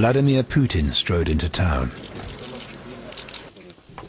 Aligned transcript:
Vladimir 0.00 0.42
Putin 0.42 0.94
strode 0.94 1.28
into 1.28 1.50
town. 1.50 1.90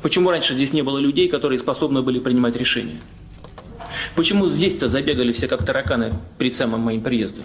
Почему 0.02 0.32
раньше 0.32 0.54
здесь 0.56 0.72
не 0.72 0.84
было 0.84 1.00
людей, 1.00 1.28
которые 1.28 1.60
способны 1.60 2.02
были 2.02 2.20
принимать 2.20 2.56
решения? 2.56 2.98
Почему 4.16 4.48
здесь-то 4.48 4.88
забегали 4.88 5.34
все 5.34 5.50
как 5.50 5.66
тараканы 5.66 6.14
перед 6.38 6.56
самым 6.56 6.80
моим 6.80 7.02
приездом? 7.02 7.44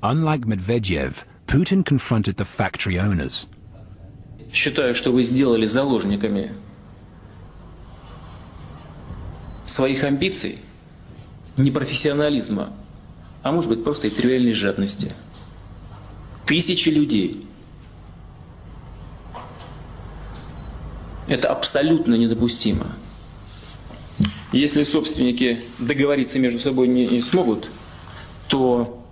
Unlike 0.00 0.40
Medvedev, 0.40 1.14
Putin 1.46 1.84
confronted 1.84 2.34
the 2.34 2.44
factory 2.44 2.96
owners. 2.96 3.46
Считаю, 4.52 4.96
что 4.96 5.12
вы 5.12 5.22
сделали 5.22 5.66
заложниками 5.66 6.52
своих 9.66 10.02
амбиций, 10.02 10.58
непрофессионализма, 11.56 12.70
а 13.44 13.52
может 13.52 13.70
быть 13.70 13.84
просто 13.84 14.08
и 14.08 14.10
тривиальной 14.10 14.52
жадности. 14.52 15.12
Тысячи 16.44 16.88
людей. 16.88 17.46
Это 21.32 21.48
абсолютно 21.48 22.14
недопустимо. 22.14 22.88
Если 24.52 24.82
собственники 24.82 25.62
договориться 25.78 26.38
между 26.38 26.58
собой 26.58 26.88
не, 26.88 27.06
не 27.06 27.22
смогут, 27.22 27.68
то 28.48 29.02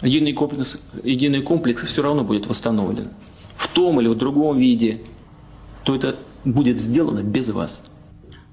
единый 0.00 0.32
комплекс, 0.32 0.78
единый 1.02 1.42
комплекс 1.42 1.82
все 1.82 2.00
равно 2.00 2.24
будет 2.24 2.46
восстановлен. 2.46 3.10
В 3.58 3.68
том 3.68 4.00
или 4.00 4.08
в 4.08 4.14
другом 4.14 4.58
виде, 4.58 5.02
то 5.82 5.94
это 5.94 6.16
будет 6.46 6.80
сделано 6.80 7.22
без 7.22 7.50
вас. 7.50 7.92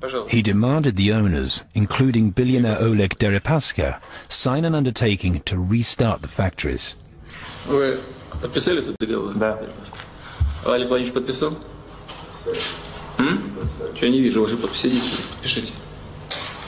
Пожалуйста. 0.01 0.35
He 0.35 0.43
demanded 0.43 0.97
the 0.97 1.11
owners, 1.11 1.63
including 1.73 2.33
billionaire 2.33 2.77
Oleg 2.81 3.17
Deripaska, 3.17 4.01
sign 4.27 4.65
an 4.65 4.75
undertaking 4.75 5.39
to 5.45 5.55
restart 5.55 6.21
the 6.21 6.27
factories. 6.27 6.97
Вы 7.67 7.97
подписали 8.41 8.81
этот 8.81 8.97
договор? 8.99 9.31
Да. 9.35 9.57
Олег 10.65 10.89
Владимирович 10.89 11.13
подписал? 11.13 11.53
М? 13.21 13.39
Что 13.95 14.05
я 14.07 14.11
не 14.11 14.19
вижу 14.19 14.41
вашей 14.41 14.57
подписи. 14.57 14.87
Идите, 14.87 15.11
подпишите. 15.29 15.73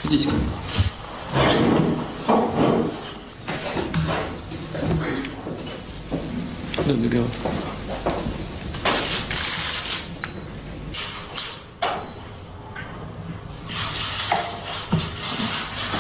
Идите 0.04 0.30
ко 0.30 0.36
мне. 0.36 0.44
Да, 6.86 6.94
договор. 6.94 7.30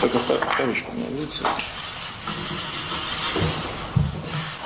Только 0.01 0.17
вторичку 0.19 0.91
мне 0.91 1.05
видите? 1.19 1.41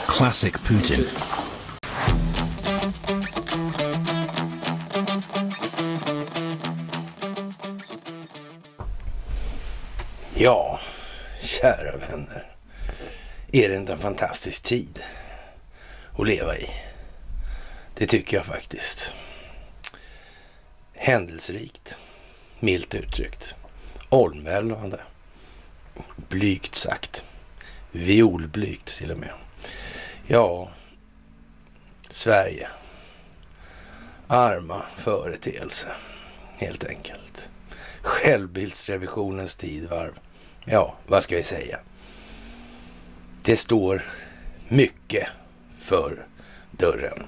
Classic 0.08 0.60
Putin. 0.68 1.08
Ja, 10.40 10.80
kära 11.42 11.98
vänner. 11.98 12.44
Är 13.52 13.70
det 13.70 13.76
inte 13.76 13.92
en 13.92 14.00
fantastisk 14.00 14.64
tid 14.64 15.04
att 16.18 16.28
leva 16.28 16.58
i? 16.58 16.70
Det 17.96 18.08
tycker 18.08 18.38
jag 18.38 18.46
faktiskt. 18.46 19.14
Händelserikt, 20.94 21.98
milt 22.60 22.96
uttryckt. 22.96 23.56
Omvälvande, 24.10 25.00
blygt 26.30 26.76
sagt. 26.76 27.24
Violblygt 27.92 28.98
till 28.98 29.12
och 29.12 29.20
med. 29.20 29.34
Ja, 30.28 30.70
Sverige. 32.10 32.68
Arma 34.28 34.82
företeelse, 34.98 35.88
helt 36.60 36.84
enkelt. 36.84 37.50
Självbildsrevisionens 38.02 39.56
tidvarv. 39.56 40.14
Ja, 40.70 40.96
vad 41.06 41.24
ska 41.24 41.36
vi 41.36 41.44
säga? 41.44 41.80
Det 43.42 43.56
står 43.56 44.04
mycket 44.68 45.28
för 45.80 46.26
dörren. 46.72 47.24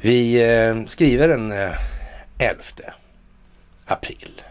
Vi 0.00 0.42
eh, 0.42 0.84
skriver 0.86 1.28
den 1.28 1.52
eh, 1.52 1.72
11 2.38 2.62
april 3.84 4.42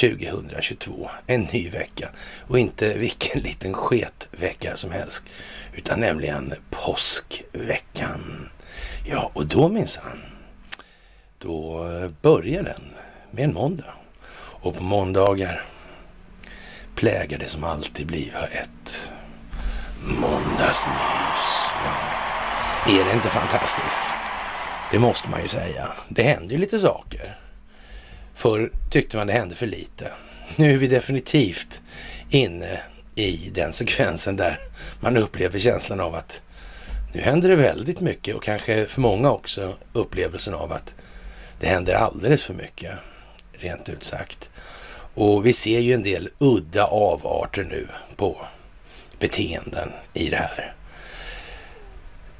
2022. 0.00 1.10
En 1.26 1.40
ny 1.40 1.70
vecka. 1.70 2.08
Och 2.48 2.58
inte 2.58 2.98
vilken 2.98 3.40
liten 3.42 3.74
sketvecka 3.74 4.76
som 4.76 4.90
helst. 4.90 5.24
Utan 5.74 6.00
nämligen 6.00 6.54
påskveckan. 6.70 8.48
Ja, 9.06 9.30
och 9.34 9.46
då 9.46 9.68
minsann. 9.68 10.20
Då 11.38 11.88
eh, 11.90 12.10
börjar 12.22 12.62
den 12.62 12.82
med 13.30 13.44
en 13.44 13.54
måndag. 13.54 13.94
Och 14.36 14.74
på 14.74 14.82
måndagar 14.82 15.64
plägar 16.94 17.38
det 17.38 17.48
som 17.48 17.64
alltid 17.64 18.06
bliva 18.06 18.46
ett 18.46 19.12
måndagsmys. 20.06 21.70
Är 22.86 23.04
det 23.04 23.12
inte 23.12 23.28
fantastiskt? 23.28 24.00
Det 24.92 24.98
måste 24.98 25.30
man 25.30 25.42
ju 25.42 25.48
säga. 25.48 25.92
Det 26.08 26.22
händer 26.22 26.52
ju 26.52 26.58
lite 26.58 26.78
saker. 26.78 27.38
Förr 28.34 28.70
tyckte 28.90 29.16
man 29.16 29.26
det 29.26 29.32
hände 29.32 29.54
för 29.54 29.66
lite. 29.66 30.12
Nu 30.56 30.74
är 30.74 30.78
vi 30.78 30.86
definitivt 30.86 31.82
inne 32.30 32.80
i 33.14 33.50
den 33.54 33.72
sekvensen 33.72 34.36
där 34.36 34.60
man 35.00 35.16
upplever 35.16 35.58
känslan 35.58 36.00
av 36.00 36.14
att 36.14 36.42
nu 37.12 37.20
händer 37.20 37.48
det 37.48 37.56
väldigt 37.56 38.00
mycket 38.00 38.34
och 38.34 38.42
kanske 38.42 38.86
för 38.86 39.00
många 39.00 39.30
också 39.30 39.74
upplevelsen 39.92 40.54
av 40.54 40.72
att 40.72 40.94
det 41.60 41.66
händer 41.66 41.94
alldeles 41.94 42.44
för 42.44 42.54
mycket, 42.54 42.92
rent 43.52 43.88
ut 43.88 44.04
sagt. 44.04 44.50
Och 45.14 45.46
vi 45.46 45.52
ser 45.52 45.80
ju 45.80 45.94
en 45.94 46.02
del 46.02 46.28
udda 46.38 46.84
avarter 46.84 47.64
nu 47.64 47.88
på 48.16 48.46
beteenden 49.18 49.92
i 50.14 50.28
det 50.28 50.36
här. 50.36 50.74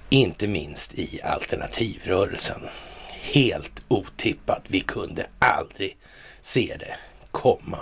Inte 0.09 0.49
minst 0.49 0.95
i 0.95 1.21
alternativrörelsen. 1.23 2.69
Helt 3.11 3.83
otippat. 3.89 4.63
Vi 4.69 4.81
kunde 4.81 5.27
aldrig 5.39 5.97
se 6.41 6.77
det 6.79 6.97
komma. 7.31 7.81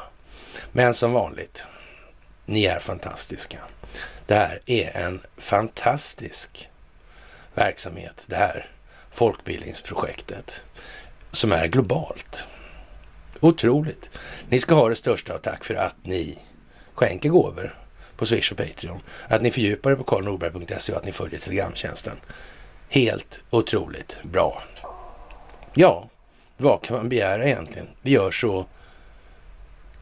Men 0.72 0.94
som 0.94 1.12
vanligt, 1.12 1.66
ni 2.47 2.64
är 2.64 2.78
fantastiska. 2.81 3.58
Det 4.26 4.34
här 4.34 4.60
är 4.66 4.97
en 4.97 5.20
fantastisk 5.36 6.69
verksamhet. 7.54 8.25
Det 8.26 8.36
här 8.36 8.70
folkbildningsprojektet 9.10 10.62
som 11.31 11.52
är 11.52 11.66
globalt. 11.66 12.47
Otroligt. 13.42 14.10
Ni 14.48 14.58
ska 14.58 14.75
ha 14.75 14.88
det 14.88 14.97
största 14.97 15.34
av 15.34 15.38
tack 15.38 15.64
för 15.64 15.75
att 15.75 15.97
ni 16.03 16.38
skänker 16.94 17.28
gåvor 17.28 17.78
på 18.16 18.26
Swish 18.26 18.53
och 18.53 18.58
Patreon. 18.58 19.00
Att 19.28 19.42
ni 19.42 19.50
fördjupar 19.50 19.91
er 19.91 19.97
på 19.97 20.04
karlnorberg.se 20.04 20.92
och 20.92 20.98
att 20.98 21.04
ni 21.04 21.12
följer 21.12 21.41
Telegramtjänsten. 21.41 22.16
Helt 22.88 23.41
otroligt 23.50 24.19
bra. 24.22 24.62
Ja, 25.75 26.08
vad 26.56 26.82
kan 26.82 26.97
man 26.97 27.08
begära 27.08 27.44
egentligen? 27.44 27.88
Vi 28.02 28.10
gör 28.10 28.31
så 28.31 28.66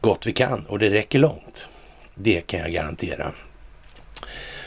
gott 0.01 0.27
vi 0.27 0.31
kan 0.31 0.65
och 0.65 0.79
det 0.79 0.89
räcker 0.89 1.19
långt. 1.19 1.67
Det 2.15 2.41
kan 2.41 2.59
jag 2.59 2.71
garantera. 2.71 3.33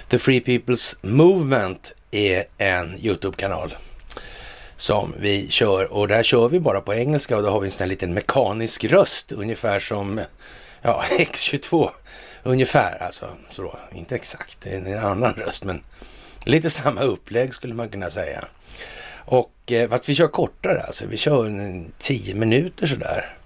The 0.08 0.18
Free 0.18 0.40
People's 0.40 0.96
Movement 1.02 1.92
är 2.10 2.44
en 2.58 2.94
Youtube-kanal 2.98 3.74
som 4.76 5.14
vi 5.18 5.48
kör 5.50 5.92
och 5.92 6.08
där 6.08 6.22
kör 6.22 6.48
vi 6.48 6.60
bara 6.60 6.80
på 6.80 6.94
engelska 6.94 7.36
och 7.36 7.42
då 7.42 7.50
har 7.50 7.60
vi 7.60 7.66
en 7.66 7.72
sån 7.72 7.80
här 7.80 7.86
liten 7.86 8.14
mekanisk 8.14 8.84
röst 8.84 9.32
ungefär 9.32 9.80
som 9.80 10.20
ja, 10.82 11.04
X22 11.18 11.90
ungefär 12.42 13.02
alltså. 13.02 13.28
Så 13.50 13.62
då, 13.62 13.78
inte 13.92 14.14
exakt, 14.14 14.60
det 14.60 14.70
är 14.70 14.86
en 14.86 15.04
annan 15.04 15.32
röst 15.32 15.64
men 15.64 15.82
lite 16.44 16.70
samma 16.70 17.02
upplägg 17.02 17.54
skulle 17.54 17.74
man 17.74 17.88
kunna 17.88 18.10
säga. 18.10 18.44
Och 19.26 19.72
eh, 19.72 19.88
fast 19.88 20.08
vi 20.08 20.14
kör 20.14 20.28
kortare 20.28 20.82
alltså, 20.82 21.06
vi 21.06 21.16
kör 21.16 21.46
en 21.46 21.92
tio 21.98 22.34
minuter 22.34 22.86
sådär. 22.86 23.36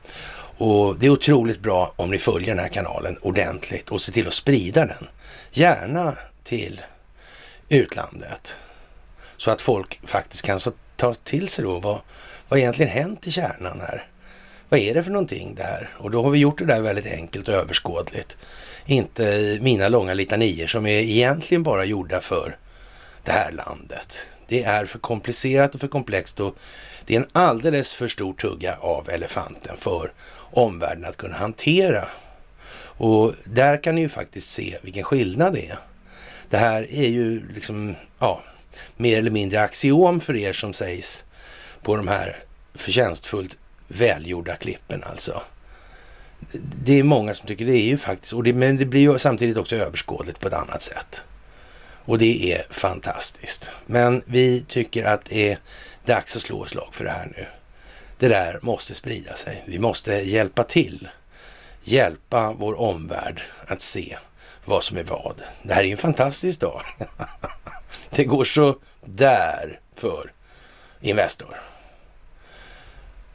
Och 0.58 0.98
det 0.98 1.06
är 1.06 1.10
otroligt 1.10 1.60
bra 1.60 1.92
om 1.96 2.10
ni 2.10 2.18
följer 2.18 2.48
den 2.48 2.58
här 2.58 2.68
kanalen 2.68 3.18
ordentligt 3.18 3.88
och 3.88 4.02
ser 4.02 4.12
till 4.12 4.26
att 4.26 4.32
sprida 4.32 4.86
den. 4.86 5.08
Gärna 5.50 6.16
till 6.44 6.82
utlandet. 7.68 8.56
Så 9.36 9.50
att 9.50 9.62
folk 9.62 10.00
faktiskt 10.04 10.44
kan 10.44 10.60
ta 10.98 11.14
till 11.14 11.48
sig 11.48 11.64
då 11.64 11.78
vad, 11.78 12.00
vad 12.48 12.58
egentligen 12.58 12.92
hänt 12.92 13.26
i 13.26 13.30
kärnan 13.30 13.80
här. 13.80 14.06
Vad 14.68 14.80
är 14.80 14.94
det 14.94 15.02
för 15.02 15.10
någonting 15.10 15.54
det 15.54 15.62
här? 15.62 15.90
Och 15.98 16.10
då 16.10 16.22
har 16.22 16.30
vi 16.30 16.38
gjort 16.38 16.58
det 16.58 16.64
där 16.64 16.80
väldigt 16.80 17.12
enkelt 17.12 17.48
och 17.48 17.54
överskådligt. 17.54 18.36
Inte 18.86 19.58
mina 19.62 19.88
långa 19.88 20.14
litanier 20.14 20.66
som 20.66 20.86
är 20.86 21.00
egentligen 21.00 21.62
bara 21.62 21.84
gjorda 21.84 22.20
för 22.20 22.56
det 23.24 23.32
här 23.32 23.52
landet. 23.52 24.26
Det 24.46 24.62
är 24.62 24.86
för 24.86 24.98
komplicerat 24.98 25.74
och 25.74 25.80
för 25.80 25.88
komplext 25.88 26.40
och 26.40 26.56
det 27.06 27.16
är 27.16 27.20
en 27.20 27.28
alldeles 27.32 27.94
för 27.94 28.08
stor 28.08 28.34
tugga 28.34 28.76
av 28.76 29.10
elefanten 29.10 29.76
för 29.76 30.12
omvärlden 30.50 31.04
att 31.04 31.16
kunna 31.16 31.36
hantera. 31.36 32.08
Och 32.80 33.34
där 33.44 33.82
kan 33.82 33.94
ni 33.94 34.00
ju 34.00 34.08
faktiskt 34.08 34.50
se 34.50 34.78
vilken 34.82 35.04
skillnad 35.04 35.52
det 35.52 35.68
är. 35.68 35.78
Det 36.50 36.56
här 36.56 36.92
är 36.92 37.08
ju 37.08 37.52
liksom, 37.54 37.94
ja, 38.18 38.42
mer 38.96 39.18
eller 39.18 39.30
mindre 39.30 39.62
axiom 39.62 40.20
för 40.20 40.36
er 40.36 40.52
som 40.52 40.72
sägs 40.72 41.24
på 41.82 41.96
de 41.96 42.08
här 42.08 42.36
förtjänstfullt 42.74 43.58
välgjorda 43.88 44.56
klippen 44.56 45.02
alltså. 45.06 45.42
Det 46.84 46.98
är 46.98 47.02
många 47.02 47.34
som 47.34 47.46
tycker 47.46 47.64
det 47.64 47.76
är 47.76 47.86
ju 47.86 47.98
faktiskt, 47.98 48.32
och 48.32 48.42
det, 48.42 48.52
men 48.52 48.76
det 48.76 48.84
blir 48.84 49.00
ju 49.00 49.18
samtidigt 49.18 49.56
också 49.56 49.76
överskådligt 49.76 50.40
på 50.40 50.48
ett 50.48 50.54
annat 50.54 50.82
sätt. 50.82 51.24
Och 52.04 52.18
det 52.18 52.52
är 52.52 52.66
fantastiskt. 52.70 53.70
Men 53.86 54.22
vi 54.26 54.64
tycker 54.68 55.04
att 55.04 55.24
det 55.24 55.52
är 55.52 55.58
dags 56.04 56.36
att 56.36 56.42
slå 56.42 56.66
slag 56.66 56.88
för 56.92 57.04
det 57.04 57.10
här 57.10 57.32
nu. 57.36 57.46
Det 58.18 58.28
där 58.28 58.58
måste 58.62 58.94
sprida 58.94 59.34
sig. 59.34 59.64
Vi 59.66 59.78
måste 59.78 60.12
hjälpa 60.12 60.64
till. 60.64 61.08
Hjälpa 61.82 62.52
vår 62.52 62.80
omvärld 62.80 63.42
att 63.66 63.80
se 63.80 64.16
vad 64.64 64.84
som 64.84 64.96
är 64.96 65.04
vad. 65.04 65.42
Det 65.62 65.74
här 65.74 65.84
är 65.84 65.90
en 65.92 65.96
fantastisk 65.96 66.60
dag. 66.60 66.82
det 68.16 68.24
går 68.24 68.44
så 68.44 68.76
där 69.04 69.80
för 69.94 70.32
Investor. 71.00 71.60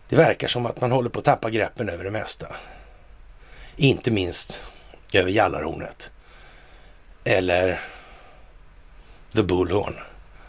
Det 0.09 0.15
verkar 0.15 0.47
som 0.47 0.65
att 0.65 0.81
man 0.81 0.91
håller 0.91 1.09
på 1.09 1.19
att 1.19 1.25
tappa 1.25 1.49
greppen 1.49 1.89
över 1.89 2.03
det 2.03 2.11
mesta. 2.11 2.55
Inte 3.75 4.11
minst 4.11 4.61
över 5.13 5.31
Jallarhornet. 5.31 6.11
Eller 7.23 7.81
The 9.33 9.43
Bullhorn, 9.43 9.99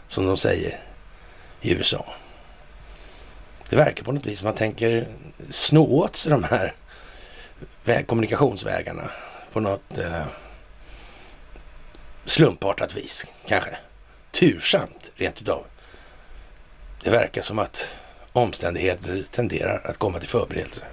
som 0.07 0.25
de 0.25 0.37
säger 0.37 0.81
i 1.61 1.73
USA. 1.73 2.05
Det 3.69 3.75
verkar 3.75 4.03
på 4.03 4.11
något 4.11 4.25
vis 4.25 4.39
som 4.39 4.45
man 4.45 4.55
tänker 4.55 5.07
snå 5.49 5.85
åt 5.85 6.15
sig 6.15 6.31
de 6.31 6.43
här 6.43 6.73
kommunikationsvägarna 8.05 9.09
på 9.53 9.59
något 9.59 9.97
eh, 9.97 10.25
slumpartat 12.25 12.95
vis, 12.95 13.25
kanske. 13.47 13.77
Tursamt, 14.35 15.11
rent 15.15 15.41
utav. 15.41 15.65
Det 17.03 17.09
verkar 17.09 17.41
som 17.41 17.59
att 17.59 17.95
omständigheter 18.33 19.25
tenderar 19.31 19.81
att 19.85 19.97
komma 19.97 20.19
till 20.19 20.29
förberedelse. 20.29 20.85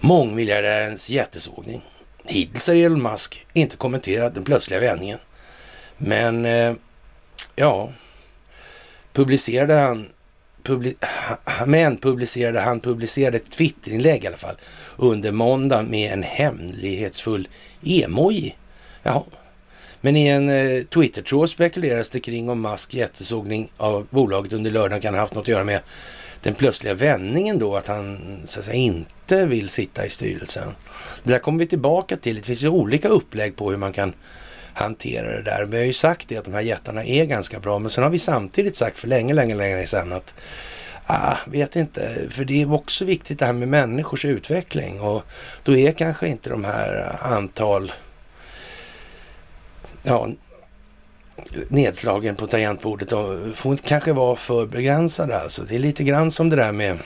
Mångmiljardärens 0.00 1.10
jättesågning. 1.10 1.82
Hittills 2.24 2.66
har 2.66 2.74
Elon 2.74 3.02
Musk 3.02 3.46
inte 3.52 3.76
kommenterat 3.76 4.34
den 4.34 4.44
plötsliga 4.44 4.80
vändningen. 4.80 5.18
Men, 5.96 6.44
eh, 6.44 6.74
ja, 7.56 7.92
publicerade 9.12 9.74
han 9.74 10.08
publi 10.62 10.94
men 11.66 11.96
publicerade 11.96 12.60
han 12.60 12.80
publicerade 12.80 13.36
ett 13.36 13.50
Twitterinlägg 13.50 14.24
i 14.24 14.26
alla 14.26 14.36
fall 14.36 14.56
under 14.96 15.32
måndagen 15.32 15.90
med 15.90 16.12
en 16.12 16.22
hemlighetsfull 16.22 17.48
emoji. 17.82 18.56
Jaha. 19.02 19.22
Men 20.00 20.16
i 20.16 20.26
en 20.28 20.48
eh, 20.48 20.82
Twitter-tråd 20.82 21.50
spekuleras 21.50 22.08
det 22.08 22.20
kring 22.20 22.50
om 22.50 22.62
Musk 22.62 22.94
jättesågning 22.94 23.72
av 23.76 24.06
bolaget 24.10 24.52
under 24.52 24.70
lördagen 24.70 25.00
kan 25.00 25.14
ha 25.14 25.20
haft 25.20 25.34
något 25.34 25.42
att 25.42 25.48
göra 25.48 25.64
med 25.64 25.80
den 26.42 26.54
plötsliga 26.54 26.94
vändningen 26.94 27.58
då 27.58 27.76
att 27.76 27.86
han 27.86 28.18
så 28.46 28.58
att 28.58 28.64
säga 28.64 28.76
inte 28.76 29.46
vill 29.46 29.68
sitta 29.68 30.06
i 30.06 30.10
styrelsen. 30.10 30.68
Det 31.22 31.30
där 31.30 31.38
kommer 31.38 31.58
vi 31.58 31.66
tillbaka 31.66 32.16
till. 32.16 32.36
Det 32.36 32.42
finns 32.42 32.64
ju 32.64 32.68
olika 32.68 33.08
upplägg 33.08 33.56
på 33.56 33.70
hur 33.70 33.78
man 33.78 33.92
kan 33.92 34.12
hantera 34.74 35.36
det 35.36 35.42
där. 35.42 35.66
Vi 35.66 35.78
har 35.78 35.84
ju 35.84 35.92
sagt 35.92 36.28
det 36.28 36.36
att 36.36 36.44
de 36.44 36.54
här 36.54 36.60
jättarna 36.60 37.04
är 37.04 37.24
ganska 37.24 37.60
bra, 37.60 37.78
men 37.78 37.90
sen 37.90 38.04
har 38.04 38.10
vi 38.10 38.18
samtidigt 38.18 38.76
sagt 38.76 38.98
för 38.98 39.08
länge, 39.08 39.34
länge, 39.34 39.54
länge 39.54 39.86
sedan 39.86 40.12
att 40.12 40.34
Ah, 41.12 41.36
vet 41.46 41.76
inte, 41.76 42.26
för 42.30 42.44
det 42.44 42.62
är 42.62 42.72
också 42.72 43.04
viktigt 43.04 43.38
det 43.38 43.46
här 43.46 43.52
med 43.52 43.68
människors 43.68 44.24
utveckling 44.24 45.00
och 45.00 45.22
då 45.62 45.76
är 45.76 45.92
kanske 45.92 46.28
inte 46.28 46.50
de 46.50 46.64
här 46.64 47.16
antal 47.20 47.92
ja, 50.02 50.28
nedslagen 51.68 52.36
på 52.36 52.46
tangentbordet 52.46 53.12
och 53.12 53.56
får 53.56 53.76
kanske 53.76 54.12
vara 54.12 54.36
för 54.36 54.66
begränsade 54.66 55.40
alltså. 55.40 55.62
Det 55.62 55.74
är 55.74 55.78
lite 55.78 56.04
grann 56.04 56.30
som 56.30 56.48
det 56.48 56.56
där 56.56 56.72
med 56.72 56.98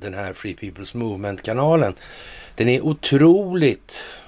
den 0.00 0.14
här 0.14 0.32
Free 0.32 0.54
People's 0.54 0.96
Movement-kanalen. 0.96 1.94
Den 2.54 2.68
är 2.68 2.80
otroligt 2.80 4.18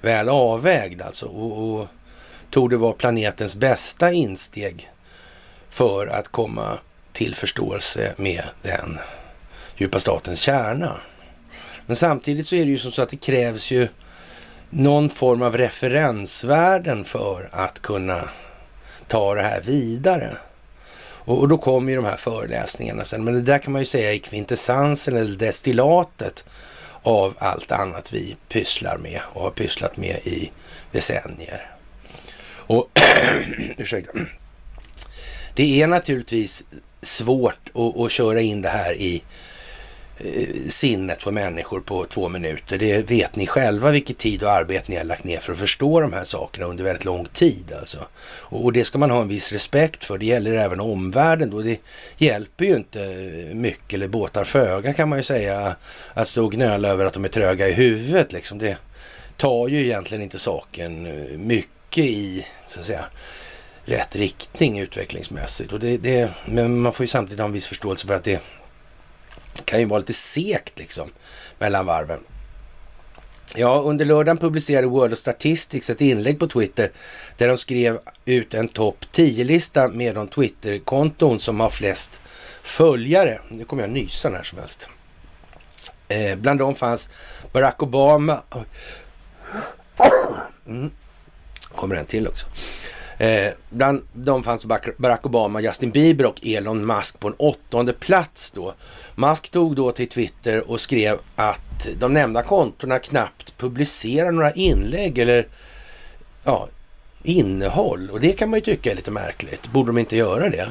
väl 0.00 0.28
avvägd 0.28 1.02
alltså 1.02 1.26
och, 1.26 1.80
och 1.80 1.86
tog 2.50 2.70
det 2.70 2.76
vara 2.76 2.92
planetens 2.92 3.56
bästa 3.56 4.12
insteg 4.12 4.90
för 5.70 6.06
att 6.06 6.28
komma 6.28 6.78
till 7.12 7.34
förståelse 7.34 8.14
med 8.16 8.42
den 8.62 8.98
djupa 9.76 10.00
statens 10.00 10.40
kärna. 10.40 11.00
Men 11.86 11.96
samtidigt 11.96 12.46
så 12.46 12.56
är 12.56 12.64
det 12.64 12.70
ju 12.70 12.78
som 12.78 12.92
så 12.92 13.02
att 13.02 13.08
det 13.08 13.16
krävs 13.16 13.70
ju 13.70 13.88
någon 14.74 15.10
form 15.10 15.42
av 15.42 15.56
referensvärden 15.56 17.04
för 17.04 17.48
att 17.52 17.82
kunna 17.82 18.28
ta 19.08 19.34
det 19.34 19.42
här 19.42 19.60
vidare. 19.60 20.36
Och, 21.00 21.40
och 21.40 21.48
då 21.48 21.58
kommer 21.58 21.90
ju 21.90 21.96
de 21.96 22.04
här 22.04 22.16
föreläsningarna 22.16 23.04
sen. 23.04 23.24
Men 23.24 23.34
det 23.34 23.42
där 23.42 23.58
kan 23.58 23.72
man 23.72 23.82
ju 23.82 23.86
säga 23.86 24.12
är 24.12 24.18
kvintessensen 24.18 25.16
eller 25.16 25.36
destillatet 25.36 26.44
av 27.02 27.34
allt 27.38 27.72
annat 27.72 28.12
vi 28.12 28.36
pysslar 28.48 28.98
med 28.98 29.20
och 29.32 29.42
har 29.42 29.50
pysslat 29.50 29.96
med 29.96 30.16
i 30.16 30.52
decennier. 30.92 31.70
Och 32.46 32.90
ursäkta. 33.76 34.12
Det 35.54 35.82
är 35.82 35.86
naturligtvis 35.86 36.64
svårt 37.02 37.70
att, 37.74 38.00
att 38.00 38.12
köra 38.12 38.40
in 38.40 38.62
det 38.62 38.68
här 38.68 38.94
i 38.94 39.22
Eh, 40.18 40.68
sinnet 40.68 41.20
på 41.20 41.30
människor 41.30 41.80
på 41.80 42.04
två 42.04 42.28
minuter. 42.28 42.78
Det 42.78 43.10
vet 43.10 43.36
ni 43.36 43.46
själva 43.46 43.90
vilket 43.90 44.18
tid 44.18 44.42
och 44.42 44.52
arbete 44.52 44.84
ni 44.88 44.96
har 44.96 45.04
lagt 45.04 45.24
ner 45.24 45.40
för 45.40 45.52
att 45.52 45.58
förstå 45.58 46.00
de 46.00 46.12
här 46.12 46.24
sakerna 46.24 46.66
under 46.66 46.84
väldigt 46.84 47.04
lång 47.04 47.24
tid. 47.24 47.72
Alltså. 47.80 47.98
Och 48.38 48.72
det 48.72 48.84
ska 48.84 48.98
man 48.98 49.10
ha 49.10 49.22
en 49.22 49.28
viss 49.28 49.52
respekt 49.52 50.04
för. 50.04 50.18
Det 50.18 50.26
gäller 50.26 50.52
även 50.52 50.80
omvärlden 50.80 51.50
då. 51.50 51.62
Det 51.62 51.80
hjälper 52.16 52.64
ju 52.64 52.76
inte 52.76 52.98
mycket 53.54 53.94
eller 53.94 54.08
båtar 54.08 54.44
föga 54.44 54.92
kan 54.92 55.08
man 55.08 55.18
ju 55.18 55.22
säga 55.22 55.76
att 56.14 56.28
stå 56.28 56.44
och 56.44 56.52
gnöla 56.52 56.88
över 56.88 57.04
att 57.04 57.14
de 57.14 57.24
är 57.24 57.28
tröga 57.28 57.68
i 57.68 57.72
huvudet. 57.72 58.32
Liksom. 58.32 58.58
Det 58.58 58.76
tar 59.36 59.68
ju 59.68 59.84
egentligen 59.84 60.22
inte 60.22 60.38
saken 60.38 61.06
eh, 61.06 61.38
mycket 61.38 62.04
i, 62.04 62.46
så 62.68 62.80
att 62.80 62.86
säga, 62.86 63.04
rätt 63.84 64.16
riktning 64.16 64.78
utvecklingsmässigt. 64.78 65.72
Och 65.72 65.80
det, 65.80 65.96
det, 65.96 66.30
men 66.44 66.80
man 66.80 66.92
får 66.92 67.04
ju 67.04 67.08
samtidigt 67.08 67.40
ha 67.40 67.46
en 67.46 67.52
viss 67.52 67.66
förståelse 67.66 68.06
för 68.06 68.14
att 68.14 68.24
det 68.24 68.42
kan 69.64 69.78
ju 69.78 69.84
vara 69.84 69.98
lite 69.98 70.12
sekt 70.12 70.78
liksom 70.78 71.08
mellan 71.58 71.86
varven. 71.86 72.20
Ja, 73.56 73.82
under 73.86 74.04
lördagen 74.04 74.36
publicerade 74.36 74.86
World 74.86 75.12
of 75.12 75.18
Statistics 75.18 75.90
ett 75.90 76.00
inlägg 76.00 76.38
på 76.38 76.46
Twitter 76.46 76.92
där 77.36 77.48
de 77.48 77.58
skrev 77.58 77.98
ut 78.24 78.54
en 78.54 78.68
topp 78.68 79.04
10-lista 79.12 79.88
med 79.88 80.14
de 80.14 80.28
Twitter-konton 80.28 81.40
som 81.40 81.60
har 81.60 81.68
flest 81.68 82.20
följare. 82.62 83.40
Nu 83.50 83.64
kommer 83.64 83.82
jag 83.82 83.90
nysa 83.90 84.28
när 84.28 84.42
som 84.42 84.58
helst. 84.58 84.88
Eh, 86.08 86.36
bland 86.36 86.58
dem 86.58 86.74
fanns 86.74 87.08
Barack 87.52 87.82
Obama. 87.82 88.42
Mm. 90.66 90.90
Kommer 91.74 91.94
en 91.96 92.06
till 92.06 92.28
också. 92.28 92.46
Eh, 93.24 93.52
bland 93.70 94.02
dem 94.12 94.42
fanns 94.42 94.66
Barack 94.96 95.26
Obama, 95.26 95.60
Justin 95.60 95.90
Bieber 95.90 96.26
och 96.26 96.46
Elon 96.46 96.86
Musk 96.86 97.20
på 97.20 97.28
en 97.28 97.34
åttonde 97.36 97.92
plats 97.92 98.50
då. 98.50 98.74
Musk 99.14 99.50
tog 99.50 99.76
då 99.76 99.92
till 99.92 100.08
Twitter 100.08 100.70
och 100.70 100.80
skrev 100.80 101.18
att 101.36 101.88
de 101.98 102.12
nämnda 102.12 102.42
kontona 102.42 102.98
knappt 102.98 103.58
publicerar 103.58 104.32
några 104.32 104.52
inlägg 104.52 105.18
eller 105.18 105.48
ja, 106.44 106.68
innehåll. 107.22 108.10
Och 108.10 108.20
det 108.20 108.32
kan 108.32 108.50
man 108.50 108.58
ju 108.58 108.64
tycka 108.64 108.90
är 108.90 108.94
lite 108.94 109.10
märkligt. 109.10 109.68
Borde 109.72 109.88
de 109.88 109.98
inte 109.98 110.16
göra 110.16 110.48
det? 110.48 110.68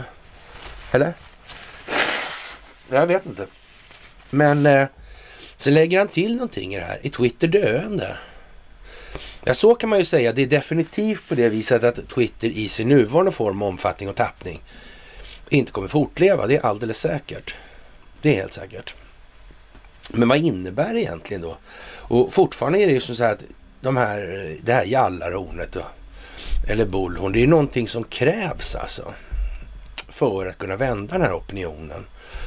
Eller? 0.91 1.13
Jag 2.89 3.07
vet 3.07 3.25
inte. 3.25 3.45
Men 4.29 4.65
eh, 4.65 4.87
så 5.55 5.69
lägger 5.69 5.97
han 5.97 6.07
till 6.07 6.35
någonting 6.35 6.73
i 6.73 6.79
det 6.79 6.85
här. 6.85 6.99
Är 7.03 7.09
Twitter 7.09 7.47
döende. 7.47 8.17
Ja, 9.45 9.53
så 9.53 9.75
kan 9.75 9.89
man 9.89 9.99
ju 9.99 10.05
säga. 10.05 10.33
Det 10.33 10.41
är 10.41 10.47
definitivt 10.47 11.29
på 11.29 11.35
det 11.35 11.49
viset 11.49 11.83
att 11.83 12.09
Twitter 12.09 12.47
i 12.47 12.69
sin 12.69 12.89
nuvarande 12.89 13.31
form, 13.31 13.61
omfattning 13.61 14.09
och 14.09 14.15
tappning 14.15 14.61
inte 15.49 15.71
kommer 15.71 15.87
fortleva. 15.87 16.47
Det 16.47 16.57
är 16.57 16.65
alldeles 16.65 16.99
säkert. 16.99 17.55
Det 18.21 18.29
är 18.29 18.35
helt 18.35 18.53
säkert. 18.53 18.93
Men 20.11 20.29
vad 20.29 20.37
innebär 20.37 20.93
det 20.93 21.01
egentligen 21.01 21.41
då? 21.41 21.57
Och 21.95 22.33
fortfarande 22.33 22.79
är 22.79 22.87
det 22.87 22.93
ju 22.93 23.01
så 23.01 23.23
att 23.23 23.43
de 23.81 23.97
här, 23.97 24.49
det 24.63 24.73
här 24.73 24.85
jallarhornet 24.85 25.75
och, 25.75 25.85
eller 26.67 26.85
bullhorn, 26.85 27.31
det 27.31 27.39
är 27.39 27.41
ju 27.41 27.47
någonting 27.47 27.87
som 27.87 28.03
krävs 28.03 28.75
alltså 28.75 29.13
för 30.09 30.45
att 30.45 30.57
kunna 30.57 30.75
vända 30.75 31.13
den 31.13 31.21
här 31.21 31.37
opinionen. 31.37 32.05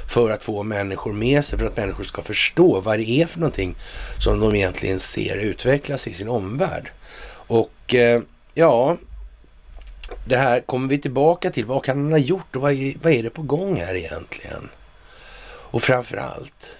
För 0.08 0.30
att 0.30 0.44
få 0.44 0.62
människor 0.62 1.12
med 1.12 1.44
sig, 1.44 1.58
för 1.58 1.66
att 1.66 1.76
människor 1.76 2.04
ska 2.04 2.22
förstå 2.22 2.80
vad 2.80 2.98
det 2.98 3.10
är 3.10 3.26
för 3.26 3.40
någonting 3.40 3.76
som 4.18 4.40
de 4.40 4.54
egentligen 4.54 5.00
ser 5.00 5.36
utvecklas 5.36 6.06
i 6.06 6.14
sin 6.14 6.28
omvärld. 6.28 6.90
Och 7.46 7.94
eh, 7.94 8.22
ja, 8.54 8.96
det 10.24 10.36
här 10.36 10.60
kommer 10.60 10.88
vi 10.88 10.98
tillbaka 10.98 11.50
till. 11.50 11.64
Vad 11.64 11.84
kan 11.84 12.02
han 12.02 12.12
ha 12.12 12.18
gjort 12.18 12.56
och 12.56 12.62
vad 12.62 12.72
är, 12.72 12.94
vad 13.02 13.12
är 13.12 13.22
det 13.22 13.30
på 13.30 13.42
gång 13.42 13.76
här 13.76 13.94
egentligen? 13.94 14.68
Och 15.48 15.82
framför 15.82 16.16
allt, 16.16 16.76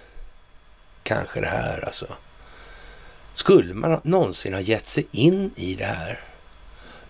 kanske 1.03 1.41
det 1.41 1.47
här 1.47 1.85
alltså. 1.85 2.07
Skulle 3.33 3.73
man 3.73 4.01
någonsin 4.03 4.53
ha 4.53 4.61
gett 4.61 4.87
sig 4.87 5.07
in 5.11 5.51
i 5.55 5.75
det 5.75 5.85
här 5.85 6.23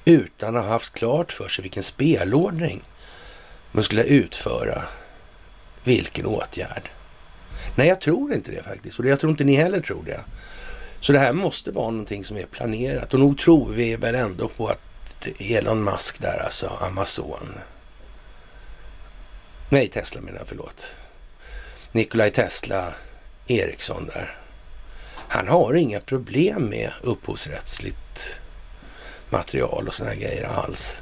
utan 0.05 0.55
att 0.55 0.63
ha 0.63 0.71
haft 0.71 0.93
klart 0.93 1.31
för 1.31 1.47
sig 1.47 1.61
vilken 1.61 1.83
spelordning 1.83 2.83
man 3.71 3.83
skulle 3.83 4.03
utföra 4.03 4.83
vilken 5.87 6.25
åtgärd. 6.25 6.89
Nej, 7.75 7.87
jag 7.87 8.01
tror 8.01 8.33
inte 8.33 8.51
det 8.51 8.63
faktiskt. 8.63 8.99
Och 8.99 9.05
jag 9.05 9.19
tror 9.19 9.31
inte 9.31 9.43
ni 9.43 9.55
heller 9.55 9.81
tror 9.81 10.03
det. 10.03 10.21
Så 10.99 11.13
det 11.13 11.19
här 11.19 11.33
måste 11.33 11.71
vara 11.71 11.89
någonting 11.89 12.23
som 12.23 12.37
är 12.37 12.45
planerat. 12.45 13.13
Och 13.13 13.19
nog 13.19 13.39
tror 13.39 13.69
vi 13.69 13.95
väl 13.95 14.15
ändå 14.15 14.47
på 14.47 14.67
att 14.67 14.79
Elon 15.39 15.83
Musk 15.83 16.21
där, 16.21 16.39
alltså 16.45 16.67
Amazon. 16.67 17.59
Nej, 19.69 19.87
Tesla 19.87 20.21
menar 20.21 20.39
jag, 20.39 20.47
förlåt. 20.47 20.95
Nikolaj 21.91 22.31
Tesla 22.31 22.93
Eriksson 23.47 24.05
där. 24.05 24.37
Han 25.27 25.47
har 25.47 25.73
inga 25.73 25.99
problem 25.99 26.65
med 26.69 26.91
upphovsrättsligt 27.01 28.39
material 29.29 29.87
och 29.87 29.93
sådana 29.93 30.15
grejer 30.15 30.43
alls. 30.43 31.01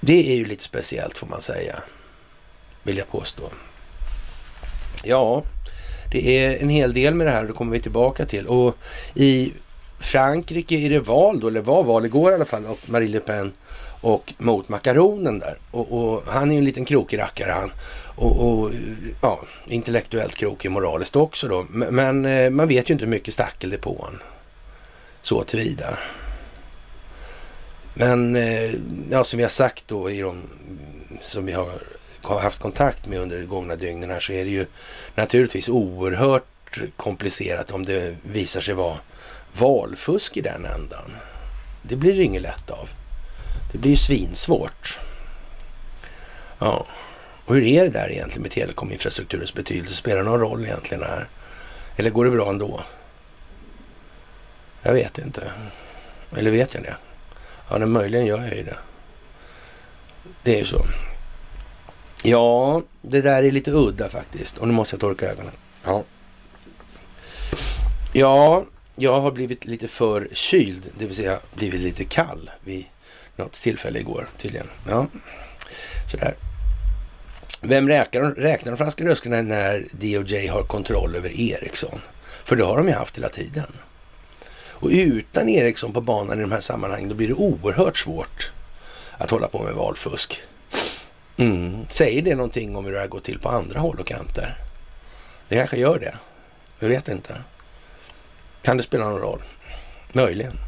Det 0.00 0.32
är 0.32 0.36
ju 0.36 0.44
lite 0.44 0.64
speciellt 0.64 1.18
får 1.18 1.26
man 1.26 1.40
säga, 1.40 1.82
vill 2.84 2.98
jag 2.98 3.08
påstå. 3.08 3.42
Ja, 5.04 5.42
det 6.12 6.44
är 6.44 6.62
en 6.62 6.68
hel 6.68 6.94
del 6.94 7.14
med 7.14 7.26
det 7.26 7.30
här 7.30 7.42
och 7.42 7.46
det 7.46 7.52
kommer 7.52 7.72
vi 7.72 7.80
tillbaka 7.80 8.26
till. 8.26 8.46
Och 8.46 8.76
i 9.14 9.52
Frankrike 9.98 10.74
är 10.74 10.90
det 10.90 11.00
val 11.00 11.40
då, 11.40 11.48
eller 11.48 11.60
var 11.60 11.84
val 11.84 12.06
igår 12.06 12.30
i 12.30 12.34
alla 12.34 12.44
fall, 12.44 12.66
och 12.66 12.78
Marie 12.86 13.08
Le 13.08 13.20
Pen 13.20 13.52
och 14.00 14.34
mot 14.38 14.68
makaronen 14.68 15.38
där. 15.38 15.58
Och, 15.70 15.92
och 15.92 16.22
han 16.26 16.50
är 16.50 16.54
ju 16.54 16.58
en 16.58 16.64
liten 16.64 16.84
krokig 16.84 17.18
rackare 17.18 17.52
han. 17.52 17.72
Och, 18.16 18.48
och, 18.48 18.70
ja, 19.22 19.40
intellektuellt 19.66 20.34
krokig 20.34 20.70
moraliskt 20.70 21.16
också 21.16 21.48
då. 21.48 21.66
Men, 21.70 21.94
men 21.94 22.24
eh, 22.24 22.50
man 22.50 22.68
vet 22.68 22.90
ju 22.90 22.92
inte 22.92 23.04
hur 23.04 23.10
mycket 23.10 23.34
stackel 23.34 23.70
det 23.70 23.76
är 23.76 23.80
på 23.80 23.94
honom. 23.94 24.20
Så 25.22 25.44
tillvida. 25.44 25.98
Men 27.94 28.36
eh, 28.36 28.70
ja, 29.10 29.24
som 29.24 29.36
vi 29.36 29.42
har 29.42 29.50
sagt 29.50 29.84
då 29.88 30.10
i 30.10 30.20
de 30.20 30.42
som 31.22 31.46
vi 31.46 31.52
har 31.52 31.82
haft 32.24 32.60
kontakt 32.60 33.06
med 33.06 33.18
under 33.18 33.38
de 33.38 33.46
gångna 33.46 33.76
dygnen 33.76 34.10
här 34.10 34.20
så 34.20 34.32
är 34.32 34.44
det 34.44 34.50
ju 34.50 34.66
naturligtvis 35.14 35.68
oerhört 35.68 36.80
komplicerat 36.96 37.70
om 37.70 37.84
det 37.84 38.16
visar 38.22 38.60
sig 38.60 38.74
vara 38.74 38.96
valfusk 39.52 40.36
i 40.36 40.40
den 40.40 40.64
ändan. 40.64 41.16
Det 41.82 41.96
blir 41.96 42.16
det 42.16 42.22
inget 42.22 42.42
lätt 42.42 42.70
av. 42.70 42.90
Det 43.72 43.78
blir 43.78 43.90
ju 43.90 43.96
svinsvårt. 43.96 44.98
Ja, 46.58 46.86
och 47.44 47.54
hur 47.54 47.64
är 47.64 47.84
det 47.84 47.90
där 47.90 48.12
egentligen 48.12 48.42
med 48.42 48.50
telekominfrastrukturens 48.50 49.54
betydelse? 49.54 49.94
Spelar 49.96 50.16
det 50.16 50.30
någon 50.30 50.40
roll 50.40 50.64
egentligen 50.64 51.04
här? 51.04 51.28
Eller 51.96 52.10
går 52.10 52.24
det 52.24 52.30
bra 52.30 52.48
ändå? 52.48 52.82
Jag 54.82 54.92
vet 54.92 55.18
inte. 55.18 55.52
Eller 56.36 56.50
vet 56.50 56.74
jag 56.74 56.82
det? 56.82 56.96
Ja, 57.70 57.78
men 57.78 57.90
möjligen 57.90 58.26
gör 58.26 58.42
jag 58.42 58.56
ju 58.56 58.62
det. 58.62 58.76
Det 60.42 60.54
är 60.54 60.58
ju 60.58 60.64
så. 60.64 60.84
Ja, 62.26 62.82
det 63.02 63.20
där 63.20 63.42
är 63.42 63.50
lite 63.50 63.70
udda 63.70 64.08
faktiskt. 64.08 64.58
Och 64.58 64.68
nu 64.68 64.74
måste 64.74 64.94
jag 64.94 65.00
torka 65.00 65.30
ögonen. 65.30 65.52
Ja. 65.84 66.04
Ja, 68.12 68.64
jag 68.96 69.20
har 69.20 69.30
blivit 69.30 69.64
lite 69.64 69.88
för 69.88 70.28
kyld, 70.32 70.90
det 70.98 71.06
vill 71.06 71.16
säga 71.16 71.38
blivit 71.54 71.80
lite 71.80 72.04
kall 72.04 72.50
vid 72.64 72.84
något 73.36 73.52
tillfälle 73.52 73.98
igår 73.98 74.28
tydligen. 74.38 74.66
Ja, 74.88 75.06
sådär. 76.10 76.34
Vem 77.60 77.88
räknar, 77.88 78.22
räknar 78.22 78.72
de 78.72 78.76
franska 78.76 79.04
rösterna 79.04 79.42
när 79.42 79.86
DOJ 79.90 80.46
har 80.46 80.62
kontroll 80.62 81.16
över 81.16 81.40
Ericsson? 81.40 82.00
För 82.44 82.56
det 82.56 82.64
har 82.64 82.76
de 82.76 82.88
ju 82.88 82.94
haft 82.94 83.16
hela 83.16 83.28
tiden. 83.28 83.72
Och 84.54 84.88
utan 84.92 85.48
Ericsson 85.48 85.92
på 85.92 86.00
banan 86.00 86.38
i 86.38 86.42
de 86.42 86.52
här 86.52 86.60
sammanhangen 86.60 87.08
då 87.08 87.14
blir 87.14 87.28
det 87.28 87.34
oerhört 87.34 87.96
svårt 87.96 88.52
att 89.18 89.30
hålla 89.30 89.48
på 89.48 89.62
med 89.62 89.74
valfusk. 89.74 90.42
Mm. 91.36 91.86
Säger 91.88 92.22
det 92.22 92.34
någonting 92.34 92.76
om 92.76 92.84
hur 92.84 92.92
det 92.92 93.00
har 93.00 93.06
gått 93.06 93.24
till 93.24 93.38
på 93.38 93.48
andra 93.48 93.80
håll 93.80 94.00
och 94.00 94.06
kanter? 94.06 94.58
Det 95.48 95.56
kanske 95.56 95.76
gör 95.76 95.98
det. 95.98 96.18
Jag 96.78 96.88
vet 96.88 97.08
inte. 97.08 97.42
Kan 98.62 98.76
det 98.76 98.82
spela 98.82 99.08
någon 99.08 99.20
roll? 99.20 99.42
Möjligen. 100.12 100.58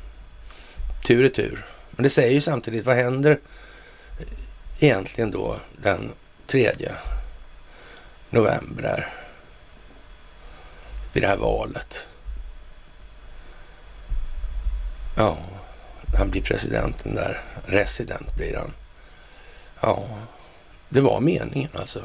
Tur 1.06 1.25
är 1.25 1.28
tur. 1.28 1.66
Men 1.90 2.02
det 2.02 2.11
säger 2.11 2.32
ju 2.32 2.40
samtidigt, 2.40 2.87
vad 2.87 2.96
händer 2.96 3.40
egentligen 4.80 5.30
då 5.30 5.56
den 5.76 6.12
tredje 6.46 6.92
november 8.30 8.82
där? 8.82 9.08
Vid 11.12 11.23
det 11.23 11.28
här 11.28 11.37
valet. 11.37 12.06
Ja, 15.16 15.38
han 16.18 16.30
blir 16.30 16.42
presidenten 16.42 17.14
där. 17.14 17.42
Resident 17.66 18.35
blir 18.37 18.56
han. 18.56 18.73
Ja, 19.80 20.04
det 20.88 21.00
var 21.00 21.21
meningen 21.21 21.71
alltså. 21.75 22.05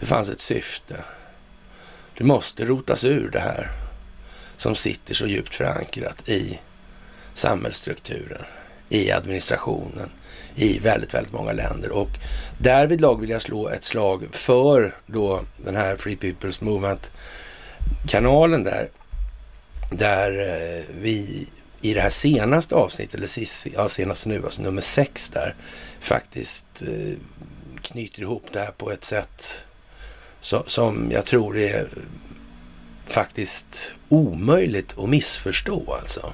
Det 0.00 0.06
fanns 0.06 0.30
ett 0.30 0.40
syfte. 0.40 1.04
Det 2.18 2.24
måste 2.24 2.64
rotas 2.64 3.04
ur 3.04 3.30
det 3.30 3.40
här 3.40 3.72
som 4.56 4.74
sitter 4.74 5.14
så 5.14 5.26
djupt 5.26 5.54
förankrat 5.54 6.28
i 6.28 6.60
samhällsstrukturen, 7.34 8.44
i 8.88 9.12
administrationen, 9.12 10.10
i 10.54 10.78
väldigt, 10.78 11.14
väldigt 11.14 11.32
många 11.32 11.52
länder. 11.52 11.90
Och 11.90 12.10
därvidlag 12.58 13.20
vill 13.20 13.30
jag 13.30 13.42
slå 13.42 13.68
ett 13.68 13.84
slag 13.84 14.28
för 14.32 14.96
då 15.06 15.42
den 15.56 15.76
här 15.76 15.96
Free 15.96 16.16
People's 16.16 16.64
Movement-kanalen 16.64 18.64
där, 18.64 18.88
där 19.90 20.40
eh, 20.40 20.84
vi 21.00 21.48
i 21.82 21.94
det 21.94 22.00
här 22.00 22.10
senaste 22.10 22.74
avsnittet, 22.74 23.14
eller 23.14 23.26
sist, 23.26 23.66
ja, 23.74 23.88
senaste 23.88 24.28
nu, 24.28 24.44
alltså 24.44 24.62
nummer 24.62 24.82
sex 24.82 25.28
där, 25.28 25.54
faktiskt 26.00 26.82
eh, 26.82 27.18
knyter 27.82 28.22
ihop 28.22 28.46
det 28.52 28.60
här 28.60 28.70
på 28.70 28.90
ett 28.90 29.04
sätt 29.04 29.62
så, 30.40 30.62
som 30.66 31.08
jag 31.12 31.24
tror 31.24 31.58
är 31.58 31.88
faktiskt 33.06 33.94
omöjligt 34.08 34.98
att 34.98 35.08
missförstå 35.08 35.98
alltså. 36.00 36.32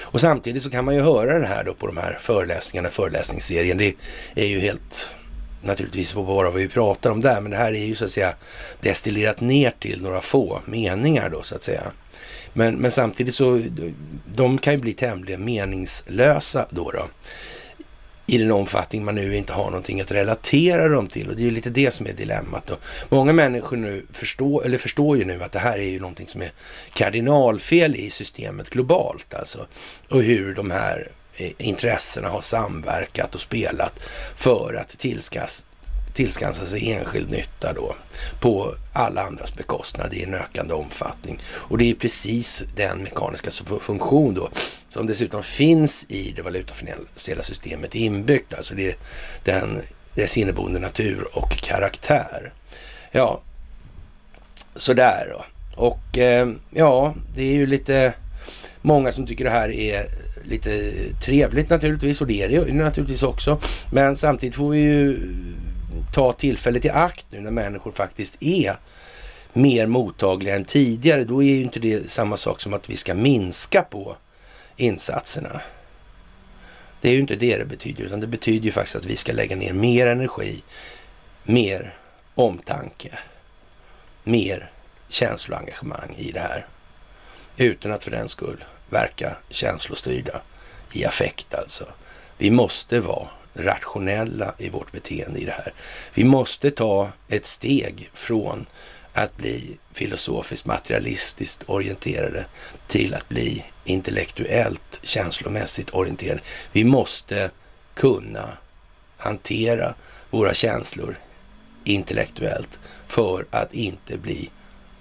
Och 0.00 0.20
samtidigt 0.20 0.62
så 0.62 0.70
kan 0.70 0.84
man 0.84 0.94
ju 0.94 1.00
höra 1.00 1.38
det 1.38 1.46
här 1.46 1.64
då 1.64 1.74
på 1.74 1.86
de 1.86 1.96
här 1.96 2.18
föreläsningarna, 2.20 2.88
föreläsningsserien. 2.88 3.78
Det 3.78 3.94
är 4.34 4.46
ju 4.46 4.60
helt 4.60 5.14
naturligtvis 5.62 6.14
bara 6.14 6.50
vad 6.50 6.60
vi 6.60 6.68
pratar 6.68 7.10
om 7.10 7.20
där, 7.20 7.40
men 7.40 7.50
det 7.50 7.56
här 7.56 7.74
är 7.74 7.84
ju 7.84 7.96
så 7.96 8.04
att 8.04 8.10
säga 8.10 8.34
destillerat 8.80 9.40
ner 9.40 9.74
till 9.78 10.02
några 10.02 10.20
få 10.20 10.60
meningar 10.64 11.28
då 11.28 11.42
så 11.42 11.54
att 11.54 11.62
säga. 11.62 11.92
Men, 12.52 12.76
men 12.76 12.90
samtidigt 12.90 13.34
så, 13.34 13.62
de 14.32 14.58
kan 14.58 14.72
ju 14.72 14.80
bli 14.80 14.92
tämligen 14.92 15.44
meningslösa 15.44 16.66
då. 16.70 16.90
då 16.90 17.08
i 18.30 18.38
den 18.38 18.50
omfattning 18.50 19.04
man 19.04 19.14
nu 19.14 19.36
inte 19.36 19.52
har 19.52 19.64
någonting 19.64 20.00
att 20.00 20.12
relatera 20.12 20.88
dem 20.88 21.06
till. 21.06 21.28
Och 21.28 21.36
det 21.36 21.42
är 21.42 21.44
ju 21.44 21.50
lite 21.50 21.70
det 21.70 21.90
som 21.90 22.06
är 22.06 22.12
dilemmat. 22.12 22.66
Då. 22.66 22.76
många 23.08 23.32
människor 23.32 23.76
nu 23.76 24.06
förstår, 24.12 24.64
eller 24.64 24.78
förstår 24.78 25.18
ju 25.18 25.24
nu 25.24 25.42
att 25.42 25.52
det 25.52 25.58
här 25.58 25.78
är 25.78 25.90
ju 25.90 26.00
någonting 26.00 26.28
som 26.28 26.42
är 26.42 26.52
kardinalfel 26.94 27.96
i 27.96 28.10
systemet 28.10 28.70
globalt 28.70 29.34
alltså. 29.34 29.66
Och 30.08 30.22
hur 30.22 30.54
de 30.54 30.70
här 30.70 31.08
eh, 31.36 31.50
intressena 31.58 32.28
har 32.28 32.40
samverkat 32.40 33.34
och 33.34 33.40
spelat 33.40 34.00
för 34.34 34.74
att 34.74 34.98
tillskas, 34.98 35.66
tillskansa 36.14 36.66
sig 36.66 36.92
enskild 36.92 37.30
nytta 37.30 37.72
då 37.72 37.94
på 38.40 38.74
alla 38.92 39.22
andras 39.22 39.54
bekostnad 39.54 40.14
i 40.14 40.22
en 40.22 40.34
ökande 40.34 40.74
omfattning. 40.74 41.40
Och 41.48 41.78
det 41.78 41.90
är 41.90 41.94
precis 41.94 42.64
den 42.76 43.02
mekaniska 43.02 43.50
funktion 43.80 44.34
då 44.34 44.50
som 44.88 45.06
dessutom 45.06 45.42
finns 45.42 46.06
i 46.08 46.32
det 46.36 46.42
valutafinansiella 46.42 47.42
systemet 47.42 47.94
inbyggt. 47.94 48.54
Alltså 48.54 48.74
det 48.74 48.88
är 48.88 48.94
den, 49.44 49.82
dess 50.14 50.36
inneboende 50.36 50.80
natur 50.80 51.28
och 51.32 51.50
karaktär. 51.50 52.52
Ja, 53.12 53.40
sådär 54.76 55.26
då. 55.32 55.44
Och 55.76 56.18
eh, 56.18 56.48
ja, 56.70 57.14
det 57.36 57.42
är 57.42 57.52
ju 57.52 57.66
lite 57.66 58.14
många 58.82 59.12
som 59.12 59.26
tycker 59.26 59.44
det 59.44 59.50
här 59.50 59.70
är 59.70 60.04
lite 60.44 60.70
trevligt 61.24 61.70
naturligtvis 61.70 62.20
och 62.20 62.26
det 62.26 62.42
är 62.42 62.48
det 62.48 62.72
naturligtvis 62.72 63.22
också. 63.22 63.60
Men 63.92 64.16
samtidigt 64.16 64.56
får 64.56 64.70
vi 64.70 64.78
ju 64.78 65.18
ta 66.12 66.32
tillfället 66.32 66.84
i 66.84 66.90
akt 66.90 67.26
nu 67.30 67.40
när 67.40 67.50
människor 67.50 67.92
faktiskt 67.92 68.42
är 68.42 68.76
mer 69.52 69.86
mottagliga 69.86 70.56
än 70.56 70.64
tidigare. 70.64 71.24
Då 71.24 71.42
är 71.42 71.46
ju 71.46 71.60
inte 71.60 71.80
det 71.80 72.10
samma 72.10 72.36
sak 72.36 72.60
som 72.60 72.74
att 72.74 72.90
vi 72.90 72.96
ska 72.96 73.14
minska 73.14 73.82
på 73.82 74.16
insatserna. 74.76 75.60
Det 77.00 77.08
är 77.08 77.12
ju 77.12 77.20
inte 77.20 77.36
det 77.36 77.56
det 77.56 77.64
betyder, 77.64 78.04
utan 78.04 78.20
det 78.20 78.26
betyder 78.26 78.64
ju 78.64 78.72
faktiskt 78.72 78.96
att 78.96 79.04
vi 79.04 79.16
ska 79.16 79.32
lägga 79.32 79.56
ner 79.56 79.72
mer 79.72 80.06
energi, 80.06 80.62
mer 81.42 81.96
omtanke, 82.34 83.18
mer 84.24 84.70
känsloengagemang 85.08 86.14
i 86.18 86.32
det 86.32 86.40
här. 86.40 86.66
Utan 87.56 87.92
att 87.92 88.04
för 88.04 88.10
den 88.10 88.28
skull 88.28 88.64
verka 88.90 89.36
känslostyrda 89.50 90.42
i 90.92 91.04
affekt 91.04 91.54
alltså. 91.54 91.88
Vi 92.38 92.50
måste 92.50 93.00
vara 93.00 93.28
rationella 93.54 94.54
i 94.58 94.68
vårt 94.68 94.92
beteende 94.92 95.38
i 95.40 95.44
det 95.44 95.52
här. 95.52 95.74
Vi 96.14 96.24
måste 96.24 96.70
ta 96.70 97.10
ett 97.28 97.46
steg 97.46 98.10
från 98.14 98.66
att 99.12 99.36
bli 99.36 99.78
filosofiskt 99.92 100.66
materialistiskt 100.66 101.62
orienterade 101.66 102.46
till 102.86 103.14
att 103.14 103.28
bli 103.28 103.64
intellektuellt 103.84 105.00
känslomässigt 105.02 105.94
orienterade. 105.94 106.40
Vi 106.72 106.84
måste 106.84 107.50
kunna 107.94 108.48
hantera 109.16 109.94
våra 110.30 110.54
känslor 110.54 111.18
intellektuellt 111.84 112.80
för 113.06 113.46
att 113.50 113.74
inte 113.74 114.18
bli 114.18 114.50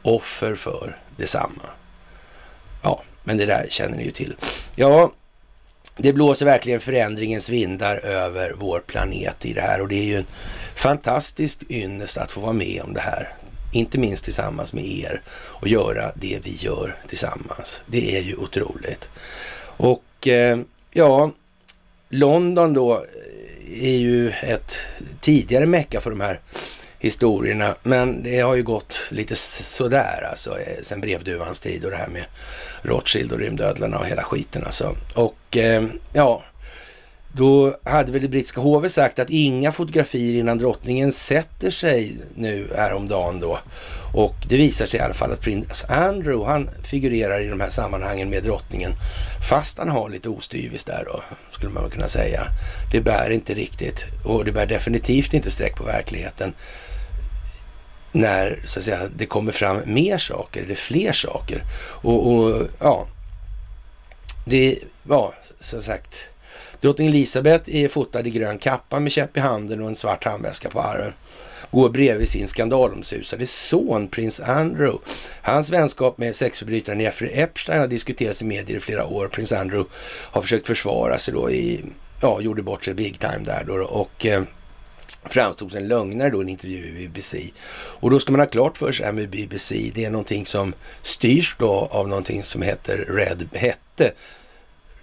offer 0.01 0.55
för 0.55 1.01
detsamma. 1.17 1.69
Ja, 2.83 3.03
men 3.23 3.37
det 3.37 3.45
där 3.45 3.67
känner 3.69 3.97
ni 3.97 4.03
ju 4.03 4.11
till. 4.11 4.35
Ja, 4.75 5.11
det 6.01 6.13
blåser 6.13 6.45
verkligen 6.45 6.79
förändringens 6.79 7.49
vindar 7.49 7.95
över 7.95 8.53
vår 8.57 8.79
planet 8.79 9.45
i 9.45 9.53
det 9.53 9.61
här 9.61 9.81
och 9.81 9.87
det 9.87 9.95
är 9.95 10.05
ju 10.05 10.17
en 10.17 10.25
fantastisk 10.75 11.63
ynnest 11.69 12.17
att 12.17 12.31
få 12.31 12.41
vara 12.41 12.53
med 12.53 12.81
om 12.81 12.93
det 12.93 12.99
här. 12.99 13.33
Inte 13.73 13.97
minst 13.97 14.23
tillsammans 14.23 14.73
med 14.73 14.85
er 14.85 15.21
och 15.31 15.67
göra 15.67 16.11
det 16.15 16.39
vi 16.43 16.55
gör 16.55 16.95
tillsammans. 17.07 17.81
Det 17.85 18.17
är 18.17 18.21
ju 18.21 18.35
otroligt. 18.35 19.09
Och 19.77 20.27
eh, 20.27 20.59
ja, 20.91 21.31
London 22.09 22.73
då 22.73 22.93
eh, 22.93 23.83
är 23.83 23.97
ju 23.97 24.29
ett 24.29 24.77
tidigare 25.21 25.65
mecka 25.65 26.01
för 26.01 26.09
de 26.09 26.21
här 26.21 26.39
historierna. 26.99 27.75
Men 27.83 28.23
det 28.23 28.39
har 28.39 28.55
ju 28.55 28.63
gått 28.63 28.99
lite 29.11 29.35
sådär 29.35 30.27
alltså 30.31 30.59
eh, 30.59 30.81
sen 30.81 31.01
brevduvans 31.01 31.59
tid 31.59 31.85
och 31.85 31.91
det 31.91 31.97
här 31.97 32.09
med 32.09 32.25
Rothschild 32.81 33.31
och 33.31 33.39
rymdödlarna 33.39 33.97
och 33.99 34.05
hela 34.05 34.23
skiten 34.23 34.63
alltså. 34.63 34.95
Och 35.15 35.57
eh, 35.57 35.83
ja, 36.13 36.43
då 37.33 37.77
hade 37.83 38.11
väl 38.11 38.21
det 38.21 38.27
brittiska 38.27 38.61
hovet 38.61 38.91
sagt 38.91 39.19
att 39.19 39.29
inga 39.29 39.71
fotografier 39.71 40.39
innan 40.39 40.57
drottningen 40.57 41.11
sätter 41.11 41.69
sig 41.69 42.17
nu 42.35 42.67
häromdagen 42.75 43.39
då. 43.39 43.59
Och 44.13 44.35
det 44.47 44.57
visar 44.57 44.85
sig 44.85 44.99
i 44.99 45.03
alla 45.03 45.13
fall 45.13 45.31
att 45.31 45.41
prins 45.41 45.85
Andrew, 45.89 46.51
han 46.51 46.69
figurerar 46.83 47.39
i 47.39 47.47
de 47.47 47.59
här 47.59 47.69
sammanhangen 47.69 48.29
med 48.29 48.43
drottningen. 48.43 48.91
Fast 49.49 49.77
han 49.77 49.89
har 49.89 50.09
lite 50.09 50.29
ostyvis 50.29 50.85
där 50.85 51.03
då, 51.05 51.23
skulle 51.49 51.71
man 51.71 51.89
kunna 51.89 52.07
säga. 52.07 52.47
Det 52.91 53.01
bär 53.01 53.29
inte 53.29 53.53
riktigt 53.53 54.05
och 54.25 54.45
det 54.45 54.51
bär 54.51 54.65
definitivt 54.65 55.33
inte 55.33 55.51
streck 55.51 55.75
på 55.75 55.83
verkligheten 55.83 56.53
när 58.11 58.61
så 58.65 58.79
att 58.79 58.85
säga, 58.85 58.99
det 59.15 59.25
kommer 59.25 59.51
fram 59.51 59.81
mer 59.85 60.17
saker, 60.17 60.63
eller 60.63 60.75
fler 60.75 61.11
saker. 61.11 61.63
Och, 62.01 62.33
och 62.33 62.67
ja, 62.79 63.07
det 64.45 64.79
var 65.03 65.33
som 65.59 65.81
sagt, 65.81 66.29
drottning 66.81 67.07
Elisabeth 67.07 67.75
är 67.75 67.87
fotad 67.87 68.27
i 68.27 68.29
grön 68.29 68.57
kappa 68.57 68.99
med 68.99 69.11
käpp 69.11 69.37
i 69.37 69.39
handen 69.39 69.81
och 69.81 69.87
en 69.87 69.95
svart 69.95 70.23
handväska 70.23 70.69
på 70.69 70.81
armen. 70.81 71.13
Går 71.71 71.89
bredvid 71.89 72.29
sin 72.29 72.47
skandalomsusade 72.47 73.47
son 73.47 74.07
prins 74.07 74.39
Andrew. 74.39 74.97
Hans 75.41 75.69
vänskap 75.69 76.17
med 76.17 76.35
sexförbrytaren 76.35 76.99
Jeffrey 76.99 77.31
Epstein 77.33 77.79
har 77.79 77.87
diskuterats 77.87 78.41
i 78.41 78.45
medier 78.45 78.77
i 78.77 78.79
flera 78.79 79.05
år. 79.05 79.27
Prins 79.27 79.51
Andrew 79.51 79.89
har 80.31 80.41
försökt 80.41 80.67
försvara 80.67 81.17
sig 81.17 81.33
då 81.33 81.51
i, 81.51 81.85
ja, 82.21 82.41
gjorde 82.41 82.61
bort 82.61 82.85
sig 82.85 82.93
big 82.93 83.19
time 83.19 83.43
där 83.45 83.63
då 83.67 83.73
och 83.73 84.25
eh, 84.25 84.43
framstod 85.23 85.71
som 85.71 85.83
lögnare 85.83 86.29
då 86.29 86.37
i 86.37 86.41
en 86.41 86.49
intervju 86.49 86.87
i 86.87 87.07
BBC. 87.07 87.51
Och 87.71 88.09
då 88.09 88.19
ska 88.19 88.31
man 88.31 88.39
ha 88.39 88.47
klart 88.47 88.77
för 88.77 88.91
sig 88.91 89.13
med 89.13 89.29
BBC, 89.29 89.91
det 89.95 90.05
är 90.05 90.09
någonting 90.09 90.45
som 90.45 90.73
styrs 91.01 91.55
då 91.59 91.87
av 91.91 92.07
någonting 92.07 92.43
som 92.43 92.61
heter 92.61 92.97
Red, 92.97 93.49
hette, 93.53 94.11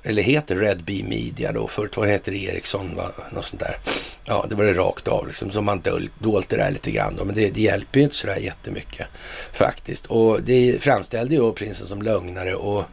eller 0.03 0.23
heter 0.23 0.57
Red 0.57 0.85
Bee 0.85 1.05
Media 1.05 1.53
då. 1.53 1.69
Förut 1.69 1.97
var 1.97 2.07
det 2.07 2.13
heter 2.13 2.33
Ericsson, 2.33 2.97
va? 2.97 3.11
något 3.33 3.45
sånt 3.45 3.63
där. 3.63 3.79
Ja, 4.27 4.47
det 4.49 4.55
var 4.55 4.65
det 4.65 4.75
rakt 4.75 5.09
av 5.09 5.27
liksom, 5.27 5.51
som 5.51 5.65
man 5.65 5.81
dolt, 5.81 6.13
dolt 6.19 6.49
det 6.49 6.57
där 6.57 6.71
lite 6.71 6.91
grann 6.91 7.17
då. 7.17 7.25
Men 7.25 7.35
det, 7.35 7.51
det 7.51 7.61
hjälper 7.61 7.99
ju 7.99 8.05
inte 8.05 8.17
sådär 8.17 8.37
jättemycket 8.37 9.07
faktiskt. 9.53 10.07
Och 10.07 10.43
det 10.43 10.83
framställde 10.83 11.35
ju 11.35 11.53
prinsen 11.53 11.87
som 11.87 12.03
lögnare 12.03 12.55
och 12.55 12.85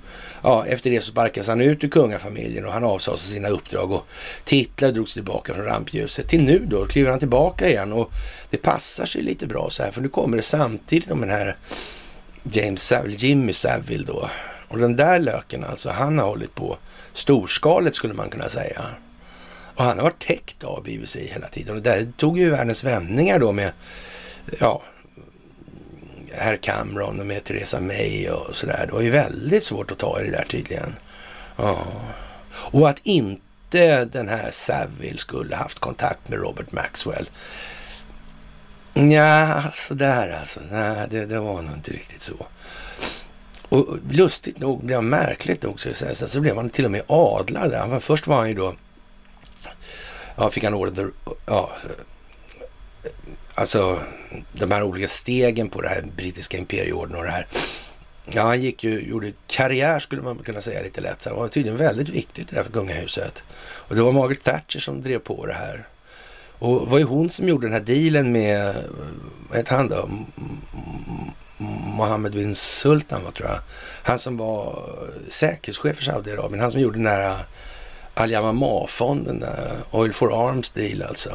ja, 0.43 0.65
efter 0.65 0.89
det 0.89 1.01
så 1.01 1.11
sparkades 1.11 1.47
han 1.47 1.61
ut 1.61 1.83
ur 1.83 1.89
kungafamiljen 1.89 2.65
och 2.65 2.73
han 2.73 2.83
avsade 2.83 3.17
sig 3.17 3.31
sina 3.31 3.47
uppdrag 3.47 3.91
och 3.91 4.05
titlar 4.43 4.91
drogs 4.91 5.13
tillbaka 5.13 5.53
från 5.53 5.65
rampljuset. 5.65 6.27
Till 6.27 6.43
nu 6.43 6.65
då 6.65 6.85
kliver 6.85 7.09
han 7.09 7.19
tillbaka 7.19 7.69
igen 7.69 7.93
och 7.93 8.11
det 8.49 8.57
passar 8.57 9.05
sig 9.05 9.21
lite 9.21 9.47
bra 9.47 9.69
så 9.69 9.83
här 9.83 9.91
för 9.91 10.01
nu 10.01 10.09
kommer 10.09 10.37
det 10.37 10.43
samtidigt 10.43 11.11
om 11.11 11.21
den 11.21 11.29
här 11.29 11.57
James 12.43 12.87
Saville, 12.87 13.15
Jimmy 13.15 13.53
Savile 13.53 14.03
då. 14.05 14.29
Och 14.67 14.79
den 14.79 14.95
där 14.95 15.19
löken 15.19 15.63
alltså, 15.63 15.89
han 15.89 16.19
har 16.19 16.25
hållit 16.25 16.55
på 16.55 16.77
storskalet 17.13 17.95
skulle 17.95 18.13
man 18.13 18.29
kunna 18.29 18.49
säga. 18.49 18.85
Och 19.75 19.83
han 19.83 19.97
har 19.97 20.03
varit 20.03 20.27
täckt 20.27 20.63
av 20.63 20.83
BBC 20.83 21.19
hela 21.33 21.47
tiden. 21.47 21.75
Och 21.75 21.81
det 21.81 22.17
tog 22.17 22.37
ju 22.37 22.49
världens 22.49 22.83
vändningar 22.83 23.39
då 23.39 23.51
med, 23.51 23.71
ja, 24.59 24.83
herr 26.33 26.57
Cameron 26.57 27.19
och 27.19 27.25
med 27.25 27.43
Theresa 27.43 27.79
May 27.79 28.29
och 28.29 28.55
sådär. 28.55 28.85
Det 28.85 28.93
var 28.93 29.01
ju 29.01 29.09
väldigt 29.09 29.63
svårt 29.63 29.91
att 29.91 29.97
ta 29.97 30.21
i 30.21 30.25
det 30.25 30.31
där 30.31 30.45
tydligen. 30.49 30.95
Ja. 31.55 31.77
Och 32.53 32.89
att 32.89 32.99
inte 33.03 34.05
den 34.05 34.29
här 34.29 34.49
Saville 34.51 35.17
skulle 35.17 35.55
haft 35.55 35.79
kontakt 35.79 36.29
med 36.29 36.39
Robert 36.39 36.71
Maxwell. 36.71 37.29
Ja, 38.93 39.63
sådär 39.75 40.37
alltså. 40.39 40.59
Nej, 40.71 41.07
det, 41.09 41.25
det 41.25 41.39
var 41.39 41.61
nog 41.61 41.73
inte 41.73 41.93
riktigt 41.93 42.21
så. 42.21 42.47
Och 43.69 43.97
lustigt 44.09 44.59
nog, 44.59 44.85
blev 44.85 45.03
märkligt 45.03 45.63
nog, 45.63 45.81
så, 45.81 45.93
så, 45.93 46.27
så 46.27 46.41
blev 46.41 46.55
han 46.55 46.69
till 46.69 46.85
och 46.85 46.91
med 46.91 47.01
adlad. 47.07 48.03
Först 48.03 48.27
var 48.27 48.37
han 48.37 48.49
ju 48.49 48.55
då, 48.55 48.75
ja, 50.35 50.49
fick 50.49 50.63
han 50.63 50.73
order, 50.73 51.11
ja, 51.45 51.71
alltså 53.55 53.99
de 54.51 54.71
här 54.71 54.83
olika 54.83 55.07
stegen 55.07 55.69
på 55.69 55.81
det 55.81 55.89
här 55.89 56.03
brittiska 56.17 56.57
imperieorden 56.57 57.15
och 57.15 57.23
det 57.23 57.31
här. 57.31 57.47
Ja, 58.25 58.41
han 58.41 58.61
gick 58.61 58.83
ju, 58.83 59.01
gjorde 59.01 59.31
karriär 59.47 59.99
skulle 59.99 60.21
man 60.21 60.37
kunna 60.37 60.61
säga 60.61 60.81
lite 60.81 61.01
lätt. 61.01 61.21
Så 61.21 61.29
det 61.29 61.35
var 61.35 61.47
tydligen 61.47 61.77
väldigt 61.77 62.09
viktigt 62.09 62.47
det 62.47 62.55
där 62.55 62.63
för 62.63 62.71
kungahuset. 62.71 63.43
Och 63.63 63.95
det 63.95 64.01
var 64.01 64.11
Margaret 64.11 64.43
Thatcher 64.43 64.79
som 64.79 65.01
drev 65.01 65.19
på 65.19 65.45
det 65.45 65.53
här. 65.53 65.87
Och 66.59 66.79
det 66.79 66.91
var 66.91 66.97
ju 66.97 67.03
hon 67.03 67.29
som 67.29 67.47
gjorde 67.47 67.67
den 67.67 67.73
här 67.73 67.79
dealen 67.79 68.31
med, 68.31 68.75
vad 69.49 69.57
heter 69.57 69.75
han 69.75 69.87
då? 69.87 70.09
Mohammed 71.97 72.31
bin 72.31 72.55
Sultan, 72.55 73.23
vad 73.23 73.33
tror 73.33 73.49
jag. 73.49 73.59
Han 74.03 74.19
som 74.19 74.37
var 74.37 74.89
säkerhetschef 75.29 75.95
för 75.95 76.03
Saudiarabien. 76.03 76.61
Han 76.61 76.71
som 76.71 76.79
gjorde 76.79 76.97
den 76.97 77.07
här 77.07 77.29
äh, 77.29 77.37
Al-Yamama-fonden, 78.13 79.43
äh, 79.43 79.95
Oil 79.95 80.13
for 80.13 80.49
Arms 80.49 80.69
deal 80.69 81.01
alltså. 81.01 81.31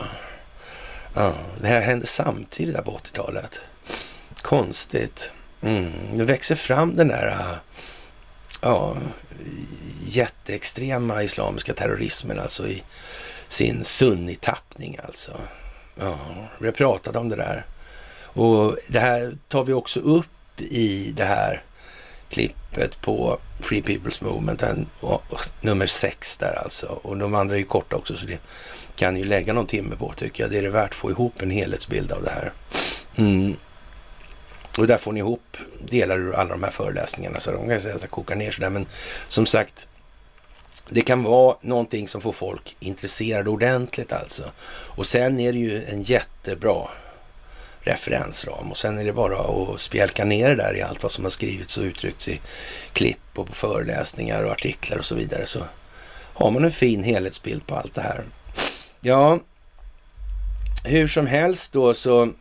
Ja, 1.14 1.35
det 1.61 1.66
här 1.66 1.81
hände 1.81 2.07
samtidigt 2.07 2.75
där 2.75 2.83
på 2.83 2.99
80-talet. 2.99 3.61
Konstigt. 4.42 5.31
Mm. 5.61 6.18
Det 6.18 6.25
växer 6.25 6.55
fram 6.55 6.97
den 6.97 7.09
där 7.09 7.27
äh, 7.29 7.57
ja, 8.61 8.97
jätteextrema 10.07 11.23
islamiska 11.23 11.75
terrorismen 11.75 12.38
alltså 12.38 12.68
i 12.68 12.83
sin 13.49 13.85
sunnitappning 13.85 14.99
alltså. 15.07 15.40
Ja, 15.97 16.18
vi 16.61 16.66
har 16.66 16.73
pratat 16.73 17.16
om 17.16 17.29
det 17.29 17.37
där. 17.37 17.66
Och 18.23 18.77
det 18.88 19.01
här 19.01 19.38
tar 19.49 19.64
vi 19.64 19.73
också 19.73 20.01
upp 20.01 20.61
i 20.61 21.12
det 21.16 21.25
här 21.25 21.62
klippet 22.29 23.01
på 23.01 23.38
Free 23.61 23.83
People's 23.83 24.25
Movement, 24.25 24.62
nummer 25.61 25.87
sex 25.87 26.37
där 26.37 26.59
alltså. 26.64 26.87
Och 26.87 27.16
de 27.16 27.35
andra 27.35 27.55
är 27.55 27.59
ju 27.59 27.64
korta 27.64 27.97
också 27.97 28.16
så 28.16 28.27
det 28.27 28.38
kan 28.98 29.16
ju 29.16 29.24
lägga 29.24 29.52
någon 29.52 29.66
timme 29.66 29.96
på 29.96 30.12
tycker 30.12 30.42
jag. 30.42 30.50
Det 30.50 30.58
är 30.58 30.62
det 30.62 30.70
värt 30.70 30.90
att 30.90 30.94
få 30.94 31.11
ihop 31.11 31.42
en 31.42 31.50
helhetsbild 31.50 32.12
av 32.12 32.22
det 32.22 32.30
här. 32.30 32.52
Mm. 33.16 33.56
Och 34.78 34.87
där 34.87 34.98
får 34.98 35.12
ni 35.12 35.20
ihop 35.20 35.56
delar 35.78 36.18
ur 36.18 36.34
alla 36.34 36.50
de 36.50 36.62
här 36.62 36.70
föreläsningarna 36.70 37.40
så 37.40 37.50
de 37.50 37.68
kan 37.68 37.80
säga 37.80 37.94
att 37.94 38.00
jag 38.00 38.11
kokar 38.11 38.37
ner 38.37 38.50
sådär. 38.50 38.70
Men 38.70 38.87
som 39.28 39.46
sagt, 39.46 39.88
det 40.88 41.00
kan 41.00 41.22
vara 41.22 41.56
någonting 41.61 42.08
som 42.08 42.20
får 42.20 42.32
folk 42.32 42.76
intresserade 42.80 43.50
ordentligt 43.50 44.12
alltså. 44.12 44.44
Och 44.68 45.06
sen 45.06 45.40
är 45.40 45.52
det 45.52 45.58
ju 45.58 45.84
en 45.84 46.02
jättebra 46.02 46.88
referensram 47.80 48.70
och 48.70 48.76
sen 48.76 48.98
är 48.98 49.04
det 49.04 49.12
bara 49.12 49.38
att 49.38 49.80
spjälka 49.80 50.24
ner 50.24 50.48
det 50.48 50.56
där 50.56 50.76
i 50.76 50.82
allt 50.82 51.02
vad 51.02 51.12
som 51.12 51.24
har 51.24 51.30
skrivits 51.30 51.78
och 51.78 51.84
uttryckts 51.84 52.28
i 52.28 52.40
klipp 52.92 53.18
och 53.34 53.46
på 53.46 53.54
föreläsningar 53.54 54.42
och 54.42 54.52
artiklar 54.52 54.98
och 54.98 55.04
så 55.04 55.14
vidare 55.14 55.46
så 55.46 55.61
har 56.34 56.50
man 56.50 56.64
en 56.64 56.72
fin 56.72 57.02
helhetsbild 57.02 57.66
på 57.66 57.74
allt 57.74 57.94
det 57.94 58.00
här. 58.00 58.24
Ja, 59.00 59.40
hur 60.84 61.06
som 61.06 61.26
helst 61.26 61.72
då 61.72 61.94
så 61.94 62.32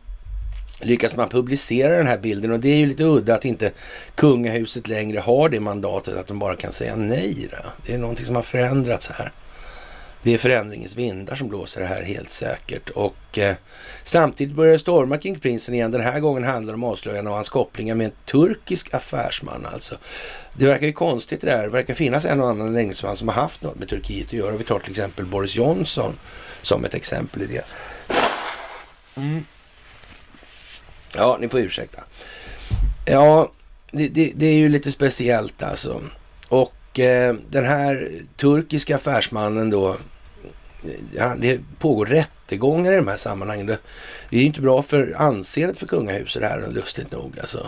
lyckas 0.80 1.16
man 1.16 1.28
publicera 1.28 1.96
den 1.96 2.06
här 2.06 2.18
bilden 2.18 2.52
och 2.52 2.60
det 2.60 2.68
är 2.68 2.76
ju 2.76 2.86
lite 2.86 3.04
udda 3.04 3.34
att 3.34 3.44
inte 3.44 3.72
kungahuset 4.14 4.88
längre 4.88 5.18
har 5.18 5.48
det 5.48 5.60
mandatet 5.60 6.16
att 6.16 6.26
de 6.26 6.38
bara 6.38 6.56
kan 6.56 6.72
säga 6.72 6.96
nej. 6.96 7.48
Då. 7.50 7.70
Det 7.86 7.94
är 7.94 7.98
någonting 7.98 8.26
som 8.26 8.36
har 8.36 8.42
förändrats 8.42 9.08
här. 9.08 9.32
Det 10.22 10.34
är 10.34 10.38
förändringens 10.38 10.96
vindar 10.96 11.34
som 11.34 11.48
blåser 11.48 11.84
här 11.84 12.02
helt 12.02 12.32
säkert. 12.32 12.90
Och 12.90 13.38
eh, 13.38 13.56
samtidigt 14.02 14.54
börjar 14.54 14.72
det 14.72 14.78
storma 14.78 15.18
kring 15.18 15.40
prinsen 15.40 15.74
igen. 15.74 15.90
Den 15.90 16.00
här 16.00 16.20
gången 16.20 16.44
handlar 16.44 16.72
det 16.72 16.76
om 16.76 16.84
avslöjande 16.84 17.30
av 17.30 17.34
hans 17.34 17.48
kopplingar 17.48 17.94
med 17.94 18.04
en 18.04 18.12
turkisk 18.24 18.94
affärsman 18.94 19.66
alltså. 19.72 19.94
Det 20.54 20.66
verkar 20.66 20.86
ju 20.86 20.92
konstigt 20.92 21.40
det 21.40 21.46
där. 21.46 21.62
Det 21.62 21.68
verkar 21.68 21.94
finnas 21.94 22.24
en 22.24 22.40
och 22.40 22.48
annan 22.48 22.76
engelsman 22.76 23.16
som 23.16 23.28
har 23.28 23.34
haft 23.34 23.62
något 23.62 23.78
med 23.78 23.88
Turkiet 23.88 24.26
att 24.26 24.32
göra. 24.32 24.56
Vi 24.56 24.64
tar 24.64 24.78
till 24.78 24.90
exempel 24.90 25.26
Boris 25.26 25.56
Johnson 25.56 26.14
som 26.62 26.84
ett 26.84 26.94
exempel 26.94 27.42
i 27.42 27.46
det. 27.46 27.64
Mm. 29.16 29.44
Ja, 31.16 31.36
ni 31.40 31.48
får 31.48 31.60
ursäkta. 31.60 32.02
Ja, 33.06 33.52
det, 33.92 34.08
det, 34.08 34.32
det 34.34 34.46
är 34.46 34.58
ju 34.58 34.68
lite 34.68 34.90
speciellt 34.90 35.62
alltså. 35.62 36.02
Och 36.48 36.98
eh, 36.98 37.34
den 37.48 37.64
här 37.64 38.10
turkiska 38.36 38.96
affärsmannen 38.96 39.70
då, 39.70 39.88
eh, 40.84 40.90
ja, 41.14 41.34
det 41.38 41.60
pågår 41.78 42.06
rättegångar 42.06 42.92
i 42.92 42.96
de 42.96 43.08
här 43.08 43.16
sammanhangen. 43.16 43.66
Det, 43.66 43.78
det 44.30 44.36
är 44.36 44.40
ju 44.40 44.46
inte 44.46 44.60
bra 44.60 44.82
för 44.82 45.14
anseendet 45.16 45.78
för 45.78 45.86
kungahuset 45.86 46.42
här, 46.42 46.68
lustigt 46.70 47.10
nog 47.10 47.38
alltså. 47.40 47.66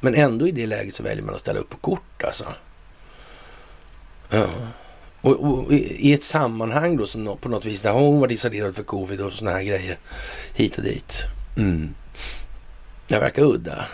Men 0.00 0.14
ändå 0.14 0.48
i 0.48 0.52
det 0.52 0.66
läget 0.66 0.94
så 0.94 1.02
väljer 1.02 1.24
man 1.24 1.34
att 1.34 1.40
ställa 1.40 1.60
upp 1.60 1.70
på 1.70 1.76
kort 1.76 2.22
alltså. 2.24 2.54
Ja. 4.28 4.48
Och, 5.22 5.44
och, 5.44 5.72
i 5.72 6.12
ett 6.12 6.22
sammanhang 6.22 6.96
då 6.96 7.06
som 7.06 7.38
på 7.40 7.48
något 7.48 7.64
vis, 7.64 7.82
där 7.82 7.92
hon 7.92 8.20
varit 8.20 8.32
isolerad 8.32 8.76
för 8.76 8.82
covid 8.82 9.20
och 9.20 9.32
sådana 9.32 9.56
här 9.56 9.64
grejer 9.64 9.98
hit 10.54 10.78
och 10.78 10.84
dit. 10.84 11.24
Mm. 11.56 11.94
Det 13.08 13.18
verkar 13.18 13.42
udda. 13.42 13.84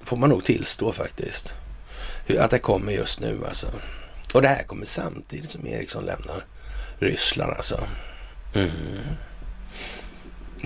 Får 0.00 0.16
man 0.16 0.30
nog 0.30 0.44
tillstå 0.44 0.92
faktiskt. 0.92 1.56
Att 2.38 2.50
det 2.50 2.58
kommer 2.58 2.92
just 2.92 3.20
nu 3.20 3.40
alltså. 3.48 3.66
Och 4.34 4.42
det 4.42 4.48
här 4.48 4.62
kommer 4.62 4.86
samtidigt 4.86 5.50
som 5.50 5.66
Ericsson 5.66 6.04
lämnar 6.04 6.44
Ryssland 6.98 7.52
alltså. 7.52 7.80
Mm. 8.54 8.70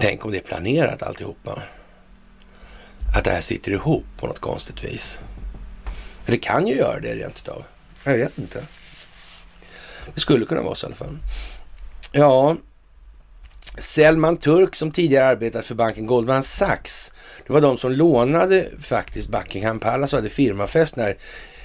Tänk 0.01 0.25
om 0.25 0.31
det 0.31 0.39
är 0.39 0.43
planerat 0.43 1.03
alltihopa. 1.03 1.63
Att 3.17 3.25
det 3.25 3.31
här 3.31 3.41
sitter 3.41 3.73
ihop 3.73 4.05
på 4.17 4.27
något 4.27 4.39
konstigt 4.39 4.85
vis. 4.85 5.21
Det 6.27 6.39
kan 6.39 6.67
ju 6.67 6.75
göra 6.75 7.01
det 7.01 7.15
rent 7.15 7.39
utav. 7.39 7.65
Jag 8.05 8.17
vet 8.17 8.39
inte. 8.39 8.63
Det 10.15 10.21
skulle 10.21 10.47
kunna 10.47 10.63
vara 10.63 10.75
så 10.75 10.87
i 10.87 10.89
alla 10.89 10.97
fall. 10.97 11.19
Ja, 12.13 12.57
Selman 13.79 14.37
Turk 14.37 14.75
som 14.75 14.91
tidigare 14.91 15.27
arbetat 15.27 15.67
för 15.67 15.75
banken 15.75 16.07
Goldman 16.07 16.43
Sachs. 16.43 17.13
Det 17.47 17.53
var 17.53 17.61
de 17.61 17.79
som 17.79 17.93
lånade 17.93 18.69
faktiskt 18.81 19.29
Buckingham 19.29 19.81
Palace 19.81 20.17
och 20.17 20.23
hade 20.23 20.35
firmafest 20.35 20.97
när 20.97 21.17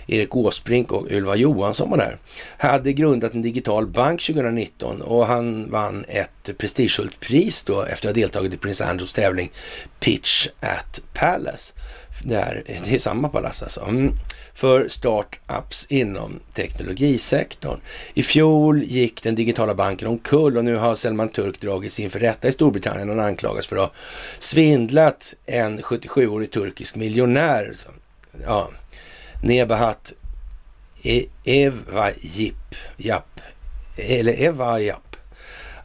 Erik 0.08 0.36
Åsbrink 0.36 0.92
och 0.92 1.12
Ylva 1.12 1.36
Johansson 1.36 1.90
var 1.90 1.98
där. 1.98 2.18
Hade 2.58 2.94
grundat 2.94 3.34
en 3.34 3.42
digital 3.42 3.88
bank 3.88 4.22
2019 4.22 5.02
och 5.02 5.26
han 5.26 5.72
vann 5.72 6.06
ett 6.08 6.58
prestigefullt 6.58 7.20
pris 7.20 7.62
då 7.62 7.82
efter 7.82 8.10
att 8.10 8.16
ha 8.16 8.22
deltagit 8.22 8.54
i 8.54 8.58
Prins 8.58 8.82
Andrews 8.82 9.14
tävling 9.14 9.52
Pitch 10.00 10.48
at 10.60 11.02
Palace. 11.14 11.74
Där, 12.24 12.64
det 12.86 12.96
är 12.96 13.00
samma 13.00 13.30
palats 13.30 13.64
alltså. 13.64 13.82
Mm 13.82 14.14
för 14.54 14.88
startups 14.88 15.86
inom 15.90 16.40
teknologisektorn. 16.54 17.80
I 18.14 18.24
fjol 18.24 18.84
gick 18.84 19.24
den 19.24 19.36
digitala 19.36 19.76
banken 19.76 20.08
omkull 20.08 20.58
och 20.58 20.66
nu 20.66 20.76
har 20.76 20.96
Selman 20.96 21.30
Turk 21.30 21.62
dragits 21.62 22.00
inför 22.00 22.20
rätta 22.20 22.48
i 22.48 22.52
Storbritannien. 22.52 23.10
Han 23.10 23.20
anklagas 23.20 23.68
för 23.68 23.76
att 23.76 23.82
ha 23.82 23.92
svindlat 24.40 25.34
en 25.46 25.80
77-årig 25.82 26.52
turkisk 26.52 26.96
miljonär. 26.96 27.74
Ja, 28.44 28.70
Nebahat 29.44 30.14
e- 31.04 31.26
Evajip, 31.44 32.76
Japp, 32.98 33.40
eller 33.96 34.34
Evajap, 34.44 35.16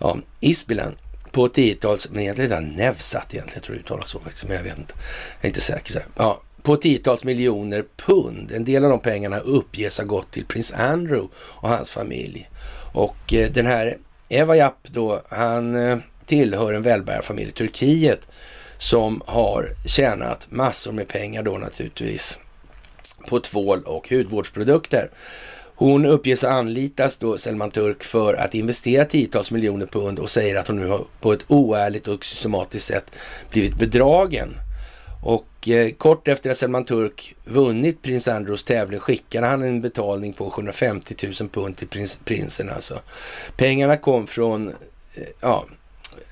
ja, 0.00 0.18
Isbilen 0.40 0.96
på 1.32 1.48
tiotals, 1.48 2.10
men 2.10 2.22
egentligen 2.22 2.52
är 2.52 2.60
det 2.60 2.66
Nevsat 2.66 3.34
egentligen, 3.34 3.56
jag 3.56 3.62
tror 3.62 3.74
det 3.74 3.80
uttalas 3.80 4.10
så 4.10 4.20
faktiskt, 4.20 4.44
men 4.44 4.56
jag 4.56 4.62
vet 4.62 4.78
inte. 4.78 4.94
Jag 5.40 5.44
är 5.44 5.48
inte 5.48 5.60
säker. 5.60 5.92
Så 5.92 6.00
Ja, 6.16 6.40
på 6.68 6.76
tiotals 6.76 7.24
miljoner 7.24 7.84
pund. 7.96 8.50
En 8.54 8.64
del 8.64 8.84
av 8.84 8.90
de 8.90 9.00
pengarna 9.00 9.38
uppges 9.38 9.98
ha 9.98 10.04
gått 10.04 10.30
till 10.30 10.44
prins 10.44 10.72
Andrew 10.72 11.28
och 11.34 11.68
hans 11.68 11.90
familj. 11.90 12.50
Och 12.92 13.34
eh, 13.34 13.50
den 13.50 13.66
här 13.66 13.96
Eva 14.28 14.56
Japp 14.56 14.88
då, 14.88 15.22
han 15.28 15.76
eh, 15.76 15.98
tillhör 16.26 16.72
en 16.72 16.82
välbärgarfamilj 16.82 17.48
i 17.48 17.52
Turkiet 17.52 18.28
som 18.78 19.22
har 19.26 19.68
tjänat 19.86 20.46
massor 20.50 20.92
med 20.92 21.08
pengar 21.08 21.42
då 21.42 21.58
naturligtvis 21.58 22.38
på 23.28 23.40
tvål 23.40 23.82
och 23.82 24.10
hudvårdsprodukter. 24.10 25.10
Hon 25.74 26.06
uppges 26.06 26.44
anlitas 26.44 27.16
då 27.16 27.38
Selman 27.38 27.70
Turk 27.70 28.04
för 28.04 28.34
att 28.34 28.54
investera 28.54 29.04
tiotals 29.04 29.50
miljoner 29.50 29.86
pund 29.86 30.18
och 30.18 30.30
säger 30.30 30.56
att 30.56 30.66
hon 30.66 30.76
nu 30.76 30.86
har 30.86 31.04
på 31.20 31.32
ett 31.32 31.44
oärligt 31.46 32.08
och 32.08 32.24
systematiskt 32.24 32.86
sätt 32.86 33.12
blivit 33.50 33.78
bedragen 33.78 34.50
och 35.22 35.47
eh, 35.66 35.90
kort 35.90 36.28
efter 36.28 36.50
att 36.50 36.56
Selman 36.56 36.84
Turk 36.84 37.36
vunnit 37.44 38.02
prins 38.02 38.28
Andrews 38.28 38.64
tävling 38.64 39.00
skickade 39.00 39.46
han 39.46 39.62
en 39.62 39.80
betalning 39.80 40.32
på 40.32 40.50
750 40.50 41.14
000 41.40 41.48
pund 41.48 41.76
till 41.76 41.88
prins, 41.88 42.20
prinsen 42.24 42.68
alltså. 42.68 43.00
Pengarna 43.56 43.96
kom 43.96 44.26
från 44.26 44.68
eh, 44.68 44.74
ja, 45.40 45.64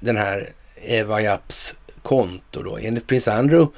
den 0.01 0.17
här 0.17 0.49
Eva 0.83 1.21
Japps 1.21 1.77
konto 2.03 2.63
då. 2.63 2.79
Enligt 2.79 3.07
prins 3.07 3.29
Andrews 3.29 3.71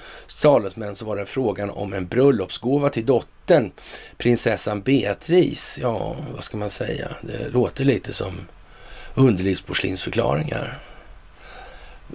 talesmän 0.42 0.94
så 0.94 1.04
var 1.04 1.16
det 1.16 1.26
frågan 1.26 1.70
om 1.70 1.92
en 1.92 2.06
bröllopsgåva 2.06 2.88
till 2.88 3.06
dottern, 3.06 3.70
prinsessan 4.16 4.80
Beatrice. 4.80 5.78
Ja, 5.82 6.16
vad 6.34 6.44
ska 6.44 6.56
man 6.56 6.70
säga? 6.70 7.08
Det 7.22 7.48
låter 7.48 7.84
lite 7.84 8.12
som 8.12 8.32
underlivsporslinsförklaringar. 9.14 10.78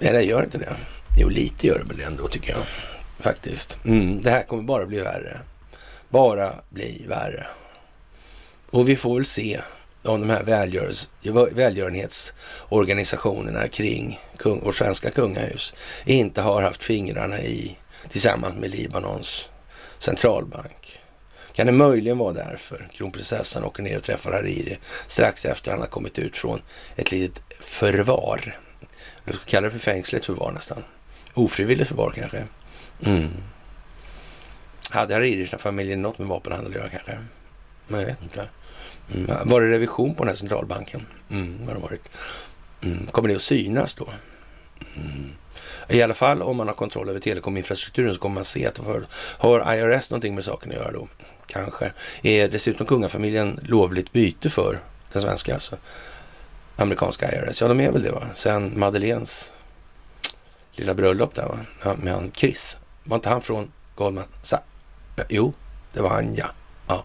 Eller 0.02 0.20
gör 0.20 0.42
inte 0.42 0.58
det? 0.58 0.76
Jo, 1.18 1.28
lite 1.28 1.66
gör 1.66 1.78
det 1.78 1.94
väl 1.94 2.06
ändå 2.06 2.28
tycker 2.28 2.50
jag. 2.50 2.62
Faktiskt. 3.18 3.78
Mm, 3.84 4.22
det 4.22 4.30
här 4.30 4.42
kommer 4.42 4.62
bara 4.62 4.86
bli 4.86 5.00
värre. 5.00 5.40
Bara 6.08 6.52
bli 6.70 7.04
värre. 7.08 7.46
Och 8.70 8.88
vi 8.88 8.96
får 8.96 9.14
väl 9.14 9.26
se 9.26 9.60
om 10.02 10.20
de 10.20 10.30
här 10.30 10.42
välgörenhetsorganisationerna 11.54 13.68
kring 13.68 14.20
kung, 14.36 14.64
vårt 14.64 14.76
svenska 14.76 15.10
kungahus 15.10 15.74
inte 16.04 16.40
har 16.40 16.62
haft 16.62 16.82
fingrarna 16.82 17.40
i 17.40 17.76
tillsammans 18.08 18.60
med 18.60 18.70
Libanons 18.70 19.50
centralbank. 19.98 21.00
Kan 21.52 21.66
det 21.66 21.72
möjligen 21.72 22.18
vara 22.18 22.32
därför 22.32 22.88
kronprinsessan 22.92 23.64
åker 23.64 23.82
ner 23.82 23.96
och 23.96 24.04
träffar 24.04 24.32
Hariri 24.32 24.78
strax 25.06 25.44
efter 25.44 25.70
han 25.70 25.80
har 25.80 25.86
kommit 25.86 26.18
ut 26.18 26.36
från 26.36 26.62
ett 26.96 27.12
litet 27.12 27.42
förvar. 27.60 28.58
Eller 29.24 29.36
ska 29.36 29.46
kalla 29.46 29.64
det 29.64 29.70
för 29.70 29.78
fängsligt 29.78 30.26
förvar 30.26 30.52
nästan. 30.52 30.84
Ofrivilligt 31.34 31.88
förvar 31.88 32.12
kanske. 32.16 32.44
Mm. 33.00 33.28
Hade 34.90 35.14
Hariri-familjen 35.14 36.02
något 36.02 36.18
med 36.18 36.28
vapenhandel 36.28 36.72
att 36.72 36.78
göra 36.78 36.88
kanske? 36.88 37.18
Men 37.88 38.00
jag 38.00 38.06
vet 38.06 38.22
inte. 38.22 38.48
Mm. 39.14 39.48
Var 39.48 39.60
det 39.60 39.70
revision 39.70 40.14
på 40.14 40.22
den 40.22 40.28
här 40.28 40.36
centralbanken? 40.36 41.06
Mm, 41.30 41.66
har 41.66 41.74
det 41.74 41.80
varit. 41.80 42.10
Mm. 42.82 43.06
Kommer 43.06 43.28
det 43.28 43.36
att 43.36 43.42
synas 43.42 43.94
då? 43.94 44.08
Mm. 44.96 45.30
I 45.88 46.02
alla 46.02 46.14
fall 46.14 46.42
om 46.42 46.56
man 46.56 46.66
har 46.66 46.74
kontroll 46.74 47.08
över 47.08 47.20
telekominfrastrukturen 47.20 48.14
så 48.14 48.20
kommer 48.20 48.34
man 48.34 48.44
se 48.44 48.66
att 48.66 48.78
har, 48.78 49.06
har 49.38 49.74
IRS 49.74 50.10
någonting 50.10 50.34
med 50.34 50.44
saken 50.44 50.70
att 50.70 50.76
göra 50.76 50.92
då? 50.92 51.08
Kanske. 51.46 51.92
Är 52.22 52.48
dessutom 52.48 52.86
kungafamiljen 52.86 53.60
lovligt 53.62 54.12
byte 54.12 54.50
för 54.50 54.80
den 55.12 55.22
svenska, 55.22 55.54
alltså 55.54 55.76
amerikanska 56.76 57.32
IRS? 57.32 57.60
Ja, 57.60 57.68
de 57.68 57.80
är 57.80 57.90
väl 57.90 58.02
det 58.02 58.10
va? 58.10 58.26
Sen 58.34 58.78
Madeleines 58.78 59.52
lilla 60.72 60.94
bröllop 60.94 61.34
där 61.34 61.46
va? 61.46 61.96
med 61.96 62.12
han 62.14 62.32
Chris. 62.34 62.78
Var 63.04 63.16
inte 63.16 63.28
han 63.28 63.42
från 63.42 63.72
Goldman 63.94 64.24
Sachs? 64.42 64.64
Jo, 65.28 65.52
det 65.92 66.02
var 66.02 66.10
han 66.10 66.34
ja. 66.34 66.46
Ja, 66.88 67.04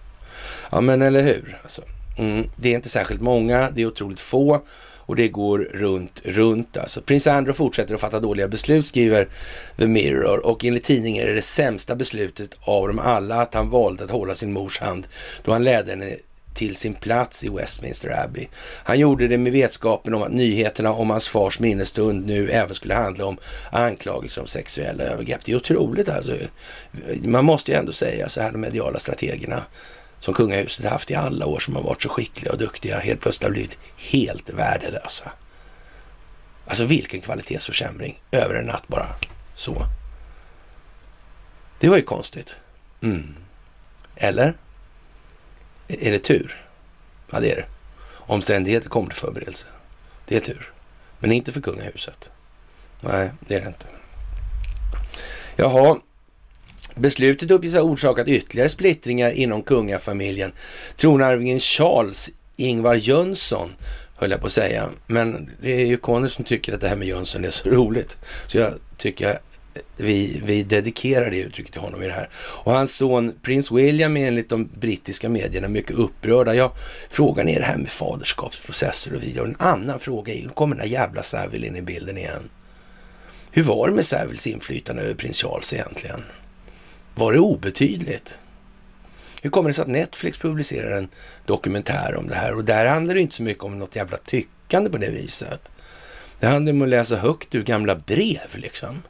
ja 0.72 0.82
men 0.82 1.02
eller 1.02 1.24
hur. 1.24 1.60
Alltså, 1.64 1.82
mm, 2.18 2.50
det 2.56 2.70
är 2.70 2.76
inte 2.76 2.90
särskilt 2.90 3.22
många, 3.22 3.70
det 3.70 3.82
är 3.82 3.86
otroligt 3.86 4.20
få 4.20 4.62
och 5.10 5.16
det 5.16 5.28
går 5.28 5.60
runt, 5.60 6.22
runt 6.24 6.78
alltså. 6.78 7.02
Prins 7.02 7.28
Andrew 7.28 7.58
fortsätter 7.58 7.96
att 7.96 8.02
fatta 8.02 8.20
dåliga 8.20 8.48
beslut, 8.48 8.88
skriver 8.88 9.30
The 9.78 9.88
Mirror. 9.88 10.46
Och 10.46 10.66
enligt 10.66 10.84
tidningen 10.84 11.24
är 11.24 11.28
det 11.28 11.36
det 11.36 11.42
sämsta 11.42 11.96
beslutet 11.96 12.56
av 12.62 12.88
dem 12.88 13.00
alla 13.00 13.42
att 13.42 13.54
han 13.54 13.70
valde 13.70 14.04
att 14.04 14.12
hålla 14.12 14.36
sin 14.36 14.54
mors 14.54 14.80
hand 14.80 15.08
då 15.44 15.52
han 15.52 15.64
ledde 15.64 15.92
henne 15.92 16.16
till 16.60 16.76
sin 16.76 16.94
plats 16.94 17.44
i 17.44 17.50
Westminster 17.50 18.24
Abbey. 18.24 18.48
Han 18.84 19.00
gjorde 19.00 19.28
det 19.28 19.38
med 19.38 19.52
vetskapen 19.52 20.14
om 20.14 20.24
att 20.24 20.32
nyheterna 20.32 20.94
om 20.94 21.10
hans 21.10 21.28
fars 21.28 21.60
minnesstund 21.60 22.26
nu 22.26 22.50
även 22.50 22.76
skulle 22.76 22.94
handla 22.94 23.26
om 23.26 23.38
anklagelser 23.72 24.42
om 24.42 24.48
sexuella 24.48 25.04
övergrepp. 25.04 25.46
Det 25.46 25.52
är 25.52 25.56
otroligt 25.56 26.10
alltså. 26.10 26.38
Man 27.24 27.46
måste 27.46 27.72
ju 27.72 27.78
ändå 27.78 27.92
säga 27.92 28.30
så 28.30 28.42
här, 28.42 28.52
de 28.52 28.58
mediala 28.58 29.00
strategerna 29.00 29.64
som 30.20 30.34
kungahuset 30.34 30.86
haft 30.86 31.12
i 31.12 31.16
alla 31.16 31.46
år 31.46 31.60
som 31.60 31.76
har 31.76 31.84
varit 31.84 32.02
så 32.02 32.10
skickliga 32.10 32.52
och 32.52 32.58
duktiga 32.58 33.00
helt 33.00 33.22
plötsligt 33.22 33.44
har 33.44 33.52
blivit 33.52 33.78
helt 33.98 34.50
värdelösa. 34.50 35.32
Alltså 36.66 36.86
vilken 36.86 37.22
kvalitetsförsämring 37.22 38.22
över 38.32 38.56
en 38.56 38.66
natt 38.66 38.88
bara 38.88 39.08
så. 39.56 39.86
Det 41.80 41.90
var 41.90 41.98
ju 41.98 42.04
konstigt. 42.04 42.56
Mm. 43.02 43.36
Eller? 44.16 44.54
Är 45.90 46.12
det 46.12 46.20
tur? 46.20 46.66
Ja, 47.32 47.40
det 47.40 47.52
är 47.52 47.56
det. 47.56 47.66
Omständigheter 48.12 48.90
kommer 48.90 49.10
till 49.10 49.20
förberedelse. 49.20 49.68
Det 50.26 50.36
är 50.36 50.40
tur. 50.40 50.72
Men 51.20 51.32
inte 51.32 51.52
för 51.52 51.62
kungahuset. 51.62 52.32
Nej, 53.02 53.32
det 53.40 53.56
är 53.56 53.62
det 53.62 53.68
inte. 53.68 53.86
Jaha, 55.56 56.00
beslutet 56.96 57.52
uppges 57.52 57.74
ha 57.74 57.82
orsakat 57.82 58.28
ytterligare 58.28 58.70
splittringar 58.70 59.32
inom 59.32 59.62
kungafamiljen. 59.62 60.52
Tronarvingen 60.98 61.60
Charles 61.60 62.30
Ingvar 62.56 62.96
Jönsson 62.96 63.76
höll 64.16 64.32
jag 64.32 64.40
på 64.40 64.46
att 64.46 64.52
säga. 64.52 64.90
Men 65.08 65.50
det 65.62 65.82
är 65.82 65.86
ju 65.86 65.98
Conny 65.98 66.30
som 66.30 66.46
tycker 66.46 66.74
att 66.74 66.82
det 66.82 66.88
här 66.88 66.96
med 66.96 67.08
Jönsson 67.08 67.46
är 67.46 67.50
så 67.50 67.70
roligt. 67.70 68.18
Så 68.48 68.58
jag 68.58 68.74
tycker 68.98 69.28
jag 69.28 69.38
vi, 69.98 70.42
vi 70.46 70.64
dedikerar 70.64 71.32
det 71.32 71.40
uttrycket 71.40 71.72
till 71.72 71.82
honom 71.82 72.04
i 72.04 72.06
det 72.06 72.14
här. 72.14 72.30
Och 72.34 72.74
hans 72.74 72.96
son 72.96 73.34
prins 73.42 73.72
William 73.72 74.18
är 74.18 74.28
enligt 74.28 74.50
de 74.50 74.70
brittiska 74.80 75.30
medierna 75.30 75.68
mycket 75.68 75.96
upprörda. 75.96 76.56
Ja, 76.56 76.74
frågan 77.10 77.50
är 77.50 77.60
det 77.60 77.66
här 77.66 77.78
med 77.78 77.90
faderskapsprocesser 77.90 79.16
och 79.16 79.24
vidare. 79.24 79.42
Och 79.42 79.50
en 79.50 79.56
annan 79.60 80.00
fråga 80.00 80.34
är, 80.34 80.48
kommer 80.48 80.76
den 80.76 80.86
där 80.86 80.92
jävla 80.92 81.24
Savile 81.24 81.68
in 81.68 81.76
i 81.76 81.82
bilden 81.82 82.18
igen? 82.18 82.50
Hur 83.52 83.64
var 83.64 83.88
det 83.88 83.96
med 83.96 84.06
Saviles 84.06 84.48
inflytande 84.48 85.02
över 85.02 85.14
prins 85.14 85.38
Charles 85.38 85.74
egentligen? 85.74 86.24
Var 87.16 87.34
det 87.34 87.40
obetydligt? 87.40 88.38
Hur 89.42 89.50
kommer 89.50 89.70
det 89.70 89.74
sig 89.74 89.82
att 89.82 89.88
Netflix 89.88 90.38
publicerar 90.38 90.92
en 90.92 91.10
dokumentär 91.46 92.16
om 92.16 92.28
det 92.28 92.36
här? 92.36 92.56
Och 92.56 92.66
där 92.66 92.86
handlar 92.86 93.14
det 93.14 93.22
inte 93.22 93.36
så 93.36 93.44
mycket 93.44 93.64
om 93.64 93.80
något 93.80 93.96
jävla 93.96 94.18
tyckande 94.18 94.90
på 94.90 94.98
det 94.98 95.12
viset. 95.12 95.62
Det 96.40 96.48
handlar 96.48 96.74
om 96.74 96.82
att 96.82 96.90
läsa 96.90 97.16
högt 97.16 97.56
ur 97.56 97.64
gamla 97.64 97.96
brev 97.96 98.56
liksom. 98.56 99.02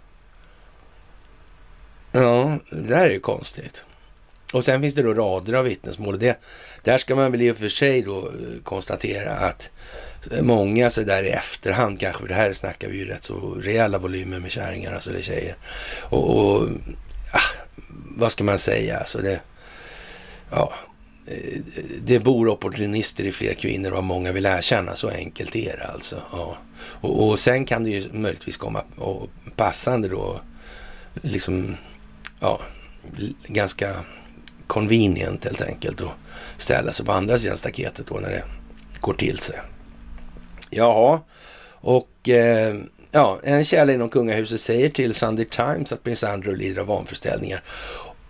Ja, 2.11 2.59
det 2.69 2.87
där 2.87 3.05
är 3.05 3.09
ju 3.09 3.19
konstigt. 3.19 3.83
Och 4.53 4.65
sen 4.65 4.81
finns 4.81 4.93
det 4.93 5.03
då 5.03 5.13
rader 5.13 5.53
av 5.53 5.65
vittnesmål. 5.65 6.13
Och 6.13 6.19
det, 6.19 6.39
där 6.83 6.97
ska 6.97 7.15
man 7.15 7.31
väl 7.31 7.41
i 7.41 7.51
och 7.51 7.57
för 7.57 7.69
sig 7.69 8.01
då 8.01 8.17
eh, 8.17 8.63
konstatera 8.63 9.33
att 9.33 9.69
eh, 10.31 10.41
många 10.41 10.89
så 10.89 11.01
där 11.01 11.23
i 11.23 11.29
efterhand 11.29 11.99
kanske, 11.99 12.21
för 12.21 12.27
det 12.27 12.33
här 12.33 12.53
snackar 12.53 12.89
vi 12.89 12.97
ju 12.97 13.05
rätt 13.05 13.23
så 13.23 13.55
rejäla 13.61 13.97
volymer 13.97 14.39
med 14.39 14.51
kärringar, 14.51 14.93
alltså 14.93 15.11
det 15.11 15.21
tjejer. 15.21 15.55
Och, 16.01 16.37
och 16.37 16.63
ah, 17.33 17.63
vad 18.17 18.31
ska 18.31 18.43
man 18.43 18.59
säga, 18.59 18.97
alltså 18.97 19.17
det, 19.17 19.41
ja, 20.51 20.73
eh, 21.27 21.61
det 22.01 22.19
bor 22.19 22.47
opportunister 22.49 23.23
i 23.23 23.31
fler 23.31 23.53
kvinnor 23.53 23.91
vad 23.91 24.03
många 24.03 24.31
vill 24.31 24.45
erkänna. 24.45 24.95
Så 24.95 25.09
enkelt 25.09 25.55
är 25.55 25.77
det 25.77 25.87
alltså. 25.87 26.21
Ja. 26.31 26.57
Och, 26.79 27.27
och 27.27 27.39
sen 27.39 27.65
kan 27.65 27.83
det 27.83 27.89
ju 27.89 28.13
möjligtvis 28.13 28.57
komma 28.57 28.83
och 28.97 29.29
passande 29.55 30.07
då, 30.07 30.41
liksom, 31.21 31.77
ja, 32.39 32.61
ganska 33.47 33.95
convenient 34.67 35.45
helt 35.45 35.61
enkelt 35.61 36.01
att 36.01 36.11
ställa 36.57 36.91
sig 36.91 37.05
på 37.05 37.11
andra 37.11 37.37
sidan 37.37 37.57
staketet 37.57 38.07
då 38.07 38.15
när 38.15 38.29
det 38.29 38.43
går 38.99 39.13
till 39.13 39.37
sig. 39.37 39.59
Jaha, 40.69 41.19
och 41.71 42.29
eh, 42.29 42.75
ja, 43.11 43.39
en 43.43 43.63
källa 43.63 43.93
inom 43.93 44.09
kungahuset 44.09 44.59
säger 44.59 44.89
till 44.89 45.13
Sunday 45.13 45.45
Times 45.45 45.91
att 45.91 46.03
prins 46.03 46.23
Andrew 46.23 46.63
lider 46.63 46.81
av 46.81 46.87
vanföreställningar 46.87 47.63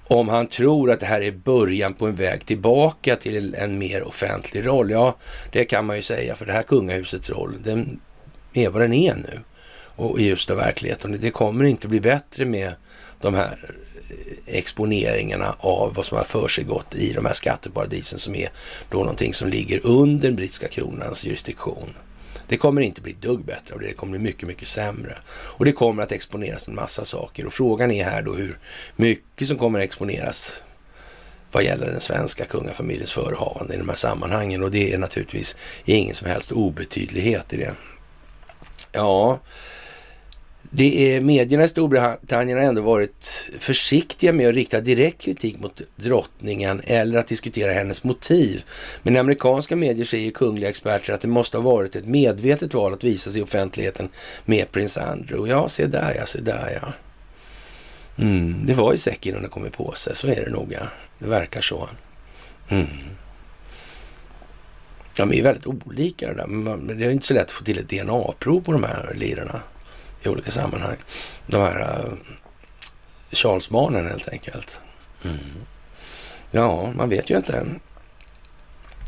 om 0.10 0.30
han 0.30 0.48
tror 0.48 0.92
att 0.92 1.00
det 1.00 1.06
här 1.06 1.22
är 1.22 1.32
början 1.32 1.94
på 1.94 2.08
en 2.08 2.16
väg 2.16 2.46
tillbaka 2.46 3.16
till 3.16 3.56
en 3.56 3.78
mer 3.78 4.04
offentlig 4.04 4.66
roll. 4.66 4.92
Ja, 4.92 5.18
det 5.52 5.66
kan 5.66 5.86
man 5.86 5.96
ju 5.96 6.02
säga, 6.02 6.36
för 6.36 6.46
det 6.46 6.52
här 6.52 6.64
kungahusets 6.64 7.30
roll, 7.30 7.56
den 7.64 8.00
är 8.54 8.70
vad 8.70 8.82
den 8.82 8.94
är 8.94 9.16
nu. 9.16 9.40
Och 9.96 10.20
i 10.20 10.28
just 10.28 10.50
av 10.50 10.58
verkligheten. 10.58 11.18
Det 11.22 11.32
kommer 11.32 11.66
inte 11.66 11.88
bli 11.88 12.02
bättre 12.02 12.46
med 12.46 12.74
de 13.22 13.34
här 13.34 13.76
exponeringarna 14.46 15.56
av 15.60 15.94
vad 15.94 16.06
som 16.06 16.18
har 16.18 16.24
försiggått 16.24 16.96
i 16.96 17.14
de 17.14 17.26
här 17.26 17.34
skatteparadisen 17.34 18.20
som 18.20 18.36
är 18.36 18.50
då 18.90 18.98
någonting 18.98 19.34
som 19.34 19.50
ligger 19.50 19.86
under 19.86 20.28
den 20.28 20.36
brittiska 20.36 20.68
kronans 20.68 21.26
jurisdiktion. 21.26 21.94
Det 22.48 22.58
kommer 22.58 22.82
inte 22.82 23.02
bli 23.02 23.14
dugg 23.14 23.46
bättre 23.46 23.74
av 23.74 23.80
det. 23.80 23.88
Det 23.88 23.94
kommer 23.94 24.12
bli 24.12 24.20
mycket, 24.20 24.48
mycket 24.48 24.68
sämre. 24.68 25.18
Och 25.30 25.66
det 25.66 25.72
kommer 25.72 26.04
att 26.04 26.12
exponeras 26.12 26.68
en 26.68 26.76
massa 26.76 27.06
saker. 27.06 27.46
Och 27.46 27.54
frågan 27.54 27.92
är 27.92 28.04
här 28.04 28.22
då 28.22 28.34
hur 28.34 28.60
mycket 28.96 29.48
som 29.48 29.58
kommer 29.58 29.80
att 29.80 29.86
exponeras 29.86 30.64
vad 31.52 31.64
gäller 31.64 31.88
den 31.88 32.02
svenska 32.02 32.46
kungafamiljens 32.46 33.12
förehavande 33.12 33.74
i 33.74 33.78
de 33.78 33.90
här 33.90 33.96
sammanhangen. 33.96 34.64
Och 34.64 34.72
det 34.72 34.94
är 34.94 34.98
naturligtvis 34.98 35.56
ingen 35.86 36.16
som 36.16 36.28
helst 36.28 36.52
obetydlighet 36.52 37.54
i 37.54 37.58
det. 37.58 37.74
Ja, 38.92 39.40
det 40.72 41.16
är, 41.16 41.22
medierna 41.22 41.64
i 41.64 41.68
Storbritannien 41.68 42.58
har 42.58 42.66
ändå 42.66 42.82
varit 42.82 43.50
försiktiga 43.60 44.34
med 44.34 44.50
att 44.50 44.56
rikta 44.56 44.82
direkt 44.82 45.22
kritik 45.22 45.60
mot 45.60 45.82
drottningen 45.96 46.82
eller 46.84 47.20
att 47.20 47.28
diskutera 47.28 47.72
hennes 47.72 48.04
motiv. 48.04 48.64
Men 49.04 49.18
amerikanska 49.18 49.76
medier 49.76 50.06
säger 50.06 50.32
kungliga 50.32 50.70
experter 50.70 51.14
att 51.14 51.22
det 51.22 51.28
måste 51.28 51.58
ha 51.58 51.64
varit 51.64 51.96
ett 51.96 52.06
medvetet 52.06 52.74
val 52.74 52.94
att 52.94 53.04
visa 53.04 53.32
sig 53.32 53.42
i 53.42 53.44
offentligheten 53.44 54.10
med 54.46 54.72
prins 54.72 54.98
Andrew. 54.98 55.52
Ja, 55.52 55.70
se 55.70 55.86
där 55.86 56.16
ja, 56.18 56.26
se 56.26 56.42
där 56.42 56.80
ja. 56.82 56.94
Mm, 58.24 58.66
det 58.66 58.74
var 58.74 58.94
i 58.94 58.98
säkert 58.98 59.26
innan 59.26 59.42
det 59.42 59.50
kom 59.50 59.70
på 59.72 59.92
sig, 59.92 60.16
så 60.16 60.28
är 60.28 60.46
det 60.46 60.52
nog 60.52 60.74
ja. 60.74 60.88
Det 61.20 61.28
verkar 61.28 61.62
så. 61.62 61.90
Mm. 62.70 62.88
De 65.18 65.34
är 65.34 65.44
väldigt 65.44 65.68
olika 65.68 66.28
det 66.28 66.34
där, 66.34 66.48
men 66.48 66.98
det 67.00 67.06
är 67.06 67.12
inte 67.12 67.28
så 67.28 67.34
lätt 67.34 67.44
att 67.44 67.52
få 67.52 67.64
till 67.64 67.80
ett 67.80 67.90
DNA-prov 67.90 68.62
på 68.62 68.72
de 68.72 68.84
här 68.84 69.14
lirarna 69.16 69.62
i 70.24 70.30
olika 70.30 70.52
sammanhang. 70.52 70.98
De 71.48 71.62
här 71.62 71.80
uh, 71.80 72.14
Charles-barnen 73.32 74.08
helt 74.08 74.30
enkelt. 74.30 74.80
Mm. 75.26 75.38
Ja, 76.52 76.92
man 76.96 77.10
vet 77.10 77.30
ju 77.30 77.38
inte 77.38 77.58
än. 77.58 77.80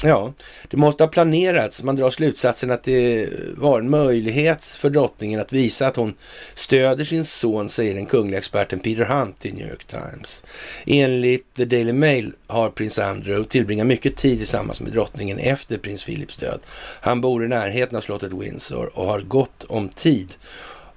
Ja, 0.03 0.33
det 0.69 0.77
måste 0.77 1.03
ha 1.03 1.07
planerats. 1.07 1.83
Man 1.83 1.95
drar 1.95 2.09
slutsatsen 2.09 2.71
att 2.71 2.83
det 2.83 3.29
var 3.57 3.79
en 3.79 3.89
möjlighet 3.89 4.65
för 4.65 4.89
drottningen 4.89 5.39
att 5.39 5.53
visa 5.53 5.87
att 5.87 5.95
hon 5.95 6.13
stöder 6.53 7.05
sin 7.05 7.23
son, 7.23 7.69
säger 7.69 7.95
den 7.95 8.05
kungliga 8.05 8.37
experten 8.37 8.79
Peter 8.79 9.05
Hunt 9.05 9.45
i 9.45 9.51
New 9.51 9.67
York 9.69 9.83
Times. 9.87 10.43
Enligt 10.85 11.55
The 11.55 11.65
Daily 11.65 11.93
Mail 11.93 12.33
har 12.47 12.69
prins 12.69 12.99
Andrew 12.99 13.49
tillbringat 13.49 13.87
mycket 13.87 14.17
tid 14.17 14.37
tillsammans 14.37 14.81
med 14.81 14.91
drottningen 14.91 15.39
efter 15.39 15.77
prins 15.77 16.03
Philips 16.03 16.37
död. 16.37 16.59
Han 17.01 17.21
bor 17.21 17.45
i 17.45 17.47
närheten 17.47 17.97
av 17.97 18.01
slottet 18.01 18.33
Windsor 18.33 18.91
och 18.97 19.05
har 19.05 19.21
gott 19.21 19.63
om 19.63 19.89
tid 19.89 20.33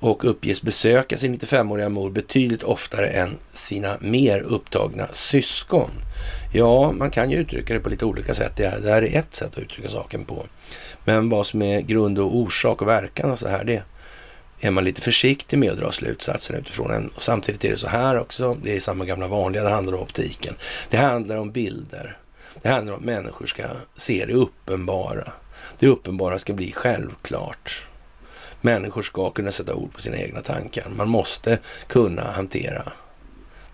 och 0.04 0.24
uppges 0.24 0.62
besöka 0.62 1.16
sin 1.16 1.38
95-åriga 1.38 1.88
mor 1.88 2.10
betydligt 2.10 2.62
oftare 2.62 3.06
än 3.06 3.38
sina 3.48 3.96
mer 4.00 4.40
upptagna 4.40 5.08
syskon. 5.12 5.90
Ja, 6.52 6.92
man 6.92 7.10
kan 7.10 7.30
ju 7.30 7.36
uttrycka 7.36 7.74
det 7.74 7.80
på 7.80 7.88
lite 7.88 8.04
olika 8.04 8.34
sätt. 8.34 8.52
Det 8.56 8.68
här 8.84 9.02
är 9.02 9.18
ett 9.18 9.34
sätt 9.34 9.52
att 9.52 9.58
uttrycka 9.58 9.88
saken 9.88 10.24
på. 10.24 10.46
Men 11.04 11.28
vad 11.28 11.46
som 11.46 11.62
är 11.62 11.80
grund 11.80 12.18
och 12.18 12.36
orsak 12.36 12.82
och 12.82 12.88
verkan 12.88 13.30
och 13.30 13.38
så 13.38 13.48
här, 13.48 13.64
det 13.64 13.82
är 14.60 14.70
man 14.70 14.84
lite 14.84 15.00
försiktig 15.00 15.58
med 15.58 15.70
att 15.70 15.78
dra 15.78 15.92
slutsatser 15.92 16.58
utifrån. 16.58 16.90
En. 16.90 17.08
Och 17.08 17.22
samtidigt 17.22 17.64
är 17.64 17.70
det 17.70 17.78
så 17.78 17.88
här 17.88 18.20
också, 18.20 18.56
det 18.62 18.76
är 18.76 18.80
samma 18.80 19.04
gamla 19.04 19.28
vanliga, 19.28 19.62
det 19.62 19.70
handlar 19.70 19.94
om 19.94 20.02
optiken. 20.02 20.54
Det 20.90 20.96
handlar 20.96 21.36
om 21.36 21.50
bilder. 21.50 22.18
Det 22.62 22.68
handlar 22.68 22.92
om 22.92 22.98
att 22.98 23.04
människor 23.04 23.46
ska 23.46 23.62
se 23.96 24.24
det 24.26 24.32
uppenbara. 24.32 25.32
Det 25.78 25.86
uppenbara 25.86 26.38
ska 26.38 26.52
bli 26.52 26.72
självklart. 26.72 27.86
Människor 28.64 29.02
ska 29.02 29.30
kunna 29.30 29.52
sätta 29.52 29.74
ord 29.74 29.92
på 29.92 30.00
sina 30.00 30.16
egna 30.16 30.40
tankar. 30.40 30.88
Man 30.96 31.08
måste 31.08 31.58
kunna 31.86 32.30
hantera 32.30 32.92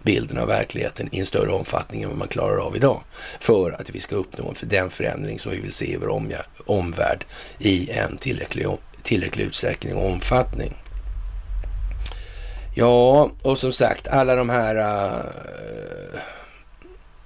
bilden 0.03 0.38
av 0.38 0.48
verkligheten 0.48 1.09
i 1.12 1.18
en 1.20 1.26
större 1.26 1.53
omfattning 1.53 2.03
än 2.03 2.09
vad 2.09 2.18
man 2.18 2.29
klarar 2.29 2.66
av 2.66 2.76
idag. 2.76 3.03
För 3.40 3.70
att 3.81 3.90
vi 3.90 4.00
ska 4.00 4.16
uppnå 4.16 4.55
den 4.61 4.90
förändring 4.90 5.38
som 5.38 5.53
vi 5.53 5.61
vill 5.61 5.72
se 5.72 5.92
i 5.92 5.96
vår 5.96 6.09
omvärld 6.66 7.24
i 7.59 7.90
en 7.90 8.16
tillräcklig, 8.16 8.66
tillräcklig 9.03 9.44
utsträckning 9.44 9.94
och 9.94 10.11
omfattning. 10.11 10.74
Ja, 12.74 13.31
och 13.42 13.59
som 13.59 13.72
sagt, 13.72 14.09
alla 14.09 14.35
de 14.35 14.48
här 14.48 14.76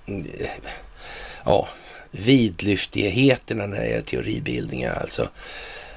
Äh, 0.07 0.47
ja, 1.45 1.69
vidlyftigheterna 2.11 3.67
när 3.67 3.81
det 3.81 3.89
gäller 3.89 4.03
teoribildningar, 4.03 4.95
alltså 4.95 5.29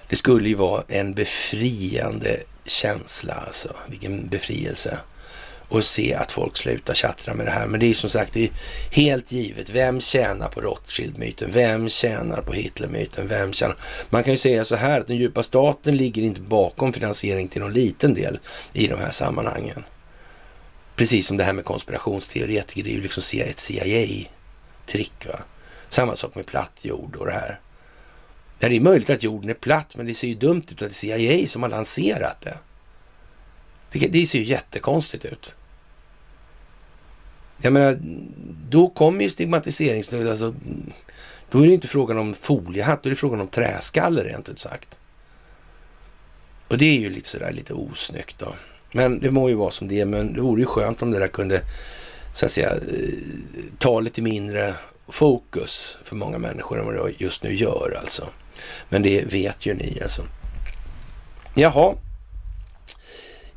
det 0.10 0.16
skulle 0.16 0.50
ju 0.50 0.56
vara 0.56 0.84
en 0.88 1.14
befriande 1.14 2.40
känsla, 2.66 3.34
alltså. 3.34 3.76
Vilken 3.88 4.28
befrielse. 4.28 5.00
Och 5.70 5.84
se 5.84 6.14
att 6.14 6.32
folk 6.32 6.58
slutar 6.58 6.94
tjattra 6.94 7.34
med 7.34 7.46
det 7.46 7.52
här. 7.52 7.68
Men 7.68 7.80
det 7.80 7.86
är 7.86 7.88
ju 7.88 7.94
som 7.94 8.10
sagt 8.10 8.34
det 8.34 8.44
är 8.44 8.52
helt 8.92 9.32
givet. 9.32 9.70
Vem 9.70 10.02
tjänar 10.02 10.50
på 10.50 10.62
Rothschild-myten? 10.62 11.52
Vem 11.54 11.90
tjänar 11.90 12.42
på 12.42 12.54
Hitler-myten? 12.54 13.28
Vem 13.28 13.54
tjänar? 13.54 13.78
Man 14.10 14.24
kan 14.24 14.34
ju 14.34 14.38
säga 14.38 14.66
så 14.66 14.76
här 14.76 15.00
att 15.00 15.08
den 15.08 15.18
djupa 15.18 15.44
staten 15.44 15.98
ligger 15.98 16.22
inte 16.22 16.42
bakom 16.42 16.94
finansiering 16.94 17.48
till 17.48 17.62
någon 17.62 17.74
liten 17.74 18.14
del 18.14 18.40
i 18.74 18.88
de 18.88 19.00
här 19.00 19.12
sammanhangen. 19.12 19.84
Precis 20.96 21.28
som 21.28 21.38
det 21.38 21.44
här 21.44 21.54
med 21.54 21.66
konspirationsteoretiker, 21.66 22.84
det 22.84 22.90
är 22.90 22.94
ju 22.94 23.02
liksom 23.02 23.24
ett 23.40 23.60
CIA-trick. 23.60 25.28
va. 25.28 25.40
Samma 25.90 26.16
sak 26.16 26.36
med 26.36 26.46
platt 26.46 26.80
jord 26.82 27.16
och 27.16 27.26
det 27.26 27.34
här. 27.34 27.60
Där 28.60 28.70
det 28.70 28.76
är 28.76 28.82
möjligt 28.82 29.10
att 29.10 29.24
jorden 29.24 29.50
är 29.50 29.54
platt, 29.54 29.96
men 29.96 30.06
det 30.06 30.14
ser 30.14 30.28
ju 30.28 30.36
dumt 30.36 30.64
ut 30.72 30.72
att 30.72 30.80
det 30.80 31.12
är 31.12 31.18
CIA 31.18 31.48
som 31.48 31.62
har 31.62 31.70
lanserat 31.70 32.42
det. 32.42 32.58
Det, 33.92 34.08
det 34.08 34.28
ser 34.28 34.40
ju 34.40 34.46
jättekonstigt 34.46 35.26
ut. 35.26 35.56
Jag 37.62 37.74
menar, 37.74 38.00
då 38.70 38.90
kommer 38.90 39.24
ju 39.24 39.30
stigmatiseringen, 39.30 40.30
alltså, 40.30 40.54
då 41.52 41.62
är 41.64 41.68
det 41.68 41.74
inte 41.74 41.88
frågan 41.88 42.18
om 42.18 42.34
foliehatt, 42.34 43.04
då 43.04 43.08
är 43.08 43.10
det 43.10 43.16
frågan 43.16 43.42
om 43.42 43.48
träskalle 43.48 44.24
rent 44.24 44.50
ut 44.50 44.60
sagt. 44.60 44.98
Och 46.68 46.78
det 46.78 46.86
är 46.86 47.00
ju 47.00 47.10
lite 47.10 47.30
sådär 47.30 47.52
lite 47.52 47.74
osnyggt 47.74 48.40
då. 48.40 48.56
Men 48.94 49.20
det 49.20 49.32
må 49.32 49.50
ju 49.50 49.56
vara 49.56 49.72
som 49.72 49.88
det 49.88 50.02
är, 50.02 50.06
men 50.06 50.34
det 50.34 50.42
vore 50.42 50.62
ju 50.62 50.66
skönt 50.66 51.02
om 51.02 51.12
det 51.12 51.20
där 51.20 51.28
kunde 51.28 51.62
så 52.34 52.46
att 52.46 52.52
säga 52.52 52.70
eh, 52.70 52.80
ta 53.78 54.00
lite 54.00 54.22
mindre 54.22 54.74
fokus 55.08 55.98
för 56.04 56.16
många 56.16 56.38
människor 56.38 56.80
än 56.80 56.86
vad 56.86 56.96
det 56.96 57.14
just 57.18 57.44
nu 57.44 57.56
gör 57.56 57.98
alltså. 58.02 58.30
Men 58.90 59.02
det 59.02 59.34
vet 59.34 59.66
ju 59.66 59.74
ni 59.74 60.00
alltså. 60.02 60.24
Jaha. 61.56 61.96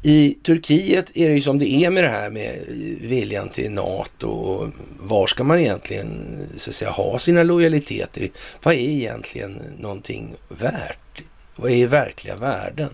I 0.02 0.34
Turkiet 0.34 1.16
är 1.16 1.28
det 1.28 1.34
ju 1.34 1.40
som 1.40 1.58
det 1.58 1.70
är 1.70 1.90
med 1.90 2.04
det 2.04 2.08
här 2.08 2.30
med 2.30 2.58
viljan 3.00 3.48
till 3.48 3.70
NATO. 3.70 4.28
Och 4.28 4.68
var 5.00 5.26
ska 5.26 5.44
man 5.44 5.58
egentligen 5.58 6.38
så 6.56 6.70
att 6.70 6.76
säga, 6.76 6.90
ha 6.90 7.18
sina 7.18 7.42
lojaliteter? 7.42 8.30
Vad 8.62 8.74
är 8.74 8.78
egentligen 8.78 9.62
någonting 9.78 10.34
värt? 10.48 11.22
Vad 11.56 11.70
är 11.70 11.86
verkliga 11.86 12.36
värden? 12.36 12.90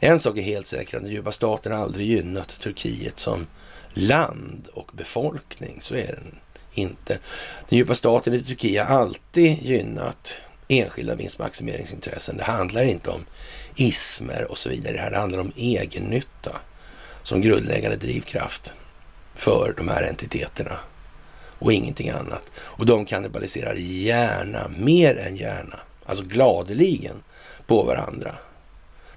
En 0.00 0.18
sak 0.18 0.38
är 0.38 0.42
helt 0.42 0.66
säker, 0.66 1.00
den 1.00 1.10
djupa 1.10 1.32
staten 1.32 1.72
har 1.72 1.78
aldrig 1.78 2.06
gynnat 2.06 2.60
Turkiet 2.62 3.20
som 3.20 3.46
land 3.94 4.68
och 4.72 4.90
befolkning. 4.92 5.78
Så 5.80 5.94
är 5.94 6.06
den 6.06 6.38
inte. 6.74 7.18
Den 7.68 7.78
djupa 7.78 7.94
staten 7.94 8.34
i 8.34 8.42
Turkiet 8.42 8.86
har 8.86 8.96
alltid 8.98 9.62
gynnat 9.62 10.40
enskilda 10.72 11.14
vinstmaximeringsintressen. 11.14 12.36
Det 12.36 12.44
handlar 12.44 12.82
inte 12.82 13.10
om 13.10 13.24
ismer 13.76 14.50
och 14.50 14.58
så 14.58 14.68
vidare. 14.68 15.10
Det 15.10 15.16
handlar 15.16 15.38
om 15.38 15.52
egennytta 15.56 16.56
som 17.22 17.40
grundläggande 17.40 17.96
drivkraft 17.96 18.74
för 19.34 19.74
de 19.76 19.88
här 19.88 20.02
entiteterna 20.02 20.78
och 21.58 21.72
ingenting 21.72 22.10
annat. 22.10 22.50
Och 22.56 22.86
de 22.86 23.06
kannibaliserar 23.06 23.74
gärna, 23.74 24.70
mer 24.78 25.16
än 25.16 25.36
gärna, 25.36 25.80
alltså 26.06 26.24
gladeligen 26.24 27.22
på 27.66 27.82
varandra. 27.82 28.34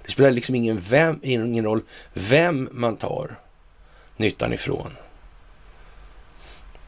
Det 0.04 0.12
spelar 0.12 0.30
liksom 0.30 0.54
ingen, 0.54 0.80
vem, 0.80 1.20
ingen 1.22 1.64
roll 1.64 1.82
vem 2.12 2.68
man 2.72 2.96
tar 2.96 3.38
nyttan 4.16 4.52
ifrån. 4.52 4.92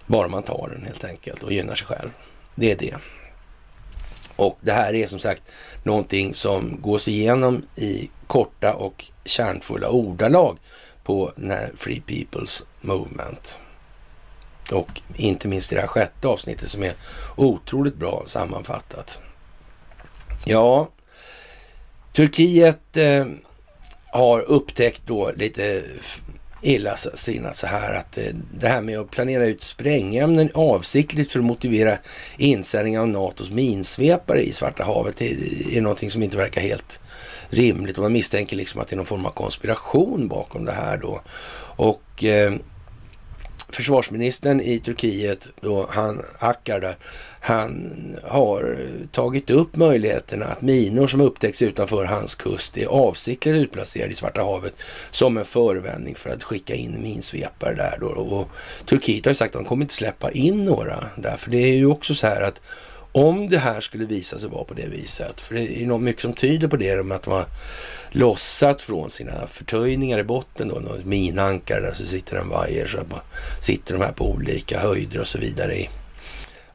Bara 0.06 0.28
man 0.28 0.42
tar 0.42 0.70
den 0.72 0.86
helt 0.86 1.04
enkelt 1.04 1.42
och 1.42 1.52
gynnar 1.52 1.74
sig 1.74 1.86
själv. 1.86 2.10
Det 2.54 2.72
är 2.72 2.76
det. 2.76 2.96
Och 4.36 4.58
det 4.60 4.72
här 4.72 4.94
är 4.94 5.06
som 5.06 5.18
sagt 5.18 5.42
någonting 5.82 6.34
som 6.34 6.80
gås 6.80 7.08
igenom 7.08 7.62
i 7.76 8.10
korta 8.26 8.74
och 8.74 9.04
kärnfulla 9.24 9.88
ordalag 9.88 10.58
på 11.04 11.32
den 11.36 11.50
här 11.50 11.70
Free 11.76 12.02
People's 12.06 12.64
Movement. 12.80 13.60
Och 14.72 15.00
inte 15.14 15.48
minst 15.48 15.72
i 15.72 15.74
det 15.74 15.80
här 15.80 15.88
sjätte 15.88 16.28
avsnittet 16.28 16.70
som 16.70 16.82
är 16.82 16.94
otroligt 17.36 17.96
bra 17.96 18.22
sammanfattat. 18.26 19.20
Ja, 20.46 20.88
Turkiet 22.12 22.96
eh, 22.96 23.26
har 24.12 24.40
upptäckt 24.40 25.02
då 25.06 25.32
lite 25.36 25.82
illasinnat 26.62 27.56
så 27.56 27.66
här 27.66 27.94
att 27.94 28.18
eh, 28.18 28.24
det 28.52 28.68
här 28.68 28.82
med 28.82 28.98
att 28.98 29.10
planera 29.10 29.46
ut 29.46 29.62
sprängämnen 29.62 30.50
avsiktligt 30.54 31.32
för 31.32 31.38
att 31.38 31.44
motivera 31.44 31.98
insändning 32.36 32.98
av 32.98 33.08
NATOs 33.08 33.50
minsvepare 33.50 34.42
i 34.42 34.52
Svarta 34.52 34.84
havet 34.84 35.22
är, 35.22 35.36
är 35.76 35.80
någonting 35.80 36.10
som 36.10 36.22
inte 36.22 36.36
verkar 36.36 36.60
helt 36.60 37.00
rimligt 37.50 37.96
och 37.96 38.02
man 38.02 38.12
misstänker 38.12 38.56
liksom 38.56 38.80
att 38.80 38.88
det 38.88 38.94
är 38.94 38.96
någon 38.96 39.06
form 39.06 39.26
av 39.26 39.30
konspiration 39.30 40.28
bakom 40.28 40.64
det 40.64 40.72
här 40.72 40.96
då. 40.96 41.20
Och 41.76 42.24
eh, 42.24 42.52
försvarsministern 43.68 44.60
i 44.60 44.78
Turkiet, 44.78 45.48
då 45.60 45.86
han 45.90 46.22
Akkar 46.38 46.80
där, 46.80 46.96
han 47.40 47.92
har 48.24 48.78
tagit 49.12 49.50
upp 49.50 49.76
möjligheterna 49.76 50.44
att 50.44 50.62
minor 50.62 51.06
som 51.06 51.20
upptäcks 51.20 51.62
utanför 51.62 52.04
hans 52.04 52.34
kust 52.34 52.78
är 52.78 52.86
avsiktligt 52.86 53.56
utplacerade 53.56 54.12
i 54.12 54.14
Svarta 54.14 54.40
havet 54.40 54.74
som 55.10 55.36
en 55.36 55.44
förevändning 55.44 56.14
för 56.14 56.30
att 56.30 56.44
skicka 56.44 56.74
in 56.74 57.02
minsvepare 57.02 57.74
där 57.74 57.98
då. 58.00 58.06
Och 58.06 58.48
Turkiet 58.86 59.24
har 59.24 59.30
ju 59.30 59.36
sagt 59.36 59.54
att 59.54 59.62
de 59.62 59.68
kommer 59.68 59.84
inte 59.84 59.94
släppa 59.94 60.30
in 60.30 60.64
några 60.64 61.04
där, 61.16 61.36
för 61.36 61.50
det 61.50 61.58
är 61.58 61.76
ju 61.76 61.86
också 61.86 62.14
så 62.14 62.26
här 62.26 62.42
att 62.42 62.60
om 63.12 63.48
det 63.48 63.58
här 63.58 63.80
skulle 63.80 64.04
visa 64.04 64.38
sig 64.38 64.48
vara 64.48 64.64
på 64.64 64.74
det 64.74 64.86
viset, 64.86 65.40
för 65.40 65.54
det 65.54 65.60
är 65.60 65.80
ju 65.80 65.98
mycket 65.98 66.22
som 66.22 66.32
tyder 66.32 66.68
på 66.68 66.76
det, 66.76 67.06
med 67.06 67.16
att 67.16 67.22
de 67.22 67.32
har 67.32 67.46
lossat 68.10 68.82
från 68.82 69.10
sina 69.10 69.46
förtöjningar 69.46 70.18
i 70.18 70.24
botten 70.24 70.68
då, 70.68 70.82
minankare 71.04 71.80
där 71.80 71.94
så 71.94 72.06
sitter 72.06 72.36
en 72.36 72.48
vajer, 72.48 72.86
så 72.86 73.20
sitter 73.60 73.94
de 73.94 74.04
här 74.04 74.12
på 74.12 74.30
olika 74.30 74.80
höjder 74.80 75.20
och 75.20 75.28
så 75.28 75.38
vidare 75.38 75.76
i 75.76 75.88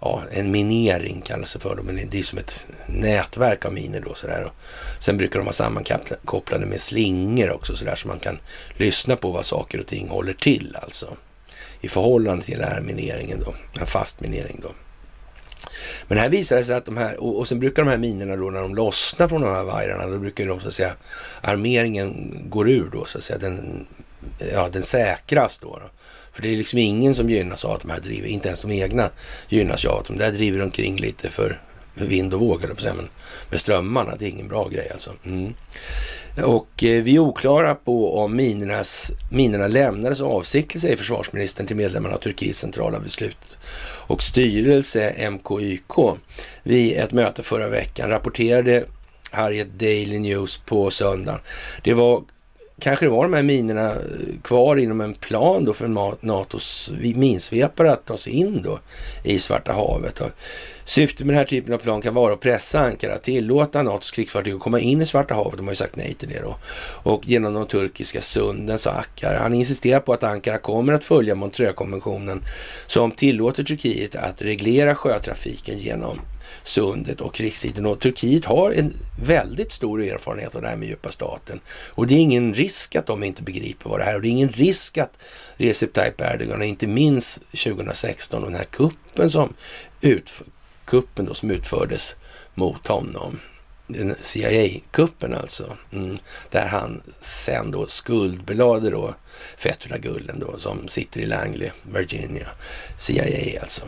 ja, 0.04 0.24
en 0.32 0.52
minering 0.52 1.22
kallas 1.22 1.54
det 1.54 1.60
för, 1.60 1.76
men 1.84 2.10
det 2.10 2.20
är 2.20 2.24
som 2.24 2.40
ett 2.40 2.68
nätverk 2.86 3.66
av 3.66 3.74
miner 3.74 4.02
då 4.02 4.14
sådär. 4.16 4.52
Sen 5.00 5.18
brukar 5.18 5.40
de 5.40 5.46
vara 5.46 5.54
sammankopplade 5.54 6.66
med 6.66 6.82
slingor 6.82 7.52
också 7.52 7.76
sådär 7.76 7.96
så 7.96 8.08
man 8.08 8.20
kan 8.20 8.40
lyssna 8.78 9.16
på 9.16 9.32
vad 9.32 9.46
saker 9.46 9.80
och 9.80 9.88
ting 9.88 10.10
håller 10.10 10.34
till 10.34 10.78
alltså. 10.82 11.18
I 11.82 11.88
förhållande 11.88 12.46
till 12.46 12.58
den 12.60 12.72
här 12.72 12.82
mineringen 12.82 13.40
då, 13.46 13.54
en 13.80 13.86
fast 13.86 14.22
minering 14.22 14.60
då. 14.62 14.72
Men 16.08 16.18
här 16.18 16.30
visar 16.30 16.56
det 16.56 16.64
sig 16.64 16.76
att 16.76 16.86
de 16.86 16.98
här, 16.98 17.24
och, 17.24 17.40
och 17.40 17.48
sen 17.48 17.60
brukar 17.60 17.84
de 17.84 17.90
här 17.90 17.98
minerna 17.98 18.36
då 18.36 18.50
när 18.50 18.62
de 18.62 18.76
lossnar 18.76 19.28
från 19.28 19.42
de 19.42 19.56
här 19.56 19.64
vajrarna, 19.64 20.08
då 20.08 20.20
brukar 20.20 20.48
de 20.48 20.60
så 20.60 20.68
att 20.68 20.74
säga, 20.74 20.94
armeringen 21.42 22.42
går 22.50 22.70
ur 22.70 22.90
då 22.92 23.06
så 23.06 23.18
att 23.18 23.24
säga, 23.24 23.40
den, 23.40 23.88
ja, 24.54 24.70
den 24.70 24.84
säkras 24.84 25.58
då. 25.58 25.68
då. 25.68 25.90
För 26.34 26.42
det 26.42 26.50
är 26.50 26.56
liksom 26.56 26.80
ingen 26.80 27.16
som 27.16 27.30
gynnas 27.30 27.66
av 27.66 27.72
att 27.72 27.82
de 27.82 27.92
här 27.92 28.00
driver, 28.00 28.28
inte 28.28 28.48
ens 28.48 28.62
de 28.62 28.72
egna 28.72 29.10
gynnas 29.50 29.86
av 29.86 30.00
att 30.00 30.06
de 30.06 30.18
där 30.18 30.32
driver 30.32 30.62
omkring 30.62 30.96
lite 30.96 31.30
för 31.30 31.62
vind 31.94 32.34
och 32.34 32.40
våg, 32.40 32.62
på 32.62 32.68
men 32.84 33.10
med 33.50 33.60
strömmarna. 33.60 34.16
Det 34.20 34.26
är 34.26 34.30
ingen 34.30 34.48
bra 34.48 34.68
grej 34.68 34.90
alltså. 34.94 35.12
Mm. 35.26 35.54
Och 36.44 36.84
eh, 36.84 37.04
vi 37.04 37.16
är 37.16 37.20
oklara 37.20 37.76
på 37.76 38.18
om 38.18 38.36
minernas, 38.36 39.12
minerna 39.32 39.68
lämnades 39.68 40.22
avsiktligt, 40.22 40.82
säger 40.82 40.98
försvarsministern 40.98 41.68
till 41.68 41.76
medlemmarna 41.76 42.16
av 42.16 42.20
Turkiets 42.20 42.60
centrala 42.60 43.00
beslut 43.00 43.38
och 44.08 44.24
styrelse, 44.24 45.30
MKYK, 45.32 46.18
vid 46.64 46.98
ett 46.98 47.12
möte 47.12 47.44
förra 47.44 47.68
veckan 47.68 48.10
rapporterade 48.10 48.84
Harriet 49.32 49.80
Daily 49.80 50.20
News 50.20 50.58
på 50.58 50.92
söndagen. 50.92 51.40
Det 51.84 51.94
var 51.94 52.24
kanske 52.80 53.06
det 53.06 53.10
var 53.10 53.24
de 53.24 53.34
här 53.34 53.44
minerna 53.44 53.92
eh, 53.92 53.98
kvar 54.42 54.78
inom 54.78 55.02
en 55.02 55.14
plan 55.14 55.66
då 55.66 55.74
för 55.74 55.88
NATOs 56.26 56.92
minsvepare 57.16 57.92
att 57.92 58.06
ta 58.06 58.18
sig 58.18 58.34
in 58.34 58.62
då 58.62 58.80
i 59.24 59.40
Svarta 59.40 59.74
havet. 59.74 60.22
Syftet 60.86 61.26
med 61.26 61.34
den 61.34 61.38
här 61.38 61.46
typen 61.46 61.74
av 61.74 61.78
plan 61.78 62.02
kan 62.02 62.14
vara 62.14 62.34
att 62.34 62.40
pressa 62.40 62.80
Ankara, 62.80 63.18
tillåta 63.18 63.84
NATOs 63.84 64.12
krigsfartyg 64.12 64.54
att 64.54 64.60
komma 64.60 64.80
in 64.80 65.02
i 65.02 65.06
Svarta 65.06 65.34
havet. 65.34 65.58
De 65.58 65.68
har 65.68 65.72
ju 65.72 65.76
sagt 65.76 65.96
nej 65.96 66.14
till 66.14 66.30
det 66.30 66.42
då. 66.42 66.56
Och 67.04 67.28
genom 67.28 67.54
de 67.54 67.68
turkiska 67.68 68.22
sunden, 68.22 68.80
sa 68.80 68.92
Akkar. 68.92 69.36
Han 69.36 69.54
insisterar 69.54 70.00
på 70.00 70.14
att 70.14 70.24
Ankara 70.24 70.58
kommer 70.58 70.94
att 70.94 71.06
följa 71.06 71.36
Montreuxkonventionen 71.36 72.44
som 72.88 73.12
tillåter 73.12 73.64
Turkiet 73.64 74.16
att 74.16 74.42
reglera 74.42 74.96
sjötrafiken 74.96 75.78
genom 75.78 76.20
sundet 76.64 77.22
och 77.22 77.34
krigstiden. 77.34 77.86
Och 77.86 78.00
Turkiet 78.00 78.46
har 78.46 78.72
en 78.72 78.94
väldigt 79.22 79.72
stor 79.72 80.04
erfarenhet 80.04 80.56
av 80.56 80.62
det 80.62 80.68
här 80.68 80.78
med 80.78 80.88
djupa 80.88 81.12
staten. 81.12 81.60
Och 81.90 82.08
det 82.08 82.14
är 82.14 82.20
ingen 82.20 82.54
risk 82.54 82.96
att 82.96 83.06
de 83.06 83.24
inte 83.24 83.44
begriper 83.44 83.90
vad 83.90 84.00
det 84.00 84.04
här 84.04 84.12
är. 84.12 84.16
Och 84.16 84.22
det 84.22 84.28
är 84.28 84.32
ingen 84.32 84.52
risk 84.52 84.98
att 84.98 85.18
Recep 85.58 85.94
Tayyip 85.94 86.22
Erdogan, 86.22 86.62
inte 86.62 86.88
minst 86.88 87.42
2016, 87.64 88.42
den 88.42 88.56
här 88.56 88.64
kuppen 88.64 89.30
som, 89.30 89.54
utf 90.02 90.42
kuppen 90.86 91.26
då, 91.26 91.34
som 91.34 91.52
utfördes 91.52 92.16
mot 92.54 92.88
honom. 92.88 93.40
CIA-kuppen 94.22 95.34
alltså. 95.34 95.78
Mm, 95.92 96.18
där 96.50 96.68
han 96.68 97.02
sen 97.20 97.72
då 97.72 97.88
skuldbelade 97.88 98.90
då 98.90 99.16
Fethullah 99.58 100.00
Gulen 100.00 100.40
då 100.40 100.58
som 100.58 100.88
sitter 100.88 101.20
i 101.20 101.26
Langley, 101.26 101.72
Virginia. 101.82 102.48
CIA 102.98 103.62
alltså. 103.62 103.86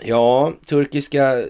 Ja, 0.00 0.52
turkiska 0.66 1.38
eh, 1.38 1.46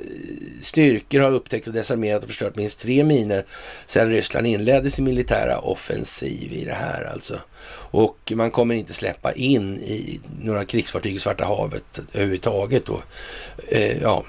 styrkor 0.63 1.21
har 1.21 1.33
upptäckt 1.33 1.67
och 1.67 1.73
desarmerat 1.73 2.23
och 2.23 2.29
förstört 2.29 2.57
minst 2.57 2.81
tre 2.81 3.05
miner 3.05 3.45
sedan 3.87 4.11
Ryssland 4.11 4.47
inledde 4.47 4.91
sin 4.91 5.05
militära 5.05 5.59
offensiv 5.59 6.53
i 6.53 6.65
det 6.65 6.73
här 6.73 7.05
alltså. 7.13 7.41
Och 7.91 8.33
man 8.35 8.51
kommer 8.51 8.75
inte 8.75 8.93
släppa 8.93 9.33
in 9.33 9.77
i 9.77 10.21
några 10.41 10.65
krigsfartyg 10.65 11.17
i 11.17 11.19
Svarta 11.19 11.45
havet 11.45 12.01
överhuvudtaget 12.13 12.87
då. 12.87 13.03
Eh, 13.69 14.03
ja, 14.03 14.25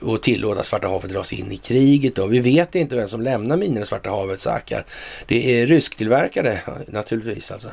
och 0.00 0.22
tillåta 0.22 0.62
Svarta 0.62 0.88
havet 0.88 1.10
dras 1.10 1.32
in 1.32 1.52
i 1.52 1.56
kriget. 1.56 2.14
Då. 2.14 2.26
Vi 2.26 2.40
vet 2.40 2.74
inte 2.74 2.96
vem 2.96 3.08
som 3.08 3.22
lämnar 3.22 3.56
minorna 3.56 3.80
i 3.80 3.86
Svarta 3.86 4.10
havet, 4.10 4.40
Sakar. 4.40 4.84
Det 5.26 5.60
är 5.60 5.66
rysktillverkade 5.66 6.60
naturligtvis 6.86 7.50
alltså. 7.50 7.68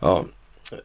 Ja, 0.00 0.24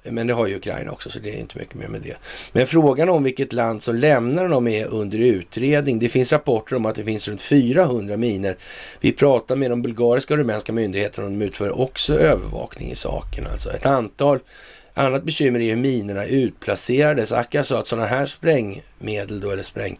men 0.04 0.28
det 0.28 0.34
har 0.34 0.48
ju 0.48 0.56
Ukraina 0.56 0.91
också, 0.91 1.10
så 1.10 1.20
det 1.20 1.30
är 1.30 1.39
inte 1.39 1.60
mycket 1.60 1.76
mer 1.76 1.88
med 1.88 2.02
det. 2.02 2.17
Men 2.52 2.67
frågan 2.67 3.10
om 3.10 3.24
vilket 3.24 3.54
land 3.54 3.84
som 3.84 3.96
lämnar 3.96 4.50
dem 4.50 4.67
är 4.67 4.86
under 4.86 5.17
utredning. 5.17 6.00
Det 6.00 6.10
finns 6.10 6.32
rapporter 6.32 6.75
om 6.75 6.86
att 6.86 6.96
det 6.96 7.04
finns 7.04 7.27
runt 7.27 7.42
400 7.42 8.17
miner. 8.17 8.58
Vi 9.00 9.12
pratar 9.12 9.56
med 9.56 9.71
de 9.71 9.82
bulgariska 9.82 10.34
och 10.34 10.38
rumänska 10.38 10.73
myndigheterna 10.73 11.25
och 11.25 11.32
de 11.32 11.42
utför 11.42 11.79
också 11.79 12.13
övervakning 12.13 12.92
i 12.92 12.96
saken. 12.96 13.48
Alltså 13.48 13.69
ett 13.69 13.86
antal 13.86 14.40
Annat 14.94 15.23
bekymmer 15.23 15.60
är 15.60 15.69
hur 15.69 15.75
minerna 15.75 16.25
utplacerades. 16.25 17.32
Akka 17.32 17.63
sa 17.63 17.79
att 17.79 17.88
sådana 17.88 18.08
här 18.08 18.25
sprängmedel 18.25 19.40
då, 19.40 19.52
eller 19.52 19.63
spräng 19.63 20.00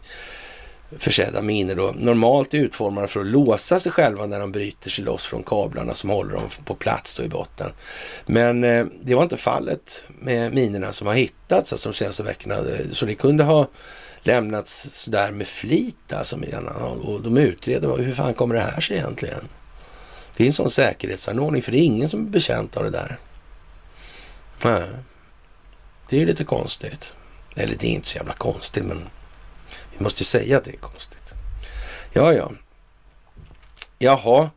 försedda 0.98 1.42
minor 1.42 1.74
då 1.74 1.92
normalt 1.96 2.54
är 2.54 2.58
utformade 2.58 3.08
för 3.08 3.20
att 3.20 3.26
låsa 3.26 3.78
sig 3.78 3.92
själva 3.92 4.26
när 4.26 4.40
de 4.40 4.52
bryter 4.52 4.90
sig 4.90 5.04
loss 5.04 5.24
från 5.24 5.42
kablarna 5.42 5.94
som 5.94 6.10
håller 6.10 6.34
dem 6.34 6.48
på 6.64 6.74
plats 6.74 7.14
då 7.14 7.22
i 7.22 7.28
botten. 7.28 7.72
Men 8.26 8.64
eh, 8.64 8.86
det 9.02 9.14
var 9.14 9.22
inte 9.22 9.36
fallet 9.36 10.04
med 10.08 10.54
minerna 10.54 10.92
som 10.92 11.06
har 11.06 11.14
hittats 11.14 11.72
alltså 11.72 11.88
de 11.88 11.94
senaste 11.94 12.22
veckorna. 12.22 12.56
Så 12.92 13.06
det 13.06 13.14
kunde 13.14 13.44
ha 13.44 13.68
lämnats 14.22 14.90
sådär 14.90 15.32
med 15.32 15.46
flit 15.46 16.12
alltså. 16.12 16.36
Och 17.02 17.22
de 17.22 17.36
utreder 17.36 17.96
hur 17.96 18.14
fan 18.14 18.34
kommer 18.34 18.54
det 18.54 18.60
här 18.60 18.80
sig 18.80 18.96
egentligen? 18.96 19.48
Det 20.36 20.44
är 20.44 20.46
en 20.46 20.52
sån 20.52 20.70
säkerhetsanordning, 20.70 21.62
för 21.62 21.72
det 21.72 21.78
är 21.78 21.84
ingen 21.84 22.08
som 22.08 22.26
är 22.26 22.30
bekänt 22.30 22.76
av 22.76 22.84
det 22.84 22.90
där. 22.90 23.18
Nej. 24.64 24.88
Det 26.08 26.22
är 26.22 26.26
lite 26.26 26.44
konstigt. 26.44 27.14
Eller 27.56 27.74
det 27.78 27.86
är 27.86 27.90
inte 27.90 28.08
så 28.08 28.16
jävla 28.16 28.32
konstigt, 28.32 28.84
men 28.84 29.08
måste 30.02 30.24
säga 30.24 30.56
att 30.56 30.64
det 30.64 30.70
är 30.70 30.76
konstigt. 30.76 31.34
Ja, 32.12 32.32
ja. 32.32 32.52
Jaha. 33.98 34.50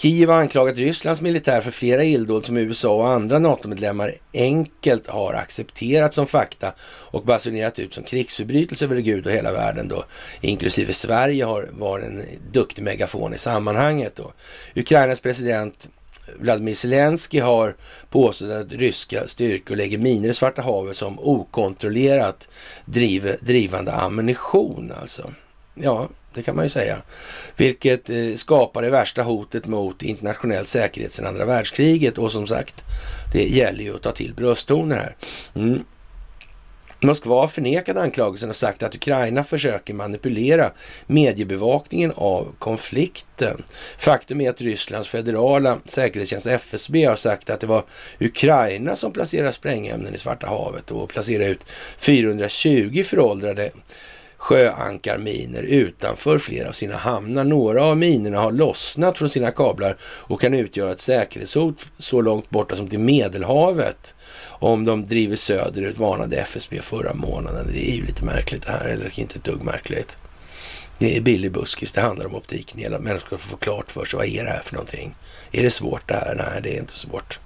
Kiev 0.00 0.30
har 0.30 0.40
anklagat 0.40 0.76
Rysslands 0.76 1.20
militär 1.20 1.60
för 1.60 1.70
flera 1.70 2.04
illdåd 2.04 2.46
som 2.46 2.56
USA 2.56 2.94
och 2.94 3.08
andra 3.08 3.38
NATO-medlemmar 3.38 4.14
enkelt 4.34 5.06
har 5.06 5.34
accepterat 5.34 6.14
som 6.14 6.26
fakta 6.26 6.74
och 6.82 7.24
basunerat 7.24 7.78
ut 7.78 7.94
som 7.94 8.04
krigsförbrytelser 8.04 8.86
över 8.86 9.00
Gud 9.00 9.26
och 9.26 9.32
hela 9.32 9.52
världen 9.52 9.88
då, 9.88 10.04
inklusive 10.40 10.92
Sverige 10.92 11.44
har 11.44 11.68
varit 11.72 12.04
en 12.04 12.22
duktig 12.52 12.82
megafon 12.82 13.34
i 13.34 13.38
sammanhanget 13.38 14.16
då. 14.16 14.32
Ukrainas 14.76 15.20
president 15.20 15.88
Vladimir 16.40 16.74
Zelensky 16.74 17.40
har 17.40 17.76
påstått 18.10 18.50
att 18.50 18.72
ryska 18.72 19.26
styrkor 19.26 19.76
lägger 19.76 19.98
miner 19.98 20.28
i 20.28 20.34
Svarta 20.34 20.62
havet 20.62 20.96
som 20.96 21.18
okontrollerat 21.18 22.48
driv, 22.84 23.36
drivande 23.40 23.92
ammunition 23.92 24.92
alltså. 25.00 25.32
Ja, 25.74 26.08
det 26.34 26.42
kan 26.42 26.56
man 26.56 26.64
ju 26.64 26.68
säga. 26.70 26.96
Vilket 27.56 28.10
eh, 28.10 28.34
skapar 28.34 28.82
det 28.82 28.90
värsta 28.90 29.22
hotet 29.22 29.66
mot 29.66 30.02
internationell 30.02 30.66
säkerhet 30.66 31.12
sedan 31.12 31.26
andra 31.26 31.44
världskriget 31.44 32.18
och 32.18 32.32
som 32.32 32.46
sagt, 32.46 32.84
det 33.32 33.44
gäller 33.44 33.84
ju 33.84 33.94
att 33.94 34.02
ta 34.02 34.12
till 34.12 34.34
brösttoner 34.34 34.96
här. 34.96 35.16
Mm. 35.54 35.84
Moskva 37.00 37.40
har 37.40 37.48
förnekat 37.48 37.96
anklagelsen 37.96 38.50
och 38.50 38.56
sagt 38.56 38.82
att 38.82 38.94
Ukraina 38.94 39.44
försöker 39.44 39.94
manipulera 39.94 40.72
mediebevakningen 41.06 42.12
av 42.16 42.54
konflikten. 42.58 43.62
Faktum 43.98 44.40
är 44.40 44.50
att 44.50 44.60
Rysslands 44.60 45.08
federala 45.08 45.78
säkerhetstjänst 45.84 46.46
FSB 46.46 47.04
har 47.04 47.16
sagt 47.16 47.50
att 47.50 47.60
det 47.60 47.66
var 47.66 47.84
Ukraina 48.20 48.96
som 48.96 49.12
placerade 49.12 49.52
sprängämnen 49.52 50.14
i 50.14 50.18
Svarta 50.18 50.46
havet 50.46 50.90
och 50.90 51.08
placerade 51.08 51.50
ut 51.50 51.64
420 51.98 53.02
föråldrade 53.06 53.70
sjöankarminer 54.38 55.62
utanför 55.62 56.38
flera 56.38 56.68
av 56.68 56.72
sina 56.72 56.96
hamnar. 56.96 57.44
Några 57.44 57.84
av 57.84 57.96
minerna 57.96 58.38
har 58.38 58.52
lossnat 58.52 59.18
från 59.18 59.28
sina 59.28 59.50
kablar 59.50 59.96
och 60.02 60.40
kan 60.40 60.54
utgöra 60.54 60.90
ett 60.90 61.00
säkerhetshot 61.00 61.88
så 61.98 62.20
långt 62.20 62.50
borta 62.50 62.76
som 62.76 62.88
till 62.88 62.98
Medelhavet 62.98 64.14
om 64.48 64.84
de 64.84 65.04
driver 65.04 65.36
söderut, 65.36 65.98
varnade 65.98 66.36
FSB 66.36 66.82
förra 66.82 67.14
månaden. 67.14 67.66
Det 67.72 67.90
är 67.90 67.94
ju 67.96 68.04
lite 68.04 68.24
märkligt 68.24 68.66
det 68.66 68.72
här, 68.72 68.88
eller 68.88 69.20
inte 69.20 69.38
ett 69.38 69.44
dugg 69.44 69.62
märkligt. 69.62 70.18
Det 70.98 71.16
är 71.16 71.20
billig 71.20 71.52
buskis, 71.52 71.92
det 71.92 72.00
handlar 72.00 72.26
om 72.26 72.34
optiken. 72.34 72.80
Hela 72.80 72.98
människor 72.98 73.36
får 73.36 73.50
få 73.50 73.56
klart 73.56 73.90
för 73.90 74.04
sig, 74.04 74.16
vad 74.16 74.26
är 74.26 74.44
det 74.44 74.50
här 74.50 74.62
för 74.64 74.74
någonting? 74.74 75.14
Är 75.52 75.62
det 75.62 75.70
svårt 75.70 76.08
det 76.08 76.14
här? 76.14 76.34
Nej, 76.34 76.62
det 76.62 76.76
är 76.76 76.78
inte 76.78 76.92
svårt. 76.92 77.38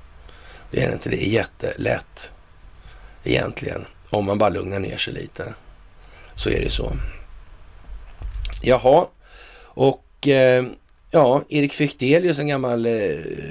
Det 0.71 0.83
är 0.83 0.93
inte, 0.93 1.09
det 1.09 1.23
är 1.23 1.29
jättelätt 1.29 2.33
egentligen. 3.25 3.87
Om 4.11 4.25
man 4.25 4.39
bara 4.39 4.51
lugnar 4.51 4.79
ner 4.79 4.97
sig 4.97 5.15
lite. 5.15 5.55
Så 6.43 6.51
är 6.51 6.61
det 6.61 6.71
så. 6.71 6.93
Jaha, 8.63 9.07
och 9.65 10.29
eh, 10.29 10.65
ja, 11.11 11.43
Erik 11.49 11.73
Fichtelius, 11.73 12.39
en 12.39 12.49
gammal 12.49 12.87
eh, 12.87 12.93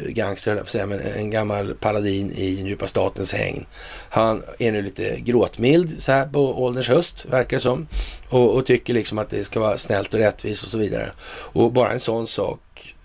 gangster, 0.08 0.56
jag 0.56 0.66
på 0.66 0.72
säga, 0.72 0.86
men 0.86 1.00
en 1.00 1.30
gammal 1.30 1.76
paladin 1.76 2.32
i 2.32 2.56
den 2.56 2.66
djupa 2.66 2.88
statens 2.88 3.34
hägn. 3.34 3.66
Han 4.10 4.44
är 4.60 4.72
nu 4.72 4.82
lite 4.82 5.20
gråtmild 5.20 6.02
så 6.02 6.12
här 6.12 6.28
på 6.28 6.64
ålderns 6.64 6.90
höst, 6.90 7.26
verkar 7.26 7.58
det 7.58 7.62
som. 7.62 7.88
Och, 8.30 8.56
och 8.56 8.66
tycker 8.66 8.94
liksom 8.94 9.18
att 9.18 9.30
det 9.30 9.44
ska 9.44 9.60
vara 9.60 9.78
snällt 9.78 10.14
och 10.14 10.20
rättvist 10.20 10.64
och 10.64 10.70
så 10.70 10.78
vidare. 10.78 11.12
Och 11.28 11.72
bara 11.72 11.92
en 11.92 12.00
sån 12.00 12.28
sak 12.28 12.96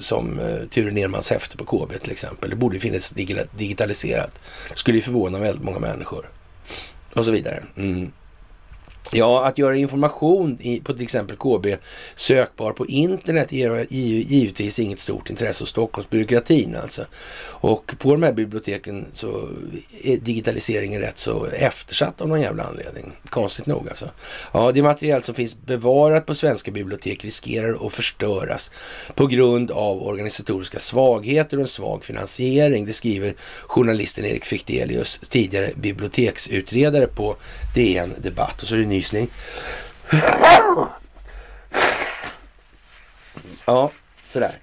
som 0.00 0.38
eh, 0.38 0.68
Ture 0.70 0.90
Nermans 0.90 1.30
häfte 1.30 1.56
på 1.56 1.64
KB 1.64 1.92
till 2.02 2.12
exempel. 2.12 2.50
Det 2.50 2.56
borde 2.56 2.80
finnas 2.80 3.14
digitaliserat. 3.56 4.40
Skulle 4.74 4.98
ju 4.98 5.02
förvåna 5.02 5.38
väldigt 5.38 5.64
många 5.64 5.78
människor. 5.78 6.30
Och 7.14 7.24
så 7.24 7.30
vidare. 7.30 7.62
Mm. 7.76 8.12
Ja, 9.12 9.44
att 9.44 9.58
göra 9.58 9.76
information 9.76 10.58
i, 10.60 10.80
på 10.80 10.92
till 10.92 11.02
exempel 11.02 11.36
KB 11.36 11.76
sökbar 12.14 12.72
på 12.72 12.86
internet 12.86 13.52
ger 13.52 13.86
givetvis 13.90 14.78
inget 14.78 15.00
stort 15.00 15.30
intresse 15.30 15.62
hos 15.62 15.70
Stockholmsbyråkratin 15.70 16.76
alltså. 16.82 17.02
Och 17.46 17.94
på 17.98 18.12
de 18.12 18.22
här 18.22 18.32
biblioteken 18.32 19.06
så 19.12 19.48
är 20.02 20.16
digitaliseringen 20.16 21.00
rätt 21.00 21.18
så 21.18 21.46
eftersatt 21.46 22.20
av 22.20 22.28
någon 22.28 22.40
jävla 22.40 22.62
anledning. 22.62 23.12
Konstigt 23.28 23.66
nog 23.66 23.88
alltså. 23.88 24.10
Ja, 24.52 24.72
det 24.72 24.82
material 24.82 25.22
som 25.22 25.34
finns 25.34 25.62
bevarat 25.62 26.26
på 26.26 26.34
svenska 26.34 26.70
bibliotek 26.70 27.24
riskerar 27.24 27.86
att 27.86 27.92
förstöras 27.92 28.70
på 29.14 29.26
grund 29.26 29.70
av 29.70 30.02
organisatoriska 30.02 30.78
svagheter 30.78 31.56
och 31.56 31.62
en 31.62 31.68
svag 31.68 32.04
finansiering. 32.04 32.86
Det 32.86 32.92
skriver 32.92 33.34
journalisten 33.66 34.24
Erik 34.24 34.44
Fichtelius, 34.44 35.18
tidigare 35.18 35.68
biblioteksutredare 35.76 37.06
på 37.06 37.36
DN 37.74 38.12
Debatt. 38.22 38.62
Och 38.62 38.68
så 38.68 38.74
är 38.74 38.78
det 38.78 38.93
nysning. 38.94 39.28
Ja, 43.66 43.90
sådär. 44.32 44.58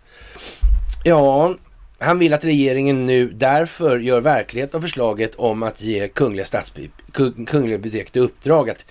Ja, 1.03 1.55
han 1.99 2.19
vill 2.19 2.33
att 2.33 2.45
regeringen 2.45 3.05
nu 3.05 3.29
därför 3.29 3.99
gör 3.99 4.21
verklighet 4.21 4.75
av 4.75 4.81
förslaget 4.81 5.35
om 5.35 5.63
att 5.63 5.81
ge 5.81 6.07
Kungliga, 6.07 6.45
Kungliga 7.47 7.77
biblioteket 7.77 8.15
i 8.15 8.19
uppdrag 8.19 8.69
att 8.69 8.85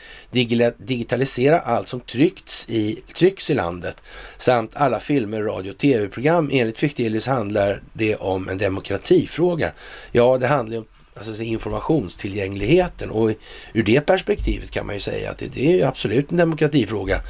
digitalisera 0.78 1.60
allt 1.60 1.88
som 1.88 2.00
tryckts 2.00 2.68
i, 2.68 3.02
trycks 3.16 3.50
i 3.50 3.54
landet 3.54 4.02
samt 4.36 4.76
alla 4.76 5.00
filmer, 5.00 5.42
radio 5.42 5.70
och 5.70 5.78
tv-program. 5.78 6.50
Enligt 6.52 6.78
Fichtelius 6.78 7.26
handlar 7.26 7.82
det 7.92 8.16
om 8.16 8.48
en 8.48 8.58
demokratifråga. 8.58 9.72
Ja, 10.12 10.38
det 10.38 10.46
handlar 10.46 10.78
om 10.78 10.86
alltså 11.28 11.42
informationstillgängligheten 11.42 13.10
och 13.10 13.30
ur 13.72 13.82
det 13.82 14.00
perspektivet 14.00 14.70
kan 14.70 14.86
man 14.86 14.94
ju 14.94 15.00
säga 15.00 15.30
att 15.30 15.38
det, 15.38 15.46
det 15.46 15.80
är 15.80 15.86
absolut 15.86 16.30
en 16.30 16.36
demokratifråga 16.36 17.20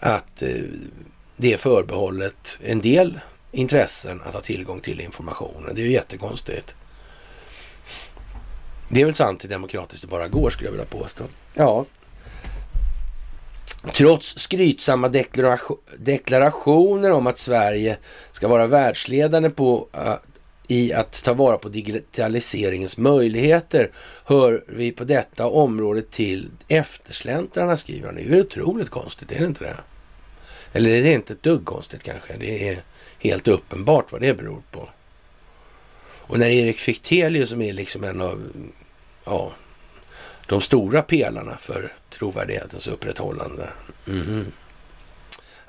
att 0.00 0.42
eh, 0.42 0.48
det 1.36 1.52
är 1.52 1.56
förbehållet 1.56 2.58
en 2.62 2.80
del 2.80 3.20
intressen 3.52 4.20
att 4.24 4.34
ha 4.34 4.40
tillgång 4.40 4.80
till 4.80 5.00
informationen. 5.00 5.74
Det 5.74 5.80
är 5.80 5.84
ju 5.84 5.92
jättekonstigt. 5.92 6.76
Det 8.88 9.00
är 9.00 9.04
väl 9.04 9.14
sant 9.14 9.44
i 9.44 9.48
demokratiskt 9.48 10.02
det 10.02 10.08
bara 10.08 10.28
går 10.28 10.50
skulle 10.50 10.66
jag 10.66 10.72
vilja 10.72 10.86
påstå. 10.86 11.24
Ja. 11.54 11.84
Trots 13.94 14.38
skrytsamma 14.38 15.08
deklarationer 15.98 17.12
om 17.12 17.26
att 17.26 17.38
Sverige 17.38 17.98
ska 18.32 18.48
vara 18.48 18.66
världsledande 18.66 19.50
på 19.50 19.88
uh, 19.96 20.14
i 20.68 20.92
att 20.92 21.24
ta 21.24 21.34
vara 21.34 21.58
på 21.58 21.68
digitaliseringens 21.68 22.98
möjligheter 22.98 23.90
hör 24.24 24.64
vi 24.66 24.92
på 24.92 25.04
detta 25.04 25.46
område 25.46 26.02
till 26.02 26.50
eftersläntrarna, 26.68 27.76
skriver 27.76 28.06
han. 28.06 28.14
Det 28.14 28.22
är 28.22 28.24
ju 28.24 28.40
otroligt 28.40 28.90
konstigt, 28.90 29.32
är 29.32 29.38
det 29.38 29.44
inte 29.44 29.64
det? 29.64 29.76
Eller 30.72 30.90
är 30.90 31.02
det 31.02 31.12
inte 31.12 31.32
ett 31.32 31.42
dugg 31.42 31.64
konstigt 31.64 32.02
kanske? 32.02 32.36
Det 32.38 32.68
är 32.68 32.78
helt 33.18 33.48
uppenbart 33.48 34.12
vad 34.12 34.20
det 34.20 34.34
beror 34.34 34.62
på. 34.70 34.88
Och 36.28 36.38
när 36.38 36.48
Erik 36.48 36.78
Fichtelius 36.78 37.50
som 37.50 37.62
är 37.62 37.72
liksom 37.72 38.04
en 38.04 38.20
av 38.20 38.42
ja, 39.24 39.52
de 40.46 40.60
stora 40.60 41.02
pelarna 41.02 41.56
för 41.56 41.92
trovärdighetens 42.10 42.88
upprätthållande. 42.88 43.68
Mm. 44.06 44.52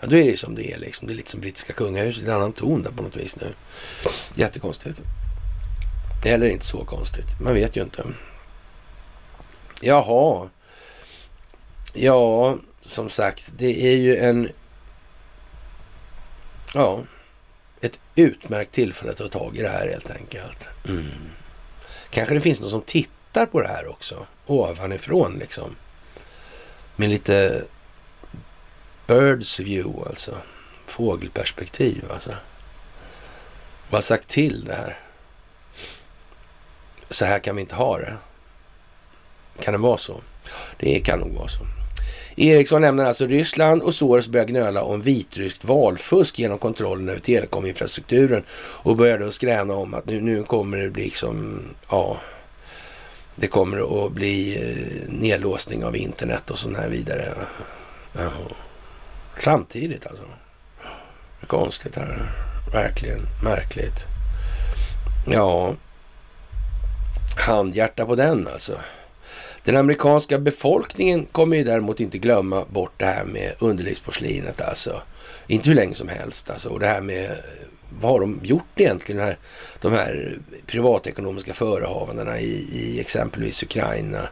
Ja, 0.01 0.07
då 0.07 0.15
är 0.15 0.23
det 0.23 0.39
som 0.39 0.55
det 0.55 0.73
är 0.73 0.77
liksom. 0.77 1.07
Det 1.07 1.13
är 1.13 1.15
liksom 1.15 1.39
brittiska 1.39 1.73
kungahuset, 1.73 2.27
en 2.27 2.33
annan 2.33 2.53
ton 2.53 2.83
där 2.83 2.91
på 2.91 3.03
något 3.03 3.17
vis 3.17 3.35
nu. 3.35 3.53
Jättekonstigt. 4.35 5.01
Eller 6.25 6.47
inte 6.47 6.65
så 6.65 6.85
konstigt, 6.85 7.39
man 7.41 7.53
vet 7.53 7.75
ju 7.75 7.81
inte. 7.81 8.03
Jaha. 9.81 10.49
Ja, 11.93 12.57
som 12.81 13.09
sagt, 13.09 13.51
det 13.57 13.85
är 13.85 13.95
ju 13.95 14.17
en... 14.17 14.49
Ja, 16.73 17.03
ett 17.81 17.99
utmärkt 18.15 18.71
tillfälle 18.71 19.11
att 19.11 19.17
ta 19.17 19.29
tag 19.29 19.57
i 19.57 19.61
det 19.61 19.69
här 19.69 19.87
helt 19.87 20.11
enkelt. 20.11 20.67
Mm. 20.87 21.05
Kanske 22.09 22.33
det 22.33 22.41
finns 22.41 22.59
någon 22.59 22.69
som 22.69 22.81
tittar 22.81 23.45
på 23.45 23.61
det 23.61 23.67
här 23.67 23.87
också, 23.87 24.27
ovanifrån 24.45 25.37
liksom. 25.39 25.75
Med 26.95 27.09
lite 27.09 27.63
birds 29.09 29.59
view 29.59 30.09
alltså. 30.09 30.37
Fågelperspektiv 30.85 32.05
alltså. 32.13 32.29
Vad 33.89 33.97
har 33.97 34.01
sagt 34.01 34.27
till 34.27 34.65
det 34.65 34.73
här? 34.73 34.97
Så 37.09 37.25
här 37.25 37.39
kan 37.39 37.55
vi 37.55 37.61
inte 37.61 37.75
ha 37.75 37.97
det. 37.97 38.17
Kan 39.61 39.73
det 39.73 39.77
vara 39.77 39.97
så? 39.97 40.21
Det 40.77 40.99
kan 40.99 41.19
nog 41.19 41.33
vara 41.33 41.47
så. 41.47 41.63
Ericsson 42.35 42.81
lämnar 42.81 43.05
alltså 43.05 43.25
Ryssland 43.25 43.81
och 43.81 43.95
Soros 43.95 44.27
börjar 44.27 44.45
gnöla 44.45 44.83
om 44.83 45.01
vitryskt 45.01 45.63
valfusk 45.63 46.39
genom 46.39 46.57
kontrollen 46.57 47.09
över 47.09 47.19
telekominfrastrukturen 47.19 48.43
och 48.59 48.95
börjar 48.95 49.17
då 49.19 49.31
skräna 49.31 49.73
om 49.73 49.93
att 49.93 50.05
nu, 50.05 50.21
nu 50.21 50.43
kommer 50.43 50.77
det 50.77 50.89
bli 50.89 51.03
liksom, 51.03 51.61
ja, 51.89 52.17
det 53.35 53.47
kommer 53.47 54.05
att 54.05 54.11
bli 54.11 54.55
eh, 54.55 55.13
nedlåsning 55.13 55.85
av 55.85 55.95
internet 55.95 56.49
och 56.49 56.59
sådana 56.59 56.79
här 56.79 56.89
vidare. 56.89 57.33
Jaha. 58.13 58.68
Samtidigt 59.43 60.07
alltså. 60.07 60.23
Det 61.39 61.45
konstigt 61.47 61.95
här. 61.95 62.31
verkligen 62.73 63.19
märkligt. 63.43 64.07
Ja, 65.27 65.75
handhjärta 67.37 68.05
på 68.05 68.15
den 68.15 68.47
alltså. 68.47 68.79
Den 69.63 69.77
amerikanska 69.77 70.39
befolkningen 70.39 71.25
kommer 71.25 71.57
ju 71.57 71.63
däremot 71.63 71.99
inte 71.99 72.17
glömma 72.17 72.65
bort 72.69 72.93
det 72.97 73.05
här 73.05 73.25
med 73.25 73.55
underlivsporslinet 73.59 74.61
alltså. 74.61 75.01
Inte 75.47 75.69
hur 75.69 75.75
länge 75.75 75.95
som 75.95 76.07
helst 76.07 76.49
alltså. 76.49 76.69
Och 76.69 76.79
det 76.79 76.87
här 76.87 77.01
med 77.01 77.31
vad 77.99 78.11
har 78.11 78.19
de 78.19 78.39
gjort 78.43 78.79
egentligen? 78.79 79.21
Här, 79.21 79.37
de 79.81 79.93
här 79.93 80.37
privatekonomiska 80.65 81.53
förehavandena 81.53 82.39
i, 82.39 82.67
i 82.71 82.99
exempelvis 82.99 83.63
Ukraina, 83.63 84.29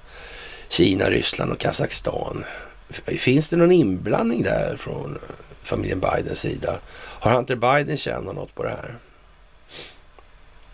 Kina, 0.70 1.10
Ryssland 1.10 1.52
och 1.52 1.60
Kazakstan. 1.60 2.44
Finns 2.90 3.50
det 3.50 3.56
någon 3.56 3.72
inblandning 3.72 4.44
där 4.44 4.78
från 4.78 5.20
familjen 5.64 6.00
Bidens 6.00 6.40
sida? 6.40 6.80
Har 6.94 7.32
Hunter 7.32 7.56
Biden 7.56 7.98
tjänat 7.98 8.36
något 8.36 8.56
på 8.56 8.64
det 8.64 8.70
här? 8.70 8.98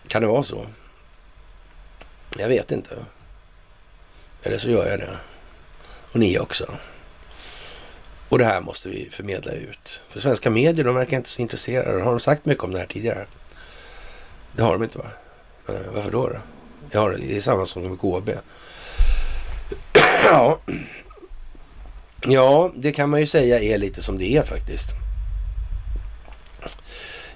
Kan 0.06 0.22
det 0.22 0.28
vara 0.28 0.42
så? 0.42 0.66
Jag 2.38 2.48
vet 2.48 2.72
inte. 2.72 2.96
Eller 4.42 4.58
så 4.58 4.70
gör 4.70 4.90
jag 4.90 4.98
det. 4.98 5.16
Och 6.12 6.18
ni 6.18 6.38
också. 6.38 6.74
Och 8.28 8.38
det 8.38 8.44
här 8.44 8.60
måste 8.60 8.88
vi 8.88 9.10
förmedla 9.10 9.52
ut. 9.52 10.00
För 10.08 10.20
svenska 10.20 10.50
medier, 10.50 10.84
de 10.84 10.94
verkar 10.94 11.16
inte 11.16 11.30
så 11.30 11.42
intresserade. 11.42 12.02
Har 12.02 12.10
de 12.10 12.20
sagt 12.20 12.44
mycket 12.44 12.64
om 12.64 12.72
det 12.72 12.78
här 12.78 12.86
tidigare? 12.86 13.26
Det 14.52 14.62
har 14.62 14.72
de 14.72 14.82
inte 14.82 14.98
va? 14.98 15.10
Eh, 15.68 15.92
varför 15.94 16.10
då? 16.10 16.28
då? 16.28 16.38
Ja, 16.90 17.08
det 17.08 17.36
är 17.36 17.40
samma 17.40 17.66
som 17.66 17.82
med 17.82 17.98
KB. 17.98 18.30
ja 20.24 20.58
ja, 22.28 22.72
det 22.76 22.92
kan 22.92 23.10
man 23.10 23.20
ju 23.20 23.26
säga 23.26 23.60
är 23.60 23.78
lite 23.78 24.02
som 24.02 24.18
det 24.18 24.36
är 24.36 24.42
faktiskt. 24.42 24.88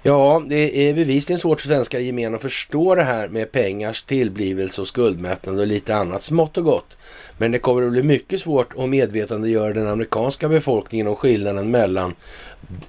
Ja, 0.03 0.43
det 0.49 0.89
är 0.89 0.95
bevisligen 0.95 1.39
svårt 1.39 1.61
för 1.61 1.69
svenskar 1.69 2.01
i 2.01 2.07
gemen 2.07 2.35
att 2.35 2.43
förstå 2.43 2.95
det 2.95 3.03
här 3.03 3.29
med 3.29 3.53
pengars 3.53 4.03
tillblivelse 4.03 4.81
och 4.81 4.89
skuldmättnad 4.89 5.61
och 5.61 5.67
lite 5.67 5.97
annat 5.97 6.23
smått 6.23 6.59
och 6.59 6.65
gott. 6.65 6.97
Men 7.39 7.53
det 7.53 7.59
kommer 7.59 7.83
att 7.83 7.93
bli 7.93 8.03
mycket 8.03 8.41
svårt 8.41 8.75
att 8.79 8.89
medvetandegöra 8.89 9.73
den 9.73 9.89
amerikanska 9.89 10.49
befolkningen 10.49 11.07
om 11.07 11.17
skillnaden 11.17 11.71
mellan 11.71 12.15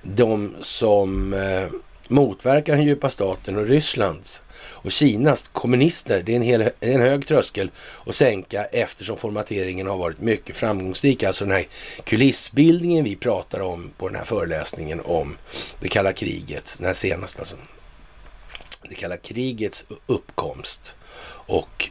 de 0.03 0.55
som 0.61 1.33
eh, 1.33 1.75
motverkar 2.07 2.75
den 2.75 2.85
djupa 2.85 3.09
staten 3.09 3.57
och 3.57 3.67
Rysslands 3.67 4.43
och 4.72 4.91
Kinas 4.91 5.49
kommunister. 5.53 6.24
Det 6.26 6.32
är 6.32 6.36
en, 6.36 6.41
hel, 6.41 6.70
en 6.80 7.01
hög 7.01 7.28
tröskel 7.28 7.72
att 8.05 8.15
sänka 8.15 8.63
eftersom 8.63 9.17
formateringen 9.17 9.88
har 9.88 9.97
varit 9.97 10.20
mycket 10.20 10.55
framgångsrik. 10.55 11.24
Alltså 11.24 11.45
den 11.45 11.53
här 11.53 11.67
kulissbildningen 12.03 13.03
vi 13.03 13.15
pratar 13.15 13.59
om 13.59 13.91
på 13.97 14.07
den 14.07 14.17
här 14.17 14.26
föreläsningen 14.26 15.01
om 15.05 15.38
det 15.80 15.88
kalla 15.88 16.13
kriget, 16.13 16.76
den 16.78 16.88
här 16.88 16.93
senaste 16.93 17.39
alltså. 17.39 17.55
Det 18.89 18.95
kalla 18.95 19.17
krigets 19.17 19.86
uppkomst 20.05 20.95
och 21.47 21.89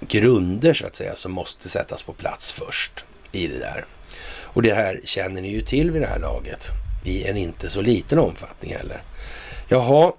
grunder 0.00 0.74
så 0.74 0.86
att 0.86 0.96
säga 0.96 1.14
som 1.14 1.32
måste 1.32 1.68
sättas 1.68 2.02
på 2.02 2.12
plats 2.12 2.52
först 2.52 3.04
i 3.32 3.46
det 3.46 3.58
där. 3.58 3.86
Och 4.56 4.62
det 4.62 4.74
här 4.74 5.00
känner 5.04 5.42
ni 5.42 5.48
ju 5.48 5.62
till 5.62 5.90
vid 5.90 6.02
det 6.02 6.08
här 6.08 6.18
laget 6.18 6.68
i 7.04 7.26
en 7.26 7.36
inte 7.36 7.70
så 7.70 7.80
liten 7.80 8.18
omfattning 8.18 8.74
heller. 8.74 9.02
Jaha, 9.68 10.12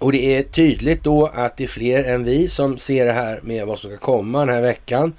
och 0.00 0.12
det 0.12 0.36
är 0.36 0.42
tydligt 0.42 1.04
då 1.04 1.26
att 1.26 1.56
det 1.56 1.64
är 1.64 1.68
fler 1.68 2.04
än 2.04 2.24
vi 2.24 2.48
som 2.48 2.78
ser 2.78 3.06
det 3.06 3.12
här 3.12 3.40
med 3.42 3.66
vad 3.66 3.78
som 3.78 3.90
ska 3.90 3.98
komma 3.98 4.38
den 4.38 4.54
här 4.54 4.62
veckan. 4.62 5.12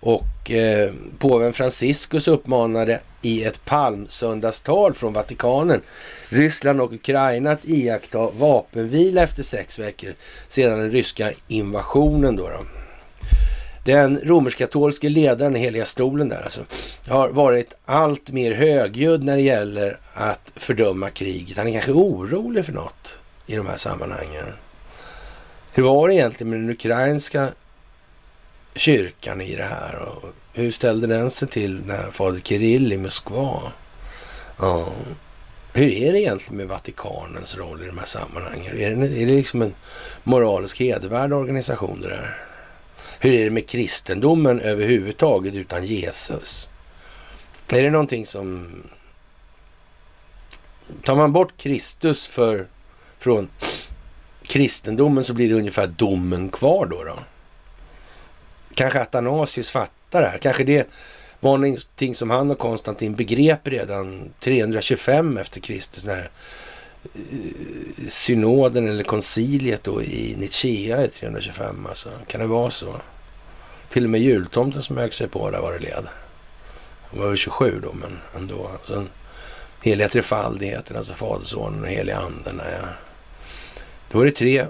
Och 0.00 0.50
eh, 0.50 0.90
påven 1.18 1.52
Franciscus 1.52 2.28
uppmanade 2.28 3.00
i 3.22 3.44
ett 3.44 3.64
palmsöndagstal 3.64 4.94
från 4.94 5.12
Vatikanen 5.12 5.80
Ryssland 6.28 6.80
och 6.80 6.92
Ukraina 6.92 7.50
att 7.50 7.68
iaktta 7.68 8.30
vapenvila 8.30 9.22
efter 9.22 9.42
sex 9.42 9.78
veckor 9.78 10.14
sedan 10.48 10.78
den 10.78 10.90
ryska 10.90 11.30
invasionen. 11.48 12.36
Då, 12.36 12.48
då. 12.48 12.60
Den 13.84 14.20
romersk-katolske 14.24 15.08
ledaren 15.08 15.56
i 15.56 15.58
Heliga 15.58 15.84
stolen 15.84 16.28
där 16.28 16.42
alltså, 16.42 16.60
har 17.08 17.28
varit 17.28 17.74
allt 17.84 18.30
mer 18.30 18.54
högljudd 18.54 19.24
när 19.24 19.36
det 19.36 19.42
gäller 19.42 19.98
att 20.14 20.52
fördöma 20.56 21.10
kriget. 21.10 21.56
Han 21.56 21.68
är 21.68 21.72
kanske 21.72 21.92
orolig 21.92 22.64
för 22.64 22.72
något 22.72 23.18
i 23.48 23.56
de 23.56 23.66
här 23.66 23.76
sammanhangen. 23.76 24.46
Hur 25.74 25.82
var 25.82 26.08
det 26.08 26.14
egentligen 26.14 26.50
med 26.50 26.60
den 26.60 26.70
ukrainska 26.70 27.48
kyrkan 28.74 29.40
i 29.40 29.54
det 29.54 29.64
här? 29.64 29.94
Och 29.96 30.24
hur 30.52 30.70
ställde 30.72 31.06
den 31.06 31.30
sig 31.30 31.48
till 31.48 31.86
när 31.86 32.10
fader 32.10 32.40
Kirill 32.40 32.92
i 32.92 32.98
Moskva? 32.98 33.72
Ja. 34.58 34.92
Hur 35.72 35.88
är 35.88 36.12
det 36.12 36.20
egentligen 36.20 36.56
med 36.56 36.68
Vatikanens 36.68 37.56
roll 37.56 37.82
i 37.82 37.86
de 37.86 37.98
här 37.98 38.06
sammanhangen? 38.06 38.76
Är 38.76 38.96
det, 38.96 39.06
är 39.22 39.26
det 39.26 39.34
liksom 39.34 39.62
en 39.62 39.74
moralisk 40.24 40.80
hedervärd 40.80 41.32
organisation 41.32 42.00
det 42.00 42.08
där? 42.08 42.44
Hur 43.20 43.34
är 43.34 43.44
det 43.44 43.50
med 43.50 43.68
kristendomen 43.68 44.60
överhuvudtaget 44.60 45.54
utan 45.54 45.86
Jesus? 45.86 46.70
Är 47.68 47.82
det 47.82 47.90
någonting 47.90 48.26
som... 48.26 48.68
Tar 51.04 51.16
man 51.16 51.32
bort 51.32 51.56
Kristus 51.56 52.26
för, 52.26 52.66
från 53.18 53.48
kristendomen 54.42 55.24
så 55.24 55.34
blir 55.34 55.48
det 55.48 55.54
ungefär 55.54 55.86
domen 55.86 56.48
kvar 56.48 56.86
då. 56.86 57.04
då. 57.04 57.18
Kanske 58.74 59.00
Athanasius 59.00 59.70
fattar 59.70 60.22
det 60.22 60.28
här. 60.28 60.38
Kanske 60.38 60.64
det 60.64 60.88
var 61.40 61.58
någonting 61.58 62.14
som 62.14 62.30
han 62.30 62.50
och 62.50 62.58
Konstantin 62.58 63.14
begrep 63.14 63.68
redan 63.68 64.30
325 64.40 65.36
efter 65.36 65.60
Kristus. 65.60 66.04
När 66.04 66.30
eh, 67.04 68.06
synoden 68.08 68.88
eller 68.88 69.04
konciliet 69.04 69.84
då 69.84 70.02
i 70.02 70.36
Nicaea 70.38 70.96
är 70.96 71.06
325 71.06 71.86
alltså. 71.86 72.10
Kan 72.26 72.40
det 72.40 72.46
vara 72.46 72.70
så? 72.70 73.00
Till 73.88 74.04
och 74.04 74.10
med 74.10 74.20
jultomten 74.20 74.82
smög 74.82 75.14
sig 75.14 75.28
på 75.28 75.50
där 75.50 75.60
var 75.60 75.72
det 75.72 75.78
led. 75.78 76.06
Han 77.10 77.20
var 77.20 77.28
väl 77.28 77.36
27 77.36 77.80
då, 77.82 77.92
men 77.92 78.18
ändå. 78.36 78.70
Sen 78.86 79.08
heliga 79.82 80.08
trefaldigheten, 80.08 80.96
alltså 80.96 81.14
Fadersonen 81.14 81.82
och 81.82 81.88
heliga 81.88 82.16
anden. 82.16 82.60
Ja. 82.72 82.88
Då 84.10 84.18
var 84.18 84.24
det 84.24 84.30
tre 84.30 84.66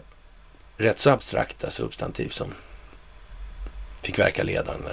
rätt 0.77 0.99
så 0.99 1.11
abstrakta 1.11 1.71
substantiv 1.71 2.29
som 2.29 2.55
fick 4.03 4.19
verka 4.19 4.43
ledande. 4.43 4.91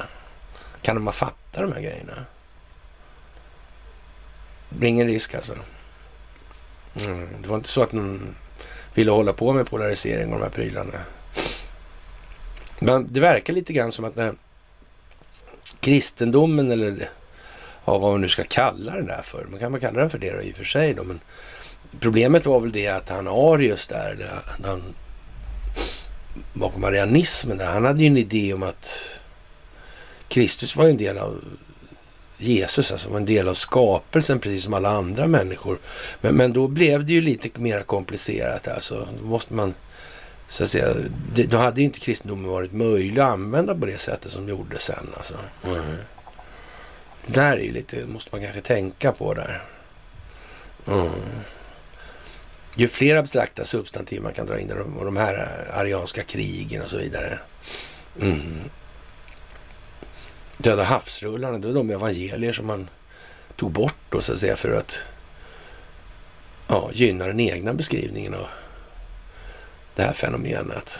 Kan 0.81 1.03
man 1.03 1.13
fatta 1.13 1.61
de 1.61 1.73
här 1.73 1.81
grejerna? 1.81 2.25
Det 4.69 4.75
blir 4.75 4.89
ingen 4.89 5.07
risk 5.07 5.35
alltså. 5.35 5.55
Mm. 7.07 7.41
Det 7.41 7.47
var 7.47 7.55
inte 7.55 7.69
så 7.69 7.83
att 7.83 7.91
någon 7.91 8.35
ville 8.93 9.11
hålla 9.11 9.33
på 9.33 9.53
med 9.53 9.67
polarisering 9.67 10.33
och 10.33 10.39
de 10.39 10.43
här 10.43 10.51
prylarna. 10.51 10.99
Men 12.79 13.13
det 13.13 13.19
verkar 13.19 13.53
lite 13.53 13.73
grann 13.73 13.91
som 13.91 14.05
att 14.05 14.15
när 14.15 14.33
kristendomen 15.79 16.71
eller 16.71 17.09
ja, 17.85 17.97
vad 17.97 18.11
man 18.11 18.21
nu 18.21 18.29
ska 18.29 18.43
kalla 18.43 18.95
den 18.95 19.05
där 19.05 19.21
för. 19.21 19.45
Man 19.45 19.59
kan 19.59 19.71
väl 19.71 19.81
kalla 19.81 19.99
den 19.99 20.09
för 20.09 20.17
det 20.17 20.31
då, 20.31 20.41
i 20.41 20.51
och 20.51 20.55
för 20.55 20.63
sig 20.63 20.93
då, 20.93 21.03
men 21.03 21.19
problemet 21.99 22.45
var 22.45 22.59
väl 22.59 22.71
det 22.71 22.88
att 22.88 23.09
han 23.09 23.27
Arius 23.27 23.88
där, 23.88 24.15
där 24.15 24.67
han, 24.69 24.83
bakom 26.53 26.83
arianismen 26.83 27.57
där, 27.57 27.65
han 27.65 27.86
hade 27.86 28.01
ju 28.01 28.07
en 28.07 28.17
idé 28.17 28.53
om 28.53 28.63
att 28.63 29.09
Kristus 30.27 30.75
var 30.75 30.88
en 30.88 30.97
del 30.97 31.17
av 31.17 31.43
Jesus, 32.38 32.91
alltså 32.91 33.09
var 33.09 33.17
en 33.17 33.25
del 33.25 33.47
av 33.47 33.53
skapelsen 33.53 34.39
precis 34.39 34.63
som 34.63 34.73
alla 34.73 34.89
andra 34.89 35.27
människor. 35.27 35.79
Men, 36.21 36.36
men 36.36 36.53
då 36.53 36.67
blev 36.67 37.05
det 37.05 37.13
ju 37.13 37.21
lite 37.21 37.61
mer 37.61 37.81
komplicerat 37.81 38.67
alltså. 38.67 39.07
Då 39.21 39.25
måste 39.25 39.53
man 39.53 39.73
så 40.47 40.63
att 40.63 40.69
säga, 40.69 40.93
det, 41.33 41.43
då 41.43 41.57
hade 41.57 41.81
ju 41.81 41.86
inte 41.86 41.99
kristendomen 41.99 42.49
varit 42.49 42.73
möjlig 42.73 43.19
att 43.19 43.31
använda 43.31 43.75
på 43.75 43.86
det 43.86 43.97
sättet 43.97 44.31
som 44.31 44.49
gjordes 44.49 44.81
sen. 44.81 45.07
Alltså. 45.17 45.36
Mm. 45.63 45.95
Där 47.25 47.57
är 47.57 47.61
ju 47.61 47.71
lite, 47.71 48.05
måste 48.05 48.29
man 48.31 48.41
kanske 48.41 48.61
tänka 48.61 49.11
på 49.11 49.33
där. 49.33 49.63
Mm. 50.88 51.09
Ju 52.76 52.88
fler 52.88 53.15
abstrakta 53.15 53.65
substantiv 53.65 54.21
man 54.21 54.34
kan 54.34 54.45
dra 54.45 54.59
in 54.59 54.71
och 54.71 55.05
de 55.05 55.17
här 55.17 55.34
eh, 55.34 55.80
arianska 55.80 56.23
krigen 56.23 56.82
och 56.82 56.89
så 56.89 56.97
vidare. 56.97 57.39
Mm. 58.21 58.69
Döda 60.57 60.84
havsrullarna, 60.84 61.57
det 61.57 61.67
var 61.67 61.76
de 61.76 61.89
evangelier 61.89 62.53
som 62.53 62.65
man 62.65 62.89
tog 63.55 63.71
bort 63.71 63.95
då 64.09 64.21
så 64.21 64.34
att 64.34 64.39
säga 64.39 64.55
för 64.55 64.71
att 64.71 64.97
ja, 66.67 66.89
gynna 66.93 67.28
den 67.28 67.39
egna 67.39 67.73
beskrivningen 67.73 68.34
av 68.34 68.47
det 69.95 70.03
här 70.03 70.13
fenomenet. 70.13 70.99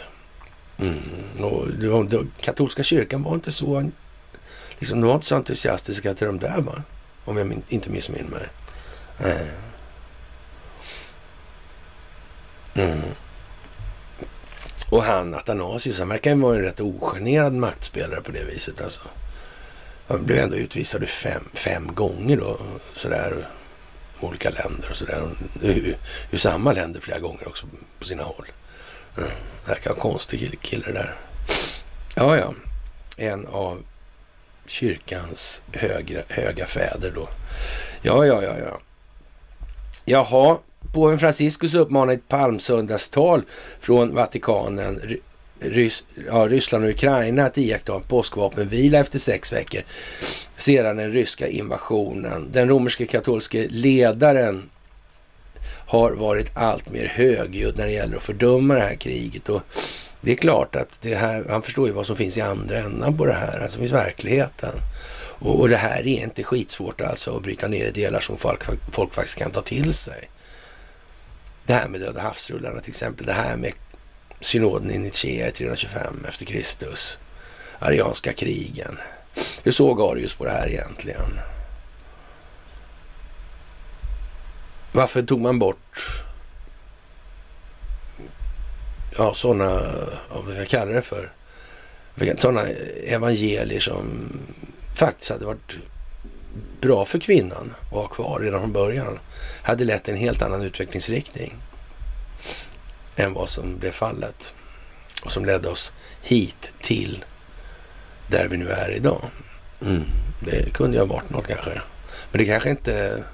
Mm. 0.78 1.44
Och 1.44 1.68
de, 1.68 2.08
de, 2.08 2.32
katolska 2.40 2.82
kyrkan 2.82 3.22
var 3.22 3.34
inte 3.34 3.52
så 3.52 3.90
liksom, 4.78 5.00
de 5.00 5.06
var 5.06 5.14
inte 5.14 5.26
så 5.26 5.36
entusiastiska 5.36 6.14
till 6.14 6.26
de 6.26 6.38
där, 6.38 6.60
va? 6.60 6.82
om 7.24 7.36
jag 7.36 7.62
inte 7.68 7.90
missminner 7.90 8.30
mig. 8.30 8.48
Mm. 9.18 9.46
Mm. 12.76 13.00
Och 14.90 15.02
han, 15.02 15.34
Athanasius, 15.34 15.98
han 15.98 16.08
verkar 16.08 16.30
ju 16.30 16.40
vara 16.40 16.56
en 16.56 16.62
rätt 16.62 16.80
ogenerad 16.80 17.52
maktspelare 17.52 18.20
på 18.20 18.32
det 18.32 18.44
viset. 18.44 18.80
Alltså. 18.80 19.00
Han 20.08 20.24
blev 20.24 20.38
ändå 20.38 20.56
utvisad 20.56 21.08
fem, 21.08 21.44
fem 21.54 21.94
gånger 21.94 22.36
då, 22.36 22.58
sådär. 22.94 23.48
olika 24.20 24.50
länder 24.50 24.90
och 24.90 24.96
sådär. 24.96 25.22
Det 26.30 26.38
samma 26.38 26.72
länder 26.72 27.00
flera 27.00 27.18
gånger 27.18 27.48
också 27.48 27.66
på 27.98 28.04
sina 28.04 28.22
håll. 28.22 28.46
Mm. 29.18 29.30
Verkar 29.66 29.90
vara 29.90 30.00
konstig 30.00 30.58
kille 30.60 30.92
där. 30.92 31.14
Ja, 32.14 32.38
ja. 32.38 32.54
En 33.16 33.46
av 33.46 33.82
kyrkans 34.66 35.62
högra, 35.72 36.22
höga 36.28 36.66
fäder 36.66 37.12
då. 37.14 37.28
Ja, 38.02 38.26
ja, 38.26 38.42
ja, 38.42 38.58
ja. 38.58 38.80
Jaha, 40.04 40.58
påven 40.92 41.18
Franciscus 41.18 41.74
uppmanar 41.74 42.12
i 42.12 42.16
ett 42.16 42.28
palmsöndagstal 42.28 43.42
från 43.80 44.14
Vatikanen 44.14 45.18
Rys 45.60 46.04
ja, 46.26 46.48
Ryssland 46.48 46.84
och 46.84 46.90
Ukraina 46.90 47.44
att 47.44 47.58
iaktta 47.58 47.94
en 47.94 48.02
påskvapenvila 48.02 48.98
efter 48.98 49.18
sex 49.18 49.52
veckor 49.52 49.82
sedan 50.56 50.96
den 50.96 51.12
ryska 51.12 51.48
invasionen. 51.48 52.48
Den 52.52 52.68
romerske 52.68 53.06
katolske 53.06 53.66
ledaren 53.70 54.70
har 55.86 56.12
varit 56.12 56.50
allt 56.54 56.90
mer 56.90 57.06
högljudd 57.06 57.78
när 57.78 57.86
det 57.86 57.92
gäller 57.92 58.16
att 58.16 58.22
fördöma 58.22 58.74
det 58.74 58.80
här 58.80 58.94
kriget. 58.94 59.48
Och 59.48 59.62
det 60.20 60.32
är 60.32 60.36
klart 60.36 60.76
att 60.76 60.98
det 61.00 61.14
här, 61.14 61.44
han 61.48 61.62
förstår 61.62 61.86
ju 61.86 61.92
vad 61.92 62.06
som 62.06 62.16
finns 62.16 62.38
i 62.38 62.40
andra 62.40 62.78
änden 62.78 63.16
på 63.16 63.26
det 63.26 63.32
här, 63.32 63.60
alltså 63.60 63.78
finns 63.78 63.92
verkligheten. 63.92 64.72
Och, 65.38 65.60
och, 65.60 65.68
det 65.68 65.76
här 65.76 65.98
är 66.06 66.22
inte 66.22 66.42
skitsvårt 66.42 67.00
alltså 67.00 67.36
att 67.36 67.42
bryta 67.42 67.68
ner 67.68 67.84
i 67.84 67.90
delar 67.90 68.20
som 68.20 68.36
folk, 68.36 68.62
folk 68.92 69.14
faktiskt 69.14 69.38
kan 69.38 69.50
ta 69.50 69.62
till 69.62 69.94
sig. 69.94 70.30
Det 71.66 71.74
här 71.74 71.88
med 71.88 72.00
Döda 72.00 72.20
havsrullarna 72.20 72.80
till 72.80 72.90
exempel, 72.90 73.26
det 73.26 73.32
här 73.32 73.56
med 73.56 73.72
synoden 74.40 74.90
i 74.90 74.98
Nicea 74.98 75.50
325 75.50 76.24
efter 76.28 76.44
Kristus. 76.44 77.18
Arianska 77.78 78.32
krigen. 78.32 78.98
Hur 79.64 79.72
såg 79.72 80.00
Arius 80.00 80.34
på 80.34 80.44
det 80.44 80.50
här 80.50 80.68
egentligen? 80.68 81.40
Varför 84.92 85.22
tog 85.22 85.40
man 85.40 85.58
bort 85.58 86.22
ja, 89.18 89.34
sådana, 89.34 89.80
vad 90.30 90.56
jag 90.56 90.68
kallar 90.68 90.92
det 90.92 91.02
för, 91.02 91.32
sådana 92.38 92.62
evangelier 93.06 93.80
som 93.80 94.28
faktiskt 94.94 95.30
hade 95.30 95.46
varit 95.46 95.76
bra 96.80 97.04
för 97.04 97.18
kvinnan 97.18 97.74
att 97.82 97.92
ha 97.92 98.08
kvar 98.08 98.40
redan 98.40 98.60
från 98.60 98.72
början. 98.72 99.18
Hade 99.62 99.84
lett 99.84 100.08
en 100.08 100.16
helt 100.16 100.42
annan 100.42 100.62
utvecklingsriktning 100.62 101.56
än 103.16 103.32
vad 103.32 103.48
som 103.48 103.78
blev 103.78 103.90
fallet 103.90 104.54
och 105.24 105.32
som 105.32 105.44
ledde 105.44 105.68
oss 105.68 105.92
hit 106.22 106.72
till 106.82 107.24
där 108.28 108.48
vi 108.48 108.56
nu 108.56 108.68
är 108.68 108.96
idag. 108.96 109.30
Mm. 109.82 110.02
Det 110.40 110.72
kunde 110.72 110.96
ju 110.96 111.00
ha 111.00 111.06
varit 111.06 111.30
något 111.30 111.46
kanske. 111.46 111.80
Men 112.30 112.38
det 112.38 112.44
kanske 112.44 112.70
inte 112.70 113.24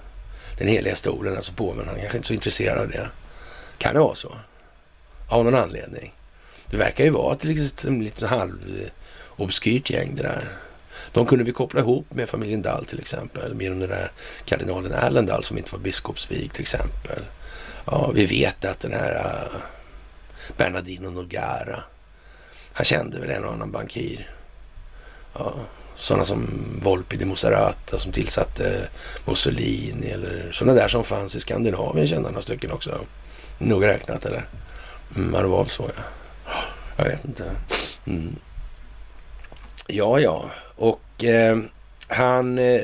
den 0.58 0.68
heliga 0.68 0.96
stolen, 0.96 1.36
alltså 1.36 1.52
påven, 1.52 1.88
han 1.88 1.96
kanske 1.96 2.16
inte 2.16 2.26
är 2.26 2.28
så 2.28 2.34
intresserad 2.34 2.78
av 2.78 2.88
det. 2.88 3.10
Kan 3.78 3.94
det 3.94 4.00
vara 4.00 4.14
så? 4.14 4.36
Av 5.28 5.44
någon 5.44 5.54
anledning. 5.54 6.14
Det 6.66 6.76
verkar 6.76 7.04
ju 7.04 7.10
vara 7.10 7.34
ett 7.34 7.44
liksom, 7.44 8.02
lite 8.02 8.26
halvobskyrt 8.26 9.90
gäng 9.90 10.14
det 10.14 10.22
där. 10.22 10.52
De 11.12 11.26
kunde 11.26 11.44
vi 11.44 11.52
koppla 11.52 11.80
ihop 11.80 12.14
med 12.14 12.28
familjen 12.28 12.62
Dahl 12.62 12.84
till 12.84 13.00
exempel. 13.00 13.54
Med 13.54 13.70
den 13.70 13.80
där 13.80 14.12
kardinalen 14.44 14.92
Allen 14.94 15.26
Dahl 15.26 15.44
som 15.44 15.58
inte 15.58 15.72
var 15.72 15.78
biskopsvig 15.78 16.52
till 16.52 16.62
exempel. 16.62 17.24
Ja, 17.84 18.10
vi 18.14 18.26
vet 18.26 18.64
att 18.64 18.80
den 18.80 18.92
här 18.92 19.14
uh, 19.14 19.60
Bernardino 20.56 21.10
Nogara, 21.10 21.84
han 22.72 22.84
kände 22.84 23.20
väl 23.20 23.30
en 23.30 23.44
och 23.44 23.52
annan 23.52 23.70
bankir. 23.70 24.30
Ja, 25.34 25.54
sådana 25.94 26.24
som 26.24 26.48
Volpi 26.82 27.16
de 27.16 27.26
Moserata 27.26 27.98
som 27.98 28.12
tillsatte 28.12 28.88
Mussolini 29.24 30.10
eller 30.10 30.52
sådana 30.52 30.80
där 30.80 30.88
som 30.88 31.04
fanns 31.04 31.36
i 31.36 31.40
Skandinavien 31.40 32.06
kände 32.06 32.24
han 32.24 32.32
några 32.32 32.42
stycken 32.42 32.72
också. 32.72 33.00
Noga 33.58 33.88
räknat 33.88 34.26
eller? 34.26 34.48
Mm, 35.16 35.32
det 35.32 35.48
var 35.48 35.64
så 35.64 35.90
ja. 35.96 36.02
Jag 36.96 37.04
vet 37.04 37.24
inte. 37.24 37.50
Mm. 38.06 38.36
Ja, 39.86 40.20
ja. 40.20 40.50
Och 40.76 41.24
eh, 41.24 41.58
han 42.08 42.58
eh, 42.58 42.80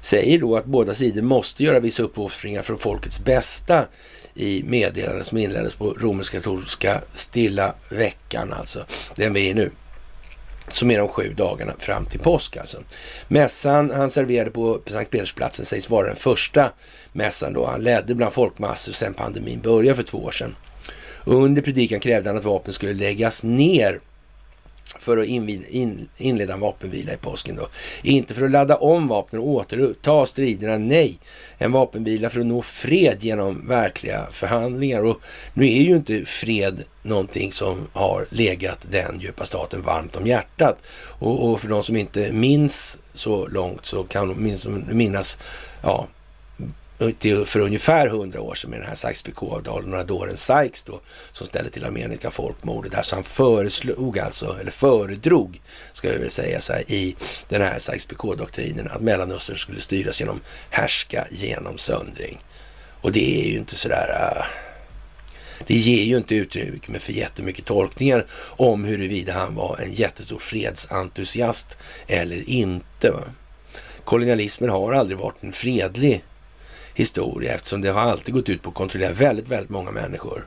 säger 0.00 0.38
då 0.38 0.56
att 0.56 0.64
båda 0.64 0.94
sidor 0.94 1.22
måste 1.22 1.64
göra 1.64 1.80
vissa 1.80 2.02
uppoffringar 2.02 2.62
för 2.62 2.76
folkets 2.76 3.24
bästa 3.24 3.86
i 4.34 4.62
meddelandet 4.62 5.26
som 5.26 5.38
inleddes 5.38 5.74
på 5.74 5.90
romersk-katolska 5.90 7.00
stilla 7.12 7.74
veckan, 7.90 8.52
alltså 8.52 8.84
den 9.14 9.32
vi 9.32 9.50
är 9.50 9.54
nu. 9.54 9.70
Som 10.68 10.90
är 10.90 10.98
de 10.98 11.08
sju 11.08 11.34
dagarna 11.36 11.74
fram 11.78 12.06
till 12.06 12.20
påsk 12.20 12.56
alltså. 12.56 12.82
Mässan 13.28 13.90
han 13.90 14.10
serverade 14.10 14.50
på 14.50 14.80
Sankt 14.86 15.10
Petersplatsen 15.10 15.64
sägs 15.66 15.90
vara 15.90 16.06
den 16.06 16.16
första 16.16 16.72
mässan 17.12 17.52
då 17.52 17.66
han 17.66 17.82
ledde 17.82 18.14
bland 18.14 18.32
folkmassor 18.32 18.92
sedan 18.92 19.14
pandemin 19.14 19.60
började 19.60 19.96
för 19.96 20.02
två 20.02 20.18
år 20.18 20.30
sedan. 20.30 20.54
Under 21.24 21.62
predikan 21.62 22.00
krävde 22.00 22.30
han 22.30 22.36
att 22.36 22.44
vapnen 22.44 22.72
skulle 22.72 22.92
läggas 22.92 23.44
ner 23.44 24.00
för 24.98 25.18
att 25.18 25.26
inleda 26.16 26.54
en 26.54 26.60
vapenvila 26.60 27.12
i 27.12 27.16
påsken. 27.16 27.56
Då. 27.56 27.68
Inte 28.02 28.34
för 28.34 28.44
att 28.44 28.50
ladda 28.50 28.76
om 28.76 29.08
vapnen 29.08 29.42
och 29.42 29.48
återuppta 29.48 30.26
striderna, 30.26 30.78
nej. 30.78 31.18
En 31.58 31.72
vapenvila 31.72 32.30
för 32.30 32.40
att 32.40 32.46
nå 32.46 32.62
fred 32.62 33.16
genom 33.20 33.68
verkliga 33.68 34.26
förhandlingar. 34.30 35.04
Och 35.04 35.20
nu 35.54 35.64
är 35.66 35.82
ju 35.82 35.96
inte 35.96 36.24
fred 36.24 36.84
någonting 37.02 37.52
som 37.52 37.88
har 37.92 38.26
legat 38.30 38.78
den 38.90 39.20
djupa 39.20 39.44
staten 39.44 39.82
varmt 39.82 40.16
om 40.16 40.26
hjärtat. 40.26 40.78
Och, 41.18 41.50
och 41.50 41.60
för 41.60 41.68
de 41.68 41.82
som 41.82 41.96
inte 41.96 42.32
minns 42.32 42.98
så 43.14 43.46
långt 43.46 43.86
så 43.86 44.04
kan 44.04 44.28
de 44.28 44.58
minnas 44.92 45.38
ja, 45.82 46.08
för 47.46 47.60
ungefär 47.60 48.08
hundra 48.08 48.40
år 48.40 48.54
sedan 48.54 48.70
med 48.70 48.80
den 48.80 48.88
här 48.88 48.94
Sykes-Picot-avtalen, 48.94 49.90
några 49.90 50.04
dåren 50.04 50.36
Sykes 50.36 50.82
då, 50.82 51.00
som 51.32 51.46
ställde 51.46 51.70
till 51.70 51.84
Amerika 51.84 52.30
folkmordet 52.30 52.92
där. 52.92 53.02
Så 53.02 53.14
han 53.14 53.24
föreslog 53.24 54.18
alltså, 54.18 54.56
eller 54.60 54.70
föredrog, 54.70 55.60
ska 55.92 56.10
vi 56.10 56.16
väl 56.16 56.30
säga 56.30 56.60
så 56.60 56.72
här, 56.72 56.90
i 56.90 57.16
den 57.48 57.62
här 57.62 57.78
Sykes-Picot-doktrinen 57.78 58.88
att 58.88 59.00
Mellanöstern 59.00 59.56
skulle 59.56 59.80
styras 59.80 60.20
genom 60.20 60.40
härska 60.70 61.26
genom 61.30 61.78
söndring. 61.78 62.38
Och 63.00 63.12
det 63.12 63.44
är 63.44 63.50
ju 63.50 63.58
inte 63.58 63.76
sådär... 63.76 64.08
Uh, 64.10 64.38
äh, 64.38 64.46
det 65.66 65.74
ger 65.74 66.04
ju 66.04 66.16
inte 66.16 66.34
utrymme 66.34 66.98
för 66.98 67.12
jättemycket 67.12 67.64
tolkningar 67.64 68.26
om 68.56 68.84
huruvida 68.84 69.32
han 69.32 69.54
var 69.54 69.78
en 69.82 69.92
jättestor 69.92 70.38
fredsentusiast 70.38 71.78
eller 72.06 72.50
inte. 72.50 73.10
Va? 73.10 73.22
Kolonialismen 74.04 74.70
har 74.70 74.92
aldrig 74.92 75.18
varit 75.18 75.42
en 75.42 75.52
fredlig 75.52 76.24
historia 76.96 77.54
eftersom 77.54 77.80
det 77.80 77.88
har 77.88 78.00
alltid 78.00 78.34
gått 78.34 78.48
ut 78.48 78.62
på 78.62 78.68
att 78.68 78.74
kontrollera 78.74 79.12
väldigt, 79.12 79.48
väldigt 79.48 79.70
många 79.70 79.90
människor. 79.90 80.46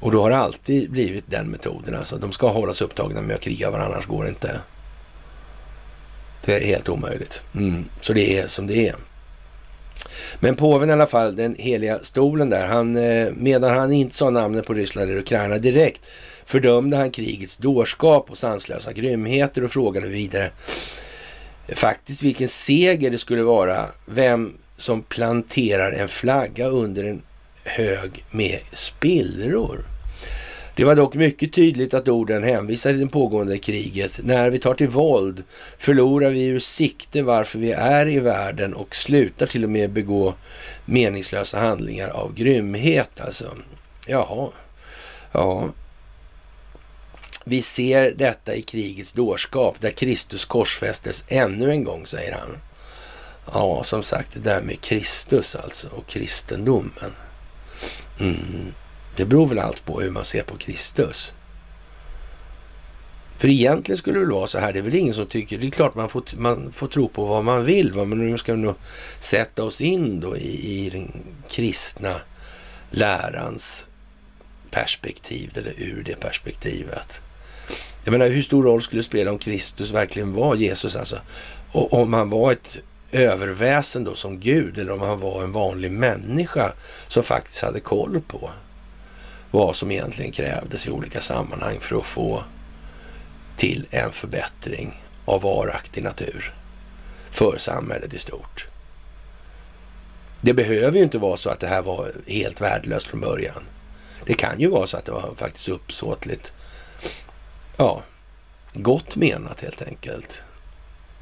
Och 0.00 0.12
då 0.12 0.22
har 0.22 0.30
det 0.30 0.36
alltid 0.36 0.90
blivit 0.90 1.24
den 1.26 1.50
metoden. 1.50 1.94
Alltså 1.94 2.16
de 2.16 2.32
ska 2.32 2.48
hållas 2.48 2.82
upptagna 2.82 3.20
med 3.20 3.36
att 3.36 3.42
kriga 3.42 3.70
varandra, 3.70 3.94
annars 3.94 4.06
går 4.06 4.22
det 4.22 4.28
inte. 4.28 4.60
Det 6.44 6.54
är 6.54 6.66
helt 6.66 6.88
omöjligt. 6.88 7.42
Mm. 7.54 7.84
Så 8.00 8.12
det 8.12 8.38
är 8.38 8.46
som 8.46 8.66
det 8.66 8.88
är. 8.88 8.94
Men 10.40 10.56
påven 10.56 10.90
i 10.90 10.92
alla 10.92 11.06
fall, 11.06 11.36
den 11.36 11.54
heliga 11.58 11.98
stolen 12.02 12.50
där, 12.50 12.66
han, 12.66 12.96
eh, 12.96 13.28
medan 13.34 13.76
han 13.76 13.92
inte 13.92 14.16
sa 14.16 14.30
namnet 14.30 14.66
på 14.66 14.74
Ryssland 14.74 15.10
eller 15.10 15.20
Ukraina 15.20 15.58
direkt, 15.58 16.06
fördömde 16.44 16.96
han 16.96 17.10
krigets 17.10 17.56
dårskap 17.56 18.30
och 18.30 18.38
sanslösa 18.38 18.92
grymheter 18.92 19.64
och 19.64 19.70
frågade 19.70 20.08
vidare 20.08 20.50
faktiskt 21.74 22.22
vilken 22.22 22.48
seger 22.48 23.10
det 23.10 23.18
skulle 23.18 23.42
vara, 23.42 23.86
vem 24.06 24.56
som 24.80 25.02
planterar 25.02 25.92
en 25.92 26.08
flagga 26.08 26.66
under 26.66 27.04
en 27.04 27.22
hög 27.64 28.24
med 28.30 28.58
spillror. 28.72 29.84
Det 30.76 30.84
var 30.84 30.94
dock 30.94 31.14
mycket 31.14 31.52
tydligt 31.52 31.94
att 31.94 32.08
orden 32.08 32.42
hänvisade 32.42 32.94
till 32.94 33.06
det 33.06 33.12
pågående 33.12 33.58
kriget. 33.58 34.20
När 34.22 34.50
vi 34.50 34.58
tar 34.58 34.74
till 34.74 34.88
våld 34.88 35.42
förlorar 35.78 36.30
vi 36.30 36.44
ur 36.44 36.58
sikte 36.58 37.22
varför 37.22 37.58
vi 37.58 37.72
är 37.72 38.08
i 38.08 38.20
världen 38.20 38.74
och 38.74 38.96
slutar 38.96 39.46
till 39.46 39.64
och 39.64 39.70
med 39.70 39.90
begå 39.90 40.34
meningslösa 40.84 41.58
handlingar 41.58 42.08
av 42.08 42.34
grymhet. 42.34 43.20
Alltså, 43.20 43.44
jaha, 44.06 44.48
ja. 45.32 45.70
Vi 47.44 47.62
ser 47.62 48.14
detta 48.16 48.54
i 48.54 48.62
krigets 48.62 49.12
dårskap 49.12 49.76
där 49.80 49.90
Kristus 49.90 50.44
korsfästes 50.44 51.24
ännu 51.28 51.70
en 51.70 51.84
gång, 51.84 52.06
säger 52.06 52.32
han. 52.32 52.56
Ja, 53.52 53.84
som 53.84 54.02
sagt, 54.02 54.34
det 54.34 54.40
där 54.40 54.62
med 54.62 54.80
Kristus 54.80 55.54
alltså 55.54 55.88
och 55.88 56.06
kristendomen. 56.06 57.12
Mm. 58.20 58.74
Det 59.16 59.24
beror 59.24 59.46
väl 59.46 59.58
allt 59.58 59.84
på 59.84 60.00
hur 60.00 60.10
man 60.10 60.24
ser 60.24 60.42
på 60.42 60.56
Kristus. 60.56 61.34
För 63.36 63.48
egentligen 63.48 63.96
skulle 63.96 64.18
det 64.18 64.24
väl 64.24 64.34
vara 64.34 64.46
så 64.46 64.58
här, 64.58 64.72
det 64.72 64.78
är 64.78 64.82
väl 64.82 64.94
ingen 64.94 65.14
som 65.14 65.26
tycker, 65.26 65.58
det 65.58 65.66
är 65.66 65.70
klart 65.70 65.94
man 65.94 66.08
får, 66.08 66.24
man 66.36 66.72
får 66.72 66.88
tro 66.88 67.08
på 67.08 67.24
vad 67.24 67.44
man 67.44 67.64
vill, 67.64 67.92
va? 67.92 68.04
men 68.04 68.30
nu 68.30 68.38
ska 68.38 68.52
vi 68.52 68.58
nog 68.58 68.74
sätta 69.18 69.64
oss 69.64 69.80
in 69.80 70.20
då 70.20 70.36
i, 70.36 70.86
i 70.86 70.90
den 70.90 71.26
kristna 71.48 72.14
lärans 72.90 73.86
perspektiv, 74.70 75.50
eller 75.54 75.74
ur 75.76 76.02
det 76.06 76.20
perspektivet. 76.20 77.20
Jag 78.04 78.12
menar, 78.12 78.28
hur 78.28 78.42
stor 78.42 78.62
roll 78.62 78.82
skulle 78.82 79.00
det 79.00 79.06
spela 79.06 79.30
om 79.30 79.38
Kristus 79.38 79.90
verkligen 79.90 80.32
var 80.32 80.54
Jesus 80.54 80.96
alltså? 80.96 81.18
Och 81.72 81.92
om 81.92 82.12
han 82.12 82.30
var 82.30 82.52
ett 82.52 82.78
överväsen 83.12 84.04
då 84.04 84.14
som 84.14 84.40
Gud 84.40 84.78
eller 84.78 84.92
om 84.92 85.00
han 85.00 85.20
var 85.20 85.42
en 85.42 85.52
vanlig 85.52 85.92
människa 85.92 86.72
som 87.08 87.22
faktiskt 87.22 87.62
hade 87.62 87.80
koll 87.80 88.20
på 88.28 88.50
vad 89.50 89.76
som 89.76 89.90
egentligen 89.90 90.32
krävdes 90.32 90.86
i 90.86 90.90
olika 90.90 91.20
sammanhang 91.20 91.76
för 91.80 91.96
att 91.96 92.04
få 92.04 92.44
till 93.56 93.86
en 93.90 94.12
förbättring 94.12 95.02
av 95.24 95.42
varaktig 95.42 96.04
natur 96.04 96.54
för 97.30 97.58
samhället 97.58 98.14
i 98.14 98.18
stort. 98.18 98.66
Det 100.40 100.54
behöver 100.54 100.96
ju 100.96 101.02
inte 101.02 101.18
vara 101.18 101.36
så 101.36 101.50
att 101.50 101.60
det 101.60 101.66
här 101.66 101.82
var 101.82 102.12
helt 102.26 102.60
värdelöst 102.60 103.06
från 103.06 103.20
början. 103.20 103.62
Det 104.26 104.34
kan 104.34 104.60
ju 104.60 104.68
vara 104.68 104.86
så 104.86 104.96
att 104.96 105.04
det 105.04 105.12
var 105.12 105.34
faktiskt 105.36 105.68
uppsåtligt, 105.68 106.52
ja, 107.76 108.02
gott 108.74 109.16
menat 109.16 109.60
helt 109.60 109.82
enkelt. 109.82 110.42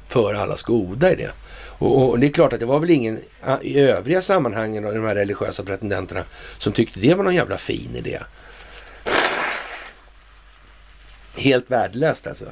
För 0.07 0.33
allas 0.33 0.63
goda 0.63 1.11
i 1.11 1.15
det. 1.15 1.31
Och, 1.79 2.09
och, 2.09 2.19
det 2.19 2.27
är 2.27 2.31
klart 2.31 2.53
att 2.53 2.59
det 2.59 2.65
var 2.65 2.79
väl 2.79 2.89
ingen 2.89 3.19
i 3.61 3.79
övriga 3.79 4.21
sammanhangen 4.21 4.85
av 4.85 4.93
de 4.93 5.05
här 5.05 5.15
religiösa 5.15 5.63
pretendenterna 5.63 6.23
som 6.57 6.73
tyckte 6.73 6.99
det 6.99 7.15
var 7.15 7.23
någon 7.23 7.35
jävla 7.35 7.57
fin 7.57 7.95
idé. 7.95 8.19
Helt 11.35 11.71
värdelöst 11.71 12.27
alltså. 12.27 12.45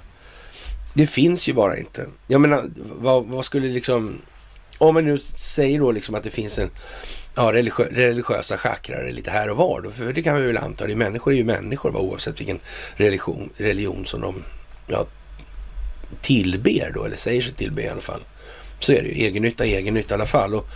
Det 0.93 1.07
finns 1.07 1.49
ju 1.49 1.53
bara 1.53 1.77
inte. 1.77 2.07
Jag 2.27 2.41
menar, 2.41 2.69
vad, 2.75 3.25
vad 3.25 3.45
skulle 3.45 3.67
liksom... 3.67 4.21
Om 4.77 4.93
man 4.93 5.05
nu 5.05 5.19
säger 5.19 5.79
då 5.79 5.91
liksom 5.91 6.15
att 6.15 6.23
det 6.23 6.29
finns 6.29 6.59
en 6.59 6.69
ja, 7.35 7.53
religiö 7.53 7.85
religiösa 7.91 8.57
chakrar 8.57 9.11
lite 9.11 9.31
här 9.31 9.49
och 9.49 9.57
var. 9.57 9.81
Då, 9.81 9.91
för 9.91 10.13
det 10.13 10.23
kan 10.23 10.41
vi 10.41 10.47
väl 10.47 10.57
anta. 10.57 10.87
Det 10.87 10.93
är 10.93 10.95
människor 10.95 11.33
är 11.33 11.37
ju 11.37 11.43
människor 11.43 11.91
va, 11.91 11.99
oavsett 11.99 12.39
vilken 12.39 12.59
religion, 12.95 13.49
religion 13.57 14.05
som 14.05 14.21
de 14.21 14.43
ja, 14.87 15.05
tillber 16.21 16.91
då, 16.93 17.05
eller 17.05 17.17
säger 17.17 17.41
sig 17.41 17.53
tillbe 17.53 17.81
i 17.81 17.89
alla 17.89 18.01
fall. 18.01 18.21
Så 18.79 18.91
är 18.91 19.01
det 19.01 19.07
ju. 19.07 19.25
Egennytta, 19.25 19.65
egennytta 19.65 20.13
i 20.13 20.15
alla 20.15 20.25
fall. 20.25 20.55
Och 20.55 20.67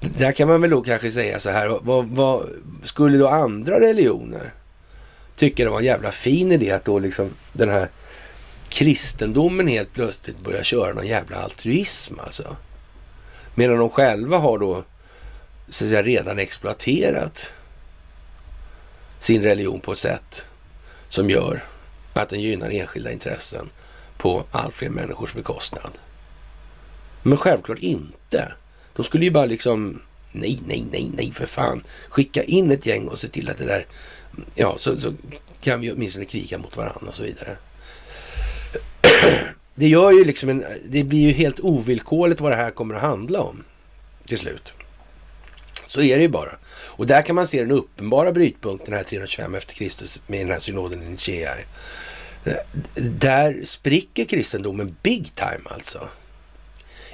där 0.00 0.32
kan 0.32 0.48
man 0.48 0.60
väl 0.60 0.70
då 0.70 0.82
kanske 0.82 1.10
säga 1.10 1.40
så 1.40 1.50
här. 1.50 1.78
Vad, 1.82 2.08
vad 2.08 2.48
skulle 2.84 3.18
då 3.18 3.28
andra 3.28 3.80
religioner 3.80 4.52
tycka 5.36 5.64
det 5.64 5.70
var 5.70 5.78
en 5.78 5.84
jävla 5.84 6.12
fin 6.12 6.52
idé 6.52 6.70
att 6.70 6.84
då 6.84 6.98
liksom 6.98 7.30
den 7.52 7.68
här 7.68 7.88
kristendomen 8.68 9.66
helt 9.66 9.92
plötsligt 9.92 10.40
börjar 10.40 10.62
köra 10.62 10.92
någon 10.92 11.06
jävla 11.06 11.36
altruism 11.36 12.14
alltså. 12.20 12.56
Medan 13.54 13.78
de 13.78 13.90
själva 13.90 14.38
har 14.38 14.58
då 14.58 14.84
så 15.68 15.84
att 15.84 15.90
säga, 15.90 16.02
redan 16.02 16.38
exploaterat 16.38 17.52
sin 19.18 19.42
religion 19.42 19.80
på 19.80 19.92
ett 19.92 19.98
sätt 19.98 20.46
som 21.08 21.30
gör 21.30 21.64
att 22.12 22.28
den 22.28 22.40
gynnar 22.40 22.70
enskilda 22.70 23.12
intressen 23.12 23.70
på 24.18 24.44
allt 24.50 24.74
fler 24.74 24.90
människors 24.90 25.34
bekostnad. 25.34 25.90
Men 27.22 27.38
självklart 27.38 27.78
inte. 27.78 28.52
De 28.96 29.04
skulle 29.04 29.24
ju 29.24 29.30
bara 29.30 29.46
liksom, 29.46 30.02
nej, 30.32 30.60
nej, 30.66 30.86
nej, 30.92 31.10
nej 31.14 31.32
för 31.32 31.46
fan. 31.46 31.82
Skicka 32.08 32.42
in 32.42 32.70
ett 32.70 32.86
gäng 32.86 33.08
och 33.08 33.18
se 33.18 33.28
till 33.28 33.50
att 33.50 33.58
det 33.58 33.64
där, 33.64 33.86
ja, 34.54 34.74
så, 34.78 34.98
så 34.98 35.12
kan 35.60 35.80
vi 35.80 35.92
åtminstone 35.92 36.24
kriga 36.24 36.58
mot 36.58 36.76
varandra 36.76 37.08
och 37.08 37.14
så 37.14 37.22
vidare. 37.22 37.56
Det 39.74 39.88
gör 39.88 40.12
ju 40.12 40.24
liksom 40.24 40.48
en, 40.48 40.64
det 40.88 41.04
blir 41.04 41.20
ju 41.20 41.32
helt 41.32 41.60
ovillkorligt 41.60 42.40
vad 42.40 42.52
det 42.52 42.56
här 42.56 42.70
kommer 42.70 42.94
att 42.94 43.00
handla 43.00 43.40
om 43.40 43.64
till 44.26 44.38
slut. 44.38 44.72
Så 45.86 46.02
är 46.02 46.16
det 46.16 46.22
ju 46.22 46.28
bara. 46.28 46.52
Och 46.70 47.06
där 47.06 47.22
kan 47.22 47.34
man 47.34 47.46
se 47.46 47.60
den 47.60 47.70
uppenbara 47.70 48.32
brytpunkten 48.32 48.94
här 48.94 49.02
325 49.02 49.54
efter 49.54 49.74
Kristus 49.74 50.20
med 50.26 50.40
den 50.40 50.50
här 50.50 50.58
synoden 50.58 51.02
i 51.02 51.08
Nicea. 51.08 51.50
Eh, 52.44 52.54
där 52.94 53.60
spricker 53.64 54.24
kristendomen 54.24 54.96
big 55.02 55.34
time 55.34 55.68
alltså. 55.70 56.08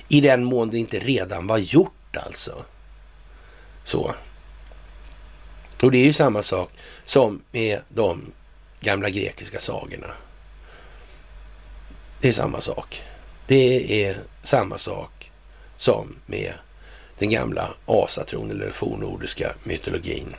I 0.08 0.20
den 0.20 0.44
mån 0.44 0.70
det 0.70 0.78
inte 0.78 0.98
redan 0.98 1.46
var 1.46 1.58
gjort 1.58 2.16
alltså. 2.16 2.64
Så. 3.84 4.14
Och 5.82 5.90
det 5.90 5.98
är 5.98 6.04
ju 6.04 6.12
samma 6.12 6.42
sak 6.42 6.70
som 7.04 7.42
med 7.52 7.80
de 7.88 8.32
gamla 8.80 9.10
grekiska 9.10 9.58
sagorna. 9.58 10.14
Det 12.20 12.28
är 12.28 12.32
samma 12.32 12.60
sak. 12.60 13.02
Det 13.46 14.04
är 14.04 14.18
samma 14.42 14.78
sak 14.78 15.32
som 15.76 16.16
med 16.26 16.52
den 17.18 17.30
gamla 17.30 17.74
asatron 17.86 18.50
eller 18.50 18.70
fornordiska 18.70 19.54
mytologin. 19.64 20.34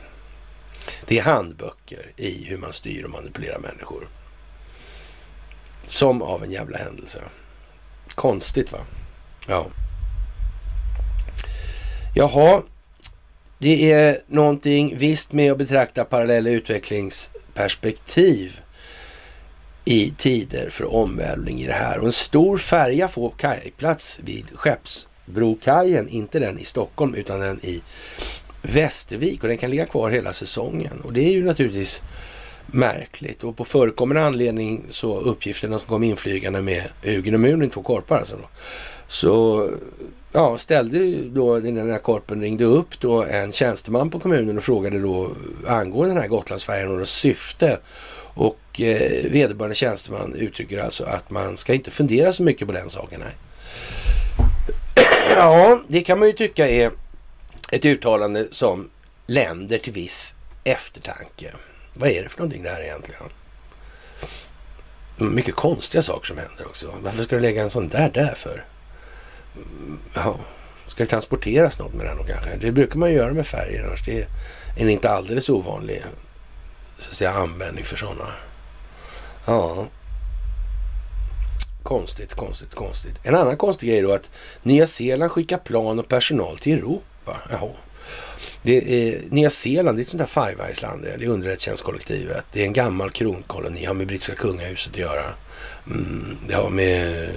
Det 1.06 1.18
är 1.18 1.22
handböcker 1.22 2.12
i 2.16 2.44
hur 2.44 2.56
man 2.56 2.72
styr 2.72 3.04
och 3.04 3.10
manipulerar 3.10 3.58
människor. 3.58 4.08
Som 5.86 6.22
av 6.22 6.44
en 6.44 6.50
jävla 6.50 6.78
händelse. 6.78 7.22
Konstigt 8.14 8.72
va? 8.72 8.78
Ja. 9.48 9.66
Jaha, 12.14 12.62
det 13.58 13.92
är 13.92 14.18
någonting 14.26 14.98
visst 14.98 15.32
med 15.32 15.52
att 15.52 15.58
betrakta 15.58 16.04
parallella 16.04 16.50
utvecklingsperspektiv 16.50 18.60
i 19.84 20.10
tider 20.10 20.70
för 20.70 20.94
omvälvning 20.94 21.60
i 21.60 21.66
det 21.66 21.72
här. 21.72 21.98
Och 21.98 22.06
en 22.06 22.12
stor 22.12 22.58
färja 22.58 23.08
får 23.08 23.30
kajplats 23.30 24.20
vid 24.24 24.46
Skeppsbrokajen, 24.54 26.08
inte 26.08 26.38
den 26.38 26.58
i 26.58 26.64
Stockholm 26.64 27.14
utan 27.14 27.40
den 27.40 27.64
i 27.64 27.82
Västervik 28.62 29.42
och 29.42 29.48
den 29.48 29.58
kan 29.58 29.70
ligga 29.70 29.86
kvar 29.86 30.10
hela 30.10 30.32
säsongen. 30.32 31.00
Och 31.00 31.12
det 31.12 31.24
är 31.24 31.32
ju 31.32 31.44
naturligtvis 31.44 32.02
märkligt 32.66 33.44
och 33.44 33.56
på 33.56 33.64
förekommande 33.64 34.26
anledning 34.26 34.86
så 34.90 35.20
uppgifterna 35.20 35.78
som 35.78 35.88
kom 35.88 36.02
inflygande 36.02 36.62
med 36.62 36.82
Ugin 37.02 37.34
och 37.34 37.40
Munin, 37.40 37.70
två 37.70 37.82
korpar 37.82 38.18
alltså. 38.18 38.36
Då, 38.36 38.48
så 39.08 39.68
ja, 40.32 40.58
ställde 40.58 41.14
då 41.28 41.60
den 41.60 41.90
här 41.90 41.98
korpen 41.98 42.40
ringde 42.40 42.64
upp 42.64 43.00
då 43.00 43.24
en 43.24 43.52
tjänsteman 43.52 44.10
på 44.10 44.20
kommunen 44.20 44.58
och 44.58 44.64
frågade 44.64 44.98
då 44.98 45.30
angående 45.66 46.14
den 46.14 46.22
här 46.22 46.28
Gotlandsfärjan 46.28 46.92
och 46.92 46.98
dess 46.98 47.10
syfte. 47.10 47.78
Och 48.34 48.80
eh, 48.80 49.30
vederbörande 49.30 49.74
tjänsteman 49.74 50.34
uttrycker 50.34 50.78
alltså 50.78 51.04
att 51.04 51.30
man 51.30 51.56
ska 51.56 51.74
inte 51.74 51.90
fundera 51.90 52.32
så 52.32 52.42
mycket 52.42 52.66
på 52.66 52.72
den 52.72 52.90
saken. 52.90 53.22
Här. 53.22 53.34
Ja, 55.36 55.80
det 55.88 56.00
kan 56.00 56.18
man 56.18 56.28
ju 56.28 56.34
tycka 56.34 56.68
är 56.68 56.90
ett 57.72 57.84
uttalande 57.84 58.46
som 58.50 58.90
länder 59.26 59.78
till 59.78 59.92
viss 59.92 60.36
eftertanke. 60.64 61.52
Vad 61.94 62.10
är 62.10 62.22
det 62.22 62.28
för 62.28 62.38
någonting 62.38 62.62
det 62.62 62.70
här 62.70 62.82
egentligen? 62.82 63.22
Mycket 65.16 65.54
konstiga 65.54 66.02
saker 66.02 66.26
som 66.26 66.38
händer 66.38 66.66
också. 66.66 66.94
Varför 67.02 67.24
ska 67.24 67.36
du 67.36 67.42
lägga 67.42 67.62
en 67.62 67.70
sån 67.70 67.88
där 67.88 68.10
där 68.14 68.34
för? 68.34 68.64
Ja, 70.14 70.36
ska 70.86 71.04
det 71.04 71.10
transporteras 71.10 71.78
något 71.78 71.94
med 71.94 72.06
den 72.06 72.16
då 72.16 72.24
kanske? 72.24 72.56
Det 72.56 72.72
brukar 72.72 72.98
man 72.98 73.12
göra 73.12 73.32
med 73.32 73.46
färger 73.46 73.84
annars. 73.84 74.04
Det 74.04 74.20
är 74.20 74.26
en 74.76 74.88
inte 74.88 75.10
alldeles 75.10 75.48
ovanlig 75.48 76.02
så 76.98 77.10
att 77.10 77.16
säga, 77.16 77.30
användning 77.30 77.84
för 77.84 77.96
sådana. 77.96 78.32
Ja. 79.44 79.86
Konstigt, 81.82 82.34
konstigt, 82.34 82.74
konstigt. 82.74 83.20
En 83.22 83.34
annan 83.34 83.56
konstig 83.56 83.88
grej 83.88 84.00
då 84.02 84.12
att 84.12 84.30
Nya 84.62 84.86
Zeeland 84.86 85.32
skickar 85.32 85.58
plan 85.58 85.98
och 85.98 86.08
personal 86.08 86.58
till 86.58 86.78
Europa. 86.78 87.36
Jaha. 87.50 87.70
Det 88.62 89.08
är, 89.08 89.22
Nya 89.30 89.50
Zeeland 89.50 89.98
det 89.98 90.00
är 90.00 90.02
ett 90.02 90.08
sånt 90.08 90.32
där 90.34 90.46
Five 90.50 90.64
Eyes-land. 90.64 91.02
Det 91.02 91.24
är 91.24 91.28
underrättelsetjänstkollektivet. 91.28 92.44
Det 92.52 92.60
är 92.60 92.64
en 92.64 92.72
gammal 92.72 93.10
kronkoloni. 93.10 93.84
har 93.84 93.94
med 93.94 94.06
brittiska 94.06 94.34
kungahuset 94.34 94.92
att 94.92 94.98
göra. 94.98 95.24
Mm, 95.86 96.36
det 96.48 96.54
har 96.54 96.70
med 96.70 97.30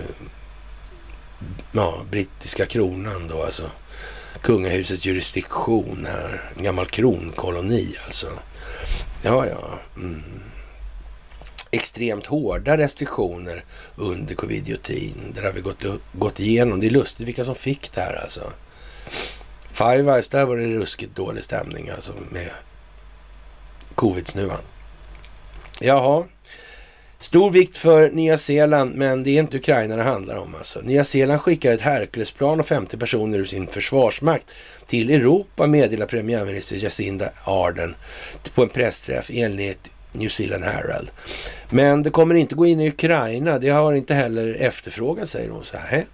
ja, 1.71 2.05
brittiska 2.11 2.65
kronan 2.65 3.27
då 3.27 3.43
alltså. 3.43 3.71
Kungahusets 4.41 5.05
jurisdiktion 5.05 6.05
här. 6.05 6.51
En 6.57 6.63
gammal 6.63 6.85
kronkoloni 6.85 7.95
alltså. 8.05 8.27
Ja, 9.21 9.47
ja. 9.47 9.79
Mm. 9.95 10.23
Extremt 11.71 12.25
hårda 12.25 12.77
restriktioner 12.77 13.65
under 13.95 14.35
covid-19. 14.35 15.13
Det 15.33 15.41
har 15.41 15.51
vi 15.51 15.61
gått, 15.61 15.83
gått 16.13 16.39
igenom. 16.39 16.79
Det 16.79 16.87
är 16.87 16.89
lustigt 16.89 17.27
vilka 17.27 17.43
som 17.45 17.55
fick 17.55 17.91
det 17.93 18.01
här 18.01 18.21
alltså. 18.23 18.53
Five 19.71 20.13
Eyes, 20.13 20.29
där 20.29 20.45
var 20.45 20.57
det 20.57 20.65
ruskigt 20.65 21.15
dålig 21.15 21.43
stämning 21.43 21.89
alltså 21.89 22.13
med 22.29 22.49
covid-snuvan. 23.95 24.61
Jaha. 25.81 26.25
Stor 27.21 27.51
vikt 27.51 27.77
för 27.77 28.09
Nya 28.09 28.37
Zeeland, 28.37 28.95
men 28.95 29.23
det 29.23 29.29
är 29.29 29.39
inte 29.39 29.57
Ukraina 29.57 29.97
det 29.97 30.03
handlar 30.03 30.35
om. 30.35 30.55
Alltså. 30.55 30.81
Nya 30.81 31.03
Zeeland 31.03 31.41
skickar 31.41 31.71
ett 31.71 31.81
Herculesplan 31.81 32.59
och 32.59 32.65
50 32.65 32.97
personer 32.97 33.37
ur 33.37 33.45
sin 33.45 33.67
försvarsmakt 33.67 34.51
till 34.87 35.09
Europa, 35.09 35.67
meddelar 35.67 36.05
premiärminister 36.05 36.75
Jacinda 36.83 37.29
Ardern 37.43 37.95
på 38.55 38.63
en 38.63 38.69
pressträff 38.69 39.29
enligt 39.33 39.91
New 40.11 40.29
Zealand 40.29 40.63
Herald. 40.63 41.11
Men 41.69 42.03
det 42.03 42.09
kommer 42.09 42.35
inte 42.35 42.55
gå 42.55 42.65
in 42.65 42.79
i 42.79 42.89
Ukraina. 42.89 43.59
Det 43.59 43.69
har 43.69 43.93
inte 43.93 44.13
heller 44.13 44.57
efterfrågats, 44.59 45.31
säger 45.31 45.49
hon. 45.49 45.63
Så 45.63 45.77
här. 45.77 46.05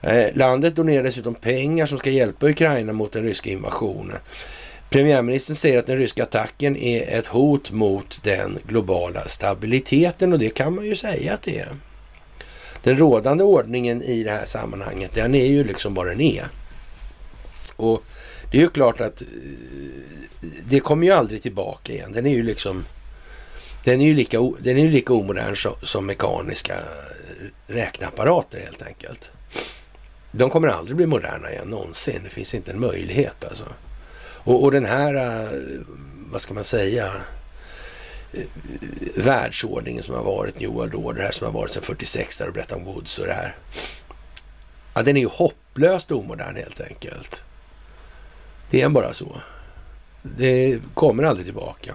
Eh, 0.00 0.36
landet 0.36 0.76
donerar 0.76 1.02
dessutom 1.02 1.34
pengar 1.34 1.86
som 1.86 1.98
ska 1.98 2.10
hjälpa 2.10 2.48
Ukraina 2.48 2.92
mot 2.92 3.12
den 3.12 3.22
ryska 3.22 3.50
invasionen. 3.50 4.16
Premiärministern 4.92 5.56
säger 5.56 5.78
att 5.78 5.86
den 5.86 5.98
ryska 5.98 6.22
attacken 6.22 6.76
är 6.76 7.18
ett 7.18 7.26
hot 7.26 7.70
mot 7.70 8.20
den 8.22 8.58
globala 8.66 9.28
stabiliteten 9.28 10.32
och 10.32 10.38
det 10.38 10.50
kan 10.50 10.74
man 10.74 10.84
ju 10.84 10.96
säga 10.96 11.34
att 11.34 11.42
det 11.42 11.58
är. 11.58 11.76
Den 12.82 12.96
rådande 12.98 13.44
ordningen 13.44 14.02
i 14.02 14.22
det 14.22 14.30
här 14.30 14.44
sammanhanget, 14.44 15.14
den 15.14 15.34
är 15.34 15.46
ju 15.46 15.64
liksom 15.64 15.94
vad 15.94 16.06
den 16.06 16.20
är. 16.20 16.44
Och 17.76 18.02
det 18.50 18.58
är 18.58 18.62
ju 18.62 18.68
klart 18.68 19.00
att 19.00 19.22
eh, 19.22 19.28
det 20.66 20.80
kommer 20.80 21.06
ju 21.06 21.12
aldrig 21.12 21.42
tillbaka 21.42 21.92
igen. 21.92 22.12
Den 22.12 22.26
är 22.26 22.34
ju 22.34 22.42
liksom 22.42 22.84
den 23.84 24.00
är 24.00 24.06
ju 24.06 24.14
lika, 24.14 24.38
den 24.58 24.78
är 24.78 24.82
ju 24.82 24.90
lika 24.90 25.12
omodern 25.12 25.56
som, 25.56 25.74
som 25.82 26.06
mekaniska 26.06 26.74
eh, 26.74 27.46
räkneapparater 27.66 28.60
helt 28.60 28.82
enkelt. 28.82 29.30
De 30.32 30.50
kommer 30.50 30.68
aldrig 30.68 30.96
bli 30.96 31.06
moderna 31.06 31.50
igen 31.50 31.68
någonsin. 31.68 32.20
Det 32.24 32.30
finns 32.30 32.54
inte 32.54 32.70
en 32.70 32.80
möjlighet 32.80 33.44
alltså. 33.44 33.64
Och, 34.44 34.62
och 34.62 34.70
den 34.70 34.84
här, 34.84 35.14
eh, 35.14 35.50
vad 36.30 36.40
ska 36.40 36.54
man 36.54 36.64
säga, 36.64 37.12
eh, 38.32 38.44
världsordningen 39.16 40.02
som 40.02 40.14
har 40.14 40.24
varit, 40.24 40.60
New 40.60 40.70
World 40.70 40.94
Order 40.94 41.22
här 41.22 41.32
som 41.32 41.46
har 41.46 41.52
varit 41.52 41.72
sedan 41.72 41.82
46 41.82 42.36
där 42.36 42.46
och 42.46 42.52
Bretton 42.52 42.84
Woods 42.84 43.18
och 43.18 43.26
det 43.26 43.32
här. 43.32 43.56
Ja, 44.94 45.02
den 45.02 45.16
är 45.16 45.20
ju 45.20 45.28
hopplöst 45.28 46.10
omodern 46.10 46.56
helt 46.56 46.80
enkelt. 46.80 47.44
Det 48.70 48.80
är 48.80 48.88
bara 48.88 49.14
så. 49.14 49.40
Det 50.22 50.78
kommer 50.94 51.22
aldrig 51.22 51.46
tillbaka. 51.46 51.94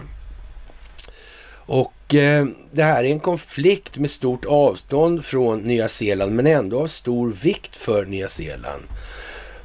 Och 1.67 2.15
eh, 2.15 2.45
det 2.71 2.83
här 2.83 3.03
är 3.03 3.11
en 3.11 3.19
konflikt 3.19 3.97
med 3.97 4.09
stort 4.09 4.45
avstånd 4.45 5.25
från 5.25 5.59
Nya 5.59 5.87
Zeeland 5.87 6.35
men 6.35 6.47
ändå 6.47 6.81
av 6.81 6.87
stor 6.87 7.31
vikt 7.31 7.75
för 7.75 8.05
Nya 8.05 8.27
Zeeland. 8.27 8.83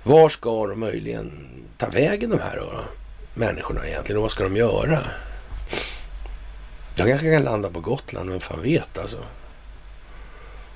Var 0.02 0.28
ska 0.28 0.66
de 0.66 0.80
möjligen 0.80 1.48
ta 1.78 1.88
vägen 1.88 2.30
de 2.30 2.40
här 2.40 2.56
då, 2.56 2.80
människorna 3.34 3.86
egentligen 3.86 4.16
och 4.16 4.22
vad 4.22 4.30
ska 4.30 4.44
de 4.44 4.56
göra? 4.56 4.98
Jag 6.94 7.08
kanske 7.08 7.32
kan 7.32 7.42
landa 7.42 7.70
på 7.70 7.80
Gotland, 7.80 8.30
vem 8.30 8.40
fan 8.40 8.62
vet 8.62 8.98
alltså. 8.98 9.24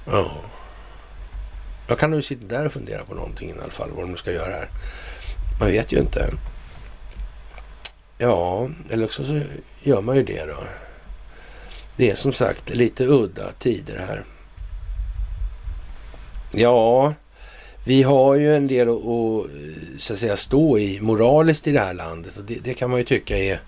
Ja. 0.07 0.31
Jag 1.89 1.99
kan 1.99 2.11
nog 2.11 2.24
sitta 2.24 2.47
där 2.47 2.66
och 2.66 2.72
fundera 2.72 3.05
på 3.05 3.14
någonting 3.14 3.51
i 3.51 3.53
alla 3.62 3.70
fall, 3.70 3.91
vad 3.91 4.09
de 4.09 4.16
ska 4.16 4.33
göra 4.33 4.53
här. 4.53 4.70
Man 5.61 5.70
vet 5.70 5.93
ju 5.93 5.99
inte. 5.99 6.33
Ja, 8.18 8.68
eller 8.91 9.05
också 9.05 9.24
så 9.24 9.41
gör 9.83 10.01
man 10.01 10.16
ju 10.16 10.22
det 10.22 10.45
då. 10.45 10.64
Det 11.97 12.11
är 12.11 12.14
som 12.14 12.33
sagt 12.33 12.70
lite 12.70 13.07
udda 13.07 13.53
tider 13.59 13.99
här. 13.99 14.24
Ja, 16.53 17.14
vi 17.87 18.03
har 18.03 18.34
ju 18.34 18.57
en 18.57 18.66
del 18.66 18.89
att, 18.89 19.51
så 19.99 20.12
att 20.12 20.18
säga, 20.18 20.37
stå 20.37 20.78
i 20.78 21.01
moraliskt 21.01 21.66
i 21.66 21.72
det 21.72 21.80
här 21.80 21.95
landet 21.95 22.37
och 22.37 22.45
det, 22.45 22.55
det 22.64 22.74
kan 22.74 22.91
man 22.91 22.99
ju 22.99 23.05
tycka 23.05 23.39
är 23.39 23.61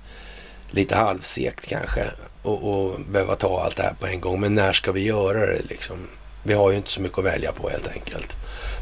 lite 0.71 0.97
halvsekt 0.97 1.67
kanske 1.67 2.05
och, 2.43 2.63
och 2.63 3.01
behöva 3.01 3.37
ta 3.37 3.63
allt 3.65 3.77
det 3.77 3.83
här 3.83 3.95
på 4.01 4.07
en 4.07 4.21
gång. 4.21 4.41
Men 4.41 4.55
när 4.55 4.73
ska 4.73 4.93
vi 4.93 5.01
göra 5.01 5.47
det 5.47 5.63
liksom? 5.69 5.97
Vi 6.43 6.55
har 6.55 6.71
ju 6.71 6.77
inte 6.77 6.91
så 6.91 7.01
mycket 7.01 7.19
att 7.19 7.25
välja 7.25 7.53
på 7.53 7.69
helt 7.69 7.89
enkelt. 7.89 8.37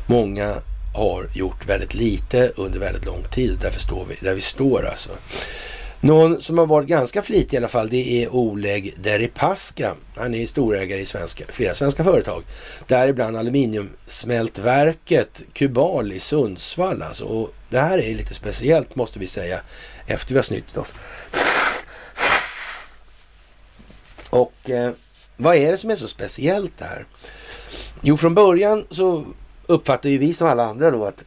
Många 0.07 0.55
har 0.95 1.29
gjort 1.35 1.69
väldigt 1.69 1.95
lite 1.95 2.53
under 2.57 2.79
väldigt 2.79 3.05
lång 3.05 3.25
tid. 3.31 3.59
Därför 3.63 3.81
står 3.81 4.07
vi 4.09 4.15
där 4.21 4.35
vi 4.35 4.41
står 4.41 4.87
alltså. 4.87 5.11
Någon 6.01 6.43
som 6.43 6.59
har 6.59 6.67
varit 6.67 6.89
ganska 6.89 7.23
flitig 7.23 7.55
i 7.55 7.57
alla 7.57 7.69
fall, 7.69 7.89
det 7.89 8.25
är 8.25 8.35
Oleg 8.35 8.95
Deripaska. 9.03 9.95
Han 10.17 10.35
är 10.35 10.47
storägare 10.47 11.01
i 11.01 11.07
svenska, 11.07 11.45
flera 11.49 11.75
svenska 11.75 12.05
företag. 12.05 12.43
Däribland 12.87 13.37
aluminiumsmältverket 13.37 15.43
Kubal 15.53 16.13
i 16.13 16.21
Sundsvall. 16.21 17.03
Alltså. 17.03 17.25
Och 17.25 17.55
det 17.69 17.79
här 17.79 17.99
är 17.99 18.15
lite 18.15 18.35
speciellt 18.35 18.95
måste 18.95 19.19
vi 19.19 19.27
säga 19.27 19.61
efter 20.07 20.35
vi 20.35 20.39
har 20.39 20.43
snytt 20.43 20.77
oss. 20.77 20.93
Och 24.31 24.71
eh, 24.71 24.93
vad 25.37 25.57
är 25.57 25.71
det 25.71 25.77
som 25.77 25.91
är 25.91 25.95
så 25.95 26.09
speciellt 26.09 26.81
här? 26.81 27.07
Jo, 28.03 28.17
från 28.17 28.35
början 28.35 28.87
så 28.91 29.25
uppfattade 29.67 30.11
ju 30.11 30.19
vi 30.19 30.35
som 30.35 30.47
alla 30.47 30.65
andra 30.65 30.91
då 30.91 31.05
att 31.05 31.25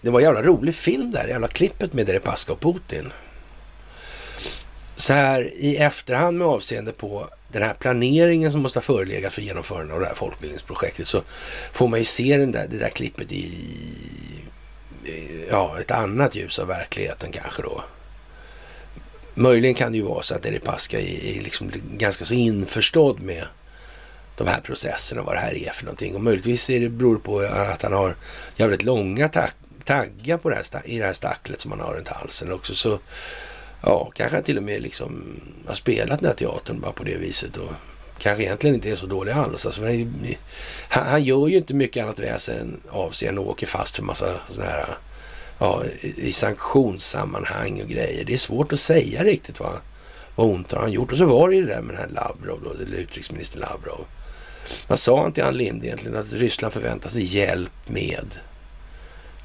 det 0.00 0.10
var 0.10 0.20
en 0.20 0.24
jävla 0.24 0.42
rolig 0.42 0.74
film 0.74 1.10
där, 1.10 1.28
jävla 1.28 1.48
klippet 1.48 1.92
med 1.92 2.06
Deripaska 2.06 2.52
och 2.52 2.60
Putin. 2.60 3.12
Så 4.96 5.12
här 5.12 5.52
i 5.56 5.76
efterhand 5.76 6.38
med 6.38 6.46
avseende 6.46 6.92
på 6.92 7.28
den 7.52 7.62
här 7.62 7.74
planeringen 7.74 8.52
som 8.52 8.62
måste 8.62 8.78
ha 8.78 8.82
förelegat 8.82 9.32
för 9.32 9.42
genomförandet 9.42 9.94
av 9.94 10.00
det 10.00 10.06
här 10.06 10.14
folkbildningsprojektet 10.14 11.08
så 11.08 11.22
får 11.72 11.88
man 11.88 11.98
ju 11.98 12.04
se 12.04 12.36
den 12.36 12.50
där, 12.50 12.66
det 12.70 12.78
där 12.78 12.88
klippet 12.88 13.32
i 13.32 13.52
ja, 15.50 15.80
ett 15.80 15.90
annat 15.90 16.34
ljus 16.34 16.58
av 16.58 16.66
verkligheten 16.66 17.32
kanske 17.32 17.62
då. 17.62 17.84
Möjligen 19.34 19.74
kan 19.74 19.92
det 19.92 19.98
ju 19.98 20.04
vara 20.04 20.22
så 20.22 20.34
att 20.34 20.42
Deripaska 20.42 21.00
är, 21.00 21.40
liksom 21.40 21.72
ganska 21.92 22.24
så 22.24 22.34
införstådd 22.34 23.22
med 23.22 23.46
de 24.36 24.46
här 24.46 24.60
processerna 24.60 25.20
och 25.20 25.26
vad 25.26 25.36
det 25.36 25.40
här 25.40 25.54
är 25.54 25.72
för 25.72 25.84
någonting. 25.84 26.14
Och 26.14 26.20
möjligtvis 26.20 26.70
är 26.70 26.80
det, 26.80 26.88
beror 26.88 27.14
det 27.14 27.20
på 27.20 27.40
att 27.40 27.82
han 27.82 27.92
har 27.92 28.16
jävligt 28.56 28.82
långa 28.82 29.28
tag 29.28 29.48
taggar 29.84 30.38
på 30.38 30.50
det 30.50 30.56
här, 30.56 30.82
i 30.84 30.98
det 30.98 31.04
här 31.04 31.12
stacklet 31.12 31.60
som 31.60 31.70
han 31.70 31.80
har 31.80 31.94
runt 31.94 32.08
halsen 32.08 32.52
också. 32.52 32.74
Så 32.74 32.98
ja, 33.86 34.10
kanske 34.14 34.42
till 34.42 34.56
och 34.56 34.62
med 34.62 34.82
liksom 34.82 35.40
har 35.66 35.74
spelat 35.74 36.20
den 36.20 36.28
här 36.28 36.36
teatern 36.36 36.80
bara 36.80 36.92
på 36.92 37.04
det 37.04 37.16
viset. 37.16 37.56
Och 37.56 37.72
kanske 38.18 38.44
egentligen 38.44 38.74
inte 38.74 38.90
är 38.90 38.96
så 38.96 39.06
dålig 39.06 39.32
alls. 39.32 39.66
Alltså, 39.66 39.82
han, 39.82 41.04
han, 41.06 41.24
gör 41.24 41.48
ju 41.48 41.56
inte 41.56 41.74
mycket 41.74 42.04
annat 42.04 42.18
väsen 42.18 42.80
av 42.88 43.10
sig 43.10 43.28
än 43.28 43.38
åker 43.38 43.66
fast 43.66 43.96
för 43.96 44.02
massa 44.02 44.40
sådana 44.46 44.70
här 44.70 44.98
ja, 45.58 45.82
i 46.00 46.32
sanktionssammanhang 46.32 47.82
och 47.82 47.88
grejer. 47.88 48.24
Det 48.24 48.32
är 48.32 48.38
svårt 48.38 48.72
att 48.72 48.80
säga 48.80 49.24
riktigt 49.24 49.60
vad, 49.60 49.80
vad 50.36 50.46
ont 50.46 50.72
har 50.72 50.80
han 50.80 50.92
gjort. 50.92 51.12
Och 51.12 51.18
så 51.18 51.24
var 51.24 51.48
det 51.48 51.56
ju 51.56 51.66
det 51.66 51.74
där 51.74 51.82
med 51.82 51.94
den 51.94 52.02
här 52.02 52.08
Lavrov, 52.08 52.60
då, 52.64 52.70
eller 52.70 52.96
utrikesminister 52.96 53.58
Lavrov. 53.58 54.06
Vad 54.86 54.98
sa 54.98 55.22
han 55.22 55.32
till 55.32 55.44
Ann 55.44 55.56
Linde 55.56 55.86
egentligen? 55.86 56.16
Att 56.16 56.32
Ryssland 56.32 56.74
förväntar 56.74 57.10
sig 57.10 57.22
hjälp 57.22 57.88
med 57.88 58.34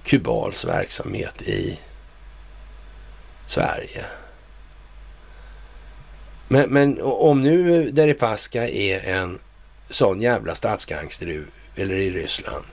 Kubals 0.04 0.66
verksamhet 0.66 1.42
i 1.42 1.80
Sverige. 3.48 4.06
Men, 6.52 6.70
men 6.70 7.02
om 7.02 7.44
nu 7.44 7.92
Deripaska 7.92 8.70
är 8.70 9.06
en 9.06 9.40
sån 9.90 10.22
jävla 10.22 10.56
statsgangster 10.56 11.44
eller 11.76 11.96
i 11.96 12.12
Ryssland. 12.12 12.66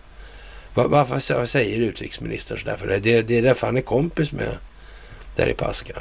Vad, 0.74 0.90
vad, 0.90 1.08
vad 1.30 1.48
säger 1.48 1.80
utrikesministern 1.80 2.58
sådär 2.58 2.76
för 2.76 2.86
det? 2.86 2.98
Det, 2.98 3.22
det 3.22 3.38
är 3.38 3.42
därför 3.42 3.66
han 3.66 3.76
är 3.76 3.80
kompis 3.80 4.32
med 4.32 4.58
Deripaska. 5.36 5.94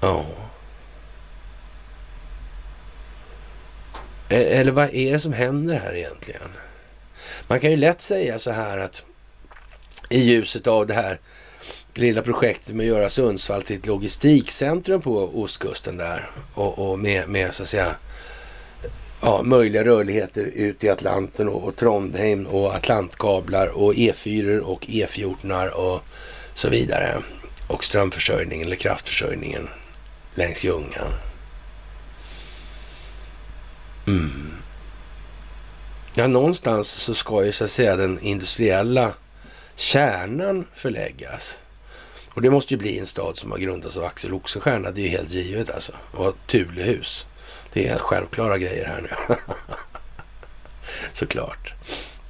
Ja. 0.00 0.26
E, 4.28 4.58
eller 4.60 4.72
vad 4.72 4.94
är 4.94 5.12
det 5.12 5.20
som 5.20 5.32
händer 5.32 5.78
här 5.78 5.94
egentligen? 5.94 6.50
Man 7.48 7.60
kan 7.60 7.70
ju 7.70 7.76
lätt 7.76 8.00
säga 8.00 8.38
så 8.38 8.50
här 8.50 8.78
att 8.78 9.04
i 10.10 10.20
ljuset 10.20 10.66
av 10.66 10.86
det 10.86 10.94
här 10.94 11.20
lilla 11.98 12.22
projektet 12.22 12.74
med 12.74 12.84
att 12.84 12.96
göra 12.96 13.08
Sundsvall 13.08 13.62
till 13.62 13.76
ett 13.76 13.86
logistikcentrum 13.86 15.00
på 15.00 15.42
ostkusten 15.42 15.96
där 15.96 16.30
och, 16.54 16.90
och 16.90 16.98
med, 16.98 17.28
med 17.28 17.54
så 17.54 17.62
att 17.62 17.68
säga 17.68 17.96
ja, 19.20 19.42
möjliga 19.42 19.84
rörligheter 19.84 20.42
ut 20.44 20.84
i 20.84 20.88
Atlanten 20.88 21.48
och, 21.48 21.64
och 21.64 21.76
Trondheim 21.76 22.46
och 22.46 22.74
Atlantkablar 22.74 23.66
och 23.66 23.94
E4 23.94 24.58
och 24.58 24.86
E14 24.86 25.68
och 25.68 26.02
så 26.54 26.68
vidare. 26.68 27.22
Och 27.68 27.84
strömförsörjningen 27.84 28.66
eller 28.66 28.76
kraftförsörjningen 28.76 29.68
längs 30.34 30.64
Ljungan. 30.64 31.12
Mm. 34.06 34.52
Ja, 36.14 36.26
någonstans 36.26 36.88
så 36.88 37.14
ska 37.14 37.44
ju 37.44 37.52
så 37.52 37.64
att 37.64 37.70
säga 37.70 37.96
den 37.96 38.20
industriella 38.20 39.12
kärnan 39.76 40.66
förläggas. 40.74 41.60
Och 42.36 42.42
det 42.42 42.50
måste 42.50 42.74
ju 42.74 42.78
bli 42.78 42.98
en 42.98 43.06
stad 43.06 43.38
som 43.38 43.50
har 43.50 43.58
grundats 43.58 43.96
av 43.96 44.04
Axel 44.04 44.34
Oxenstierna. 44.34 44.90
Det 44.90 45.00
är 45.00 45.02
ju 45.02 45.08
helt 45.08 45.30
givet 45.30 45.70
alltså. 45.70 45.92
Och 46.12 46.34
Tulehus. 46.46 47.26
Det 47.72 47.84
är 47.84 47.88
helt 47.88 48.00
självklara 48.00 48.58
grejer 48.58 48.84
här 48.84 49.00
nu. 49.00 49.08
Såklart. 51.12 51.74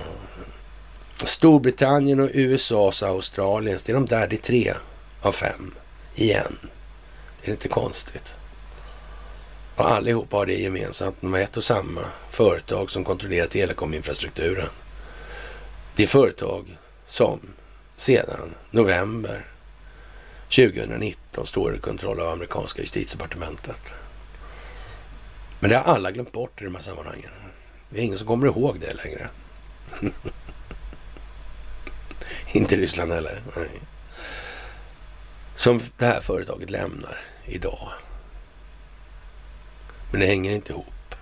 Storbritannien 1.24 2.20
och 2.20 2.30
USAs 2.32 3.02
och 3.02 3.08
Australiens, 3.08 3.82
det 3.82 3.92
är 3.92 3.94
de 3.94 4.06
där, 4.06 4.28
det 4.28 4.36
är 4.36 4.42
tre 4.42 4.72
av 5.22 5.32
fem 5.32 5.74
igen. 6.14 6.58
Det 7.42 7.50
är 7.50 7.52
inte 7.52 7.68
konstigt. 7.68 8.34
Och 9.76 9.90
allihopa 9.90 10.36
har 10.36 10.46
det 10.46 10.54
gemensamt. 10.54 11.16
De 11.20 11.32
har 11.32 11.40
ett 11.40 11.56
och 11.56 11.64
samma 11.64 12.00
företag 12.30 12.90
som 12.90 13.04
kontrollerar 13.04 13.46
telekominfrastrukturen. 13.46 14.68
Det 15.96 16.02
är 16.02 16.06
företag 16.06 16.78
som 17.06 17.40
sedan 17.96 18.54
november 18.70 19.46
2019 20.44 21.46
står 21.46 21.76
i 21.76 21.78
kontroll 21.78 22.20
av 22.20 22.28
amerikanska 22.28 22.82
justitiedepartementet. 22.82 23.94
Men 25.60 25.70
det 25.70 25.76
har 25.76 25.94
alla 25.94 26.10
glömt 26.10 26.32
bort 26.32 26.60
i 26.60 26.64
de 26.64 26.74
här 26.74 26.82
sammanhangen. 26.82 27.30
Det 27.90 27.98
är 27.98 28.02
ingen 28.02 28.18
som 28.18 28.26
kommer 28.26 28.46
ihåg 28.46 28.80
det 28.80 28.94
längre. 28.94 29.30
Inte 32.52 32.76
Ryssland 32.76 33.12
heller. 33.12 33.42
Nej. 33.56 33.80
Som 35.54 35.80
det 35.96 36.04
här 36.04 36.20
företaget 36.20 36.70
lämnar 36.70 37.20
idag. 37.44 37.88
Men 40.12 40.20
det 40.20 40.26
hänger 40.26 40.50
inte 40.52 40.72
ihop. 40.72 41.14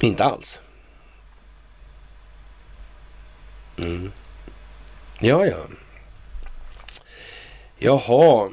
Inte 0.00 0.24
alls. 0.24 0.62
Mm. 3.76 4.12
Ja, 5.20 5.46
ja. 5.46 5.66
Jaha. 7.78 8.50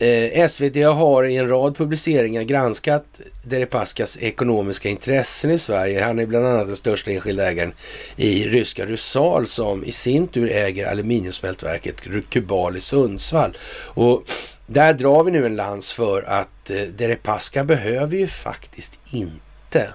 Eh, 0.00 0.48
SVT 0.48 0.76
har 0.76 1.24
i 1.24 1.36
en 1.36 1.48
rad 1.48 1.76
publiceringar 1.76 2.42
granskat 2.42 3.20
Deripaskas 3.42 4.18
ekonomiska 4.20 4.88
intressen 4.88 5.50
i 5.50 5.58
Sverige. 5.58 6.04
Han 6.04 6.18
är 6.18 6.26
bland 6.26 6.46
annat 6.46 6.66
den 6.66 6.76
största 6.76 7.10
enskilda 7.10 7.50
ägaren 7.50 7.72
i 8.16 8.48
ryska 8.48 8.86
Rusal 8.86 9.46
som 9.46 9.84
i 9.84 9.92
sin 9.92 10.28
tur 10.28 10.50
äger 10.50 10.86
aluminiumsmältverket 10.86 12.00
Kubal 12.30 12.76
i 12.76 12.80
Sundsvall. 12.80 13.56
Och 13.84 14.22
där 14.66 14.92
drar 14.92 15.24
vi 15.24 15.30
nu 15.30 15.46
en 15.46 15.56
lans 15.56 15.92
för 15.92 16.22
att 16.22 16.70
eh, 16.70 16.76
Deripaska 16.76 17.64
behöver 17.64 18.16
ju 18.16 18.26
faktiskt 18.26 18.98
inte 19.12 19.94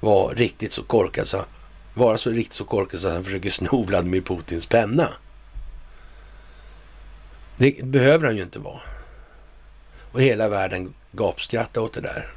vara 0.00 0.34
riktigt 0.34 0.72
så 0.72 0.82
korkad 0.82 1.28
så, 1.28 1.44
vara 1.94 2.18
så 2.18 2.30
riktigt 2.30 2.54
så 2.54 2.64
korkad 2.64 3.00
så 3.00 3.08
att 3.08 3.14
han 3.14 3.24
försöker 3.24 3.50
sno 3.50 3.84
Vladimir 3.84 4.20
Putins 4.20 4.66
penna. 4.66 5.08
Det 7.56 7.84
behöver 7.84 8.26
han 8.26 8.36
ju 8.36 8.42
inte 8.42 8.58
vara. 8.58 8.80
Och 10.12 10.22
hela 10.22 10.48
världen 10.48 10.94
gapskrattar 11.12 11.80
åt 11.80 11.92
det 11.92 12.00
där. 12.00 12.32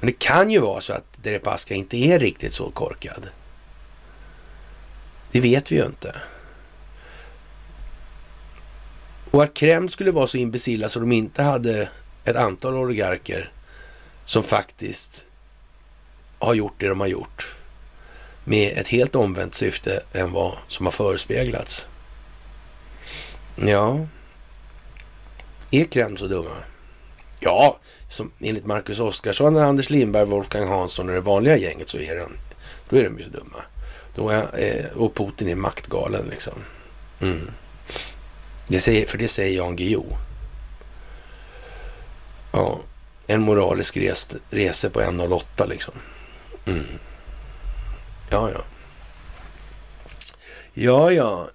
Men 0.00 0.06
det 0.06 0.18
kan 0.18 0.50
ju 0.50 0.60
vara 0.60 0.80
så 0.80 0.92
att 0.92 1.22
Deripaska 1.22 1.74
inte 1.74 1.96
är 1.96 2.18
riktigt 2.18 2.52
så 2.52 2.70
korkad. 2.70 3.28
Det 5.32 5.40
vet 5.40 5.72
vi 5.72 5.76
ju 5.76 5.86
inte. 5.86 6.16
Och 9.30 9.42
att 9.42 9.54
Kreml 9.54 9.90
skulle 9.90 10.10
vara 10.10 10.26
så 10.26 10.36
imbecilla 10.36 10.88
så 10.88 11.00
de 11.00 11.12
inte 11.12 11.42
hade 11.42 11.88
ett 12.24 12.36
antal 12.36 12.74
oligarker 12.74 13.52
som 14.24 14.42
faktiskt 14.42 15.26
har 16.38 16.54
gjort 16.54 16.74
det 16.78 16.88
de 16.88 17.00
har 17.00 17.06
gjort 17.06 17.56
med 18.44 18.78
ett 18.78 18.88
helt 18.88 19.14
omvänt 19.14 19.54
syfte 19.54 20.02
än 20.12 20.32
vad 20.32 20.56
som 20.68 20.86
har 20.86 20.90
förespeglats. 20.90 21.88
Ja, 23.66 24.06
är 25.70 25.84
Kreml 25.84 26.18
så 26.18 26.26
dumma? 26.26 26.56
Ja, 27.40 27.78
som 28.08 28.32
enligt 28.40 28.66
Marcus 28.66 29.00
Oskarsson, 29.00 29.56
Anders 29.56 29.90
Lindberg, 29.90 30.24
Wolfgang 30.24 30.68
Hansson 30.68 31.08
och 31.08 31.14
det 31.14 31.20
vanliga 31.20 31.56
gänget 31.56 31.88
så 31.88 31.98
är 31.98 32.16
de, 32.16 32.32
då 32.88 32.96
är 32.96 33.04
de 33.04 33.18
ju 33.18 33.24
så 33.24 33.30
dumma. 33.30 33.62
Då 34.14 34.30
är, 34.30 34.46
eh, 34.54 34.96
och 34.96 35.14
Putin 35.14 35.48
är 35.48 35.56
maktgalen 35.56 36.26
liksom. 36.30 36.54
Mm. 37.20 37.50
Det 38.68 38.80
säger, 38.80 39.06
för 39.06 39.18
det 39.18 39.28
säger 39.28 39.56
Jan 39.56 39.76
Guillou. 39.76 40.16
Ja, 42.52 42.80
en 43.26 43.40
moralisk 43.40 43.96
res, 43.96 44.28
resa 44.50 44.90
på 44.90 45.00
1,08 45.00 45.68
liksom. 45.68 45.94
Mm. 46.66 46.84
Ja, 48.30 48.50
ja. 48.50 48.60
Ja, 50.72 51.12
ja. 51.12 51.48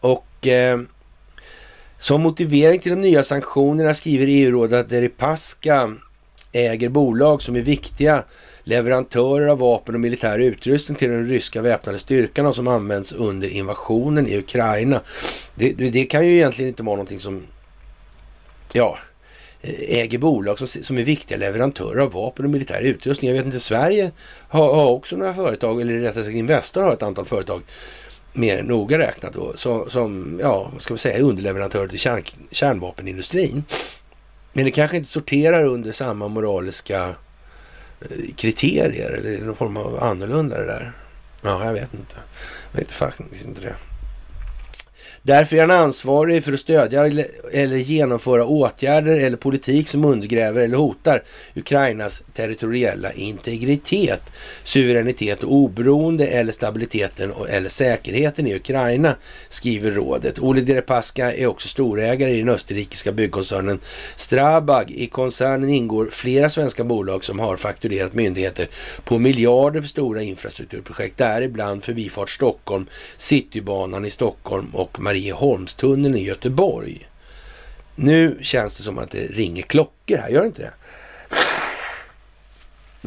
Och 0.00 0.46
eh, 0.46 0.80
som 1.98 2.22
motivering 2.22 2.80
till 2.80 2.90
de 2.90 3.00
nya 3.00 3.22
sanktionerna 3.22 3.94
skriver 3.94 4.26
EU-rådet 4.28 4.80
att 4.80 4.88
Deripaska 4.88 5.94
äger 6.52 6.88
bolag 6.88 7.42
som 7.42 7.56
är 7.56 7.60
viktiga 7.60 8.24
leverantörer 8.64 9.46
av 9.46 9.58
vapen 9.58 9.94
och 9.94 10.00
militär 10.00 10.38
utrustning 10.38 10.98
till 10.98 11.10
den 11.10 11.28
ryska 11.28 11.62
väpnade 11.62 11.98
styrkan 11.98 12.46
och 12.46 12.56
som 12.56 12.68
används 12.68 13.12
under 13.12 13.48
invasionen 13.48 14.26
i 14.26 14.38
Ukraina. 14.38 15.00
Det, 15.54 15.72
det, 15.72 15.90
det 15.90 16.04
kan 16.04 16.26
ju 16.26 16.34
egentligen 16.34 16.68
inte 16.68 16.82
vara 16.82 16.96
någonting 16.96 17.20
som 17.20 17.42
ja, 18.72 18.98
äger 19.88 20.18
bolag 20.18 20.58
som, 20.58 20.68
som 20.68 20.98
är 20.98 21.02
viktiga 21.02 21.38
leverantörer 21.38 22.00
av 22.00 22.12
vapen 22.12 22.44
och 22.44 22.50
militär 22.50 22.82
utrustning. 22.82 23.30
Jag 23.30 23.36
vet 23.36 23.46
inte, 23.46 23.60
Sverige 23.60 24.10
har, 24.48 24.74
har 24.74 24.90
också 24.90 25.16
några 25.16 25.34
företag, 25.34 25.80
eller 25.80 25.94
rättare 25.94 26.24
sagt 26.24 26.36
Investor 26.36 26.82
har 26.82 26.92
ett 26.92 27.02
antal 27.02 27.24
företag 27.24 27.62
mer 28.38 28.62
noga 28.62 28.98
räknat 28.98 29.32
då, 29.32 29.52
som, 29.56 29.90
som 29.90 30.38
ja, 30.42 30.70
vad 30.72 30.82
ska 30.82 30.94
vi 30.94 30.98
säga, 30.98 31.22
underleverantör 31.24 31.88
till 31.88 31.98
kärn, 31.98 32.22
kärnvapenindustrin. 32.50 33.64
Men 34.52 34.64
det 34.64 34.70
kanske 34.70 34.96
inte 34.96 35.08
sorterar 35.08 35.64
under 35.64 35.92
samma 35.92 36.28
moraliska 36.28 37.08
eh, 38.00 38.34
kriterier 38.36 39.10
eller 39.10 39.44
någon 39.44 39.56
form 39.56 39.76
av 39.76 40.02
annorlunda 40.02 40.58
det 40.58 40.66
där? 40.66 40.92
Ja, 41.42 41.64
jag 41.64 41.72
vet 41.72 41.94
inte. 41.94 42.16
Jag 42.72 42.80
vet 42.80 42.92
faktiskt 42.92 43.46
inte 43.46 43.60
det. 43.60 43.74
Därför 45.28 45.56
är 45.56 45.60
han 45.60 45.70
ansvarig 45.70 46.44
för 46.44 46.52
att 46.52 46.60
stödja 46.60 47.06
eller 47.52 47.76
genomföra 47.76 48.44
åtgärder 48.44 49.18
eller 49.18 49.36
politik 49.36 49.88
som 49.88 50.04
undergräver 50.04 50.62
eller 50.62 50.76
hotar 50.76 51.22
Ukrainas 51.54 52.22
territoriella 52.32 53.12
integritet, 53.12 54.20
suveränitet 54.62 55.42
och 55.42 55.52
oberoende 55.52 56.26
eller 56.26 56.52
stabiliteten 56.52 57.32
eller 57.48 57.68
säkerheten 57.68 58.46
i 58.46 58.54
Ukraina, 58.54 59.14
skriver 59.48 59.90
rådet. 59.90 60.38
Ole 60.38 60.60
Deripaska 60.60 61.32
är 61.32 61.46
också 61.46 61.68
storägare 61.68 62.30
i 62.30 62.38
den 62.38 62.48
österrikiska 62.48 63.12
byggkoncernen 63.12 63.80
Strabag. 64.16 64.90
I 64.90 65.06
koncernen 65.06 65.68
ingår 65.68 66.08
flera 66.12 66.48
svenska 66.48 66.84
bolag 66.84 67.24
som 67.24 67.38
har 67.38 67.56
fakturerat 67.56 68.14
myndigheter 68.14 68.68
på 69.04 69.18
miljarder 69.18 69.80
för 69.80 69.88
stora 69.88 70.22
infrastrukturprojekt, 70.22 71.18
däribland 71.18 71.84
Förbifart 71.84 72.30
Stockholm, 72.30 72.86
Citybanan 73.16 74.04
i 74.04 74.10
Stockholm 74.10 74.70
och 74.72 75.00
Marieholmstunneln 75.18 76.14
i 76.14 76.24
Göteborg. 76.24 77.08
Nu 77.94 78.38
känns 78.42 78.76
det 78.76 78.82
som 78.82 78.98
att 78.98 79.10
det 79.10 79.26
ringer 79.26 79.62
klockor 79.62 80.16
här, 80.16 80.28
gör 80.28 80.40
det 80.40 80.46
inte 80.46 80.62
det? 80.62 80.72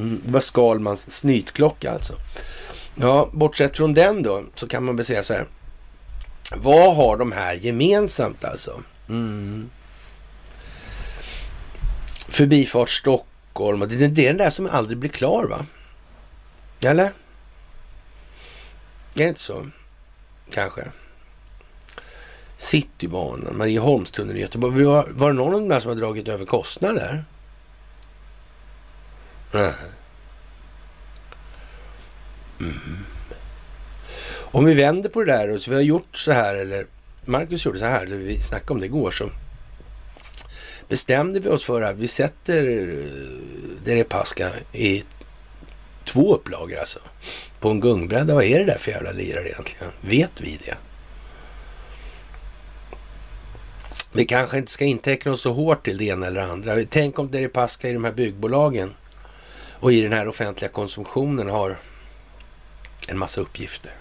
Mm, 0.01 0.21
det 0.25 0.31
var 0.31 0.39
Skalmans 0.39 1.11
snytklocka 1.11 1.91
alltså. 1.91 2.13
Ja, 2.95 3.29
bortsett 3.33 3.77
från 3.77 3.93
den 3.93 4.23
då 4.23 4.43
så 4.55 4.67
kan 4.67 4.83
man 4.83 4.95
väl 4.95 5.05
säga 5.05 5.23
så 5.23 5.33
här. 5.33 5.45
Vad 6.55 6.95
har 6.95 7.17
de 7.17 7.31
här 7.31 7.53
gemensamt 7.53 8.45
alltså? 8.45 8.83
Mm. 9.09 9.69
Förbifart 12.29 12.89
Stockholm. 12.89 13.79
Det 13.79 14.05
är 14.05 14.09
den 14.09 14.37
där 14.37 14.49
som 14.49 14.69
aldrig 14.71 14.97
blir 14.97 15.09
klar 15.09 15.43
va? 15.45 15.65
Eller? 16.81 17.05
Är 17.05 17.13
det 19.13 19.23
inte 19.23 19.41
så? 19.41 19.65
Kanske. 20.51 20.83
Citybanan, 22.61 23.57
Marieholmstunneln 23.57 24.37
i 24.37 24.41
Göteborg. 24.41 24.83
Var, 24.83 25.07
var 25.09 25.31
det 25.31 25.37
någon 25.37 25.53
av 25.53 25.61
de 25.61 25.71
här 25.71 25.79
som 25.79 25.89
har 25.89 25.95
dragit 25.95 26.27
över 26.27 26.45
kostnader? 26.45 27.25
Nej. 29.53 29.73
Mm. 32.59 33.05
Om 34.31 34.65
vi 34.65 34.73
vänder 34.73 35.09
på 35.09 35.23
det 35.23 35.31
där 35.31 35.51
och 35.51 35.61
så 35.61 35.69
vi 35.69 35.75
har 35.75 35.83
gjort 35.83 36.17
så 36.17 36.31
här, 36.31 36.55
eller 36.55 36.85
Marcus 37.25 37.65
gjorde 37.65 37.79
så 37.79 37.85
här, 37.85 38.05
eller 38.05 38.15
vi 38.15 38.37
snackade 38.37 38.73
om 38.73 38.79
det 38.79 38.85
igår, 38.85 39.11
så 39.11 39.29
bestämde 40.89 41.39
vi 41.39 41.49
oss 41.49 41.63
för 41.63 41.81
att 41.81 41.95
vi 41.95 42.07
sätter 42.07 42.67
eh, 42.67 43.05
Deripaska 43.85 44.49
i 44.73 45.03
två 46.05 46.35
upplagor 46.35 46.77
alltså. 46.77 46.99
På 47.59 47.69
en 47.69 47.79
gungbräda. 47.79 48.35
Vad 48.35 48.43
är 48.43 48.59
det 48.59 48.65
där 48.65 48.77
för 48.79 48.91
jävla 48.91 49.11
lirare 49.11 49.49
egentligen? 49.49 49.91
Vet 50.01 50.41
vi 50.41 50.59
det? 50.65 50.77
Vi 54.13 54.25
kanske 54.25 54.57
inte 54.57 54.71
ska 54.71 54.85
inteckna 54.85 55.31
oss 55.31 55.41
så 55.41 55.53
hårt 55.53 55.85
till 55.85 55.97
det 55.97 56.05
ena 56.05 56.27
eller 56.27 56.41
andra. 56.41 56.75
Tänk 56.89 57.19
om 57.19 57.31
Deripaska 57.31 57.89
i 57.89 57.93
de 57.93 58.03
här 58.03 58.11
byggbolagen 58.11 58.93
och 59.79 59.93
i 59.93 60.01
den 60.01 60.13
här 60.13 60.27
offentliga 60.27 60.69
konsumtionen 60.71 61.49
har 61.49 61.79
en 63.07 63.17
massa 63.17 63.41
uppgifter. 63.41 63.93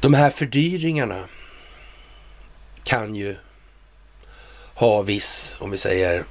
De 0.00 0.14
här 0.14 0.30
fördyringarna 0.30 1.24
kan 2.84 3.14
ju 3.14 3.36
ha 4.74 5.02
viss, 5.02 5.56
om 5.60 5.70
vi 5.70 5.78
säger, 5.78 6.24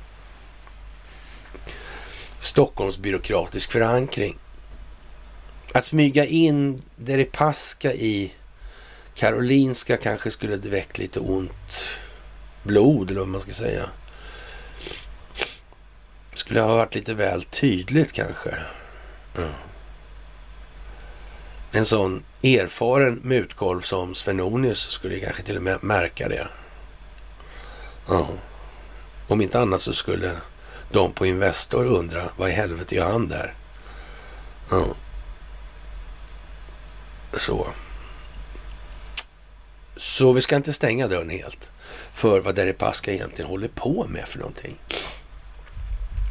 Stockholmsbyråkratisk 2.40 3.72
förankring. 3.72 4.38
Att 5.74 5.86
smyga 5.86 6.26
in 6.26 6.82
Deripaska 6.96 7.94
i 7.94 8.34
Karolinska 9.16 9.98
kanske 9.98 10.32
skulle 10.32 10.58
väckt 10.58 10.98
lite 10.98 11.20
ont 11.20 12.00
blod, 12.64 13.12
eller 13.12 13.20
vad 13.20 13.30
man 13.30 13.42
ska 13.42 13.52
säga. 13.52 13.90
Skulle 16.34 16.62
ha 16.62 16.76
varit 16.76 16.96
lite 16.96 17.14
väl 17.14 17.44
tydligt 17.44 18.14
kanske. 18.14 18.56
Mm. 19.38 19.52
En 21.72 21.86
sån 21.86 22.24
erfaren 22.44 23.20
mutkolv 23.24 23.82
som 23.82 24.16
Svenonius 24.16 24.80
skulle 24.80 25.20
kanske 25.20 25.44
till 25.44 25.58
och 25.58 25.64
med 25.64 25.84
märka 25.84 26.30
det. 26.30 26.48
Mm. 28.10 28.38
Om 29.28 29.42
inte 29.42 29.60
annat 29.60 29.82
så 29.82 29.94
skulle 29.94 30.32
de 30.92 31.14
på 31.14 31.26
Investor 31.26 31.86
undra 31.86 32.30
vad 32.38 32.50
i 32.50 32.52
helvete 32.52 32.96
gör 32.96 33.12
han 33.12 33.28
där? 33.28 33.54
Mm. 34.72 34.90
Så. 37.34 37.68
Så 40.02 40.34
vi 40.34 40.42
ska 40.42 40.56
inte 40.56 40.74
stänga 40.74 41.08
dörren 41.08 41.30
helt 41.30 41.72
för 42.14 42.40
vad 42.40 42.56
Deripaska 42.56 43.14
egentligen 43.14 43.50
håller 43.50 43.68
på 43.68 44.06
med 44.10 44.28
för 44.28 44.40
någonting. 44.40 44.78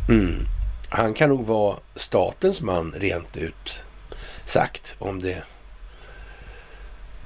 Mm. 0.08 0.44
Han 0.88 1.14
kan 1.14 1.28
nog 1.28 1.46
vara 1.46 1.76
statens 1.94 2.60
man 2.60 2.92
rent 2.96 3.36
ut 3.36 3.84
sagt 4.44 4.94
om 4.98 5.20
det 5.20 5.42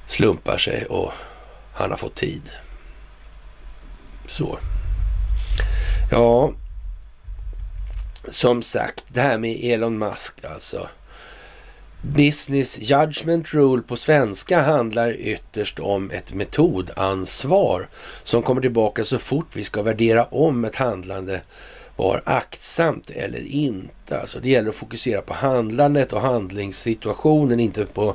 slumpar 0.06 0.58
sig 0.58 0.86
och 0.86 1.12
han 1.74 1.90
har 1.90 1.98
fått 1.98 2.14
tid. 2.14 2.50
Så. 4.26 4.58
Ja, 6.10 6.52
som 8.28 8.62
sagt, 8.62 9.04
det 9.08 9.20
här 9.20 9.38
med 9.38 9.56
Elon 9.62 9.98
Musk 9.98 10.44
alltså. 10.44 10.88
Business 12.12 12.78
Judgment 12.78 13.54
Rule 13.54 13.82
på 13.82 13.96
svenska 13.96 14.62
handlar 14.62 15.12
ytterst 15.12 15.80
om 15.80 16.10
ett 16.10 16.34
metodansvar 16.34 17.88
som 18.22 18.42
kommer 18.42 18.60
tillbaka 18.60 19.04
så 19.04 19.18
fort 19.18 19.46
vi 19.52 19.64
ska 19.64 19.82
värdera 19.82 20.24
om 20.24 20.64
ett 20.64 20.76
handlande 20.76 21.40
var 21.96 22.22
aktsamt 22.26 23.10
eller 23.10 23.40
inte. 23.46 24.20
Alltså 24.20 24.40
det 24.40 24.48
gäller 24.48 24.68
att 24.68 24.76
fokusera 24.76 25.22
på 25.22 25.34
handlandet 25.34 26.12
och 26.12 26.20
handlingssituationen, 26.20 27.60
inte 27.60 27.86
på 27.86 28.14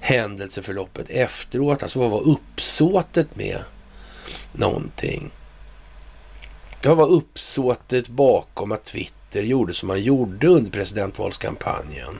händelseförloppet 0.00 1.10
efteråt. 1.10 1.82
Alltså 1.82 1.98
vad 1.98 2.10
var 2.10 2.28
uppsåtet 2.28 3.36
med 3.36 3.58
någonting? 4.52 5.30
Vad 6.84 6.96
var 6.96 7.08
uppsåtet 7.08 8.08
bakom 8.08 8.72
att 8.72 8.84
Twitter 8.84 9.42
gjorde 9.42 9.74
som 9.74 9.86
man 9.86 10.02
gjorde 10.02 10.48
under 10.48 10.70
presidentvalskampanjen? 10.70 12.18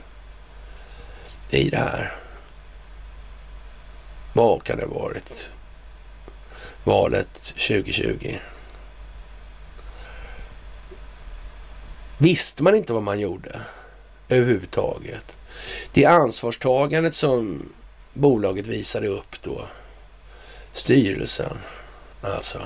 I 1.49 1.69
det 1.69 1.77
här. 1.77 2.15
Vad 4.33 4.63
kan 4.63 4.77
det 4.77 4.85
ha 4.85 4.99
varit? 4.99 5.49
Valet 6.83 7.33
2020. 7.43 8.39
Visste 12.17 12.63
man 12.63 12.75
inte 12.75 12.93
vad 12.93 13.03
man 13.03 13.19
gjorde 13.19 13.61
överhuvudtaget? 14.29 15.37
Det 15.93 16.05
ansvarstagandet 16.05 17.15
som 17.15 17.69
bolaget 18.13 18.67
visade 18.67 19.07
upp 19.07 19.41
då, 19.41 19.67
styrelsen 20.71 21.57
alltså, 22.21 22.61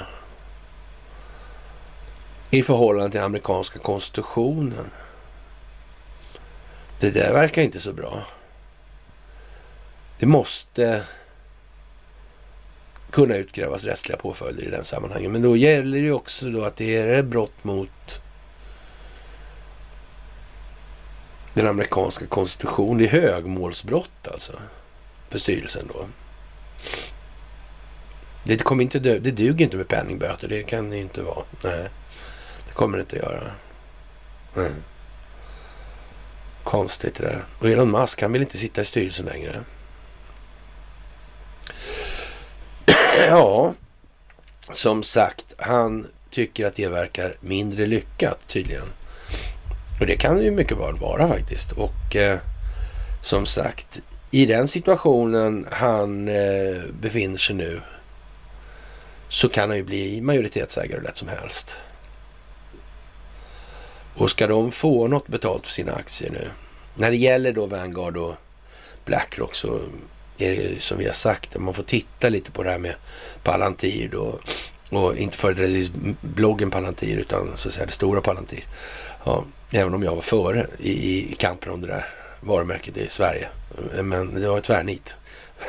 i 2.50 2.64
förhållande 2.64 3.12
till 3.12 3.22
amerikanska 3.22 3.80
konstitutionen. 3.80 4.90
Det 7.00 7.12
där 7.12 7.34
verkar 7.34 7.62
inte 7.62 7.80
så 7.80 7.94
bra. 7.94 8.24
Det 10.24 10.28
måste 10.28 11.04
kunna 13.12 13.36
utkrävas 13.36 13.86
rättsliga 13.86 14.18
påföljder 14.18 14.64
i 14.64 14.70
den 14.70 14.84
sammanhanget. 14.84 15.32
Men 15.32 15.42
då 15.42 15.58
gäller 15.58 16.02
det 16.02 16.12
också 16.12 16.50
då 16.50 16.64
att 16.64 16.76
det 16.76 16.98
är 16.98 17.24
brott 17.24 17.64
mot 17.64 18.22
den 21.54 21.68
amerikanska 21.68 22.26
konstitutionen. 22.26 22.98
Det 22.98 23.04
är 23.04 23.10
högmålsbrott 23.10 24.28
alltså 24.32 24.54
för 25.30 25.40
styrelsen 25.40 25.88
då. 25.94 26.06
Det, 28.44 28.64
kommer 28.64 28.84
inte 28.84 29.00
dö, 29.00 29.20
det 29.20 29.32
duger 29.32 29.66
inte 29.66 29.78
med 29.78 29.88
penningböter. 29.88 30.48
Det 30.48 30.64
kan 30.64 30.90
det 30.90 30.98
inte 30.98 31.22
vara. 31.22 31.46
Nej, 31.64 31.90
det 32.68 32.74
kommer 32.74 32.98
det 32.98 33.02
inte 33.02 33.18
göra. 33.18 33.52
Nej. 34.54 34.72
Konstigt 36.64 37.16
det 37.16 37.24
där. 37.24 37.46
Och 37.60 37.70
Elon 37.70 37.92
Musk, 37.92 38.22
han 38.22 38.32
vill 38.32 38.42
inte 38.42 38.58
sitta 38.58 38.82
i 38.82 38.86
styrelsen 38.86 39.26
längre. 39.26 39.64
Ja, 43.18 43.74
som 44.72 45.04
sagt, 45.04 45.54
han 45.58 46.08
tycker 46.32 46.66
att 46.66 46.76
det 46.76 46.88
verkar 46.88 47.36
mindre 47.40 47.86
lyckat 47.86 48.40
tydligen. 48.48 48.94
Och 50.00 50.06
det 50.06 50.16
kan 50.16 50.38
det 50.38 50.44
ju 50.44 50.52
mycket 50.52 50.78
väl 50.78 50.96
vara 50.96 51.28
faktiskt. 51.28 51.72
Och 51.72 52.16
eh, 52.16 52.40
som 53.22 53.46
sagt, 53.46 54.02
i 54.32 54.46
den 54.46 54.68
situationen 54.68 55.68
han 55.72 56.28
eh, 56.28 56.84
befinner 57.02 57.38
sig 57.38 57.56
nu 57.56 57.82
så 59.30 59.50
kan 59.50 59.70
han 59.70 59.78
ju 59.78 59.84
bli 59.84 60.22
majoritetsägare 60.22 61.02
lätt 61.02 61.18
som 61.18 61.28
helst. 61.28 61.78
Och 64.16 64.30
ska 64.30 64.48
de 64.48 64.72
få 64.72 65.08
något 65.08 65.28
betalt 65.28 65.68
för 65.68 65.74
sina 65.74 65.94
aktier 65.94 66.32
nu? 66.32 66.50
När 66.96 67.12
det 67.12 67.18
gäller 67.18 67.54
då 67.54 67.66
Vanguard 67.66 68.18
och 68.18 68.36
Blackrock 69.06 69.56
så 69.56 69.80
är 70.38 70.56
det 70.56 70.82
som 70.82 70.98
vi 70.98 71.06
har 71.06 71.14
sagt, 71.14 71.58
man 71.60 71.74
får 71.74 71.84
titta 71.84 72.30
lite 72.30 72.52
på 72.52 72.64
det 72.64 72.72
här 72.72 72.80
med 72.80 72.96
Palantir 73.44 74.10
då. 74.12 74.40
Och 74.90 75.18
inte 75.18 75.38
företrädesvis 75.38 75.92
bloggen 76.22 76.72
Palantir 76.72 77.18
utan 77.18 77.52
så 77.56 77.68
att 77.68 77.74
säga 77.74 77.86
det 77.86 77.92
stora 77.92 78.22
Palantir. 78.22 78.68
Ja, 79.24 79.44
även 79.72 79.94
om 79.94 80.04
jag 80.04 80.16
var 80.16 80.22
före 80.22 80.68
i, 80.80 80.92
i 81.32 81.36
kampen 81.36 81.72
om 81.72 81.82
det 81.82 81.88
där 81.88 82.08
varumärket 82.42 82.98
i 82.98 83.10
Sverige. 83.10 83.48
Men 84.04 84.42
det 84.42 84.48
var 84.48 84.58
ett 84.58 84.64
tvärnit. 84.64 85.18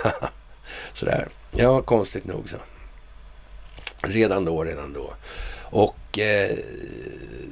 Sådär. 0.93 1.29
Ja, 1.51 1.83
konstigt 1.83 2.25
nog 2.25 2.49
så. 2.49 2.57
Redan 4.03 4.45
då, 4.45 4.65
redan 4.65 4.93
då. 4.93 5.15
Och 5.62 6.18
eh, 6.18 6.51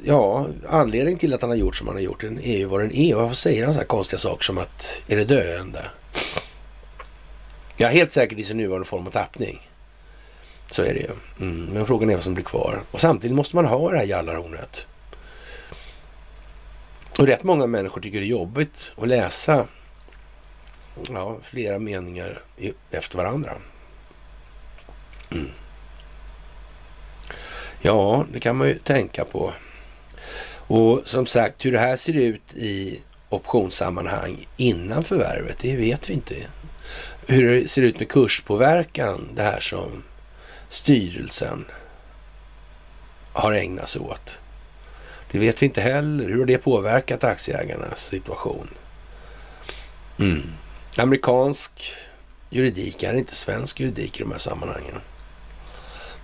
ja, 0.05 0.47
anledningen 0.69 1.19
till 1.19 1.35
att 1.35 1.41
han 1.41 1.51
har 1.51 1.57
gjort 1.57 1.77
som 1.77 1.87
han 1.87 1.97
har 1.97 2.03
gjort 2.03 2.21
den 2.21 2.41
är 2.41 2.57
ju 2.57 2.65
vad 2.65 2.81
den 2.81 2.95
är. 2.95 3.15
Varför 3.15 3.35
säger 3.35 3.65
han 3.65 3.75
så 3.75 3.81
här 3.81 3.87
konstiga 3.87 4.19
saker 4.19 4.45
som 4.45 4.59
att 4.59 5.03
är 5.09 5.17
det 5.17 5.25
döende? 5.25 5.85
Ja, 7.77 7.89
helt 7.89 8.13
säkert 8.13 8.39
i 8.39 8.43
sin 8.43 8.57
nuvarande 8.57 8.87
form 8.87 9.07
och 9.07 9.13
tappning. 9.13 9.69
Så 10.71 10.83
är 10.83 10.95
det 10.95 11.01
ju. 11.01 11.11
Mm, 11.41 11.65
men 11.65 11.87
frågan 11.87 12.11
är 12.11 12.15
vad 12.15 12.25
som 12.25 12.35
blir 12.35 12.45
kvar. 12.45 12.83
Och 12.91 13.01
samtidigt 13.01 13.37
måste 13.37 13.57
man 13.57 13.65
ha 13.65 13.91
det 13.91 13.99
här 13.99 14.05
jallarhornet. 14.05 14.87
Och 17.19 17.27
rätt 17.27 17.43
många 17.43 17.67
människor 17.67 18.01
tycker 18.01 18.21
det 18.21 18.27
är 18.27 18.29
jobbigt 18.29 18.93
att 18.97 19.09
läsa 19.09 19.67
ja, 21.11 21.39
flera 21.43 21.79
meningar 21.79 22.43
efter 22.91 23.17
varandra. 23.17 23.53
Mm. 25.31 25.51
Ja, 27.83 28.27
det 28.33 28.41
kan 28.41 28.57
man 28.57 28.69
ju 28.69 28.79
tänka 28.79 29.25
på. 29.25 29.53
Och 30.67 31.03
som 31.05 31.27
sagt, 31.27 31.65
hur 31.65 31.73
det 31.73 31.79
här 31.79 31.97
ser 31.97 32.17
ut 32.17 32.55
i 32.55 33.01
optionssammanhang 33.29 34.47
innan 34.57 35.05
förvärvet, 35.05 35.59
det 35.59 35.77
vet 35.77 36.11
vi 36.11 36.15
inte. 36.15 36.35
Hur 37.27 37.61
det 37.61 37.71
ser 37.71 37.83
ut 37.83 37.99
med 37.99 38.09
kurspåverkan, 38.09 39.29
det 39.35 39.43
här 39.43 39.61
som 39.61 40.03
styrelsen 40.69 41.65
har 43.33 43.53
ägnat 43.53 43.89
sig 43.89 44.01
åt. 44.01 44.41
Det 45.31 45.39
vet 45.39 45.63
vi 45.63 45.67
inte 45.67 45.81
heller. 45.81 46.29
Hur 46.29 46.39
har 46.39 46.47
det 46.47 46.59
påverkat 46.59 47.25
aktieägarnas 47.25 48.07
situation? 48.07 48.69
Mm. 50.19 50.43
Amerikansk 50.97 51.73
juridik 52.51 53.03
är 53.03 53.15
inte 53.15 53.35
svensk 53.35 53.81
juridik 53.81 54.21
i 54.21 54.23
de 54.23 54.31
här 54.31 54.39
sammanhangen. 54.39 55.01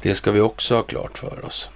Det 0.02 0.14
ska 0.14 0.30
vi 0.30 0.40
också 0.40 0.74
ha 0.74 0.82
klart 0.82 1.18
för 1.18 1.44
oss. 1.44 1.70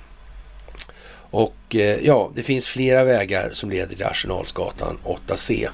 Och 1.30 1.76
eh, 1.76 1.98
ja, 2.02 2.30
det 2.34 2.42
finns 2.42 2.66
flera 2.66 3.04
vägar 3.04 3.50
som 3.52 3.70
leder 3.70 3.96
till 3.96 4.04
Arsenalsgatan 4.04 4.98
8C. 5.04 5.68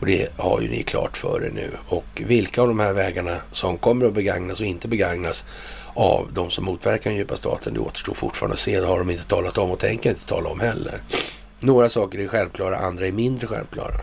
Och 0.00 0.06
det 0.06 0.28
har 0.36 0.60
ju 0.60 0.68
ni 0.68 0.82
klart 0.82 1.16
för 1.16 1.44
er 1.44 1.50
nu. 1.50 1.70
Och 1.88 2.22
vilka 2.26 2.62
av 2.62 2.68
de 2.68 2.80
här 2.80 2.92
vägarna 2.92 3.36
som 3.52 3.78
kommer 3.78 4.06
att 4.06 4.14
begagnas 4.14 4.60
och 4.60 4.66
inte 4.66 4.88
begagnas 4.88 5.46
av 5.94 6.28
de 6.32 6.50
som 6.50 6.64
motverkar 6.64 7.10
den 7.10 7.18
djupa 7.18 7.36
staten, 7.36 7.74
det 7.74 7.80
återstår 7.80 8.14
fortfarande 8.14 8.54
att 8.54 8.60
se. 8.60 8.80
Det 8.80 8.86
har 8.86 8.98
de 8.98 9.10
inte 9.10 9.24
talat 9.24 9.58
om 9.58 9.70
och 9.70 9.78
tänker 9.78 10.10
inte 10.10 10.26
tala 10.26 10.50
om 10.50 10.60
heller. 10.60 11.02
Några 11.60 11.88
saker 11.88 12.18
är 12.18 12.28
självklara, 12.28 12.76
andra 12.76 13.06
är 13.06 13.12
mindre 13.12 13.46
självklara 13.46 14.00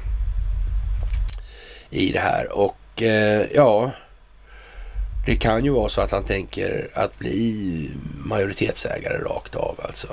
i 1.89 2.11
det 2.11 2.19
här. 2.19 2.51
Och 2.51 3.01
eh, 3.01 3.45
ja, 3.53 3.91
det 5.25 5.35
kan 5.35 5.65
ju 5.65 5.71
vara 5.71 5.89
så 5.89 6.01
att 6.01 6.11
han 6.11 6.23
tänker 6.23 6.89
att 6.93 7.19
bli 7.19 7.91
majoritetsägare 8.25 9.17
rakt 9.17 9.55
av 9.55 9.79
alltså. 9.83 10.07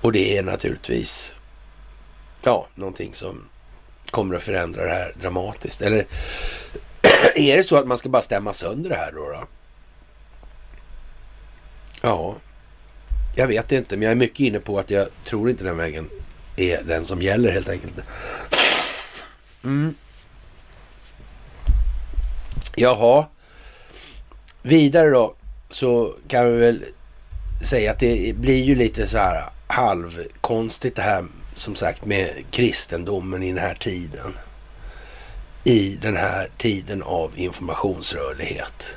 Och 0.00 0.12
det 0.12 0.38
är 0.38 0.42
naturligtvis 0.42 1.34
ja, 2.44 2.66
någonting 2.74 3.14
som 3.14 3.48
kommer 4.10 4.34
att 4.34 4.42
förändra 4.42 4.84
det 4.84 4.94
här 4.94 5.14
dramatiskt. 5.20 5.82
Eller 5.82 6.06
är 7.34 7.56
det 7.56 7.64
så 7.64 7.76
att 7.76 7.86
man 7.86 7.98
ska 7.98 8.08
bara 8.08 8.22
stämma 8.22 8.52
sönder 8.52 8.90
det 8.90 8.96
här 8.96 9.12
då? 9.12 9.20
då? 9.20 9.46
Ja, 12.02 12.36
jag 13.36 13.46
vet 13.46 13.72
inte, 13.72 13.96
men 13.96 14.02
jag 14.02 14.10
är 14.10 14.16
mycket 14.16 14.40
inne 14.40 14.60
på 14.60 14.78
att 14.78 14.90
jag 14.90 15.08
tror 15.24 15.50
inte 15.50 15.64
den 15.64 15.76
vägen 15.76 16.10
är 16.56 16.82
den 16.82 17.04
som 17.04 17.22
gäller 17.22 17.52
helt 17.52 17.68
enkelt. 17.68 17.94
Mm. 19.64 19.94
Jaha. 22.76 23.26
Vidare 24.62 25.10
då 25.10 25.34
så 25.70 26.14
kan 26.28 26.52
vi 26.52 26.58
väl 26.58 26.84
säga 27.62 27.90
att 27.90 27.98
det 27.98 28.36
blir 28.36 28.64
ju 28.64 28.74
lite 28.74 29.06
så 29.06 29.18
här 29.18 29.50
halvkonstigt 29.66 30.96
det 30.96 31.02
här 31.02 31.24
som 31.54 31.74
sagt 31.74 32.04
med 32.04 32.44
kristendomen 32.50 33.42
i 33.42 33.48
den 33.48 33.58
här 33.58 33.74
tiden. 33.74 34.34
I 35.64 35.98
den 36.02 36.16
här 36.16 36.50
tiden 36.58 37.02
av 37.02 37.32
informationsrörlighet. 37.36 38.96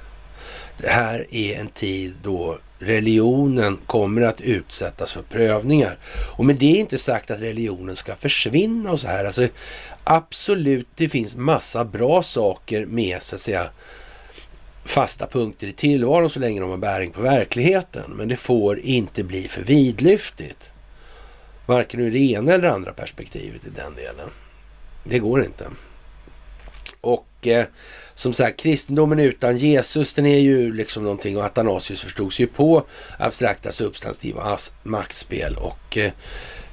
Det 0.78 0.90
här 0.90 1.26
är 1.32 1.60
en 1.60 1.68
tid 1.68 2.14
då 2.24 2.60
religionen 2.80 3.78
kommer 3.86 4.22
att 4.22 4.42
utsättas 4.42 5.12
för 5.12 5.22
prövningar. 5.22 5.98
Och 6.38 6.46
med 6.46 6.56
det 6.56 6.76
är 6.76 6.80
inte 6.80 6.98
sagt 6.98 7.32
att 7.32 7.42
religionen 7.42 7.96
ska 7.96 8.16
försvinna 8.16 8.92
och 8.92 9.00
så 9.00 9.08
här. 9.08 9.26
Alltså, 9.26 9.48
absolut, 10.04 10.88
det 10.96 11.10
finns 11.10 11.36
massa 11.36 11.86
bra 11.86 12.22
saker 12.22 12.86
med 12.86 13.24
så 13.24 13.36
att 13.36 13.42
säga 13.42 13.70
fasta 14.86 15.28
punkter 15.28 15.68
i 15.68 15.74
tillvaron 15.74 16.30
så 16.30 16.40
länge 16.40 16.62
de 16.62 16.70
har 16.70 16.78
bäring 16.78 17.12
på 17.12 17.22
verkligheten. 17.22 18.12
Men 18.12 18.28
det 18.28 18.38
får 18.38 18.80
inte 18.80 19.24
bli 19.24 19.48
för 19.48 19.62
vidlyftigt. 19.62 20.74
Varken 21.68 22.00
ur 22.00 22.12
det 22.12 22.20
ena 22.20 22.54
eller 22.54 22.68
andra 22.68 22.94
perspektivet 22.94 23.66
i 23.66 23.70
den 23.70 23.96
delen. 23.96 24.30
Det 25.04 25.20
går 25.20 25.44
inte. 25.44 25.68
Och 27.02 27.48
eh, 27.48 27.66
som 28.14 28.34
sagt, 28.34 28.60
kristendomen 28.60 29.20
utan 29.20 29.58
Jesus, 29.58 30.14
den 30.14 30.26
är 30.26 30.40
ju 30.40 30.74
liksom 30.74 31.04
någonting 31.04 31.38
och 31.38 31.44
Athanasius 31.44 32.02
förstod 32.02 32.34
ju 32.34 32.48
på 32.48 32.86
abstrakta 33.20 33.72
substantiva 33.72 34.58
maktspel 34.84 35.58
och 35.58 35.98
eh, 35.98 36.12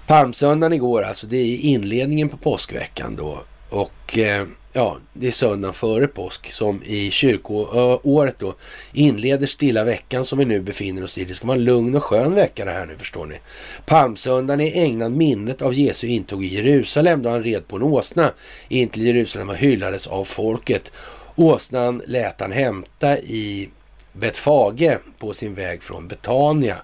palmsöndagen 0.07 0.73
igår 0.73 1.03
alltså, 1.03 1.27
det 1.27 1.37
är 1.37 1.59
inledningen 1.59 2.29
på 2.29 2.37
påskveckan 2.37 3.16
då 3.16 3.45
och 3.75 4.19
eh, 4.19 4.47
ja, 4.73 4.99
det 5.13 5.27
är 5.27 5.31
söndagen 5.31 5.75
före 5.75 6.07
påsk 6.07 6.53
som 6.53 6.83
i 6.85 7.11
kyrkoåret 7.11 8.39
då 8.39 8.55
inleder 8.93 9.47
stilla 9.47 9.85
veckan 9.85 10.25
som 10.25 10.39
vi 10.39 10.45
nu 10.45 10.61
befinner 10.61 11.05
oss 11.05 11.19
i. 11.19 11.25
Det 11.25 11.35
ska 11.35 11.47
vara 11.47 11.59
en 11.59 11.65
lugn 11.65 11.97
och 11.97 12.05
skön 12.05 12.35
vecka 12.35 12.65
det 12.65 12.71
här 12.71 12.87
nu 12.87 12.97
förstår 12.97 13.27
ni. 13.27 13.41
Palmsöndagen 13.87 14.61
är 14.61 14.85
ägnad 14.85 15.13
minnet 15.13 15.63
av 15.63 15.75
Jesu 15.75 16.07
intåg 16.07 16.45
i 16.45 16.47
Jerusalem 16.47 17.23
då 17.23 17.31
han 17.31 17.43
red 17.43 17.69
på 17.69 17.77
en 17.77 17.83
åsna 17.83 18.33
in 18.69 18.89
till 18.89 19.07
Jerusalem 19.07 19.49
och 19.49 19.57
hyllades 19.57 20.07
av 20.07 20.25
folket. 20.25 20.93
Åsnan 21.37 22.03
lät 22.07 22.41
han 22.41 22.53
hämta 22.53 23.19
i 23.19 23.69
Betfage 24.13 24.99
på 25.19 25.33
sin 25.33 25.55
väg 25.55 25.83
från 25.83 26.09
Betania. 26.09 26.77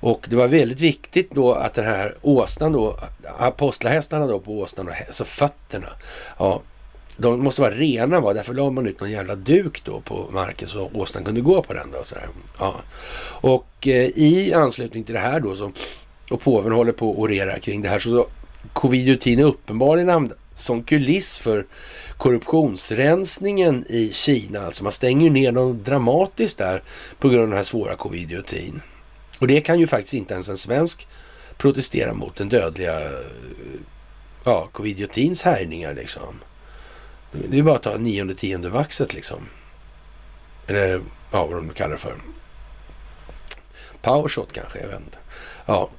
Och 0.00 0.26
det 0.30 0.36
var 0.36 0.48
väldigt 0.48 0.80
viktigt 0.80 1.30
då 1.30 1.52
att 1.52 1.74
den 1.74 1.84
här 1.84 2.14
åsnan 2.22 2.72
då, 2.72 2.98
apostlahästarna 3.38 4.26
då 4.26 4.40
på 4.40 4.58
åsnan, 4.58 4.88
alltså 5.08 5.24
fötterna, 5.24 5.88
ja, 6.38 6.62
de 7.16 7.44
måste 7.44 7.60
vara 7.60 7.74
rena 7.74 8.20
va? 8.20 8.32
Därför 8.32 8.54
la 8.54 8.70
man 8.70 8.86
ut 8.86 9.00
någon 9.00 9.10
jävla 9.10 9.34
duk 9.34 9.82
då 9.84 10.00
på 10.00 10.28
marken 10.30 10.68
så 10.68 10.90
åsnan 10.94 11.24
kunde 11.24 11.40
gå 11.40 11.62
på 11.62 11.72
den. 11.72 11.90
Då, 11.92 12.04
så 12.04 12.16
Ja. 12.58 12.74
Och 13.40 13.88
eh, 13.88 14.08
i 14.14 14.52
anslutning 14.54 15.04
till 15.04 15.14
det 15.14 15.20
här 15.20 15.40
då 15.40 15.56
så, 15.56 15.72
och 16.30 16.40
påven 16.40 16.72
håller 16.72 16.92
på 16.92 17.10
och 17.10 17.20
orerar 17.20 17.58
kring 17.58 17.82
det 17.82 17.88
här 17.88 17.98
så, 17.98 18.10
så 18.10 18.26
covid-19 18.72 19.40
är 19.40 19.44
uppenbarligen 19.44 20.32
som 20.54 20.82
kuliss 20.82 21.38
för 21.38 21.66
korruptionsrensningen 22.16 23.84
i 23.88 24.10
Kina. 24.12 24.60
Alltså 24.60 24.82
man 24.82 24.92
stänger 24.92 25.30
ner 25.30 25.52
något 25.52 25.84
dramatiskt 25.84 26.58
där 26.58 26.82
på 27.18 27.28
grund 27.28 27.42
av 27.42 27.48
den 27.48 27.56
här 27.56 27.64
svåra 27.64 27.94
covid-19. 27.94 28.80
Och 29.38 29.46
det 29.46 29.60
kan 29.60 29.78
ju 29.78 29.86
faktiskt 29.86 30.14
inte 30.14 30.34
ens 30.34 30.48
en 30.48 30.56
svensk 30.56 31.08
protestera 31.56 32.14
mot 32.14 32.36
den 32.36 32.48
dödliga 32.48 33.10
ja, 34.44 34.68
covidiotins 34.72 35.42
härjningar 35.42 35.94
liksom. 35.94 36.40
Det 37.32 37.58
är 37.58 37.62
bara 37.62 37.76
att 37.76 37.82
ta 37.82 37.96
nionde, 37.96 38.34
tionde 38.34 38.68
vaxet 38.68 39.14
liksom. 39.14 39.48
Eller 40.66 41.02
ja, 41.32 41.46
vad 41.46 41.56
de 41.56 41.68
kallar 41.68 41.92
det 41.92 41.98
för. 41.98 42.16
Powershot 44.02 44.52
kanske, 44.52 44.78
jag 44.78 44.88
vet 44.88 45.00
inte. 45.00 45.18
Ja. 45.66 45.90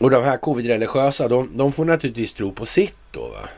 Och 0.00 0.10
de 0.10 0.24
här 0.24 0.36
covid-religiösa, 0.36 1.28
de, 1.28 1.56
de, 1.56 1.72
får 1.72 1.84
naturligtvis 1.84 2.32
tro 2.32 2.52
på 2.52 2.66
sitt 2.66 2.96
då. 3.10 3.28
Va? 3.28 3.48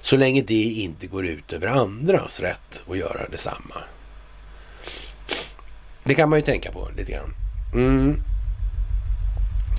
Så 0.00 0.16
länge 0.16 0.42
det 0.42 0.62
inte 0.62 1.06
går 1.06 1.26
ut 1.26 1.52
över 1.52 1.66
andras 1.66 2.40
rätt 2.40 2.82
att 2.90 2.98
göra 2.98 3.28
detsamma. 3.28 3.82
Det 6.04 6.14
kan 6.14 6.30
man 6.30 6.38
ju 6.38 6.44
tänka 6.44 6.72
på 6.72 6.90
lite 6.96 7.12
grann. 7.12 7.45
Mm. 7.74 8.16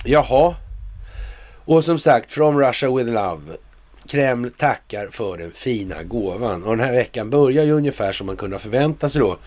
Jaha. 0.06 0.56
Och 1.66 1.84
som 1.84 2.00
sagt, 2.00 2.34
From 2.34 2.60
Russia 2.60 2.96
with 2.96 3.10
Love 3.10 3.42
Kreml 4.08 4.52
tackar 4.52 5.08
för 5.12 5.38
den 5.38 5.52
fina 5.52 6.04
gåvan. 6.04 6.64
Och 6.64 6.78
den 6.78 6.86
här 6.86 6.94
veckan 6.94 7.30
börjar 7.30 7.64
ju 7.64 7.72
ungefär 7.72 8.12
som 8.12 8.28
man 8.28 8.38
kunde 8.38 8.60
förvänta 8.60 9.10
sig 9.10 9.22
då. 9.22 9.38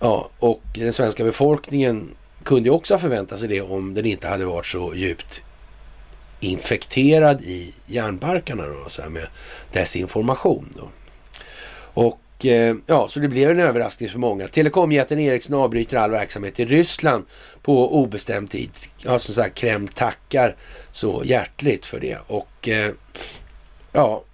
Ja, 0.00 0.30
och 0.38 0.62
den 0.74 0.92
svenska 0.92 1.24
befolkningen 1.24 2.14
kunde 2.44 2.68
ju 2.68 2.74
också 2.74 2.94
ha 2.94 2.98
förväntat 2.98 3.38
sig 3.38 3.48
det 3.48 3.60
om 3.60 3.94
den 3.94 4.06
inte 4.06 4.28
hade 4.28 4.44
varit 4.44 4.66
så 4.66 4.94
djupt 4.94 5.42
infekterad 6.40 7.42
i 7.42 7.74
hjärnbarkarna 7.86 8.66
då, 8.66 8.88
så 8.88 9.02
här 9.02 9.08
med 9.08 9.26
desinformation. 9.72 10.74
Då. 10.76 10.88
Och 12.02 12.20
Eh, 12.44 12.74
ja, 12.86 13.08
så 13.08 13.20
det 13.20 13.28
blev 13.28 13.50
en 13.50 13.60
överraskning 13.60 14.08
för 14.08 14.18
många. 14.18 14.48
Telekomjätten 14.48 15.18
Ericsson 15.18 15.54
avbryter 15.54 15.96
all 15.96 16.10
verksamhet 16.10 16.60
i 16.60 16.64
Ryssland 16.64 17.24
på 17.62 17.94
obestämd 18.02 18.50
tid. 18.50 18.70
Ja, 18.98 19.18
som 19.18 19.34
sagt, 19.34 19.54
Kreml 19.54 19.88
tackar 19.88 20.56
så 20.90 21.22
hjärtligt 21.24 21.86
för 21.86 22.00
det. 22.00 22.18
Och 22.26 22.68
eh, 22.68 22.92
Ja, 23.96 24.24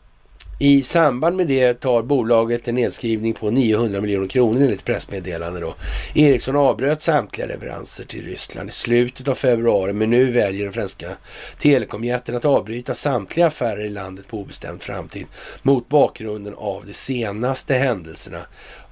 i 0.62 0.82
samband 0.82 1.36
med 1.36 1.46
det 1.46 1.74
tar 1.74 2.02
bolaget 2.02 2.68
en 2.68 2.74
nedskrivning 2.74 3.32
på 3.32 3.50
900 3.50 4.00
miljoner 4.00 4.28
kronor 4.28 4.62
enligt 4.62 4.84
pressmeddelande. 4.84 5.60
Då. 5.60 5.74
Ericsson 6.14 6.56
avbröt 6.56 7.02
samtliga 7.02 7.46
leveranser 7.46 8.04
till 8.04 8.24
Ryssland 8.24 8.68
i 8.68 8.72
slutet 8.72 9.28
av 9.28 9.34
februari 9.34 9.92
men 9.92 10.10
nu 10.10 10.32
väljer 10.32 10.64
den 10.64 10.72
franska 10.72 11.08
telekomjätten 11.58 12.36
att 12.36 12.44
avbryta 12.44 12.94
samtliga 12.94 13.46
affärer 13.46 13.84
i 13.84 13.88
landet 13.88 14.28
på 14.28 14.38
obestämd 14.38 14.82
framtid 14.82 15.26
mot 15.62 15.88
bakgrunden 15.88 16.54
av 16.54 16.86
de 16.86 16.92
senaste 16.92 17.74
händelserna 17.74 18.40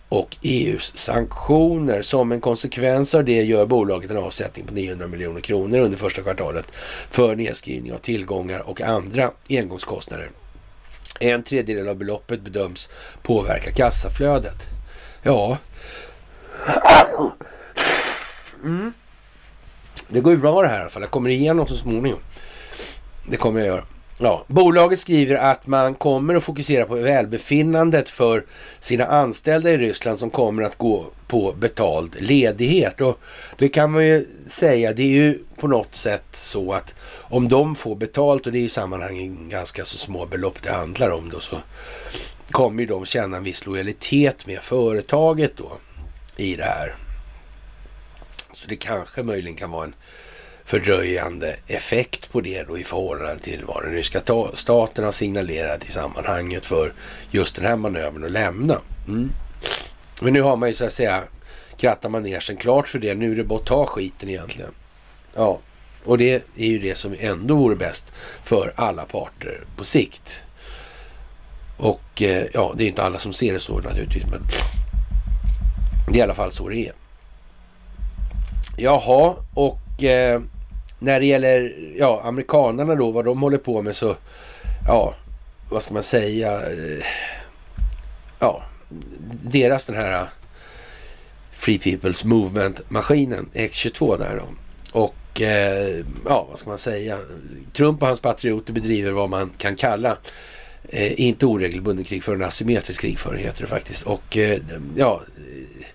och 0.09 0.37
EUs 0.43 0.97
sanktioner. 0.97 2.03
Som 2.03 2.33
en 2.33 2.41
konsekvens 2.41 3.15
av 3.15 3.25
det 3.25 3.43
gör 3.43 3.67
bolaget 3.67 4.11
en 4.11 4.17
avsättning 4.17 4.67
på 4.67 4.75
900 4.75 5.07
miljoner 5.07 5.41
kronor 5.41 5.79
under 5.79 5.99
första 5.99 6.23
kvartalet 6.23 6.67
för 7.11 7.37
nedskrivning 7.37 7.93
av 7.93 7.99
tillgångar 7.99 8.61
och 8.61 8.81
andra 8.81 9.31
engångskostnader. 9.49 10.31
En 11.19 11.43
tredjedel 11.43 11.89
av 11.89 11.97
beloppet 11.97 12.41
bedöms 12.41 12.91
påverka 13.23 13.73
kassaflödet. 13.73 14.69
Ja. 15.23 15.59
Mm. 18.65 18.93
Det 20.09 20.21
går 20.21 20.33
ju 20.33 20.39
bra 20.39 20.63
det 20.63 20.69
här 20.69 20.79
i 20.79 20.81
alla 20.81 20.91
fall. 20.91 21.03
Jag 21.03 21.11
kommer 21.11 21.31
igenom 21.31 21.67
så 21.67 21.77
småningom. 21.77 22.21
Det 23.29 23.37
kommer 23.37 23.61
jag 23.61 23.67
göra. 23.67 23.85
Ja, 24.23 24.45
bolaget 24.47 24.99
skriver 24.99 25.37
att 25.37 25.67
man 25.67 25.95
kommer 25.95 26.35
att 26.35 26.45
fokusera 26.45 26.85
på 26.85 26.95
välbefinnandet 26.95 28.09
för 28.09 28.45
sina 28.79 29.05
anställda 29.05 29.71
i 29.71 29.79
Ryssland 29.79 30.19
som 30.19 30.31
kommer 30.31 30.63
att 30.63 30.79
gå 30.79 31.07
på 31.27 31.53
betald 31.53 32.17
ledighet. 32.19 33.01
Och 33.01 33.19
det 33.59 33.69
kan 33.69 33.93
man 33.93 34.07
ju 34.07 34.27
säga, 34.49 34.93
det 34.93 35.03
är 35.03 35.09
ju 35.09 35.39
på 35.57 35.69
något 35.69 35.95
sätt 35.95 36.25
så 36.33 36.73
att 36.73 36.95
om 37.19 37.49
de 37.49 37.77
får 37.77 37.97
betalt 37.97 38.47
och 38.47 38.53
det 38.53 38.59
är 38.59 38.65
i 38.65 38.69
sammanhanget 38.69 39.51
ganska 39.51 39.85
så 39.85 39.99
små 39.99 40.27
belopp 40.27 40.63
det 40.63 40.73
handlar 40.73 41.11
om 41.11 41.31
då 41.31 41.41
så 41.41 41.57
kommer 42.51 42.81
ju 42.81 42.87
de 42.87 43.05
känna 43.05 43.37
en 43.37 43.45
viss 43.45 43.67
lojalitet 43.67 44.47
med 44.47 44.59
företaget 44.63 45.57
då 45.57 45.73
i 46.37 46.57
det 46.57 46.65
här. 46.65 46.97
Så 48.53 48.69
det 48.69 48.77
kanske 48.77 49.23
möjligen 49.23 49.57
kan 49.57 49.71
vara 49.71 49.85
en 49.85 49.95
fördröjande 50.71 51.57
effekt 51.67 52.33
på 52.33 52.41
det 52.41 52.63
då 52.63 52.79
i 52.79 52.85
förhållande 52.85 53.43
till 53.43 53.65
vad 53.65 53.83
den 53.83 53.93
ryska 53.93 54.23
staten 54.55 55.05
har 55.05 55.13
signalerat 55.13 55.87
i 55.87 55.93
sammanhanget 55.93 56.67
för 56.67 56.93
just 57.31 57.57
den 57.57 57.65
här 57.65 57.77
manövern 57.77 58.25
att 58.25 58.31
lämna. 58.31 58.81
Mm. 59.09 59.31
Men 60.21 60.33
nu 60.33 60.43
har 60.43 60.57
man 60.57 60.69
ju 60.69 60.75
så 60.75 60.85
att 60.85 60.93
säga 60.93 61.23
krattat 61.77 62.11
manegen 62.11 62.57
klart 62.59 62.89
för 62.89 62.99
det. 62.99 63.15
Nu 63.15 63.33
är 63.33 63.37
det 63.37 63.45
bara 63.45 63.59
att 63.59 63.67
ta 63.67 63.87
skiten 63.87 64.29
egentligen. 64.29 64.71
Ja, 65.35 65.59
och 66.05 66.19
det 66.19 66.35
är 66.57 66.67
ju 66.67 66.79
det 66.79 66.95
som 66.95 67.17
ändå 67.19 67.55
vore 67.55 67.77
bäst 67.77 68.13
för 68.45 68.73
alla 68.77 69.05
parter 69.05 69.65
på 69.77 69.85
sikt. 69.85 70.41
Och 71.77 72.23
eh, 72.23 72.47
ja, 72.55 72.75
det 72.77 72.85
är 72.85 72.89
inte 72.89 73.03
alla 73.03 73.19
som 73.19 73.33
ser 73.33 73.53
det 73.53 73.61
så 73.61 73.79
naturligtvis, 73.79 74.25
men 74.31 74.43
det 76.09 76.15
är 76.15 76.19
i 76.19 76.23
alla 76.23 76.35
fall 76.35 76.53
så 76.53 76.69
det 76.69 76.87
är. 76.87 76.93
Jaha, 78.77 79.35
och 79.55 80.03
eh, 80.03 80.41
när 81.01 81.21
det 81.21 81.27
gäller 81.27 81.75
ja, 81.97 82.21
amerikanerna 82.25 82.95
då, 82.95 83.11
vad 83.11 83.25
de 83.25 83.43
håller 83.43 83.59
på 83.59 83.83
med 83.83 83.97
så, 83.97 84.17
ja, 84.87 85.15
vad 85.71 85.83
ska 85.83 85.95
man 85.95 86.03
säga, 86.03 86.53
eh, 86.53 87.05
ja, 88.39 88.63
deras 89.43 89.87
den 89.87 89.97
här 89.97 90.21
eh, 90.21 90.29
Free 91.53 91.79
People's 91.79 92.27
Movement-maskinen, 92.27 93.49
X22 93.55 94.19
där 94.19 94.37
då. 94.37 94.49
Och 95.01 95.41
eh, 95.41 96.05
ja, 96.25 96.47
vad 96.51 96.59
ska 96.59 96.69
man 96.69 96.79
säga? 96.79 97.19
Trump 97.73 98.03
och 98.03 98.09
hans 98.09 98.21
patrioter 98.21 98.73
bedriver 98.73 99.13
vad 99.13 99.31
man 99.31 99.51
kan 99.59 99.77
kalla 99.77 100.17
eh, 100.89 101.21
inte 101.21 101.47
oregelbunden 101.47 102.05
krigföring, 102.05 102.43
asymmetrisk 102.43 103.01
krigföring 103.01 103.45
heter 103.45 103.61
det 103.61 103.67
faktiskt. 103.67 104.03
Och 104.03 104.37
eh, 104.37 104.59
ja, 104.97 105.23
eh, 105.37 105.87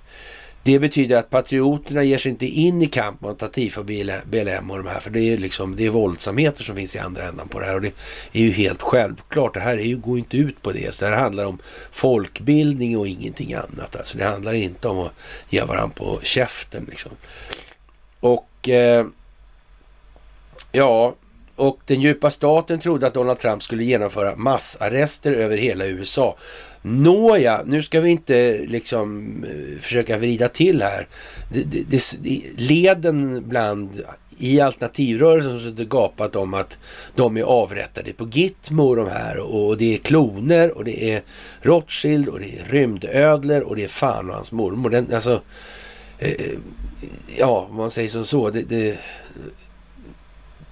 det 0.66 0.80
betyder 0.80 1.18
att 1.18 1.30
patrioterna 1.30 2.04
ger 2.04 2.18
sig 2.18 2.32
inte 2.32 2.46
in 2.46 2.82
i 2.82 2.88
kamp 2.88 3.22
mot 3.22 3.44
Atifa 3.44 3.80
och 3.80 3.86
BLM 4.26 4.72
och 4.72 4.78
de 4.78 4.88
här, 4.88 5.00
för 5.00 5.10
det 5.10 5.20
är 5.20 5.38
liksom, 5.38 5.76
det 5.76 5.86
är 5.86 5.90
våldsamheter 5.90 6.64
som 6.64 6.76
finns 6.76 6.96
i 6.96 7.00
andra 7.00 7.28
ändan 7.28 7.48
på 7.48 7.60
det 7.60 7.66
här 7.66 7.76
och 7.76 7.82
det 7.82 7.92
är 8.34 8.42
ju 8.42 8.52
helt 8.52 8.82
självklart. 8.82 9.54
Det 9.54 9.60
här 9.60 9.78
är 9.78 9.84
ju, 9.84 9.98
går 9.98 10.18
inte 10.18 10.38
ut 10.38 10.62
på 10.62 10.72
det. 10.72 10.96
Så 10.96 11.06
det 11.06 11.12
här 11.12 11.18
handlar 11.18 11.46
om 11.46 11.60
folkbildning 11.92 12.98
och 12.98 13.08
ingenting 13.08 13.54
annat. 13.54 13.96
Alltså 13.96 14.18
det 14.18 14.24
handlar 14.24 14.54
inte 14.54 14.88
om 14.88 15.00
att 15.00 15.12
ge 15.50 15.62
varandra 15.62 15.96
på 15.96 16.20
käften 16.24 16.86
liksom. 16.90 17.12
Och 18.20 18.70
eh, 18.70 19.06
ja, 20.72 21.16
och 21.56 21.80
den 21.86 22.02
djupa 22.02 22.32
staten 22.32 22.80
trodde 22.80 23.08
att 23.08 23.14
Donald 23.14 23.40
Trump 23.40 23.64
skulle 23.64 23.84
genomföra 23.84 24.36
massarrester 24.36 25.34
över 25.34 25.58
hela 25.58 25.86
USA. 25.86 26.38
Nåja, 26.88 27.62
nu 27.66 27.84
ska 27.84 28.02
vi 28.02 28.10
inte 28.10 28.58
liksom 28.68 29.44
eh, 29.44 29.82
försöka 29.82 30.18
vrida 30.18 30.48
till 30.48 30.82
här. 30.82 31.08
Det, 31.54 31.64
det, 31.90 32.18
det, 32.22 32.42
leden 32.58 33.50
bland 33.50 34.02
i 34.38 34.62
alternativrörelsen 34.62 35.60
som 35.60 35.76
det 35.76 35.86
gapat 35.86 36.36
om 36.36 36.54
att 36.54 36.78
de 37.16 37.38
är 37.38 37.44
avrättade 37.44 38.14
på 38.14 38.28
Gitmo 38.28 38.96
de 38.96 39.08
här 39.08 39.40
och 39.40 39.78
det 39.78 39.94
är 39.94 39.98
kloner 39.98 40.78
och 40.78 40.84
det 40.84 41.14
är 41.14 41.24
Rothschild 41.62 42.28
och 42.28 42.40
det 42.40 42.60
är 42.60 42.66
rymdödlor 42.66 43.62
och 43.62 43.76
det 43.76 43.84
är 43.84 43.88
fan 43.88 44.30
och 44.30 44.36
hans 44.36 44.52
mormor. 44.52 44.90
Den, 44.90 45.14
alltså, 45.14 45.42
eh, 46.20 46.32
eh 46.32 46.58
ja, 47.38 47.68
om 47.70 47.76
man 47.76 47.92
säger 47.92 48.10
som 48.10 48.26
så. 48.26 48.50
Det, 48.50 48.62
det, 48.62 49.00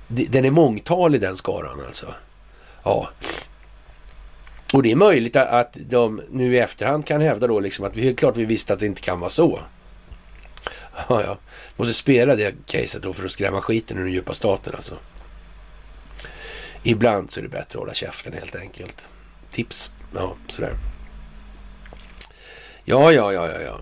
den 0.08 0.46
är 0.46 0.52
mångtalig 0.52 1.22
den 1.22 1.38
skaran 1.38 1.80
alltså. 1.88 2.08
Ja. 2.84 3.10
Och 4.74 4.84
det 4.84 4.92
är 4.92 4.96
möjligt 4.96 5.36
att 5.36 5.78
de 5.80 6.22
nu 6.30 6.56
i 6.56 6.60
efterhand 6.60 7.06
kan 7.06 7.22
hävda 7.22 7.48
då 7.48 7.60
liksom 7.60 7.86
att 7.86 7.96
vi 7.96 8.10
är 8.10 8.14
klart 8.14 8.38
vi 8.38 8.46
visste 8.46 8.74
att 8.74 8.80
det 8.80 8.86
inte 8.86 9.02
kan 9.02 9.20
vara 9.20 9.30
så. 9.30 9.60
Ja, 11.10 11.24
ja. 11.24 11.38
Måste 11.76 11.94
spela 11.94 12.36
det 12.36 12.56
caset 12.66 13.04
då 13.04 13.14
för 13.14 13.26
att 13.26 13.32
skrämma 13.32 13.62
skiten 13.62 13.98
ur 13.98 14.04
den 14.04 14.14
djupa 14.14 14.34
staten 14.34 14.76
alltså. 14.76 14.96
Ibland 16.84 17.32
så 17.32 17.40
är 17.40 17.44
det 17.44 17.50
bättre 17.50 17.66
att 17.66 17.76
hålla 17.76 17.94
käften 17.94 18.34
helt 18.34 18.56
enkelt. 18.56 19.10
Tips. 19.50 19.92
Ja, 20.16 20.36
sådär. 20.48 20.78
Ja, 22.86 23.12
ja, 23.12 23.34
ja, 23.34 23.50
ja, 23.50 23.62
ja. 23.62 23.80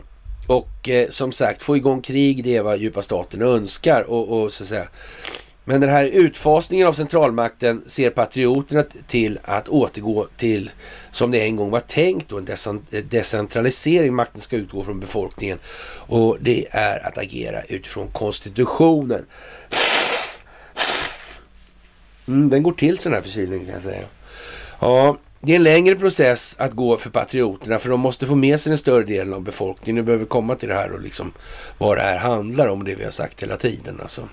Och 0.47 0.89
eh, 0.89 1.09
som 1.09 1.31
sagt, 1.31 1.63
få 1.63 1.77
igång 1.77 2.01
krig, 2.01 2.43
det 2.43 2.57
är 2.57 2.63
vad 2.63 2.77
djupa 2.77 3.01
staten 3.01 3.41
önskar. 3.41 4.01
Och, 4.01 4.41
och 4.41 4.53
så 4.53 4.63
att 4.63 4.69
säga, 4.69 4.87
men 5.65 5.81
den 5.81 5.89
här 5.89 6.05
utfasningen 6.05 6.87
av 6.87 6.93
centralmakten 6.93 7.83
ser 7.85 8.09
patrioterna 8.09 8.83
till 9.07 9.39
att 9.43 9.67
återgå 9.67 10.27
till 10.37 10.71
som 11.11 11.31
det 11.31 11.41
en 11.41 11.55
gång 11.55 11.69
var 11.69 11.79
tänkt 11.79 12.29
då, 12.29 12.37
en 12.37 12.47
decentralisering. 13.09 14.13
Makten 14.13 14.41
ska 14.41 14.55
utgå 14.55 14.83
från 14.83 14.99
befolkningen 14.99 15.59
och 16.07 16.37
det 16.41 16.67
är 16.71 17.07
att 17.07 17.17
agera 17.17 17.61
utifrån 17.61 18.07
konstitutionen. 18.07 19.25
Mm, 22.27 22.49
den 22.49 22.63
går 22.63 22.71
till 22.71 22.97
sån 22.97 23.13
här 23.13 23.21
förkylning 23.21 23.65
kan 23.65 23.73
jag 23.73 23.83
säga. 23.83 24.05
Ja, 24.79 25.17
det 25.39 25.51
är 25.51 25.55
en 25.55 25.63
längre 25.63 25.95
process 25.95 26.55
att 26.59 26.71
gå 26.71 26.97
för 26.97 27.09
patrioterna 27.09 27.79
för 27.79 27.89
de 27.89 27.99
måste 27.99 28.27
få 28.27 28.35
med 28.35 28.59
sig 28.59 28.69
den 28.69 28.77
större 28.77 29.03
delen 29.03 29.33
av 29.33 29.41
befolkningen. 29.41 29.95
Nu 29.95 30.01
behöver 30.03 30.25
komma 30.25 30.55
till 30.55 30.69
det 30.69 30.75
här 30.75 30.91
och 30.91 31.01
liksom 31.01 31.33
vad 31.77 31.97
det 31.97 32.01
här 32.01 32.17
handlar 32.17 32.67
om, 32.67 32.83
det 32.83 32.95
vi 32.95 33.03
har 33.03 33.11
sagt 33.11 33.43
hela 33.43 33.57
tiden 33.57 33.99
alltså. 34.01 34.27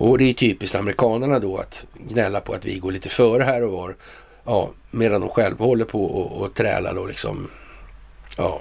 Och 0.00 0.18
det 0.18 0.24
är 0.24 0.34
typiskt 0.34 0.76
amerikanerna 0.76 1.38
då 1.38 1.56
att 1.56 1.86
gnälla 1.94 2.40
på 2.40 2.52
att 2.52 2.64
vi 2.64 2.78
går 2.78 2.92
lite 2.92 3.08
före 3.08 3.42
här 3.42 3.62
och 3.62 3.72
var. 3.72 3.96
Ja, 4.44 4.70
medan 4.90 5.20
de 5.20 5.30
själva 5.30 5.64
håller 5.64 5.84
på 5.84 6.04
och, 6.04 6.42
och 6.42 6.54
trälar 6.54 6.94
då 6.94 7.06
liksom. 7.06 7.50
Ja. 8.36 8.60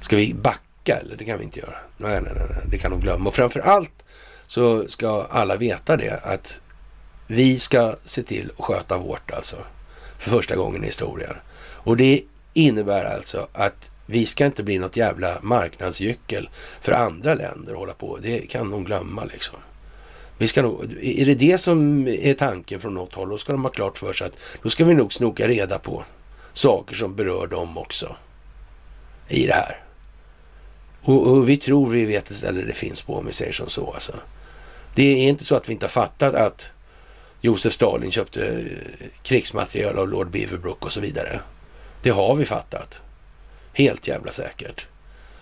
Ska 0.00 0.16
vi 0.16 0.34
backa 0.34 0.96
eller? 0.96 1.16
Det 1.16 1.24
kan 1.24 1.38
vi 1.38 1.44
inte 1.44 1.60
göra. 1.60 1.74
Nej, 1.96 2.20
nej, 2.22 2.32
nej, 2.36 2.62
det 2.70 2.78
kan 2.78 2.90
de 2.90 3.00
glömma. 3.00 3.28
Och 3.28 3.34
framför 3.34 3.60
allt 3.60 3.92
så 4.46 4.88
ska 4.88 5.26
alla 5.30 5.56
veta 5.56 5.96
det 5.96 6.20
att 6.24 6.60
vi 7.26 7.58
ska 7.58 7.96
se 8.04 8.22
till 8.22 8.50
att 8.58 8.64
sköta 8.64 8.98
vårt 8.98 9.30
alltså. 9.30 9.56
För 10.18 10.30
första 10.30 10.56
gången 10.56 10.82
i 10.82 10.86
historien. 10.86 11.36
Och 11.60 11.96
det 11.96 12.22
innebär 12.54 13.04
alltså 13.04 13.48
att 13.52 13.90
vi 14.06 14.26
ska 14.26 14.46
inte 14.46 14.62
bli 14.62 14.78
något 14.78 14.96
jävla 14.96 15.38
marknadsgyckel 15.42 16.48
för 16.80 16.92
andra 16.92 17.34
länder 17.34 17.72
att 17.72 17.78
hålla 17.78 17.94
på. 17.94 18.18
Det 18.22 18.40
kan 18.40 18.70
de 18.70 18.84
glömma 18.84 19.24
liksom. 19.24 19.56
Vi 20.38 20.48
ska 20.48 20.62
nog, 20.62 20.82
är 21.02 21.26
det 21.26 21.34
det 21.34 21.58
som 21.58 22.08
är 22.08 22.34
tanken 22.34 22.80
från 22.80 22.94
något 22.94 23.14
håll, 23.14 23.28
då 23.28 23.38
ska 23.38 23.52
de 23.52 23.62
ha 23.62 23.70
klart 23.70 23.98
för 23.98 24.12
sig 24.12 24.26
att 24.26 24.38
då 24.62 24.70
ska 24.70 24.84
vi 24.84 24.94
nog 24.94 25.12
snoka 25.12 25.48
reda 25.48 25.78
på 25.78 26.04
saker 26.52 26.94
som 26.94 27.14
berör 27.14 27.46
dem 27.46 27.78
också 27.78 28.16
i 29.28 29.46
det 29.46 29.54
här. 29.54 29.82
Och, 31.02 31.26
och 31.26 31.48
vi 31.48 31.56
tror 31.56 31.90
vi 31.90 32.04
vet 32.04 32.30
ett 32.30 32.36
ställe 32.36 32.60
det 32.60 32.72
finns 32.72 33.02
på 33.02 33.14
om 33.14 33.26
vi 33.26 33.32
säger 33.32 33.52
som 33.52 33.68
så. 33.68 33.92
Alltså. 33.92 34.14
Det 34.94 35.02
är 35.02 35.28
inte 35.28 35.44
så 35.44 35.54
att 35.54 35.68
vi 35.68 35.72
inte 35.72 35.86
har 35.86 35.90
fattat 35.90 36.34
att 36.34 36.72
Josef 37.40 37.72
Stalin 37.72 38.10
köpte 38.10 38.40
eh, 38.40 38.52
krigsmateriel 38.52 39.12
krigsmaterial 39.22 39.98
av 39.98 40.08
Lord 40.08 40.30
Beaverbrook 40.30 40.84
och 40.84 40.92
så 40.92 41.00
vidare. 41.00 41.40
Det 42.02 42.10
har 42.10 42.34
vi 42.34 42.44
fattat. 42.44 43.02
Helt 43.72 44.08
jävla 44.08 44.32
säkert. 44.32 44.86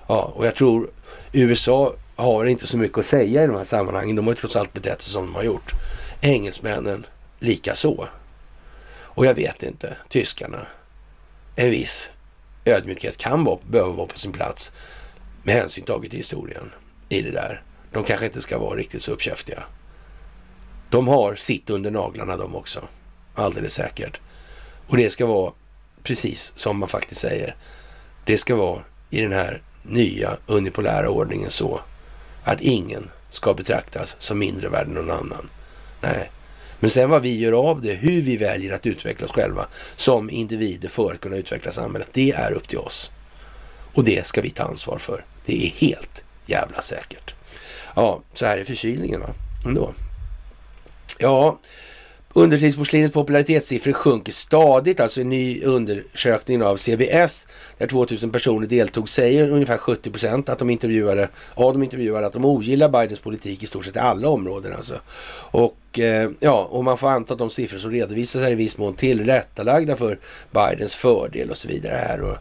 Ja, 0.07 0.33
och 0.35 0.47
jag 0.47 0.55
tror 0.55 0.91
USA 1.33 1.95
har 2.17 2.47
inte 2.47 2.67
så 2.67 2.79
mycket 2.79 2.99
att 2.99 3.07
säga 3.07 3.45
i 3.45 3.47
de 3.47 3.57
här 3.57 3.65
sammanhangen. 3.65 4.17
De 4.17 4.27
har 4.27 4.35
ju 4.35 4.41
trots 4.41 4.57
allt 4.57 4.73
betett 4.73 5.03
sig 5.03 5.13
som 5.13 5.27
de 5.27 5.35
har 5.35 5.43
gjort. 5.43 5.73
Engelsmännen 6.21 7.07
lika 7.39 7.75
så. 7.75 8.09
Och 9.17 9.27
jag 9.27 9.35
vet 9.35 9.63
inte, 9.63 9.97
tyskarna. 10.09 10.67
En 11.57 11.71
viss 11.71 12.11
ödmjukhet 12.65 13.17
kan 13.17 13.45
vara, 13.45 13.59
behöva 13.71 13.93
vara 13.93 14.07
på 14.07 14.19
sin 14.19 14.33
plats 14.33 14.73
med 15.43 15.55
hänsyn 15.55 15.85
taget 15.85 16.11
till 16.11 16.19
historien 16.19 16.73
i 17.09 17.23
det 17.23 17.31
där. 17.31 17.63
De 17.93 18.05
kanske 18.05 18.27
inte 18.27 18.43
ska 18.43 18.59
vara 18.59 18.77
riktigt 18.77 19.03
så 19.03 19.13
uppkäftiga. 19.13 19.63
De 20.91 21.09
har 21.09 21.35
sitt 21.35 21.71
under 21.71 21.91
naglarna 21.91 22.37
de 22.37 22.57
också. 22.57 22.89
Alldeles 23.35 23.75
säkert. 23.75 24.21
Och 24.87 24.97
det 24.97 25.11
ska 25.11 25.27
vara 25.27 25.53
precis 26.03 26.53
som 26.57 26.79
man 26.79 26.89
faktiskt 26.89 27.21
säger. 27.21 27.57
Det 28.25 28.39
ska 28.39 28.57
vara 28.57 28.83
i 29.11 29.21
den 29.21 29.33
här 29.33 29.63
nya 29.83 30.37
unipolära 30.47 31.11
ordningen 31.11 31.51
så 31.51 31.81
att 32.47 32.61
ingen 32.61 33.11
ska 33.31 33.55
betraktas 33.55 34.17
som 34.19 34.39
mindre 34.39 34.69
värd 34.69 34.87
än 34.87 34.95
någon 34.95 35.11
annan. 35.11 35.51
Nej. 36.01 36.31
Men 36.79 36.91
sen 36.91 37.11
vad 37.11 37.23
vi 37.23 37.39
gör 37.39 37.53
av 37.53 37.83
det, 37.83 37.93
hur 37.93 38.23
vi 38.23 38.37
väljer 38.37 38.75
att 38.75 38.87
utveckla 38.87 39.27
oss 39.27 39.33
själva 39.33 39.67
som 39.97 40.31
individer 40.31 40.89
för 40.89 41.13
att 41.13 41.21
kunna 41.21 41.37
utveckla 41.37 41.73
samhället, 41.73 42.09
det 42.13 42.33
är 42.33 42.53
upp 42.53 42.69
till 42.69 42.79
oss. 42.79 43.13
Och 43.95 44.05
det 44.05 44.27
ska 44.27 44.41
vi 44.41 44.51
ta 44.51 44.63
ansvar 44.63 44.99
för. 44.99 45.25
Det 45.45 45.67
är 45.67 45.71
helt 45.71 46.25
jävla 46.47 46.81
säkert. 46.81 47.35
Ja, 47.95 48.23
så 48.33 48.47
här 48.47 48.59
är 48.59 48.65
förkylningen 48.65 49.21
va, 49.21 49.29
ändå. 49.67 49.95
Ja, 51.19 51.59
Undertidsporslinets 52.37 53.15
popularitetssiffror 53.15 53.93
sjunker 53.93 54.33
stadigt, 54.33 55.01
alltså 55.01 55.21
en 55.21 55.29
ny 55.29 55.63
undersökning 55.63 56.63
av 56.63 56.77
CBS 56.77 57.49
där 57.79 57.87
2000 57.87 58.31
personer 58.31 58.67
deltog 58.67 59.09
säger 59.09 59.51
ungefär 59.51 59.79
70 59.79 60.11
procent 60.11 60.49
att 60.49 60.59
de 60.59 60.71
intervjuade, 60.71 61.29
av 61.55 61.73
de 61.73 61.83
intervjuade 61.83 62.27
att 62.27 62.33
de 62.33 62.45
ogillar 62.45 62.89
Bidens 62.89 63.19
politik 63.19 63.63
i 63.63 63.67
stort 63.67 63.85
sett 63.85 63.97
i 63.97 63.99
alla 63.99 64.29
områden 64.29 64.73
alltså. 64.73 64.95
Och 65.51 65.99
eh, 65.99 66.31
ja, 66.41 66.69
och 66.71 66.85
man 66.85 66.99
får 66.99 67.09
anta 67.09 67.33
att 67.33 67.39
de 67.39 67.51
siffror 67.51 67.79
som 67.79 67.91
redovisas 67.91 68.43
är 68.43 68.51
i 68.51 68.55
viss 68.55 68.79
mån 68.79 68.95
tillrättalagda 68.95 69.97
för 69.97 70.19
Bidens 70.51 70.95
fördel 70.95 71.51
och 71.51 71.57
så 71.57 71.69
vidare 71.69 71.95
här. 72.09 72.21
Och, 72.21 72.37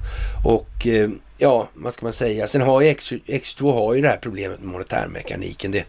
och 0.55 0.88
eh, 0.88 1.09
ja, 1.38 1.69
vad 1.73 1.93
ska 1.93 2.05
man 2.05 2.13
säga? 2.13 2.47
Sen 2.47 2.61
har 2.61 2.81
ju 2.81 2.93
X22 2.93 3.73
har 3.73 3.93
ju 3.93 4.01
det 4.01 4.09
här 4.09 4.19
problemet 4.22 4.59
med 4.59 4.69
monetärmekaniken. 4.69 5.72
Det 5.72 5.85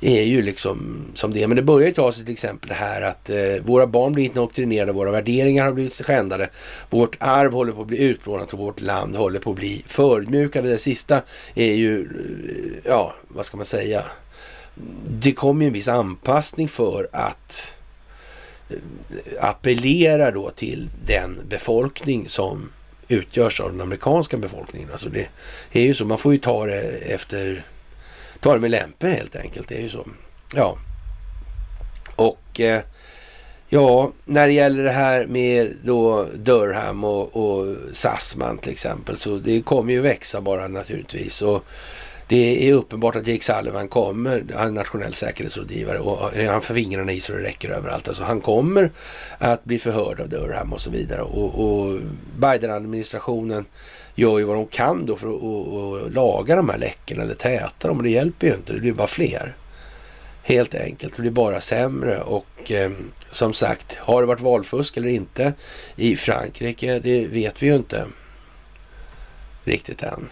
är 0.00 0.22
ju 0.22 0.42
liksom 0.42 1.06
som 1.14 1.32
det 1.32 1.42
är. 1.42 1.46
Men 1.46 1.56
det 1.56 1.62
börjar 1.62 1.88
ju 1.88 1.94
ta 1.94 2.12
sig 2.12 2.24
till 2.24 2.32
exempel 2.32 2.68
det 2.68 2.74
här 2.74 3.02
att 3.02 3.30
eh, 3.30 3.36
våra 3.64 3.86
barn 3.86 4.12
blir 4.12 4.24
indoktrinerade, 4.24 4.92
våra 4.92 5.10
värderingar 5.10 5.64
har 5.64 5.72
blivit 5.72 5.94
skändade, 5.94 6.48
vårt 6.90 7.16
arv 7.20 7.52
håller 7.52 7.72
på 7.72 7.80
att 7.80 7.86
bli 7.86 8.02
utplånat 8.02 8.52
och 8.52 8.58
vårt 8.58 8.80
land 8.80 9.16
håller 9.16 9.40
på 9.40 9.50
att 9.50 9.56
bli 9.56 9.84
förmjukade. 9.86 10.68
Det 10.68 10.78
sista 10.78 11.22
är 11.54 11.74
ju, 11.74 12.00
eh, 12.00 12.80
ja, 12.84 13.14
vad 13.28 13.46
ska 13.46 13.56
man 13.56 13.66
säga? 13.66 14.04
Det 15.08 15.32
kommer 15.32 15.62
ju 15.62 15.66
en 15.66 15.72
viss 15.72 15.88
anpassning 15.88 16.68
för 16.68 17.08
att 17.12 17.74
eh, 18.70 18.76
appellera 19.40 20.30
då 20.30 20.50
till 20.50 20.88
den 21.06 21.40
befolkning 21.48 22.28
som 22.28 22.70
utgörs 23.08 23.60
av 23.60 23.70
den 23.70 23.80
amerikanska 23.80 24.36
befolkningen. 24.36 24.88
Alltså 24.92 25.08
det 25.08 25.28
är 25.72 25.82
ju 25.82 25.94
så, 25.94 26.04
man 26.04 26.18
får 26.18 26.32
ju 26.32 26.38
ta 26.38 26.66
det 26.66 26.80
efter, 27.14 27.64
ta 28.40 28.54
det 28.54 28.60
med 28.60 28.70
lämpen 28.70 29.12
helt 29.12 29.36
enkelt. 29.36 29.68
Det 29.68 29.76
är 29.76 29.82
ju 29.82 29.88
så. 29.88 30.06
Ja. 30.54 30.78
Och 32.16 32.60
eh, 32.60 32.82
ja, 33.68 34.12
när 34.24 34.46
det 34.46 34.52
gäller 34.52 34.84
det 34.84 34.90
här 34.90 35.26
med 35.26 35.76
då 35.82 36.26
Durham 36.34 37.04
och, 37.04 37.36
och 37.36 37.76
Sassman 37.92 38.58
till 38.58 38.72
exempel, 38.72 39.16
så 39.16 39.36
det 39.36 39.62
kommer 39.62 39.92
ju 39.92 40.00
växa 40.00 40.40
bara 40.40 40.68
naturligtvis. 40.68 41.42
Och 41.42 41.64
det 42.28 42.68
är 42.68 42.74
uppenbart 42.74 43.16
att 43.16 43.26
Jake 43.26 43.44
Sullivan 43.44 43.88
kommer, 43.88 44.44
han 44.54 44.66
är 44.66 44.72
nationell 44.72 45.14
säkerhetsrådgivare 45.14 45.98
och 45.98 46.32
han 46.32 46.62
får 46.62 46.74
fingrarna 46.74 47.12
i 47.12 47.20
så 47.20 47.32
det 47.32 47.42
räcker 47.42 47.68
överallt. 47.68 48.08
Alltså 48.08 48.22
han 48.22 48.40
kommer 48.40 48.90
att 49.38 49.64
bli 49.64 49.78
förhörd 49.78 50.20
av 50.20 50.28
Durham 50.28 50.72
och 50.72 50.80
så 50.80 50.90
vidare. 50.90 51.22
Och, 51.22 51.64
och 51.64 52.00
Biden-administrationen 52.38 53.64
gör 54.16 54.38
ju 54.38 54.44
vad 54.44 54.56
de 54.56 54.66
kan 54.66 55.06
då 55.06 55.16
för 55.16 55.26
att 55.26 55.42
och, 55.42 55.72
och 55.72 56.10
laga 56.10 56.56
de 56.56 56.68
här 56.68 56.78
läckorna 56.78 57.22
eller 57.22 57.34
täta 57.34 57.88
dem. 57.88 57.96
Och 57.96 58.02
det 58.02 58.10
hjälper 58.10 58.46
ju 58.46 58.54
inte, 58.54 58.72
det 58.72 58.80
blir 58.80 58.92
bara 58.92 59.06
fler. 59.06 59.56
Helt 60.42 60.74
enkelt, 60.74 61.16
det 61.16 61.22
blir 61.22 61.30
bara 61.30 61.60
sämre 61.60 62.20
och 62.20 62.72
eh, 62.72 62.90
som 63.30 63.54
sagt, 63.54 63.94
har 63.96 64.20
det 64.20 64.26
varit 64.26 64.40
valfusk 64.40 64.96
eller 64.96 65.08
inte 65.08 65.54
i 65.96 66.16
Frankrike? 66.16 66.98
Det 66.98 67.26
vet 67.26 67.62
vi 67.62 67.66
ju 67.66 67.74
inte 67.74 68.06
riktigt 69.64 70.02
än. 70.02 70.28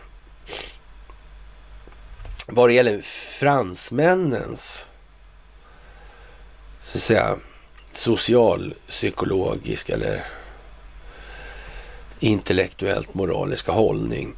Vad 2.46 2.68
det 2.68 2.74
gäller 2.74 3.00
fransmännens 3.38 4.86
så 6.82 6.98
att 6.98 7.02
säga 7.02 7.36
socialpsykologisk 7.92 9.90
eller 9.90 10.26
intellektuellt 12.20 13.14
moraliska 13.14 13.72
hållning. 13.72 14.34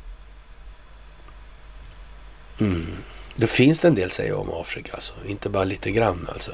Mm. 2.60 2.96
Då 3.36 3.46
finns 3.46 3.78
det 3.78 3.88
en 3.88 3.94
del 3.94 4.10
säga 4.10 4.36
om 4.36 4.50
Afrika 4.52 4.92
alltså, 4.92 5.14
inte 5.26 5.48
bara 5.48 5.64
lite 5.64 5.90
grann 5.90 6.28
alltså. 6.32 6.52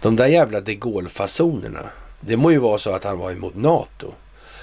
De 0.00 0.16
där 0.16 0.26
jävla 0.26 0.60
de 0.60 0.74
Gaulle-fasonerna, 0.74 1.90
det 2.20 2.36
må 2.36 2.50
ju 2.50 2.58
vara 2.58 2.78
så 2.78 2.90
att 2.90 3.04
han 3.04 3.18
var 3.18 3.32
emot 3.32 3.54
NATO. 3.54 4.12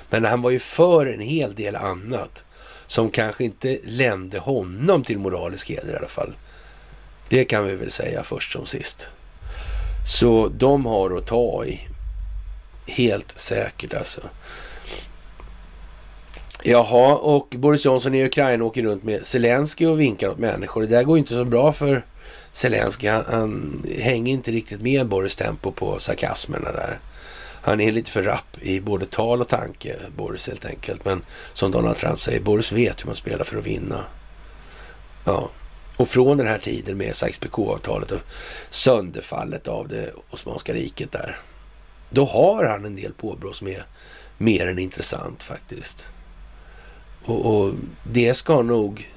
Men 0.10 0.26
han 0.26 0.42
var 0.42 0.52
ju 0.52 0.60
för 0.60 1.06
en 1.06 1.20
hel 1.20 1.56
del 1.56 1.76
annat 1.76 2.46
som 2.88 3.12
kanske 3.12 3.44
inte 3.44 3.80
lände 3.84 4.40
honom 4.40 5.04
till 5.04 5.20
moralisk 5.20 5.70
heder 5.70 5.94
i 5.94 5.96
alla 5.96 6.08
fall. 6.08 6.34
Det 7.30 7.46
kan 7.46 7.66
vi 7.66 7.76
väl 7.76 7.92
säga 7.92 8.24
först 8.24 8.52
som 8.52 8.66
sist. 8.66 9.08
Så 10.06 10.48
de 10.48 10.86
har 10.86 11.18
att 11.18 11.28
ta 11.28 11.66
i. 11.66 11.88
Helt 12.88 13.40
säkert 13.40 13.94
alltså. 13.94 14.22
Jaha, 16.64 17.16
och 17.16 17.56
Boris 17.58 17.86
Johnson 17.86 18.16
i 18.16 18.26
Ukraina 18.26 18.66
åker 18.66 18.84
runt 18.84 19.04
med 19.04 19.26
Zelensky 19.26 19.86
och 19.86 20.00
vinkar 20.00 20.30
åt 20.30 20.38
människor. 20.38 20.82
Det 20.82 20.88
där 20.88 21.04
går 21.04 21.18
inte 21.18 21.34
så 21.34 21.46
bra 21.46 21.72
för 21.72 22.06
Zelensky. 22.52 23.08
Han, 23.08 23.24
han 23.30 23.84
hänger 24.00 24.34
inte 24.34 24.52
riktigt 24.52 24.82
med 24.82 25.08
Boris 25.08 25.36
tempo 25.36 25.72
på 25.72 26.00
sarkasmerna 26.00 26.72
där. 26.72 27.00
Han 27.62 27.82
är 27.82 27.92
lite 27.92 28.12
för 28.12 28.24
rapp 28.24 28.58
i 28.62 28.82
både 28.82 29.06
tal 29.06 29.42
och 29.42 29.48
tanke, 29.48 29.96
Boris 30.18 30.48
helt 30.48 30.66
enkelt. 30.66 31.06
Men 31.06 31.26
som 31.54 31.72
Donald 31.72 31.98
Trump 31.98 32.20
säger, 32.20 32.40
Boris 32.40 32.72
vet 32.72 33.02
hur 33.02 33.06
man 33.06 33.16
spelar 33.16 33.46
för 33.46 33.58
att 33.58 33.66
vinna. 33.66 34.04
Ja, 35.26 35.50
och 35.98 36.08
från 36.08 36.38
den 36.38 36.48
här 36.48 36.60
tiden 36.60 36.98
med 36.98 37.12
Sykes-Picot-avtalet 37.14 38.12
och 38.12 38.22
sönderfallet 38.70 39.68
av 39.68 39.88
det 39.88 40.12
Osmanska 40.30 40.74
riket 40.74 41.12
där. 41.12 41.40
Då 42.10 42.26
har 42.26 42.66
han 42.66 42.86
en 42.86 42.96
del 42.96 43.14
påbrå 43.14 43.54
som 43.54 43.68
är 43.68 43.86
mer 44.38 44.68
än 44.68 44.80
intressant 44.80 45.44
faktiskt. 45.44 46.10
Och, 47.26 47.46
och 47.46 47.74
det 48.04 48.34
ska 48.34 48.62
nog 48.62 49.12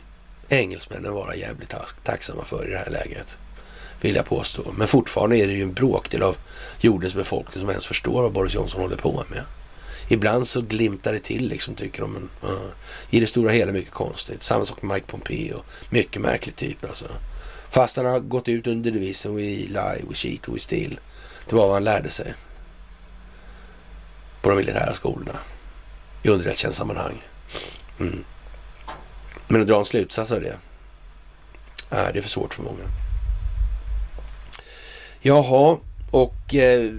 engelsmännen 0.49 1.13
vara 1.13 1.37
jävligt 1.37 1.75
tacksamma 2.05 2.45
för 2.45 2.69
i 2.69 2.71
det 2.71 2.79
här 2.79 2.91
läget 2.91 3.39
vill 4.01 4.17
jag 4.17 4.25
påstå. 4.25 4.73
Men 4.77 4.89
fortfarande 4.89 5.37
är 5.37 5.47
det 5.47 5.53
ju 5.53 5.63
en 5.63 5.73
bråkdel 5.73 6.23
av 6.23 6.37
jordens 6.81 7.15
befolkning 7.15 7.61
som 7.61 7.71
ens 7.71 7.87
förstår 7.87 8.23
vad 8.23 8.33
Boris 8.33 8.55
Johnson 8.55 8.81
håller 8.81 8.97
på 8.97 9.25
med. 9.31 9.45
Ibland 10.09 10.47
så 10.47 10.61
glimtar 10.61 11.13
det 11.13 11.19
till 11.19 11.49
liksom, 11.49 11.75
tycker 11.75 12.03
de. 12.03 12.13
Men, 12.13 12.51
uh, 12.51 12.69
I 13.11 13.21
det 13.21 13.27
stora 13.27 13.51
hela 13.51 13.73
mycket 13.73 13.93
konstigt. 13.93 14.43
Samma 14.43 14.65
sak 14.65 14.83
med 14.83 14.95
Mike 14.95 15.07
Pompeo. 15.07 15.63
Mycket 15.91 16.23
märklig 16.23 16.57
typ 16.57 16.85
alltså. 16.85 17.07
Fast 17.71 17.97
han 17.97 18.07
har 18.07 18.21
gått 18.21 18.49
ut 18.49 18.67
under 18.67 18.91
devisen 18.91 19.37
We 19.37 19.43
lie, 19.43 20.05
we 20.09 20.15
cheat, 20.15 20.49
we 20.49 20.59
steal. 20.59 21.01
Det 21.49 21.57
var 21.57 21.67
vad 21.67 21.75
han 21.75 21.85
lärde 21.85 22.09
sig. 22.09 22.35
På 24.43 24.49
de 24.49 24.57
militära 24.57 24.95
skolorna. 24.95 25.39
I 26.23 26.29
underrättelsetjänstsammanhang. 26.29 27.23
Mm. 28.01 28.25
Men 29.49 29.61
att 29.61 29.67
dra 29.67 29.79
en 29.79 29.85
slutsats 29.85 30.31
av 30.31 30.41
det. 30.41 30.57
är 31.91 32.13
det 32.13 32.19
är 32.19 32.23
för 32.23 32.29
svårt 32.29 32.55
för 32.55 32.63
många. 32.63 32.85
Jaha, 35.21 35.79
och 36.11 36.55
eh, 36.55 36.91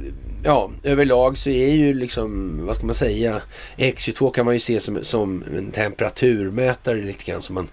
ja, 0.43 0.71
överlag 0.83 1.37
så 1.37 1.49
är 1.49 1.73
ju 1.73 1.93
liksom, 1.93 2.59
vad 2.65 2.75
ska 2.75 2.85
man 2.85 2.95
säga, 2.95 3.41
X22 3.77 4.31
kan 4.31 4.45
man 4.45 4.53
ju 4.53 4.59
se 4.59 4.79
som, 4.79 5.03
som 5.03 5.43
en 5.57 5.71
temperaturmätare 5.71 7.01
lite 7.01 7.31
grann 7.31 7.41
så 7.41 7.53
man 7.53 7.67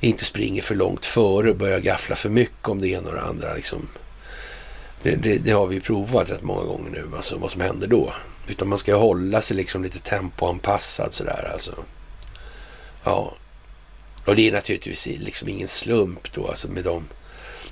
inte 0.00 0.24
springer 0.24 0.62
för 0.62 0.74
långt 0.74 1.04
före 1.04 1.50
och 1.50 1.56
börjar 1.56 1.80
gaffla 1.80 2.16
för 2.16 2.28
mycket 2.28 2.68
om 2.68 2.80
det 2.80 2.88
ena 2.88 3.08
och 3.08 3.14
det 3.14 3.22
andra. 3.22 3.54
Liksom. 3.54 3.88
Det, 5.02 5.16
det, 5.16 5.38
det, 5.38 5.50
har 5.50 5.66
vi 5.66 5.80
provat 5.80 6.30
rätt 6.30 6.42
många 6.42 6.64
gånger 6.64 6.90
nu, 6.90 7.06
alltså 7.16 7.36
vad 7.36 7.50
som 7.50 7.60
händer 7.60 7.86
då. 7.86 8.12
Utan 8.48 8.68
man 8.68 8.78
ska 8.78 8.96
hålla 8.96 9.40
sig 9.40 9.56
liksom 9.56 9.82
lite 9.82 9.98
tempoanpassad 9.98 11.14
sådär 11.14 11.50
alltså. 11.52 11.74
Ja, 13.08 13.34
och 14.24 14.36
det 14.36 14.48
är 14.48 14.52
naturligtvis 14.52 15.06
liksom 15.06 15.48
ingen 15.48 15.68
slump 15.68 16.32
då 16.32 16.48
alltså 16.48 16.68
med 16.68 16.84
de 16.84 17.04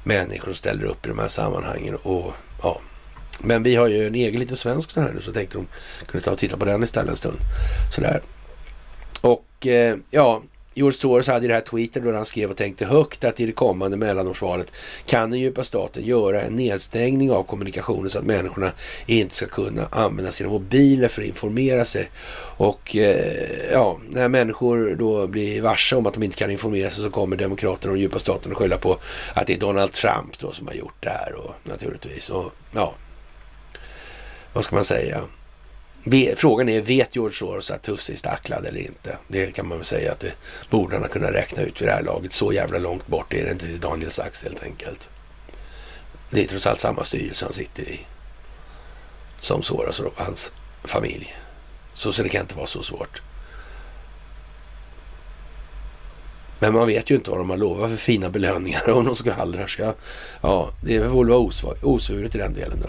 människor 0.04 0.44
som 0.44 0.54
ställer 0.54 0.84
upp 0.84 1.06
i 1.06 1.08
de 1.08 1.18
här 1.18 1.28
sammanhangen. 1.28 1.96
Och, 1.96 2.34
ja. 2.62 2.80
Men 3.40 3.62
vi 3.62 3.74
har 3.74 3.88
ju 3.88 4.06
en 4.06 4.14
egen 4.14 4.40
liten 4.40 4.56
svensk 4.56 4.96
här 4.96 5.12
nu 5.12 5.20
så 5.20 5.32
tänkte 5.32 5.58
de 5.58 5.66
kunde 6.06 6.24
ta 6.24 6.30
och 6.30 6.38
titta 6.38 6.56
på 6.56 6.64
den 6.64 6.82
istället 6.82 7.10
en 7.10 7.16
stund. 7.16 7.38
Sådär. 7.94 8.22
Och 9.20 9.66
eh, 9.66 9.96
ja, 10.10 10.42
George 10.76 10.98
Soros 10.98 11.28
hade 11.28 11.44
i 11.44 11.48
det 11.48 11.54
här 11.54 11.60
tweeten 11.60 12.04
då 12.04 12.12
han 12.12 12.24
skrev 12.24 12.50
och 12.50 12.56
tänkte 12.56 12.84
högt 12.84 13.24
att 13.24 13.40
i 13.40 13.46
det 13.46 13.52
kommande 13.52 13.96
mellanårsvalet 13.96 14.72
kan 15.06 15.30
den 15.30 15.40
djupa 15.40 15.64
staten 15.64 16.04
göra 16.04 16.42
en 16.42 16.56
nedstängning 16.56 17.30
av 17.30 17.42
kommunikationen 17.42 18.10
så 18.10 18.18
att 18.18 18.24
människorna 18.24 18.72
inte 19.06 19.34
ska 19.34 19.46
kunna 19.46 19.86
använda 19.90 20.32
sina 20.32 20.50
mobiler 20.50 21.08
för 21.08 21.22
att 21.22 21.28
informera 21.28 21.84
sig. 21.84 22.10
Och 22.56 22.96
eh, 22.96 23.72
ja, 23.72 23.98
när 24.08 24.28
människor 24.28 24.96
då 24.98 25.26
blir 25.26 25.60
varse 25.60 25.96
om 25.96 26.06
att 26.06 26.14
de 26.14 26.22
inte 26.22 26.36
kan 26.36 26.50
informera 26.50 26.90
sig 26.90 27.04
så 27.04 27.10
kommer 27.10 27.36
demokraterna 27.36 27.90
och 27.90 27.96
den 27.96 28.02
djupa 28.02 28.18
staten 28.18 28.52
att 28.52 28.58
skylla 28.58 28.76
på 28.76 28.98
att 29.34 29.46
det 29.46 29.54
är 29.54 29.58
Donald 29.58 29.92
Trump 29.92 30.38
då 30.38 30.52
som 30.52 30.66
har 30.66 30.74
gjort 30.74 30.96
det 31.00 31.10
här 31.10 31.34
och 31.34 31.54
naturligtvis. 31.62 32.30
Och 32.30 32.52
ja, 32.72 32.94
vad 34.52 34.64
ska 34.64 34.74
man 34.74 34.84
säga? 34.84 35.22
Frågan 36.36 36.68
är, 36.68 36.80
vet 36.80 37.16
George 37.16 37.34
Soros 37.34 37.70
att 37.70 37.82
Tusse 37.82 38.12
är 38.12 38.16
stacklad 38.16 38.66
eller 38.66 38.80
inte? 38.80 39.16
Det 39.28 39.54
kan 39.54 39.68
man 39.68 39.78
väl 39.78 39.84
säga 39.84 40.12
att 40.12 40.20
det 40.20 40.32
borde 40.70 40.94
han 40.94 41.02
ha 41.02 41.08
kunnat 41.08 41.30
räkna 41.30 41.62
ut 41.62 41.80
vid 41.80 41.88
det 41.88 41.92
här 41.92 42.02
laget. 42.02 42.32
Så 42.32 42.52
jävla 42.52 42.78
långt 42.78 43.06
bort 43.06 43.34
är 43.34 43.44
det 43.44 43.50
inte 43.50 43.66
till 43.66 43.80
Daniel 43.80 44.10
Sachs 44.10 44.44
helt 44.44 44.62
enkelt. 44.62 45.10
Det 46.30 46.44
är 46.44 46.46
trots 46.46 46.66
allt 46.66 46.80
samma 46.80 47.04
styrelse 47.04 47.44
han 47.44 47.52
sitter 47.52 47.82
i 47.82 48.00
som 49.38 49.62
Soros 49.62 50.00
och 50.00 50.12
hans 50.16 50.52
familj. 50.84 51.36
Så, 51.94 52.12
så 52.12 52.22
det 52.22 52.28
kan 52.28 52.40
inte 52.40 52.56
vara 52.56 52.66
så 52.66 52.82
svårt. 52.82 53.22
Men 56.58 56.74
man 56.74 56.86
vet 56.86 57.10
ju 57.10 57.14
inte 57.14 57.30
vad 57.30 57.40
de 57.40 57.50
har 57.50 57.56
lovat 57.56 57.90
för 57.90 57.96
fina 57.96 58.30
belöningar 58.30 58.90
om 58.90 59.04
de 59.04 59.16
skvallrar. 59.16 59.66
Så 59.66 59.82
ja, 59.82 59.94
ja, 60.42 60.70
det 60.80 61.00
får 61.00 61.24
väl 61.24 61.32
vara 61.32 61.76
osvuret 61.82 62.34
i 62.34 62.38
den 62.38 62.54
delen 62.54 62.80
då. 62.82 62.88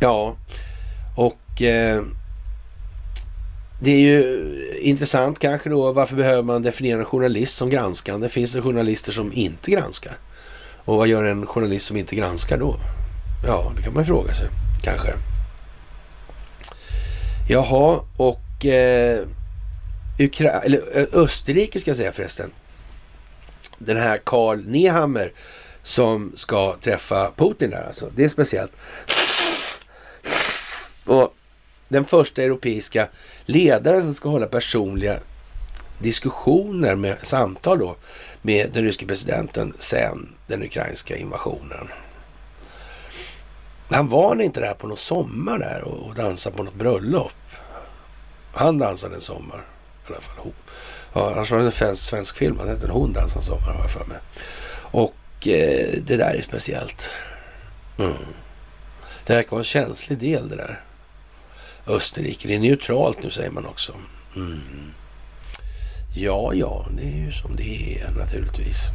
Ja, 0.00 0.36
och 1.20 1.62
eh, 1.62 2.02
det 3.80 3.90
är 3.90 3.98
ju 3.98 4.46
intressant 4.80 5.38
kanske 5.38 5.70
då, 5.70 5.92
varför 5.92 6.16
behöver 6.16 6.42
man 6.42 6.62
definiera 6.62 6.98
en 6.98 7.04
journalist 7.04 7.56
som 7.56 7.70
granskande? 7.70 8.28
Finns 8.28 8.52
det 8.52 8.62
journalister 8.62 9.12
som 9.12 9.32
inte 9.32 9.70
granskar? 9.70 10.18
Och 10.84 10.96
vad 10.96 11.08
gör 11.08 11.24
en 11.24 11.46
journalist 11.46 11.86
som 11.86 11.96
inte 11.96 12.16
granskar 12.16 12.58
då? 12.58 12.76
Ja, 13.46 13.72
det 13.76 13.82
kan 13.82 13.94
man 13.94 14.06
fråga 14.06 14.34
sig, 14.34 14.48
kanske. 14.82 15.12
Jaha, 17.48 18.00
och 18.16 18.66
eh, 18.66 19.26
Ukra 20.18 20.50
eller 20.50 20.80
Österrike 21.12 21.80
ska 21.80 21.90
jag 21.90 21.96
säga 21.96 22.12
förresten. 22.12 22.50
Den 23.78 23.96
här 23.96 24.20
Karl 24.24 24.58
Nehammer 24.66 25.32
som 25.82 26.32
ska 26.34 26.76
träffa 26.80 27.30
Putin 27.36 27.70
där 27.70 27.86
alltså. 27.86 28.10
Det 28.16 28.24
är 28.24 28.28
speciellt. 28.28 28.72
Och 31.04 31.34
den 31.88 32.04
första 32.04 32.42
europeiska 32.42 33.08
ledaren 33.44 34.02
som 34.02 34.14
ska 34.14 34.28
hålla 34.28 34.46
personliga 34.46 35.18
diskussioner 35.98 36.96
med 36.96 37.18
samtal 37.18 37.78
då 37.78 37.96
med 38.42 38.70
den 38.72 38.84
ryske 38.84 39.06
presidenten 39.06 39.74
sen 39.78 40.28
den 40.46 40.62
ukrainska 40.62 41.16
invasionen. 41.16 41.88
Han 43.90 44.08
var 44.08 44.42
inte 44.42 44.60
där 44.60 44.74
på 44.74 44.86
någon 44.86 44.96
sommar 44.96 45.58
där 45.58 45.84
och 45.84 46.14
dansade 46.14 46.56
på 46.56 46.62
något 46.62 46.74
bröllop. 46.74 47.32
Han 48.52 48.78
dansade 48.78 49.14
en 49.14 49.20
sommar 49.20 49.66
i 50.04 50.12
alla 50.12 50.20
fall. 50.20 50.36
Hon. 50.38 50.52
Ja, 51.12 51.32
annars 51.32 51.50
var 51.50 51.58
det 51.58 51.80
en 51.82 51.96
svensk 51.96 52.36
film. 52.36 52.58
Han 52.58 52.68
hette 52.68 52.90
Hon 52.90 53.12
dansade 53.12 53.40
en 53.40 53.42
sommar 53.42 53.72
har 53.74 53.80
jag 53.80 53.90
för 53.90 54.04
mig. 54.04 54.18
Och 54.74 55.48
eh, 55.48 56.02
det 56.02 56.16
där 56.16 56.34
är 56.34 56.42
speciellt. 56.42 57.10
Mm. 57.98 58.12
Det 59.26 59.34
verkar 59.34 59.50
vara 59.50 59.60
en 59.60 59.64
känslig 59.64 60.18
del 60.18 60.48
det 60.48 60.56
där. 60.56 60.80
Österrike. 61.90 62.48
Det 62.48 62.54
är 62.54 62.58
neutralt 62.58 63.22
nu 63.22 63.30
säger 63.30 63.50
man 63.50 63.66
också. 63.66 63.94
Mm. 64.36 64.60
Ja, 66.16 66.54
ja, 66.54 66.86
det 66.96 67.02
är 67.02 67.24
ju 67.26 67.32
som 67.32 67.56
det 67.56 68.00
är 68.00 68.10
naturligtvis. 68.10 68.90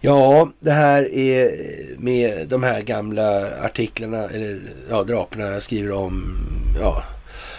Ja, 0.00 0.50
det 0.60 0.72
här 0.72 1.14
är 1.14 1.50
med 1.98 2.48
de 2.48 2.62
här 2.62 2.82
gamla 2.82 3.60
artiklarna, 3.60 4.24
eller 4.24 4.60
ja, 4.90 5.02
draperna 5.02 5.44
jag 5.44 5.62
skriver 5.62 5.92
om 5.92 6.38
ja, 6.80 7.04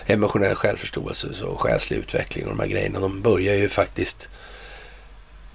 emotionell 0.06 0.56
självförståelse 0.56 1.46
och 1.46 1.62
själslig 1.62 1.98
utveckling 1.98 2.46
och 2.46 2.50
de 2.50 2.60
här 2.60 2.68
grejerna. 2.68 3.00
De 3.00 3.22
börjar 3.22 3.56
ju 3.56 3.70
faktiskt 3.70 4.30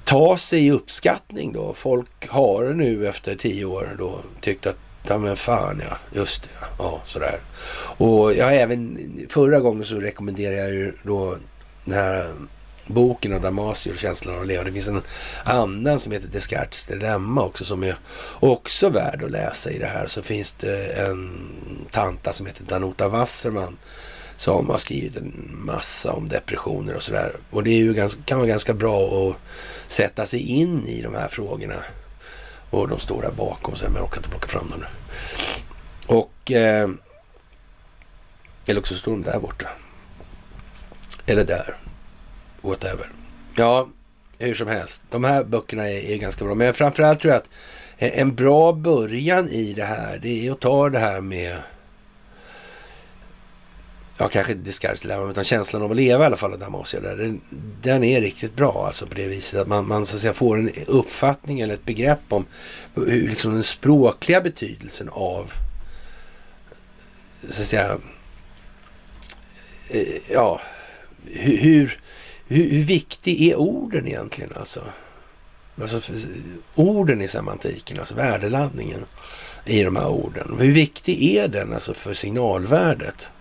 ta 0.04 0.36
sig 0.36 0.66
i 0.66 0.70
uppskattning 0.70 1.52
då. 1.52 1.74
Folk 1.74 2.28
har 2.28 2.64
nu 2.64 3.08
efter 3.08 3.34
tio 3.34 3.64
år 3.64 3.96
då 3.98 4.20
tyckt 4.40 4.66
att 4.66 4.78
Ja 5.08 5.18
men 5.18 5.36
fan 5.36 5.82
ja, 5.88 5.96
just 6.12 6.42
det. 6.42 6.48
Ja, 6.78 7.00
sådär. 7.04 7.40
Och 7.96 8.34
jag 8.34 8.56
även, 8.56 8.98
förra 9.30 9.60
gången 9.60 9.84
så 9.84 10.00
rekommenderade 10.00 10.56
jag 10.56 10.70
ju 10.70 10.92
då 11.02 11.36
den 11.84 11.94
här 11.94 12.34
boken 12.86 13.32
av 13.32 13.40
Damasio, 13.40 13.96
Känslan 13.96 14.34
av 14.34 14.40
att 14.40 14.46
leva. 14.46 14.64
Det 14.64 14.72
finns 14.72 14.88
en 14.88 15.02
annan 15.44 15.98
som 15.98 16.12
heter 16.12 16.28
Descartes 16.28 16.86
dilemma 16.86 17.44
också 17.44 17.64
som 17.64 17.82
är 17.82 17.96
också 18.40 18.88
värd 18.88 19.22
att 19.24 19.30
läsa 19.30 19.70
i 19.70 19.78
det 19.78 19.86
här. 19.86 20.06
Så 20.06 20.22
finns 20.22 20.52
det 20.52 20.92
en 20.92 21.48
tanta 21.90 22.32
som 22.32 22.46
heter 22.46 22.64
Danuta 22.64 23.08
Wasserman 23.08 23.76
som 24.36 24.70
har 24.70 24.78
skrivit 24.78 25.16
en 25.16 25.50
massa 25.52 26.12
om 26.12 26.28
depressioner 26.28 26.96
och 26.96 27.02
sådär. 27.02 27.36
Och 27.50 27.64
det 27.64 27.70
är 27.70 27.78
ju 27.78 27.94
ganska, 27.94 28.22
kan 28.22 28.38
vara 28.38 28.48
ganska 28.48 28.74
bra 28.74 29.28
att 29.28 29.36
sätta 29.86 30.26
sig 30.26 30.40
in 30.40 30.86
i 30.86 31.02
de 31.02 31.14
här 31.14 31.28
frågorna. 31.28 31.76
Och 32.72 32.88
de 32.88 32.98
står 32.98 33.22
där 33.22 33.30
bakom, 33.30 33.76
så 33.76 33.84
men 33.84 33.94
jag 33.94 34.04
orkar 34.04 34.16
inte 34.16 34.28
plocka 34.28 34.48
fram 34.48 34.70
dem 34.70 34.80
nu. 34.80 34.86
Och... 36.06 36.52
Eh, 36.52 36.90
eller 38.66 38.80
också 38.80 38.94
står 38.94 39.12
de 39.12 39.22
där 39.22 39.40
borta. 39.40 39.68
Eller 41.26 41.44
där. 41.44 41.76
Whatever. 42.60 43.08
Ja, 43.54 43.88
hur 44.38 44.54
som 44.54 44.68
helst. 44.68 45.02
De 45.10 45.24
här 45.24 45.44
böckerna 45.44 45.88
är, 45.88 46.10
är 46.10 46.16
ganska 46.16 46.44
bra. 46.44 46.54
Men 46.54 46.74
framförallt 46.74 47.20
tror 47.20 47.32
jag 47.32 47.40
att 47.40 47.48
en 47.98 48.34
bra 48.34 48.72
början 48.72 49.48
i 49.48 49.72
det 49.72 49.84
här, 49.84 50.18
det 50.18 50.46
är 50.46 50.52
att 50.52 50.60
ta 50.60 50.88
det 50.88 50.98
här 50.98 51.20
med 51.20 51.58
ja 54.18 54.28
kanske 54.28 54.52
inte 54.52 54.64
Descartes 54.64 55.04
utan 55.30 55.44
känslan 55.44 55.82
av 55.82 55.90
att 55.90 55.96
leva 55.96 56.24
i 56.24 56.26
alla 56.26 56.36
fall 56.36 56.52
av 56.52 56.58
där, 56.92 57.16
Den, 57.16 57.40
den 57.82 58.04
är 58.04 58.20
riktigt 58.20 58.56
bra 58.56 58.86
alltså 58.86 59.06
på 59.06 59.14
det 59.14 59.26
viset 59.26 59.60
att 59.60 59.68
man, 59.68 59.88
man 59.88 60.06
så 60.06 60.16
att 60.16 60.22
säga 60.22 60.34
får 60.34 60.58
en 60.58 60.70
uppfattning 60.86 61.60
eller 61.60 61.74
ett 61.74 61.84
begrepp 61.84 62.20
om 62.28 62.46
hur, 62.94 63.28
liksom 63.28 63.52
den 63.52 63.62
språkliga 63.62 64.40
betydelsen 64.40 65.08
av 65.08 65.52
så 67.50 67.62
att 67.62 67.68
säga 67.68 67.98
eh, 69.88 70.06
ja, 70.30 70.60
hur, 71.24 71.56
hur, 71.56 72.00
hur 72.46 72.82
viktig 72.82 73.48
är 73.48 73.56
orden 73.56 74.06
egentligen 74.06 74.52
alltså? 74.56 74.84
Alltså 75.80 76.00
orden 76.74 77.22
i 77.22 77.28
semantiken, 77.28 77.98
alltså 77.98 78.14
värdeladdningen 78.14 79.04
i 79.64 79.82
de 79.82 79.96
här 79.96 80.08
orden. 80.08 80.56
Hur 80.58 80.72
viktig 80.72 81.36
är 81.36 81.48
den 81.48 81.72
alltså 81.72 81.94
för 81.94 82.14
signalvärdet? 82.14 83.32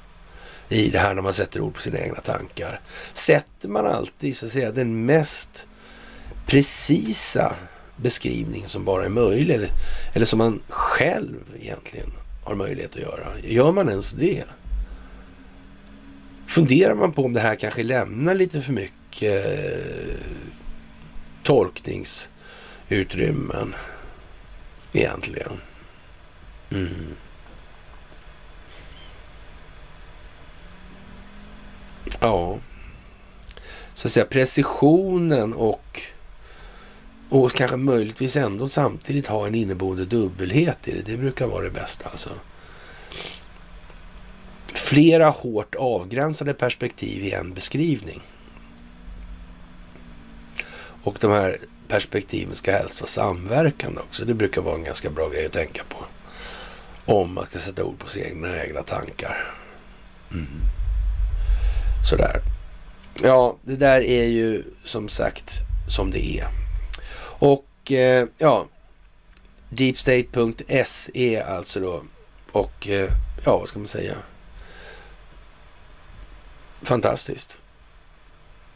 I 0.71 0.89
det 0.89 0.99
här 0.99 1.15
när 1.15 1.21
man 1.21 1.33
sätter 1.33 1.61
ord 1.61 1.73
på 1.73 1.81
sina 1.81 1.99
egna 1.99 2.21
tankar. 2.21 2.81
Sätter 3.13 3.69
man 3.69 3.85
alltid 3.85 4.37
så 4.37 4.45
att 4.45 4.51
säga 4.51 4.71
den 4.71 5.05
mest 5.05 5.67
precisa 6.47 7.55
beskrivning 7.95 8.67
som 8.67 8.85
bara 8.85 9.05
är 9.05 9.09
möjlig 9.09 9.55
eller, 9.55 9.69
eller 10.13 10.25
som 10.25 10.37
man 10.37 10.61
själv 10.69 11.39
egentligen 11.59 12.11
har 12.43 12.55
möjlighet 12.55 12.95
att 12.95 13.01
göra. 13.01 13.27
Gör 13.43 13.71
man 13.71 13.89
ens 13.89 14.11
det? 14.11 14.43
Funderar 16.47 16.95
man 16.95 17.11
på 17.11 17.25
om 17.25 17.33
det 17.33 17.39
här 17.39 17.55
kanske 17.55 17.83
lämnar 17.83 18.35
lite 18.35 18.61
för 18.61 18.73
mycket 18.73 19.45
eh, 19.45 20.15
tolkningsutrymmen 21.43 23.75
egentligen? 24.93 25.51
Mm. 26.71 27.15
Ja. 32.19 32.57
Så 33.93 34.07
att 34.07 34.11
säga 34.11 34.25
precisionen 34.25 35.53
och, 35.53 36.01
och 37.29 37.53
kanske 37.53 37.77
möjligtvis 37.77 38.35
ändå 38.35 38.69
samtidigt 38.69 39.27
ha 39.27 39.47
en 39.47 39.55
inneboende 39.55 40.05
dubbelhet 40.05 40.87
i 40.87 40.91
det. 40.91 41.11
Det 41.11 41.17
brukar 41.17 41.47
vara 41.47 41.63
det 41.63 41.71
bästa 41.71 42.09
alltså. 42.09 42.29
Flera 44.73 45.29
hårt 45.29 45.75
avgränsade 45.75 46.53
perspektiv 46.53 47.23
i 47.23 47.31
en 47.31 47.53
beskrivning. 47.53 48.21
Och 51.03 51.17
de 51.19 51.31
här 51.31 51.57
perspektiven 51.87 52.55
ska 52.55 52.71
helst 52.71 53.01
vara 53.01 53.07
samverkande 53.07 53.99
också. 53.99 54.25
Det 54.25 54.33
brukar 54.33 54.61
vara 54.61 54.75
en 54.75 54.83
ganska 54.83 55.09
bra 55.09 55.29
grej 55.29 55.45
att 55.45 55.51
tänka 55.51 55.83
på. 55.89 56.05
Om 57.05 57.33
man 57.33 57.45
ska 57.45 57.59
sätta 57.59 57.83
ord 57.83 57.99
på 57.99 58.09
sina 58.09 58.63
egna 58.63 58.83
tankar. 58.83 59.53
Mm. 60.31 60.47
Sådär. 62.09 62.41
Ja, 63.23 63.57
det 63.61 63.75
där 63.75 64.01
är 64.01 64.25
ju 64.25 64.63
som 64.83 65.09
sagt 65.09 65.59
som 65.87 66.11
det 66.11 66.39
är. 66.39 66.47
Och 67.23 67.91
eh, 67.91 68.27
ja, 68.37 68.67
deepstate.se 69.69 71.41
alltså 71.41 71.79
då. 71.79 72.03
Och 72.51 72.87
eh, 72.87 73.09
ja, 73.45 73.57
vad 73.57 73.67
ska 73.67 73.79
man 73.79 73.87
säga? 73.87 74.15
Fantastiskt. 76.81 77.59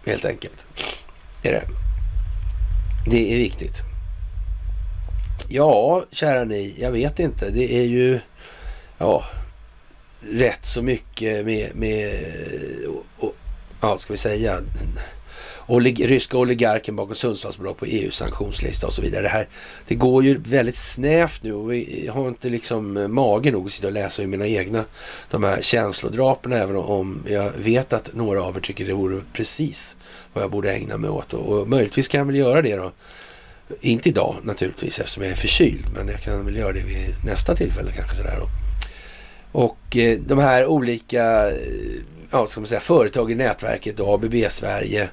Helt 0.05 0.25
enkelt. 0.25 0.67
Är 1.43 1.51
det. 1.51 1.67
Det 3.11 3.33
är 3.33 3.37
viktigt. 3.37 3.81
Ja, 5.49 6.05
kära 6.11 6.43
ni, 6.43 6.75
jag 6.79 6.91
vet 6.91 7.19
inte. 7.19 7.49
Det 7.49 7.75
är 7.75 7.83
ju... 7.83 8.19
Ja, 8.97 9.25
rätt 10.31 10.65
så 10.65 10.81
mycket 10.81 11.45
med, 11.45 11.75
med 11.75 12.13
och, 13.17 13.35
ja, 13.81 13.97
ska 13.97 14.13
vi 14.13 14.17
säga, 14.17 14.61
olig, 15.67 16.09
ryska 16.09 16.37
oligarken 16.37 16.95
bakom 16.95 17.15
Sundsvallsbolag 17.15 17.77
på 17.77 17.85
EUs 17.85 18.15
sanktionslista 18.15 18.87
och 18.87 18.93
så 18.93 19.01
vidare. 19.01 19.21
Det, 19.21 19.29
här, 19.29 19.47
det 19.87 19.95
går 19.95 20.23
ju 20.23 20.37
väldigt 20.37 20.75
snävt 20.75 21.43
nu 21.43 21.53
och 21.53 21.71
vi 21.71 22.09
har 22.13 22.27
inte 22.27 22.49
liksom 22.49 23.13
mage 23.13 23.51
nog 23.51 23.65
att 23.65 23.71
sitta 23.71 23.87
och 23.87 23.93
läsa 23.93 24.23
i 24.23 24.27
mina 24.27 24.47
egna 24.47 24.85
de 25.29 25.43
här 25.43 25.61
känslodraperna 25.61 26.55
även 26.55 26.75
om 26.75 27.23
jag 27.27 27.51
vet 27.51 27.93
att 27.93 28.13
några 28.13 28.43
av 28.43 28.57
er 28.57 28.61
tycker 28.61 28.85
det 28.85 28.93
vore 28.93 29.21
precis 29.33 29.97
vad 30.33 30.43
jag 30.43 30.51
borde 30.51 30.73
ägna 30.73 30.97
mig 30.97 31.09
åt 31.09 31.33
och, 31.33 31.59
och 31.59 31.67
möjligtvis 31.67 32.07
kan 32.07 32.17
jag 32.17 32.25
väl 32.25 32.35
göra 32.35 32.61
det 32.61 32.75
då. 32.75 32.91
Inte 33.81 34.09
idag 34.09 34.35
naturligtvis 34.43 34.99
eftersom 34.99 35.23
jag 35.23 35.31
är 35.31 35.35
förkyld 35.35 35.85
men 35.95 36.07
jag 36.07 36.21
kan 36.21 36.45
väl 36.45 36.57
göra 36.57 36.73
det 36.73 36.83
vid 36.83 37.25
nästa 37.25 37.55
tillfälle 37.55 37.91
kanske 37.91 38.15
sådär 38.15 38.37
då. 38.39 38.64
Och 39.55 39.97
eh, 39.97 40.19
de 40.19 40.39
här 40.39 40.65
olika 40.65 41.47
eh, 41.47 41.57
ja, 42.31 42.47
ska 42.47 42.59
man 42.59 42.67
säga, 42.67 42.81
företag 42.81 43.31
i 43.31 43.35
nätverket, 43.35 43.99
ABB 43.99 44.33
Sverige, 44.49 45.09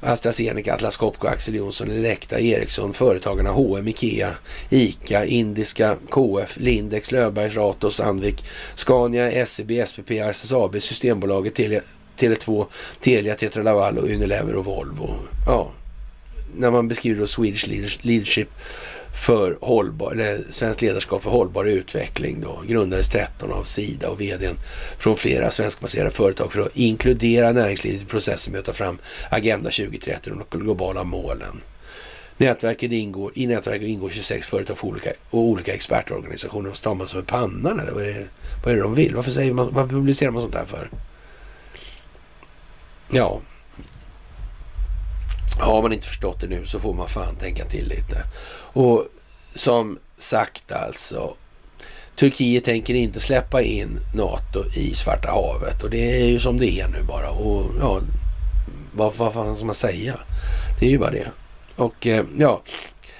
AstraZeneca, 0.00 0.74
Atlas 0.74 0.96
Copco, 0.96 1.26
Axel 1.26 1.54
Jonsson, 1.54 1.90
Elekta, 1.90 2.40
Ericsson, 2.40 2.94
Företagarna, 2.94 3.50
H&M, 3.50 3.88
Ikea, 3.88 4.30
ICA, 4.70 5.24
Indiska, 5.24 5.96
KF, 6.10 6.56
Lindex, 6.56 7.12
Löfbergs, 7.12 7.56
Ratos, 7.56 7.96
Sandvik, 7.96 8.44
Scania, 8.74 9.46
SEB, 9.46 9.86
SPP, 9.86 10.10
SSAB, 10.10 10.82
Systembolaget, 10.82 11.54
Tele, 11.54 11.80
Tele2, 12.18 12.66
Telia, 13.00 13.34
Tetra 13.34 13.62
Laval 13.62 13.98
och 13.98 14.04
Unilever 14.04 14.54
och 14.54 14.64
Volvo. 14.64 15.14
Ja, 15.46 15.70
när 16.56 16.70
man 16.70 16.88
beskriver 16.88 17.20
då 17.20 17.26
Swedish 17.26 17.68
leadership 18.02 18.48
för 19.14 19.58
hållbar, 19.60 20.12
eller 20.12 20.38
svenskt 20.50 20.82
ledarskap 20.82 21.22
för 21.22 21.30
hållbar 21.30 21.64
utveckling 21.64 22.40
då, 22.40 22.62
grundades 22.66 23.08
13 23.08 23.52
av 23.52 23.64
Sida 23.64 24.10
och 24.10 24.20
vdn 24.20 24.56
från 24.98 25.16
flera 25.16 25.50
svenskbaserade 25.50 26.10
företag 26.10 26.52
för 26.52 26.60
att 26.60 26.76
inkludera 26.76 27.52
näringslivet 27.52 28.02
i 28.02 28.04
processen 28.04 28.52
med 28.52 28.58
att 28.58 28.66
ta 28.66 28.72
fram 28.72 28.98
Agenda 29.30 29.70
2030 29.70 30.30
och 30.32 30.46
de 30.50 30.58
globala 30.58 31.04
målen. 31.04 31.60
Nätverket 32.36 32.92
ingår, 32.92 33.32
I 33.34 33.46
nätverket 33.46 33.88
ingår 33.88 34.10
26 34.10 34.46
företag 34.46 34.78
för 34.78 34.86
olika, 34.86 35.10
och 35.30 35.40
olika 35.40 35.74
expertorganisationer. 35.74 36.70
Och 36.70 36.82
tar 36.82 36.94
man 36.94 37.06
sig 37.06 37.20
för 37.20 37.26
pannan 37.26 37.80
eller 37.80 37.92
vad 37.92 38.02
är, 38.02 38.14
det, 38.14 38.28
vad 38.64 38.72
är 38.72 38.76
det 38.76 38.82
de 38.82 38.94
vill? 38.94 39.14
Varför, 39.14 39.30
säger 39.30 39.52
man, 39.52 39.74
varför 39.74 39.90
publicerar 39.90 40.30
man 40.30 40.42
sånt 40.42 40.54
här 40.54 40.66
för? 40.66 40.90
Ja, 43.10 43.40
har 45.58 45.82
man 45.82 45.92
inte 45.92 46.06
förstått 46.06 46.40
det 46.40 46.46
nu 46.46 46.66
så 46.66 46.80
får 46.80 46.94
man 46.94 47.08
fan 47.08 47.36
tänka 47.36 47.64
till 47.64 47.88
lite. 47.88 48.24
Och 48.72 49.06
som 49.54 49.98
sagt 50.16 50.72
alltså, 50.72 51.34
Turkiet 52.16 52.64
tänker 52.64 52.94
inte 52.94 53.20
släppa 53.20 53.62
in 53.62 54.00
NATO 54.14 54.64
i 54.76 54.94
Svarta 54.94 55.30
havet 55.30 55.82
och 55.82 55.90
det 55.90 56.22
är 56.22 56.26
ju 56.26 56.40
som 56.40 56.58
det 56.58 56.80
är 56.80 56.88
nu 56.88 57.02
bara. 57.02 57.30
Och 57.30 57.70
ja, 57.80 58.00
vad, 58.92 59.14
vad 59.16 59.32
fan 59.32 59.56
ska 59.56 59.64
man 59.64 59.74
säga? 59.74 60.20
Det 60.80 60.86
är 60.86 60.90
ju 60.90 60.98
bara 60.98 61.10
det. 61.10 61.30
Och 61.76 62.06
eh, 62.06 62.24
ja, 62.38 62.62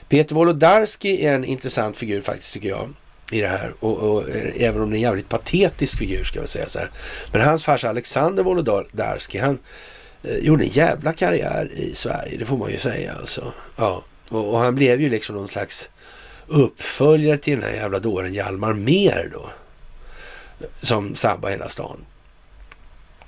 Peter 0.08 0.34
Wolodarski 0.34 1.26
är 1.26 1.34
en 1.34 1.44
intressant 1.44 1.96
figur 1.96 2.20
faktiskt 2.20 2.52
tycker 2.52 2.68
jag 2.68 2.90
i 3.32 3.40
det 3.40 3.48
här. 3.48 3.74
Och, 3.80 3.96
och, 3.96 4.28
eh, 4.28 4.66
även 4.66 4.82
om 4.82 4.90
det 4.90 4.94
är 4.94 4.98
en 4.98 5.02
jävligt 5.02 5.28
patetisk 5.28 5.98
figur 5.98 6.24
ska 6.24 6.40
jag 6.40 6.48
säga 6.48 6.66
så 6.66 6.78
här. 6.78 6.90
Men 7.32 7.40
hans 7.40 7.64
farsa 7.64 7.88
Alexander 7.88 8.42
Wolodarski, 8.42 9.38
han 9.38 9.58
Eh, 10.24 10.38
gjorde 10.38 10.64
en 10.64 10.70
jävla 10.70 11.12
karriär 11.12 11.70
i 11.72 11.94
Sverige, 11.94 12.38
det 12.38 12.44
får 12.44 12.56
man 12.56 12.70
ju 12.70 12.78
säga 12.78 13.12
alltså. 13.12 13.52
Ja, 13.76 14.04
och, 14.28 14.54
och 14.54 14.58
han 14.58 14.74
blev 14.74 15.00
ju 15.00 15.08
liksom 15.08 15.36
någon 15.36 15.48
slags 15.48 15.90
uppföljare 16.46 17.38
till 17.38 17.60
den 17.60 17.68
här 17.68 17.76
jävla 17.76 17.98
dåren 17.98 18.34
Hjalmar 18.34 18.72
Mer 18.72 19.30
då. 19.32 19.50
Som 20.82 21.14
sabbar 21.14 21.50
hela 21.50 21.68
stan. 21.68 22.04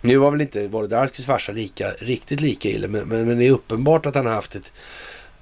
Nu 0.01 0.17
var 0.17 0.31
väl 0.31 0.41
inte 0.41 0.69
Wolodarskis 0.69 1.27
farsa 1.27 1.53
lika, 1.53 1.91
riktigt 1.91 2.41
lika 2.41 2.69
illa, 2.69 2.89
men, 2.89 3.09
men, 3.09 3.27
men, 3.27 3.39
det 3.39 3.47
är 3.47 3.51
uppenbart 3.51 4.07
att 4.07 4.15
han 4.15 4.27
har 4.27 4.35
haft 4.35 4.55
ett 4.55 4.73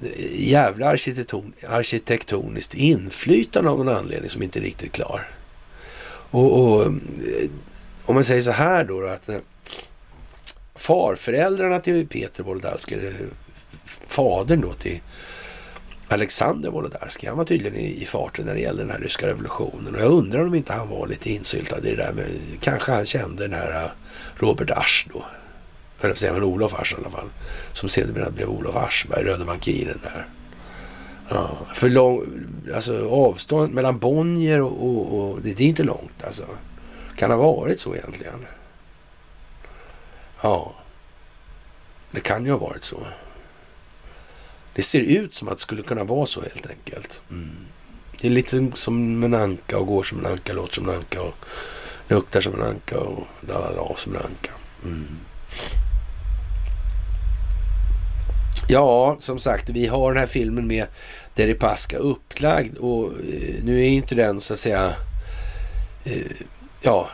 eh, 0.00 0.50
jävla 0.50 0.88
arkitekton, 0.88 1.52
arkitektoniskt 1.68 2.74
inflytande 2.74 3.70
av 3.70 3.78
någon 3.78 3.96
anledning 3.96 4.30
som 4.30 4.42
inte 4.42 4.58
är 4.58 4.62
riktigt 4.62 4.92
klar. 4.92 5.30
Och, 6.30 6.62
och 6.62 6.82
eh, 6.82 6.92
om 8.04 8.14
man 8.14 8.24
säger 8.24 8.42
så 8.42 8.50
här 8.50 8.84
då, 8.84 9.06
att 9.06 9.28
farföräldrarna 10.74 11.80
till 11.80 12.08
Peter 12.08 12.42
Wolodarski, 12.42 13.12
fadern 14.08 14.60
då 14.60 14.72
till 14.72 15.00
Alexander 16.08 16.70
Wolodarski, 16.70 17.26
han 17.26 17.36
var 17.36 17.44
tydligen 17.44 17.78
i, 17.78 18.04
farten 18.04 18.46
när 18.46 18.54
det 18.54 18.60
gällde 18.60 18.82
den 18.82 18.90
här 18.90 18.98
ryska 18.98 19.26
revolutionen. 19.26 19.94
Och 19.94 20.00
jag 20.00 20.12
undrar 20.12 20.46
om 20.46 20.54
inte 20.54 20.72
han 20.72 20.88
var 20.88 21.06
lite 21.06 21.30
insyltad 21.30 21.78
i 21.78 21.90
det 21.90 21.96
där 21.96 22.12
Men 22.12 22.26
kanske 22.60 22.92
han 22.92 23.06
kände 23.06 23.44
den 23.44 23.52
här 23.52 23.84
äh, 23.84 23.90
Robert 24.36 24.70
Asch 24.70 25.06
då. 25.12 25.24
Höll 25.98 26.10
på 26.10 26.18
säga, 26.18 26.32
men 26.32 26.42
Olof 26.42 26.74
Asch 26.74 26.92
i 26.92 26.96
alla 26.96 27.10
fall. 27.10 27.28
Som 27.72 27.88
sedermera 27.88 28.30
blev 28.30 28.48
Olof 28.48 28.76
Aschberg, 28.76 29.24
röde 29.24 29.44
bankiren 29.44 29.98
där. 30.02 30.26
Ja, 31.28 31.58
för 31.74 31.88
lång, 31.88 32.26
alltså 32.74 33.08
avståndet 33.08 33.74
mellan 33.74 33.98
Bonnier 33.98 34.60
och, 34.60 34.86
och, 34.86 35.20
och 35.20 35.40
det, 35.42 35.54
det, 35.54 35.64
är 35.64 35.68
inte 35.68 35.82
långt 35.82 36.24
alltså. 36.24 36.44
Kan 37.16 37.30
ha 37.30 37.38
varit 37.38 37.80
så 37.80 37.94
egentligen. 37.94 38.46
Ja, 40.44 40.74
det 42.10 42.20
kan 42.20 42.44
ju 42.44 42.50
ha 42.50 42.58
varit 42.58 42.84
så. 42.84 43.06
Det 44.74 44.82
ser 44.82 45.00
ut 45.00 45.34
som 45.34 45.48
att 45.48 45.56
det 45.56 45.62
skulle 45.62 45.82
kunna 45.82 46.04
vara 46.04 46.26
så 46.26 46.40
helt 46.40 46.66
enkelt. 46.70 47.22
Mm. 47.30 47.56
Det 48.20 48.26
är 48.26 48.30
lite 48.30 48.70
som 48.74 49.22
en 49.22 49.34
anka 49.34 49.78
och 49.78 49.86
går 49.86 50.02
som 50.02 50.18
en 50.18 50.26
anka, 50.26 50.52
låter 50.52 50.74
som 50.74 50.88
en 50.88 50.94
anka 50.94 51.22
och 51.22 51.34
luktar 52.08 52.40
som 52.40 52.54
en 52.54 52.62
anka 52.62 52.98
och 52.98 53.26
lalala 53.40 53.96
som 53.96 54.14
en 54.14 54.22
anka. 54.22 54.50
Mm. 54.84 55.16
Ja, 58.68 59.16
som 59.20 59.38
sagt, 59.38 59.68
vi 59.68 59.86
har 59.86 60.12
den 60.12 60.20
här 60.20 60.26
filmen 60.26 60.66
med 60.66 60.86
Deripaska 61.34 61.96
upplagd 61.96 62.76
och 62.78 63.06
eh, 63.06 63.64
nu 63.64 63.80
är 63.80 63.88
inte 63.88 64.14
den 64.14 64.40
så 64.40 64.52
att 64.52 64.58
säga 64.58 64.94
eh, 66.04 66.36
ja, 66.82 67.08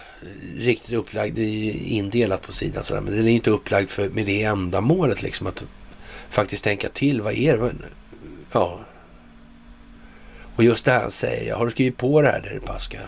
riktigt 0.56 0.94
upplagd, 0.94 1.34
det 1.34 1.42
är 1.42 1.72
indelat 1.86 2.42
på 2.42 2.52
sidan 2.52 2.84
sådär, 2.84 3.00
men 3.00 3.12
den 3.12 3.24
är 3.24 3.28
ju 3.30 3.36
inte 3.36 3.50
upplagd 3.50 3.90
för, 3.90 4.08
med 4.08 4.26
det 4.26 4.42
ändamålet 4.42 5.22
liksom 5.22 5.46
att 5.46 5.64
faktiskt 6.28 6.64
tänka 6.64 6.88
till. 6.88 7.20
Vad 7.20 7.34
är 7.34 7.56
det? 7.56 7.72
Ja. 8.52 8.80
Och 10.56 10.64
just 10.64 10.84
det 10.84 10.90
här 10.90 11.00
han 11.00 11.10
säger. 11.10 11.54
Har 11.54 11.64
du 11.64 11.70
skrivit 11.70 11.96
på 11.96 12.22
det 12.22 12.28
här 12.28 12.40
Deripaska? 12.40 13.00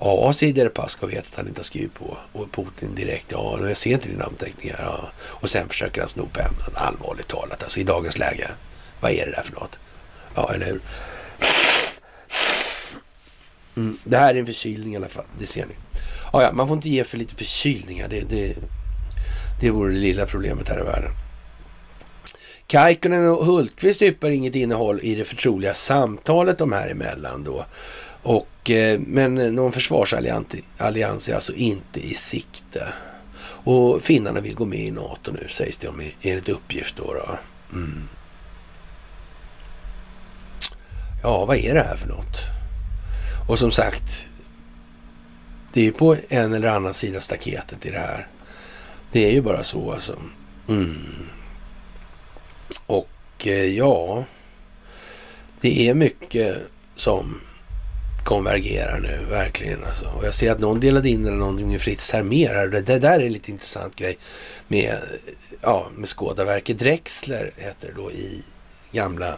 Ja, 0.00 0.32
säger 0.32 0.52
Deripaska 0.52 1.06
och 1.06 1.12
vet 1.12 1.26
att 1.26 1.36
han 1.36 1.48
inte 1.48 1.58
har 1.58 1.64
skrivit 1.64 1.94
på. 1.94 2.18
Och 2.32 2.52
Putin 2.52 2.94
direkt. 2.94 3.26
Ja, 3.28 3.58
jag 3.68 3.76
ser 3.76 3.90
inte 3.90 4.08
dina 4.08 4.24
namnteckningar. 4.24 4.80
Ja. 4.82 5.08
Och 5.18 5.50
sen 5.50 5.68
försöker 5.68 6.00
han 6.00 6.10
sno 6.10 6.28
pennan. 6.32 6.72
Allvarligt 6.74 7.28
talat. 7.28 7.62
Alltså 7.62 7.80
i 7.80 7.84
dagens 7.84 8.18
läge. 8.18 8.50
Vad 9.00 9.10
är 9.10 9.26
det 9.26 9.32
där 9.32 9.42
för 9.42 9.52
något? 9.52 9.78
Ja, 10.34 10.52
eller 10.54 10.66
hur? 10.66 10.80
Mm, 13.78 13.98
det 14.04 14.16
här 14.16 14.34
är 14.34 14.38
en 14.38 14.46
förkylning 14.46 14.92
i 14.92 14.96
alla 14.96 15.08
fall. 15.08 15.24
Det 15.38 15.46
ser 15.46 15.66
ni. 15.66 15.74
Ah, 16.32 16.42
ja, 16.42 16.52
man 16.52 16.68
får 16.68 16.76
inte 16.76 16.88
ge 16.88 17.04
för 17.04 17.18
lite 17.18 17.34
förkylningar. 17.34 18.08
Det, 18.08 18.20
det, 18.20 18.56
det 19.60 19.70
vore 19.70 19.92
det 19.92 19.98
lilla 19.98 20.26
problemet 20.26 20.68
här 20.68 20.80
i 20.80 20.82
världen. 20.82 21.10
Kaikkonen 22.66 23.30
och 23.30 23.46
Hultqvist 23.46 24.02
yppar 24.02 24.30
inget 24.30 24.54
innehåll 24.54 25.00
i 25.02 25.14
det 25.14 25.24
förtroliga 25.24 25.74
samtalet 25.74 26.58
de 26.58 26.72
här 26.72 26.88
emellan 26.88 27.44
då. 27.44 27.66
Och, 28.22 28.70
eh, 28.70 29.00
men 29.00 29.34
någon 29.34 29.72
försvarsallians 29.72 31.28
är 31.28 31.34
alltså 31.34 31.52
inte 31.54 32.00
i 32.00 32.14
sikte. 32.14 32.88
Och 33.64 34.02
finnarna 34.02 34.40
vill 34.40 34.54
gå 34.54 34.64
med 34.64 34.78
i 34.78 34.90
NATO 34.90 35.32
nu 35.32 35.48
sägs 35.50 35.76
det 35.76 35.88
om 35.88 36.02
enligt 36.22 36.48
uppgift 36.48 36.96
då. 36.96 37.14
då. 37.14 37.38
Mm. 37.72 38.08
Ja, 41.22 41.44
vad 41.44 41.56
är 41.56 41.74
det 41.74 41.82
här 41.82 41.96
för 41.96 42.08
något? 42.08 42.57
Och 43.48 43.58
som 43.58 43.70
sagt, 43.70 44.26
det 45.72 45.80
är 45.80 45.84
ju 45.84 45.92
på 45.92 46.16
en 46.28 46.54
eller 46.54 46.68
annan 46.68 46.94
sida 46.94 47.20
staketet 47.20 47.86
i 47.86 47.90
det 47.90 47.98
här. 47.98 48.28
Det 49.12 49.26
är 49.26 49.30
ju 49.30 49.42
bara 49.42 49.64
så 49.64 49.92
alltså. 49.92 50.18
Mm. 50.68 51.26
Och 52.86 53.46
eh, 53.46 53.64
ja, 53.64 54.24
det 55.60 55.88
är 55.88 55.94
mycket 55.94 56.56
som 56.94 57.40
konvergerar 58.24 59.00
nu, 59.00 59.24
verkligen. 59.30 59.84
Alltså. 59.84 60.06
Och 60.06 60.26
jag 60.26 60.34
ser 60.34 60.52
att 60.52 60.60
någon 60.60 60.80
delade 60.80 61.08
in 61.08 61.26
eller 61.26 61.36
någonting 61.36 61.68
med 61.68 61.80
Fritz 61.80 62.10
Termer. 62.10 62.68
Det, 62.68 62.80
det 62.80 62.98
där 62.98 63.20
är 63.20 63.26
en 63.26 63.32
lite 63.32 63.50
intressant 63.50 63.96
grej 63.96 64.18
med, 64.68 64.98
ja, 65.60 65.88
med 65.94 66.08
Skådaverket 66.08 66.78
Drexler, 66.78 67.52
heter 67.56 67.88
det 67.88 68.02
då, 68.02 68.12
i 68.12 68.44
gamla 68.92 69.36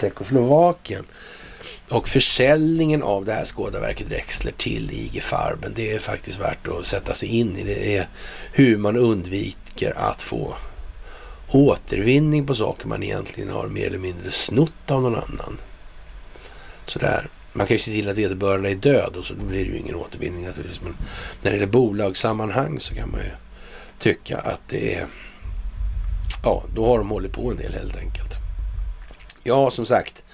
Tjeckoslovakien. 0.00 1.06
Och 1.88 2.08
försäljningen 2.08 3.02
av 3.02 3.24
det 3.24 3.32
här 3.32 3.44
Skådaverket 3.44 4.08
Drexler 4.08 4.52
till 4.52 4.90
IG 4.90 5.22
Farben, 5.22 5.72
det 5.74 5.92
är 5.92 5.98
faktiskt 5.98 6.40
värt 6.40 6.68
att 6.68 6.86
sätta 6.86 7.14
sig 7.14 7.28
in 7.28 7.56
i. 7.56 7.64
Det 7.64 7.96
är 7.96 8.08
hur 8.52 8.76
man 8.76 8.96
undviker 8.96 9.98
att 9.98 10.22
få 10.22 10.54
återvinning 11.48 12.46
på 12.46 12.54
saker 12.54 12.88
man 12.88 13.02
egentligen 13.02 13.50
har 13.50 13.68
mer 13.68 13.86
eller 13.86 13.98
mindre 13.98 14.30
snott 14.30 14.90
av 14.90 15.02
någon 15.02 15.14
annan. 15.16 15.58
Sådär. 16.86 17.28
Man 17.52 17.66
kan 17.66 17.74
ju 17.74 17.78
se 17.78 17.90
till 17.90 18.08
att 18.08 18.18
vederbörande 18.18 18.70
är 18.70 18.74
död 18.74 19.16
och 19.16 19.24
så 19.24 19.34
blir 19.34 19.64
det 19.64 19.70
ju 19.70 19.78
ingen 19.78 19.94
återvinning 19.94 20.44
naturligtvis. 20.44 20.82
Men 20.82 20.96
när 21.42 21.50
det 21.50 21.56
gäller 21.56 21.72
bolagssammanhang 21.72 22.80
så 22.80 22.94
kan 22.94 23.10
man 23.10 23.20
ju 23.20 23.30
tycka 23.98 24.38
att 24.38 24.60
det 24.68 24.94
är... 24.94 25.06
Ja, 26.42 26.64
då 26.74 26.86
har 26.86 26.98
de 26.98 27.10
hållit 27.10 27.32
på 27.32 27.50
en 27.50 27.56
del 27.56 27.72
helt 27.72 27.96
enkelt. 27.96 28.34
Ja, 29.42 29.70
som 29.70 29.86
sagt. 29.86 30.24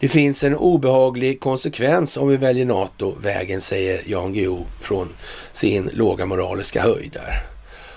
Det 0.00 0.08
finns 0.08 0.44
en 0.44 0.54
obehaglig 0.54 1.40
konsekvens 1.40 2.16
om 2.16 2.28
vi 2.28 2.36
väljer 2.36 2.66
NATO-vägen, 2.66 3.60
säger 3.60 4.02
Jan 4.06 4.32
Guillou 4.32 4.64
från 4.80 5.08
sin 5.52 5.90
låga 5.92 6.26
moraliska 6.26 6.82
höjd 6.82 7.12
där. 7.12 7.42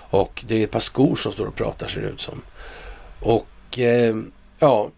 Och 0.09 0.43
det 0.47 0.55
är 0.55 0.63
ett 0.63 0.71
par 0.71 0.80
skor 0.80 1.15
som 1.15 1.31
står 1.31 1.45
och 1.45 1.55
pratar 1.55 1.88
ser 1.88 2.01
det 2.01 2.07
ut 2.07 2.21
som. 2.21 2.41
Och 3.19 3.80
eh, 3.80 4.15
ja, 4.59 4.89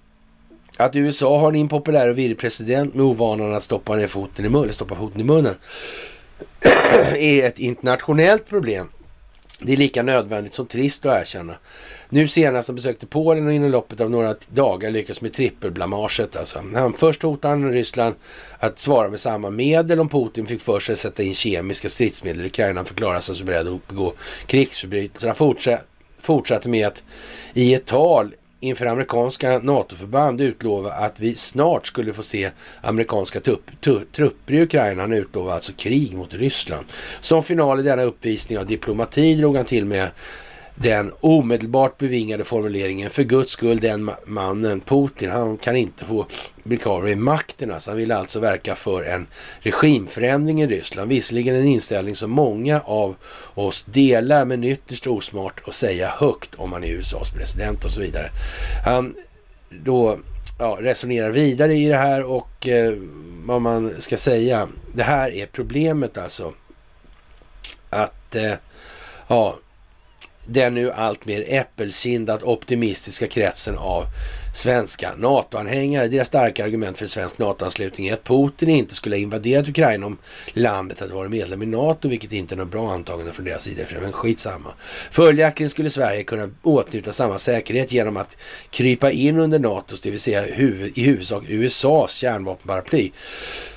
att 0.77 0.95
USA 0.95 1.39
har 1.39 1.49
en 1.49 1.55
impopulär 1.55 2.09
och 2.09 2.17
virrig 2.17 2.37
president 2.37 2.93
med 2.93 3.05
ovanan 3.05 3.53
att 3.53 3.63
stoppa 3.63 3.95
ner 3.95 4.07
foten 4.07 4.45
i 4.45 4.49
munnen, 4.49 4.73
stoppa 4.73 4.95
foten 4.95 5.21
i 5.21 5.23
munnen 5.23 5.55
är 7.15 7.45
ett 7.45 7.59
internationellt 7.59 8.49
problem. 8.49 8.89
Det 9.63 9.73
är 9.73 9.77
lika 9.77 10.03
nödvändigt 10.03 10.53
som 10.53 10.65
trist 10.65 11.05
att 11.05 11.21
erkänna. 11.21 11.55
Nu 12.09 12.27
senast 12.27 12.67
han 12.67 12.75
besökte 12.75 13.07
Polen 13.07 13.47
och 13.47 13.53
inom 13.53 13.71
loppet 13.71 14.01
av 14.01 14.11
några 14.11 14.35
dagar 14.49 14.91
lyckas 14.91 15.21
med 15.21 15.33
trippelblamaget. 15.33 16.35
Alltså. 16.35 16.63
Han 16.73 16.93
först 16.93 17.21
hotade 17.23 17.53
han 17.53 17.71
Ryssland 17.71 18.15
att 18.59 18.79
svara 18.79 19.09
med 19.09 19.19
samma 19.19 19.49
medel 19.49 19.99
om 19.99 20.09
Putin 20.09 20.47
fick 20.47 20.61
för 20.61 20.79
sig 20.79 20.93
att 20.93 20.99
sätta 20.99 21.23
in 21.23 21.33
kemiska 21.33 21.89
stridsmedel 21.89 22.43
i 22.43 22.47
Ukraina. 22.47 22.79
Han 22.79 22.85
förklarade 22.85 23.21
sig 23.21 23.35
så 23.35 23.43
beredd 23.43 23.67
att 23.67 23.87
begå 23.87 24.13
krigsförbrytelser. 24.45 25.27
Han 25.27 25.55
fortsatte 26.21 26.69
med 26.69 26.87
att 26.87 27.03
i 27.53 27.73
ett 27.73 27.85
tal 27.85 28.33
inför 28.61 28.85
amerikanska 28.85 29.59
NATO-förband 29.59 30.41
utlova 30.41 30.91
att 30.91 31.19
vi 31.19 31.35
snart 31.35 31.87
skulle 31.87 32.13
få 32.13 32.23
se 32.23 32.51
amerikanska 32.81 33.39
tupp, 33.39 33.81
trupper 34.15 34.53
i 34.53 34.61
Ukraina. 34.61 35.01
Han 35.01 35.13
utlovade 35.13 35.55
alltså 35.55 35.73
krig 35.77 36.13
mot 36.13 36.33
Ryssland. 36.33 36.85
Som 37.19 37.43
final 37.43 37.79
i 37.79 37.83
denna 37.83 38.03
uppvisning 38.03 38.59
av 38.59 38.65
diplomati 38.65 39.35
drog 39.35 39.55
han 39.55 39.65
till 39.65 39.85
med 39.85 40.09
den 40.83 41.13
omedelbart 41.19 41.97
bevingade 41.97 42.43
formuleringen 42.43 43.09
för 43.09 43.23
Guds 43.23 43.51
skull 43.51 43.79
den 43.79 44.11
mannen, 44.25 44.81
Putin, 44.81 45.31
han 45.31 45.57
kan 45.57 45.75
inte 45.75 46.05
få 46.05 46.25
bli 46.63 46.77
kvar 46.77 47.01
vid 47.01 47.17
makten. 47.17 47.71
Alltså 47.71 47.91
han 47.91 47.97
vill 47.97 48.11
alltså 48.11 48.39
verka 48.39 48.75
för 48.75 49.03
en 49.03 49.27
regimförändring 49.59 50.61
i 50.61 50.67
Ryssland. 50.67 51.09
Visserligen 51.09 51.55
en 51.55 51.67
inställning 51.67 52.15
som 52.15 52.31
många 52.31 52.79
av 52.79 53.15
oss 53.53 53.83
delar 53.83 54.45
men 54.45 54.63
ytterst 54.63 55.07
osmart 55.07 55.61
att 55.67 55.75
säga 55.75 56.13
högt 56.17 56.55
om 56.55 56.69
man 56.69 56.83
är 56.83 56.87
USAs 56.87 57.29
president 57.29 57.85
och 57.85 57.91
så 57.91 57.99
vidare. 57.99 58.29
Han 58.85 59.15
då 59.69 60.19
ja, 60.59 60.77
resonerar 60.81 61.29
vidare 61.29 61.75
i 61.75 61.87
det 61.87 61.97
här 61.97 62.23
och 62.23 62.67
eh, 62.67 62.93
vad 63.45 63.61
man 63.61 64.01
ska 64.01 64.17
säga. 64.17 64.67
Det 64.93 65.03
här 65.03 65.31
är 65.31 65.45
problemet 65.45 66.17
alltså. 66.17 66.53
Att 67.89 68.35
eh, 68.35 68.53
ja, 69.27 69.57
den 70.45 70.73
nu 70.73 70.91
alltmer 70.91 71.45
äppelsindat 71.47 72.31
äppelkindat 72.31 72.43
optimistiska 72.43 73.27
kretsen 73.27 73.77
av 73.77 74.05
svenska 74.53 75.15
NATO-anhängare. 75.17 76.07
Deras 76.07 76.27
starka 76.27 76.65
argument 76.65 76.99
för 76.99 77.07
svensk 77.07 77.37
NATO-anslutning 77.37 78.07
är 78.07 78.13
att 78.13 78.23
Putin 78.23 78.69
inte 78.69 78.95
skulle 78.95 79.15
ha 79.15 79.21
invaderat 79.21 79.69
Ukraina 79.69 80.05
om 80.05 80.17
landet 80.53 80.99
hade 80.99 81.13
varit 81.13 81.31
medlem 81.31 81.61
i 81.61 81.65
NATO, 81.65 82.09
vilket 82.09 82.33
inte 82.33 82.55
är 82.55 82.57
något 82.57 82.71
bra 82.71 82.91
antagande 82.91 83.33
från 83.33 83.45
deras 83.45 83.63
sida, 83.63 83.83
men 84.01 84.11
skitsamma. 84.11 84.69
Följaktligen 85.11 85.69
skulle 85.69 85.89
Sverige 85.89 86.23
kunna 86.23 86.49
åtnjuta 86.61 87.13
samma 87.13 87.39
säkerhet 87.39 87.91
genom 87.91 88.17
att 88.17 88.37
krypa 88.69 89.11
in 89.11 89.39
under 89.39 89.59
NATOs, 89.59 90.01
det 90.01 90.11
vill 90.11 90.19
säga 90.19 90.41
huvud, 90.41 90.97
i 90.97 91.03
huvudsak 91.03 91.43
USAs 91.47 92.15
kärnvapenparaply. 92.15 93.11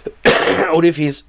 Och 0.74 0.82
det 0.82 0.92
finns 0.92 1.24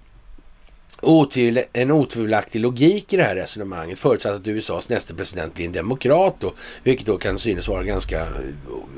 otvivel, 1.01 1.63
en 1.73 1.91
otvivelaktig 1.91 2.61
logik 2.61 3.13
i 3.13 3.17
det 3.17 3.23
här 3.23 3.35
resonemanget 3.35 3.99
förutsatt 3.99 4.35
att 4.35 4.47
USAs 4.47 4.89
nästa 4.89 5.13
president 5.13 5.53
blir 5.53 5.65
en 5.65 5.71
demokrat 5.71 6.35
då, 6.39 6.53
vilket 6.83 7.05
då 7.05 7.17
kan 7.17 7.39
synas 7.39 7.67
vara 7.67 7.83
ganska, 7.83 8.25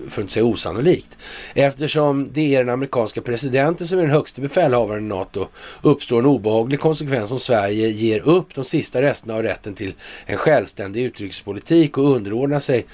för 0.10 0.11
att 0.11 0.18
inte 0.18 0.34
säga 0.34 0.45
osannolikt. 0.45 1.18
Eftersom 1.53 2.30
det 2.34 2.56
är 2.56 2.60
den 2.60 2.74
amerikanska 2.74 3.22
presidenten 3.22 3.88
som 3.88 3.98
är 3.98 4.02
den 4.02 4.11
högste 4.11 4.41
befälhavaren 4.41 5.06
i 5.06 5.07
NATO 5.07 5.48
uppstår 5.82 6.19
en 6.19 6.26
obehaglig 6.26 6.80
konsekvens 6.80 7.32
om 7.32 7.40
Sverige 7.40 7.88
ger 7.88 8.19
upp 8.19 8.56
de 8.56 8.64
sista 8.64 9.02
resterna 9.02 9.34
av 9.36 9.44
rätten 9.44 9.74
till 9.74 9.94
en 10.26 10.38
självständig 10.38 11.03
utrikespolitik 11.03 11.98
och 11.98 12.15
underordnar 12.15 12.60
sig 12.60 12.86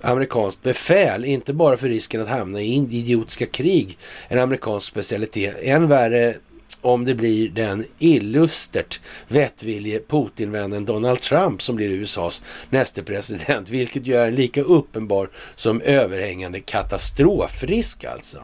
amerikanskt 0.00 0.62
befäl, 0.62 1.24
inte 1.24 1.52
bara 1.52 1.76
för 1.76 1.88
risken 1.88 2.20
att 2.20 2.28
hamna 2.28 2.60
i 2.60 2.74
idiotiska 2.74 3.46
krig, 3.46 3.98
en 4.28 4.38
amerikansk 4.38 4.88
specialitet, 4.88 5.56
än 5.62 5.88
värre 5.88 6.34
om 6.80 7.04
det 7.04 7.14
blir 7.14 7.48
den 7.48 7.84
illustert 7.98 9.00
vettvilje 9.28 10.00
Putinvännen 10.08 10.84
Donald 10.84 11.20
Trump 11.20 11.62
som 11.62 11.76
blir 11.76 11.88
USAs 11.88 12.42
nästa 12.70 13.02
president, 13.02 13.68
vilket 13.68 14.06
ju 14.06 14.14
är 14.14 14.26
en 14.26 14.34
lika 14.34 14.62
uppenbar 14.62 15.30
som 15.56 15.80
överhängande 15.80 16.60
katastrofrisk 16.60 18.04
alltså. 18.04 18.38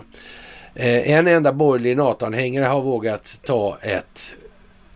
Eh, 0.75 1.11
en 1.11 1.27
enda 1.27 1.53
borgerlig 1.53 1.97
NATO-anhängare 1.97 2.65
har 2.65 2.83
vågat 2.83 3.41
ta 3.45 3.79
ett 3.83 4.35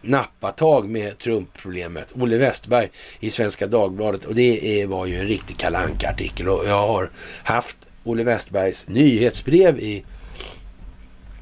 nappatag 0.02 0.88
med 0.88 1.18
Trump-problemet. 1.18 2.12
Olle 2.14 2.38
Westberg 2.38 2.90
i 3.20 3.30
Svenska 3.30 3.66
Dagbladet 3.66 4.24
och 4.24 4.34
det 4.34 4.86
var 4.88 5.06
ju 5.06 5.16
en 5.16 5.26
riktig 5.26 5.56
kalankartikel 5.56 6.48
och 6.48 6.64
jag 6.66 6.86
har 6.86 7.10
haft 7.44 7.76
Olle 8.04 8.24
Westbergs 8.24 8.88
nyhetsbrev 8.88 9.78
i, 9.78 10.04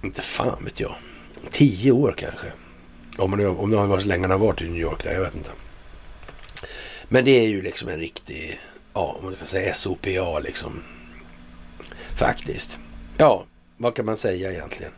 inte 0.02 0.22
fan 0.22 0.64
vet 0.64 0.80
jag, 0.80 0.94
tio 1.50 1.92
år 1.92 2.14
kanske. 2.16 2.52
Om, 3.18 3.36
det, 3.36 3.46
om 3.46 3.70
det 3.70 3.76
har 3.76 3.86
varit 3.86 4.02
så 4.02 4.08
länge 4.08 4.22
han 4.22 4.30
har 4.30 4.38
varit 4.38 4.62
i 4.62 4.68
New 4.68 4.80
York 4.80 5.04
där, 5.04 5.12
jag 5.12 5.20
vet 5.20 5.34
inte. 5.34 5.50
Men 7.08 7.24
det 7.24 7.30
är 7.30 7.48
ju 7.48 7.62
liksom 7.62 7.88
en 7.88 7.98
riktig, 7.98 8.60
ja, 8.94 9.16
om 9.18 9.24
man 9.24 9.34
kan 9.34 9.46
säga 9.46 9.74
SOPA 9.74 10.38
liksom. 10.38 10.82
Faktiskt. 12.16 12.80
Ja, 13.16 13.44
vad 13.76 13.94
kan 13.94 14.06
man 14.06 14.16
säga 14.16 14.52
egentligen? 14.52 14.92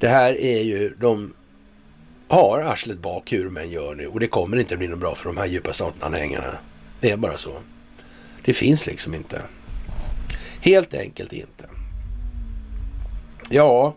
Det 0.00 0.08
här 0.08 0.40
är 0.40 0.62
ju, 0.62 0.94
de 1.00 1.34
har 2.28 2.60
arslet 2.60 2.98
bak 2.98 3.32
hur 3.32 3.44
de 3.44 3.56
än 3.56 3.70
gör 3.70 3.94
nu 3.94 4.06
och 4.06 4.20
det 4.20 4.26
kommer 4.26 4.56
inte 4.56 4.76
bli 4.76 4.88
något 4.88 4.98
bra 4.98 5.14
för 5.14 5.24
de 5.24 5.36
här 5.36 5.46
djupa 5.46 5.72
staten-anhängarna. 5.72 6.58
Det 7.00 7.10
är 7.10 7.16
bara 7.16 7.36
så. 7.36 7.62
Det 8.44 8.54
finns 8.54 8.86
liksom 8.86 9.14
inte. 9.14 9.42
Helt 10.60 10.94
enkelt 10.94 11.32
inte. 11.32 11.68
Ja, 13.50 13.94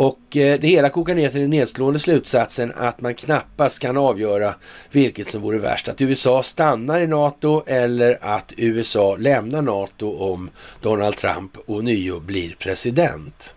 och 0.00 0.36
eh, 0.36 0.60
det 0.60 0.68
hela 0.68 0.88
kokar 0.88 1.14
ner 1.14 1.28
till 1.28 1.40
den 1.40 1.50
nedslående 1.50 1.98
slutsatsen 1.98 2.72
att 2.76 3.00
man 3.00 3.14
knappast 3.14 3.78
kan 3.78 3.96
avgöra 3.96 4.54
vilket 4.90 5.26
som 5.26 5.42
vore 5.42 5.58
värst. 5.58 5.88
Att 5.88 6.00
USA 6.00 6.42
stannar 6.42 7.00
i 7.00 7.06
NATO 7.06 7.62
eller 7.66 8.18
att 8.20 8.52
USA 8.56 9.16
lämnar 9.16 9.62
NATO 9.62 10.18
om 10.18 10.50
Donald 10.82 11.16
Trump 11.16 11.56
och 11.66 11.84
nio 11.84 12.20
blir 12.20 12.54
president. 12.58 13.54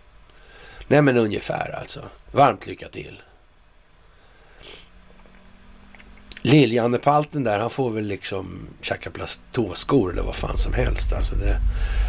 Nej 0.88 1.02
men 1.02 1.16
ungefär 1.16 1.78
alltså. 1.78 2.00
Varmt 2.32 2.66
lycka 2.66 2.88
till. 2.88 3.22
Liljannepalten 6.42 7.44
där, 7.44 7.58
han 7.58 7.70
får 7.70 7.90
väl 7.90 8.06
liksom 8.06 8.68
tjacka 8.80 9.10
platåskor 9.10 10.12
eller 10.12 10.22
vad 10.22 10.34
fan 10.34 10.56
som 10.56 10.72
helst. 10.72 11.12
Alltså 11.12 11.34
det, 11.34 11.56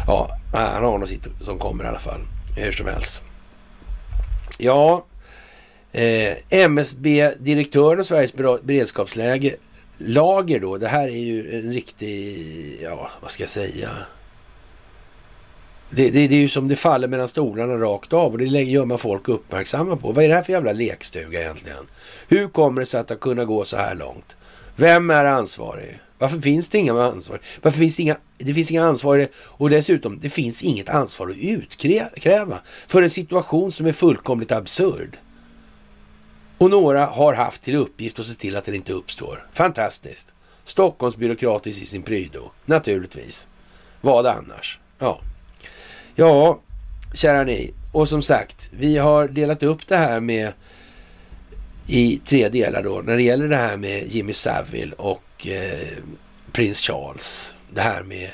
ja, 0.06 0.38
han 0.52 0.84
har 0.84 0.98
något 0.98 1.08
sitt 1.08 1.26
som 1.40 1.58
kommer 1.58 1.84
i 1.84 1.88
alla 1.88 1.98
fall. 1.98 2.20
Hur 2.56 2.72
som 2.72 2.86
helst. 2.86 3.22
Ja, 4.58 5.04
eh, 5.92 6.60
MSB-direktören 6.64 8.00
och 8.00 8.06
Sveriges 8.06 8.34
beredskapsläge 8.62 9.56
lager 9.98 10.60
då. 10.60 10.76
Det 10.76 10.88
här 10.88 11.08
är 11.08 11.24
ju 11.24 11.58
en 11.58 11.72
riktig, 11.72 12.78
ja 12.82 13.10
vad 13.20 13.30
ska 13.30 13.42
jag 13.42 13.50
säga? 13.50 13.90
Det, 15.90 16.10
det, 16.10 16.28
det, 16.28 16.34
är 16.34 16.40
ju 16.40 16.48
som 16.48 16.68
det 16.68 16.76
faller 16.76 17.08
mellan 17.08 17.28
stolarna 17.28 17.74
rakt 17.74 18.12
av 18.12 18.32
och 18.32 18.38
det 18.38 18.44
gör 18.44 18.84
man 18.84 18.98
folk 18.98 19.28
uppmärksamma 19.28 19.96
på. 19.96 20.12
Vad 20.12 20.24
är 20.24 20.28
det 20.28 20.34
här 20.34 20.42
för 20.42 20.52
jävla 20.52 20.72
lekstuga 20.72 21.40
egentligen? 21.40 21.86
Hur 22.28 22.48
kommer 22.48 22.80
det 22.80 22.86
sig 22.86 23.00
att 23.00 23.08
det 23.08 23.16
kunna 23.16 23.44
gå 23.44 23.64
så 23.64 23.76
här 23.76 23.94
långt? 23.94 24.36
Vem 24.76 25.10
är 25.10 25.24
ansvarig? 25.24 26.00
Varför 26.18 26.40
finns 26.40 26.68
det 26.68 26.78
inga 26.78 27.02
ansvar? 27.02 27.40
Varför 27.62 27.78
finns 27.78 27.96
det 27.96 28.02
inga, 28.02 28.16
det 28.38 28.54
finns 28.54 28.70
inga 28.70 28.84
ansvariga 28.84 29.28
och 29.36 29.70
dessutom 29.70 30.18
det 30.20 30.30
finns 30.30 30.62
inget 30.62 30.88
ansvar 30.88 31.30
att 31.30 31.36
utkräva 31.36 32.60
för 32.86 33.02
en 33.02 33.10
situation 33.10 33.72
som 33.72 33.86
är 33.86 33.92
fullkomligt 33.92 34.52
absurd. 34.52 35.18
Och 36.58 36.70
några 36.70 37.06
har 37.06 37.34
haft 37.34 37.62
till 37.62 37.76
uppgift 37.76 38.18
att 38.18 38.26
se 38.26 38.34
till 38.34 38.56
att 38.56 38.64
den 38.64 38.74
inte 38.74 38.92
uppstår. 38.92 39.46
Fantastiskt. 39.52 40.32
Stockholmsbyråkratiskt 40.64 41.82
i 41.82 41.86
sin 41.86 42.02
prydo, 42.02 42.50
naturligtvis. 42.64 43.48
Vad 44.00 44.26
annars? 44.26 44.78
Ja. 44.98 45.20
Ja, 46.14 46.60
kära 47.14 47.44
ni. 47.44 47.74
Och 47.92 48.08
som 48.08 48.22
sagt, 48.22 48.68
vi 48.70 48.96
har 48.96 49.28
delat 49.28 49.62
upp 49.62 49.86
det 49.86 49.96
här 49.96 50.20
med 50.20 50.52
i 51.86 52.20
tre 52.24 52.48
delar 52.48 52.82
då. 52.82 53.02
När 53.04 53.16
det 53.16 53.22
gäller 53.22 53.48
det 53.48 53.56
här 53.56 53.76
med 53.76 54.06
Jimmy 54.06 54.32
Savile 54.32 54.92
och 54.96 55.46
eh, 55.46 55.98
prins 56.52 56.80
Charles. 56.80 57.54
Det 57.70 57.80
här 57.80 58.02
med 58.02 58.30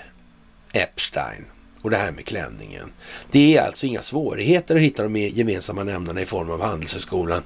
Epstein 0.73 1.45
och 1.83 1.91
det 1.91 1.97
här 1.97 2.13
med 2.13 2.27
klänningen. 2.27 2.93
Det 3.31 3.57
är 3.57 3.67
alltså 3.67 3.87
inga 3.87 4.03
svårigheter 4.03 4.77
att 4.77 4.81
hitta 4.81 5.03
de 5.03 5.17
gemensamma 5.17 5.85
nämnarna 5.85 6.21
i 6.21 6.27
form 6.27 6.51
av 6.51 6.63
Handelshögskolan, 6.63 7.43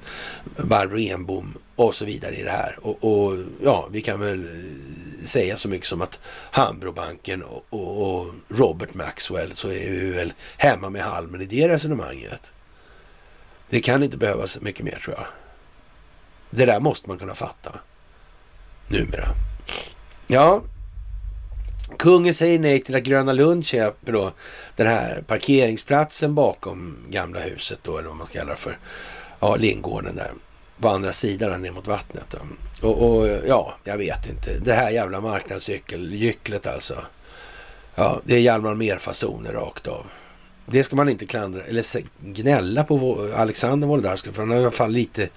Barbro 0.57 0.99
Enbom 0.99 1.57
och 1.75 1.95
så 1.95 2.05
vidare 2.05 2.35
i 2.35 2.43
det 2.43 2.51
här. 2.51 2.79
Och, 2.81 3.03
och, 3.03 3.37
ja, 3.63 3.87
vi 3.91 4.01
kan 4.01 4.19
väl 4.19 4.45
eh, 4.45 5.25
säga 5.25 5.57
så 5.57 5.69
mycket 5.69 5.87
som 5.87 6.01
att 6.01 6.19
Hambrobanken 6.51 7.43
och, 7.43 7.65
och, 7.69 8.19
och 8.19 8.33
Robert 8.47 8.93
Maxwell 8.93 9.51
så 9.51 9.67
är 9.67 9.91
vi 9.91 10.11
väl 10.11 10.33
hemma 10.57 10.89
med 10.89 11.01
halmen 11.01 11.41
i 11.41 11.45
det 11.45 11.69
resonemanget. 11.69 12.53
Det 13.69 13.81
kan 13.81 14.03
inte 14.03 14.17
behövas 14.17 14.61
mycket 14.61 14.85
mer 14.85 14.99
tror 15.05 15.15
jag. 15.15 15.27
Det 16.49 16.65
där 16.65 16.79
måste 16.79 17.09
man 17.09 17.17
kunna 17.17 17.35
fatta 17.35 17.71
numera. 18.87 19.27
Ja, 20.27 20.61
kungen 21.97 22.33
säger 22.33 22.59
nej 22.59 22.79
till 22.79 22.95
att 22.95 23.03
Gröna 23.03 23.33
Lund 23.33 23.65
köper 23.65 24.11
då 24.11 24.31
den 24.75 24.87
här 24.87 25.23
parkeringsplatsen 25.27 26.35
bakom 26.35 26.97
gamla 27.09 27.39
huset 27.39 27.79
då, 27.83 27.97
eller 27.97 28.07
vad 28.07 28.17
man 28.17 28.27
kallar 28.27 28.55
för. 28.55 28.77
Ja, 29.39 29.55
Lindgården 29.55 30.15
där. 30.15 30.31
På 30.79 30.89
andra 30.89 31.13
sidan 31.13 31.61
ner 31.61 31.71
mot 31.71 31.87
vattnet. 31.87 32.35
Och, 32.81 33.17
och, 33.17 33.27
ja, 33.47 33.73
jag 33.83 33.97
vet 33.97 34.29
inte. 34.29 34.59
Det 34.59 34.73
här 34.73 34.89
jävla 34.89 35.21
marknadsgycklet 35.21 36.67
alltså. 36.67 36.95
Ja, 37.95 38.21
det 38.23 38.35
är 38.35 38.39
Hjalmar 38.39 38.73
Mer-fasoner 38.73 39.53
rakt 39.53 39.87
av. 39.87 40.05
Det 40.71 40.83
ska 40.83 40.95
man 40.95 41.09
inte 41.09 41.25
klandra 41.25 41.63
eller 41.63 41.85
gnälla 42.19 42.83
på 42.83 43.27
Alexander 43.35 43.87
Wolodarski 43.87 44.31
för 44.31 44.41
han 44.41 44.49
har 44.51 44.57
i 44.57 44.61
alla 44.61 44.71
fall 44.71 44.91
lite 44.91 45.29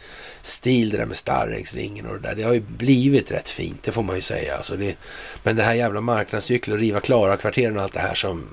stil 0.43 0.91
det 0.91 0.97
där 0.97 1.07
med 1.07 1.17
Starrängsringen 1.17 2.07
och 2.07 2.15
det 2.15 2.29
där. 2.29 2.35
Det 2.35 2.43
har 2.43 2.53
ju 2.53 2.61
blivit 2.61 3.31
rätt 3.31 3.49
fint, 3.49 3.83
det 3.83 3.93
får 3.93 4.03
man 4.03 4.17
ju 4.17 4.23
säga. 4.23 4.57
Alltså 4.57 4.77
det, 4.77 4.97
men 5.43 5.57
det 5.57 5.63
här 5.63 5.75
jävla 5.75 6.01
marknadscykeln 6.01 6.75
och 6.75 6.81
riva 6.81 7.01
klara 7.01 7.37
kvarteren 7.37 7.77
och 7.77 7.83
allt 7.83 7.93
det 7.93 8.01
här 8.01 8.15
som 8.15 8.45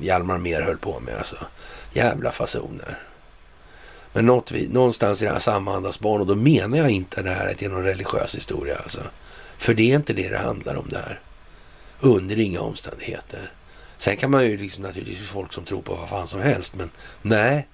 Hjalmar 0.00 0.38
Mer 0.38 0.62
höll 0.62 0.78
på 0.78 1.00
med 1.00 1.16
alltså. 1.16 1.36
Jävla 1.92 2.32
fasoner. 2.32 3.02
Men 4.12 4.26
något, 4.26 4.52
någonstans 4.70 5.22
i 5.22 5.24
det 5.24 5.32
här 5.32 5.38
sammanhandas 5.38 6.00
barn 6.00 6.20
och 6.20 6.26
då 6.26 6.34
menar 6.34 6.78
jag 6.78 6.90
inte 6.90 7.22
det 7.22 7.30
här 7.30 7.50
att 7.50 7.58
det 7.58 7.66
är 7.66 7.70
någon 7.70 7.82
religiös 7.82 8.34
historia 8.34 8.76
alltså. 8.76 9.00
För 9.58 9.74
det 9.74 9.92
är 9.92 9.96
inte 9.96 10.12
det 10.12 10.28
det 10.28 10.38
handlar 10.38 10.74
om 10.74 10.88
där. 10.88 11.20
Under 12.00 12.38
inga 12.38 12.60
omständigheter. 12.60 13.52
Sen 13.98 14.16
kan 14.16 14.30
man 14.30 14.44
ju 14.44 14.56
liksom 14.56 14.82
naturligtvis 14.84 15.28
folk 15.28 15.52
som 15.52 15.64
tror 15.64 15.82
på 15.82 15.94
vad 15.94 16.08
fan 16.08 16.28
som 16.28 16.40
helst, 16.40 16.74
men 16.74 16.90
nej. 17.22 17.68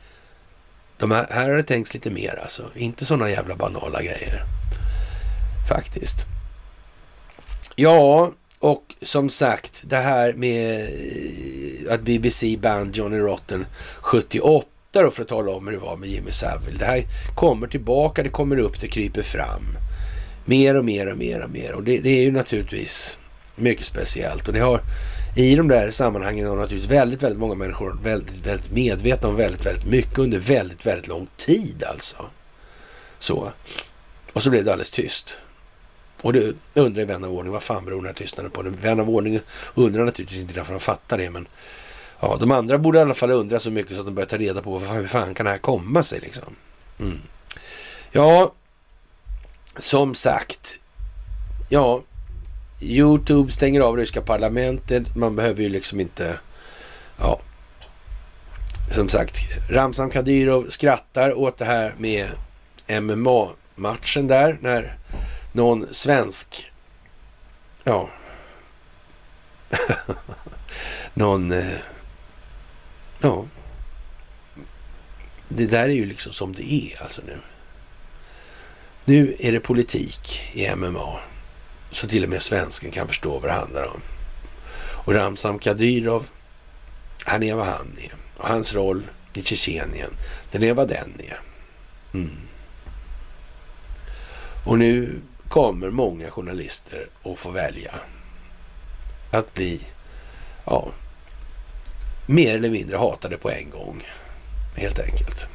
De 0.98 1.10
här, 1.10 1.26
här 1.30 1.48
har 1.48 1.56
det 1.56 1.62
tänkts 1.62 1.94
lite 1.94 2.10
mer 2.10 2.38
alltså. 2.42 2.70
Inte 2.74 3.04
sådana 3.04 3.30
jävla 3.30 3.56
banala 3.56 4.02
grejer. 4.02 4.44
Faktiskt. 5.68 6.26
Ja, 7.76 8.32
och 8.58 8.94
som 9.02 9.28
sagt, 9.28 9.82
det 9.86 9.96
här 9.96 10.32
med 10.32 10.80
eh, 10.80 11.94
att 11.94 12.00
BBC 12.00 12.56
band 12.56 12.96
Johnny 12.96 13.18
Rotten 13.18 13.66
78 14.00 14.68
då 14.92 15.10
för 15.10 15.22
att 15.22 15.28
tala 15.28 15.52
om 15.52 15.66
hur 15.66 15.72
det 15.72 15.78
var 15.78 15.96
med 15.96 16.08
Jimmy 16.08 16.30
Savile. 16.30 16.78
Det 16.78 16.84
här 16.84 17.04
kommer 17.34 17.66
tillbaka, 17.66 18.22
det 18.22 18.28
kommer 18.28 18.58
upp, 18.58 18.80
det 18.80 18.88
kryper 18.88 19.22
fram. 19.22 19.62
Mer 20.44 20.74
och 20.74 20.84
mer 20.84 21.12
och 21.12 21.18
mer 21.18 21.40
och 21.40 21.50
mer. 21.50 21.72
Och 21.72 21.82
det, 21.82 21.98
det 21.98 22.10
är 22.10 22.22
ju 22.22 22.32
naturligtvis 22.32 23.16
mycket 23.56 23.86
speciellt. 23.86 24.48
Och 24.48 24.54
det 24.54 24.60
har 24.60 24.82
i 25.34 25.56
de 25.56 25.68
där 25.68 25.90
sammanhangen 25.90 26.48
har 26.48 26.56
naturligtvis 26.56 26.90
väldigt, 26.90 27.22
väldigt 27.22 27.40
många 27.40 27.54
människor 27.54 27.98
väldigt, 28.02 28.46
väldigt 28.46 28.70
medvetna 28.70 29.28
om 29.28 29.36
väldigt, 29.36 29.66
väldigt 29.66 29.86
mycket 29.86 30.18
under 30.18 30.38
väldigt, 30.38 30.86
väldigt 30.86 31.08
lång 31.08 31.28
tid 31.36 31.84
alltså. 31.84 32.26
Så. 33.18 33.52
Och 34.32 34.42
så 34.42 34.50
blev 34.50 34.64
det 34.64 34.72
alldeles 34.72 34.90
tyst. 34.90 35.38
Och 36.22 36.32
det 36.32 36.54
undrar 36.74 37.04
vän 37.04 37.24
av 37.24 37.32
ordning, 37.32 37.52
vad 37.52 37.62
fan 37.62 37.84
beror 37.84 37.96
den 37.96 38.06
här 38.06 38.14
tystnaden 38.14 38.50
på? 38.50 38.62
Vän 38.62 39.00
av 39.00 39.10
ordning 39.10 39.40
undrar 39.74 40.04
naturligtvis 40.04 40.42
inte 40.42 40.54
därför 40.54 40.72
de 40.72 40.80
fattar 40.80 41.18
det, 41.18 41.30
men 41.30 41.48
ja, 42.20 42.36
de 42.40 42.52
andra 42.52 42.78
borde 42.78 42.98
i 42.98 43.02
alla 43.02 43.14
fall 43.14 43.30
undra 43.30 43.58
så 43.58 43.70
mycket 43.70 43.94
så 43.94 44.00
att 44.00 44.06
de 44.06 44.14
börjar 44.14 44.28
ta 44.28 44.38
reda 44.38 44.62
på 44.62 44.78
hur 44.78 45.08
fan 45.08 45.34
kan 45.34 45.46
det 45.46 45.52
här 45.52 45.58
komma 45.58 46.02
sig 46.02 46.20
liksom. 46.20 46.56
Mm. 46.98 47.18
Ja, 48.12 48.52
som 49.76 50.14
sagt, 50.14 50.78
ja, 51.68 52.02
Youtube 52.82 53.52
stänger 53.52 53.80
av 53.80 53.96
ryska 53.96 54.22
parlamentet. 54.22 55.16
Man 55.16 55.36
behöver 55.36 55.62
ju 55.62 55.68
liksom 55.68 56.00
inte, 56.00 56.38
ja, 57.18 57.40
som 58.90 59.08
sagt, 59.08 59.36
Ramzan 59.70 60.10
Kadyrov 60.10 60.66
skrattar 60.70 61.34
åt 61.34 61.58
det 61.58 61.64
här 61.64 61.94
med 61.98 62.28
MMA-matchen 62.88 64.26
där 64.26 64.58
när 64.60 64.98
någon 65.52 65.94
svensk, 65.94 66.72
ja, 67.84 68.08
någon, 71.14 71.52
eh, 71.52 71.78
ja, 73.20 73.44
det 75.48 75.66
där 75.66 75.88
är 75.88 75.88
ju 75.88 76.06
liksom 76.06 76.32
som 76.32 76.52
det 76.52 76.72
är 76.72 77.02
alltså 77.02 77.22
nu. 77.26 77.38
Nu 79.04 79.36
är 79.38 79.52
det 79.52 79.60
politik 79.60 80.40
i 80.52 80.76
MMA 80.76 81.20
så 81.92 82.08
till 82.08 82.24
och 82.24 82.30
med 82.30 82.42
svensken 82.42 82.90
kan 82.90 83.08
förstå 83.08 83.38
vad 83.38 83.50
det 83.50 83.54
handlar 83.54 83.86
om. 83.86 84.00
Och 85.04 85.14
Ramzan 85.14 85.58
Kadyrov, 85.58 86.28
han 87.24 87.42
är 87.42 87.54
vad 87.54 87.66
han 87.66 87.98
är. 88.00 88.14
Och 88.36 88.48
hans 88.48 88.74
roll 88.74 89.06
i 89.34 89.42
Tjetjenien, 89.42 90.10
den 90.50 90.62
är 90.62 90.74
vad 90.74 90.88
den 90.88 91.20
är. 91.20 91.40
Mm. 92.14 92.36
Och 94.64 94.78
nu 94.78 95.20
kommer 95.48 95.90
många 95.90 96.30
journalister 96.30 97.08
att 97.24 97.38
få 97.38 97.50
välja 97.50 97.94
att 99.30 99.54
bli, 99.54 99.80
ja, 100.64 100.88
mer 102.26 102.54
eller 102.54 102.70
mindre 102.70 102.96
hatade 102.96 103.38
på 103.38 103.50
en 103.50 103.70
gång. 103.70 104.02
Helt 104.76 104.98
enkelt. 104.98 105.48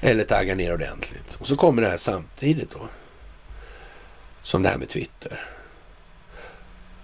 Eller 0.00 0.24
tagga 0.24 0.54
ner 0.54 0.74
ordentligt. 0.74 1.34
Och 1.40 1.46
så 1.46 1.56
kommer 1.56 1.82
det 1.82 1.88
här 1.88 1.96
samtidigt 1.96 2.70
då. 2.70 2.88
Som 4.46 4.62
det 4.62 4.68
här 4.68 4.78
med 4.78 4.88
Twitter. 4.88 5.44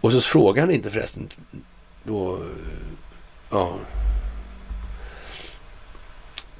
Och 0.01 0.13
så 0.13 0.21
frågar 0.21 0.63
han 0.63 0.75
inte 0.75 0.91
förresten 0.91 1.29
då, 2.05 2.47
ja, 3.51 3.79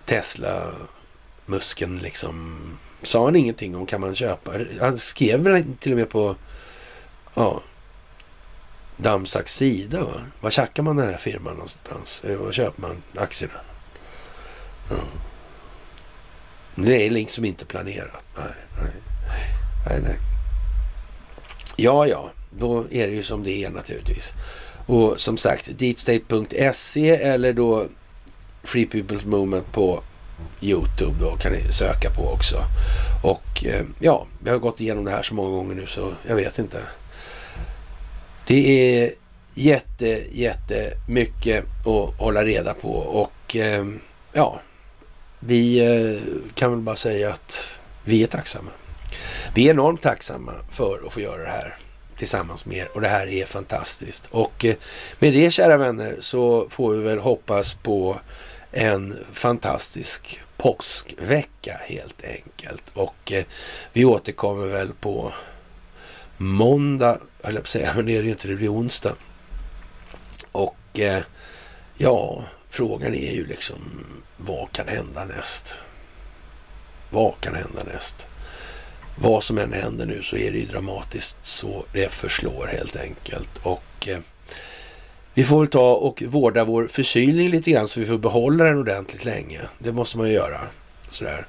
Tesla-musken 0.05 1.99
liksom. 1.99 2.59
Sa 3.03 3.25
han 3.25 3.37
ingenting 3.37 3.77
om 3.77 3.87
kan 3.87 4.01
man 4.01 4.15
köpa? 4.15 4.53
Han 4.81 4.99
skrev 4.99 5.41
väl 5.41 5.65
till 5.81 5.93
och 5.93 5.99
med 5.99 6.11
på, 6.11 6.37
ja, 7.35 7.63
Damsaks 8.97 9.55
sida. 9.55 10.05
Va? 10.05 10.21
Var 10.41 10.51
tjackar 10.51 10.83
man 10.83 10.97
den 10.97 11.11
här 11.11 11.19
firman 11.19 11.53
någonstans? 11.55 12.25
Var 12.25 12.53
köper 12.53 12.83
man 12.83 13.03
aktierna? 13.17 13.61
Ja. 14.91 14.97
Det 16.75 17.07
är 17.07 17.11
liksom 17.11 17.45
inte 17.45 17.67
planerat. 17.67 18.25
Nej, 18.37 18.55
nej, 18.83 18.93
nej. 19.87 20.01
nej. 20.03 20.32
Ja, 21.77 22.07
ja, 22.07 22.31
då 22.51 22.85
är 22.91 23.07
det 23.07 23.13
ju 23.13 23.23
som 23.23 23.43
det 23.43 23.65
är 23.65 23.71
naturligtvis. 23.71 24.35
Och 24.87 25.21
som 25.21 25.37
sagt, 25.37 25.79
deepstate.se 25.79 27.11
eller 27.11 27.53
då 27.53 27.87
Free 28.63 28.87
People's 28.87 29.27
Movement 29.27 29.73
på 29.73 30.03
Youtube 30.61 31.17
då 31.21 31.37
kan 31.37 31.53
ni 31.53 31.73
söka 31.73 32.11
på 32.11 32.29
också. 32.29 32.57
Och 33.23 33.67
eh, 33.67 33.85
ja, 33.99 34.27
vi 34.39 34.51
har 34.51 34.59
gått 34.59 34.81
igenom 34.81 35.05
det 35.05 35.11
här 35.11 35.23
så 35.23 35.35
många 35.35 35.51
gånger 35.51 35.75
nu 35.75 35.87
så 35.87 36.13
jag 36.29 36.37
vet 36.37 36.59
inte. 36.59 36.79
Det 38.47 39.01
är 39.03 39.11
jätte, 39.55 40.23
jätte 40.33 40.93
mycket 41.09 41.65
att 41.87 42.19
hålla 42.19 42.45
reda 42.45 42.75
på 42.75 42.93
och 42.93 43.57
eh, 43.57 43.85
ja, 44.33 44.61
vi 45.41 45.79
eh, 45.79 46.23
kan 46.55 46.71
väl 46.71 46.81
bara 46.81 46.97
säga 46.97 47.33
att 47.33 47.65
vi 48.05 48.23
är 48.23 48.27
tacksamma. 48.27 48.71
Vi 49.55 49.67
är 49.67 49.71
enormt 49.71 50.03
tacksamma 50.03 50.53
för 50.71 51.07
att 51.07 51.13
få 51.13 51.21
göra 51.21 51.43
det 51.43 51.51
här 51.51 51.77
tillsammans 52.17 52.67
med 52.67 52.77
er 52.77 52.89
och 52.95 53.01
det 53.01 53.09
här 53.09 53.27
är 53.27 53.45
fantastiskt. 53.45 54.29
Och 54.31 54.65
eh, 54.65 54.77
med 55.19 55.33
det 55.33 55.51
kära 55.51 55.77
vänner 55.77 56.17
så 56.21 56.69
får 56.71 56.95
vi 56.95 57.03
väl 57.03 57.19
hoppas 57.19 57.75
på 57.75 58.21
en 58.71 59.19
fantastisk 59.33 60.41
påskvecka 60.57 61.81
helt 61.85 62.25
enkelt. 62.25 62.85
Och 62.95 63.33
eh, 63.33 63.45
vi 63.93 64.05
återkommer 64.05 64.67
väl 64.67 64.93
på 65.01 65.33
måndag, 66.37 67.19
höll 67.43 67.55
jag 67.55 67.63
på 67.63 67.67
att 67.67 67.69
säga, 67.69 67.93
men 67.97 68.07
det 68.07 68.17
är 68.17 68.19
det 68.19 68.25
ju 68.25 68.31
inte, 68.31 68.49
det 68.49 68.57
blir 68.57 68.75
onsdag. 68.75 69.15
Och 70.53 70.99
eh, 70.99 71.23
ja, 71.97 72.45
frågan 72.71 73.15
är 73.15 73.33
ju 73.33 73.47
liksom 73.47 74.07
vad 74.37 74.73
kan 74.73 74.89
hända 74.89 75.25
näst? 75.25 75.79
Vad 77.11 77.41
kan 77.41 77.55
hända 77.55 77.83
näst? 77.85 78.27
Vad 79.17 79.43
som 79.43 79.59
än 79.59 79.73
händer 79.73 80.07
nu 80.07 80.23
så 80.23 80.37
är 80.37 80.53
det 80.53 80.59
ju 80.59 80.67
dramatiskt 80.67 81.37
så 81.43 81.85
det 81.93 82.13
förslår 82.13 82.67
helt 82.67 82.97
enkelt. 82.97 83.51
Och 83.63 84.09
eh, 84.09 84.19
vi 85.35 85.45
får 85.45 85.59
väl 85.59 85.69
ta 85.69 85.95
och 85.95 86.23
vårda 86.27 86.65
vår 86.65 86.87
förkylning 86.87 87.51
lite 87.51 87.71
grann 87.71 87.89
så 87.89 88.01
vi 88.01 88.07
får 88.07 88.19
behålla 88.19 88.65
den 88.65 88.79
ordentligt 88.79 89.25
länge. 89.25 89.61
Det 89.79 89.93
måste 89.93 90.19
man 90.19 90.29
ju 90.29 90.35
göra. 90.35 90.61
Sådär. 91.11 91.47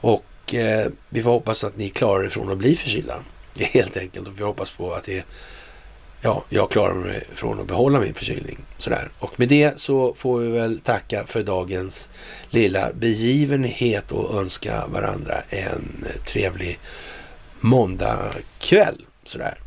Och 0.00 0.54
eh, 0.54 0.86
vi 1.08 1.22
får 1.22 1.30
hoppas 1.30 1.64
att 1.64 1.76
ni 1.76 1.88
klarar 1.88 2.26
ifrån 2.26 2.52
att 2.52 2.58
bli 2.58 2.76
förkylda. 2.76 3.22
Helt 3.58 3.96
enkelt. 3.96 4.28
Och 4.28 4.40
vi 4.40 4.44
hoppas 4.44 4.70
på 4.70 4.92
att 4.92 5.04
det 5.04 5.24
ja, 6.20 6.44
jag 6.48 6.70
klarar 6.70 6.94
mig 6.94 7.24
från 7.34 7.60
att 7.60 7.66
behålla 7.66 8.00
min 8.00 8.14
förkylning. 8.14 8.58
Sådär. 8.78 9.10
Och 9.18 9.40
med 9.40 9.48
det 9.48 9.80
så 9.80 10.14
får 10.14 10.38
vi 10.38 10.48
väl 10.48 10.80
tacka 10.80 11.24
för 11.26 11.42
dagens 11.42 12.10
lilla 12.50 12.92
begivenhet 12.92 14.12
och 14.12 14.40
önska 14.40 14.86
varandra 14.86 15.34
en 15.48 16.04
trevlig 16.24 16.78
måndagkväll. 17.60 19.04
Sådär. 19.24 19.58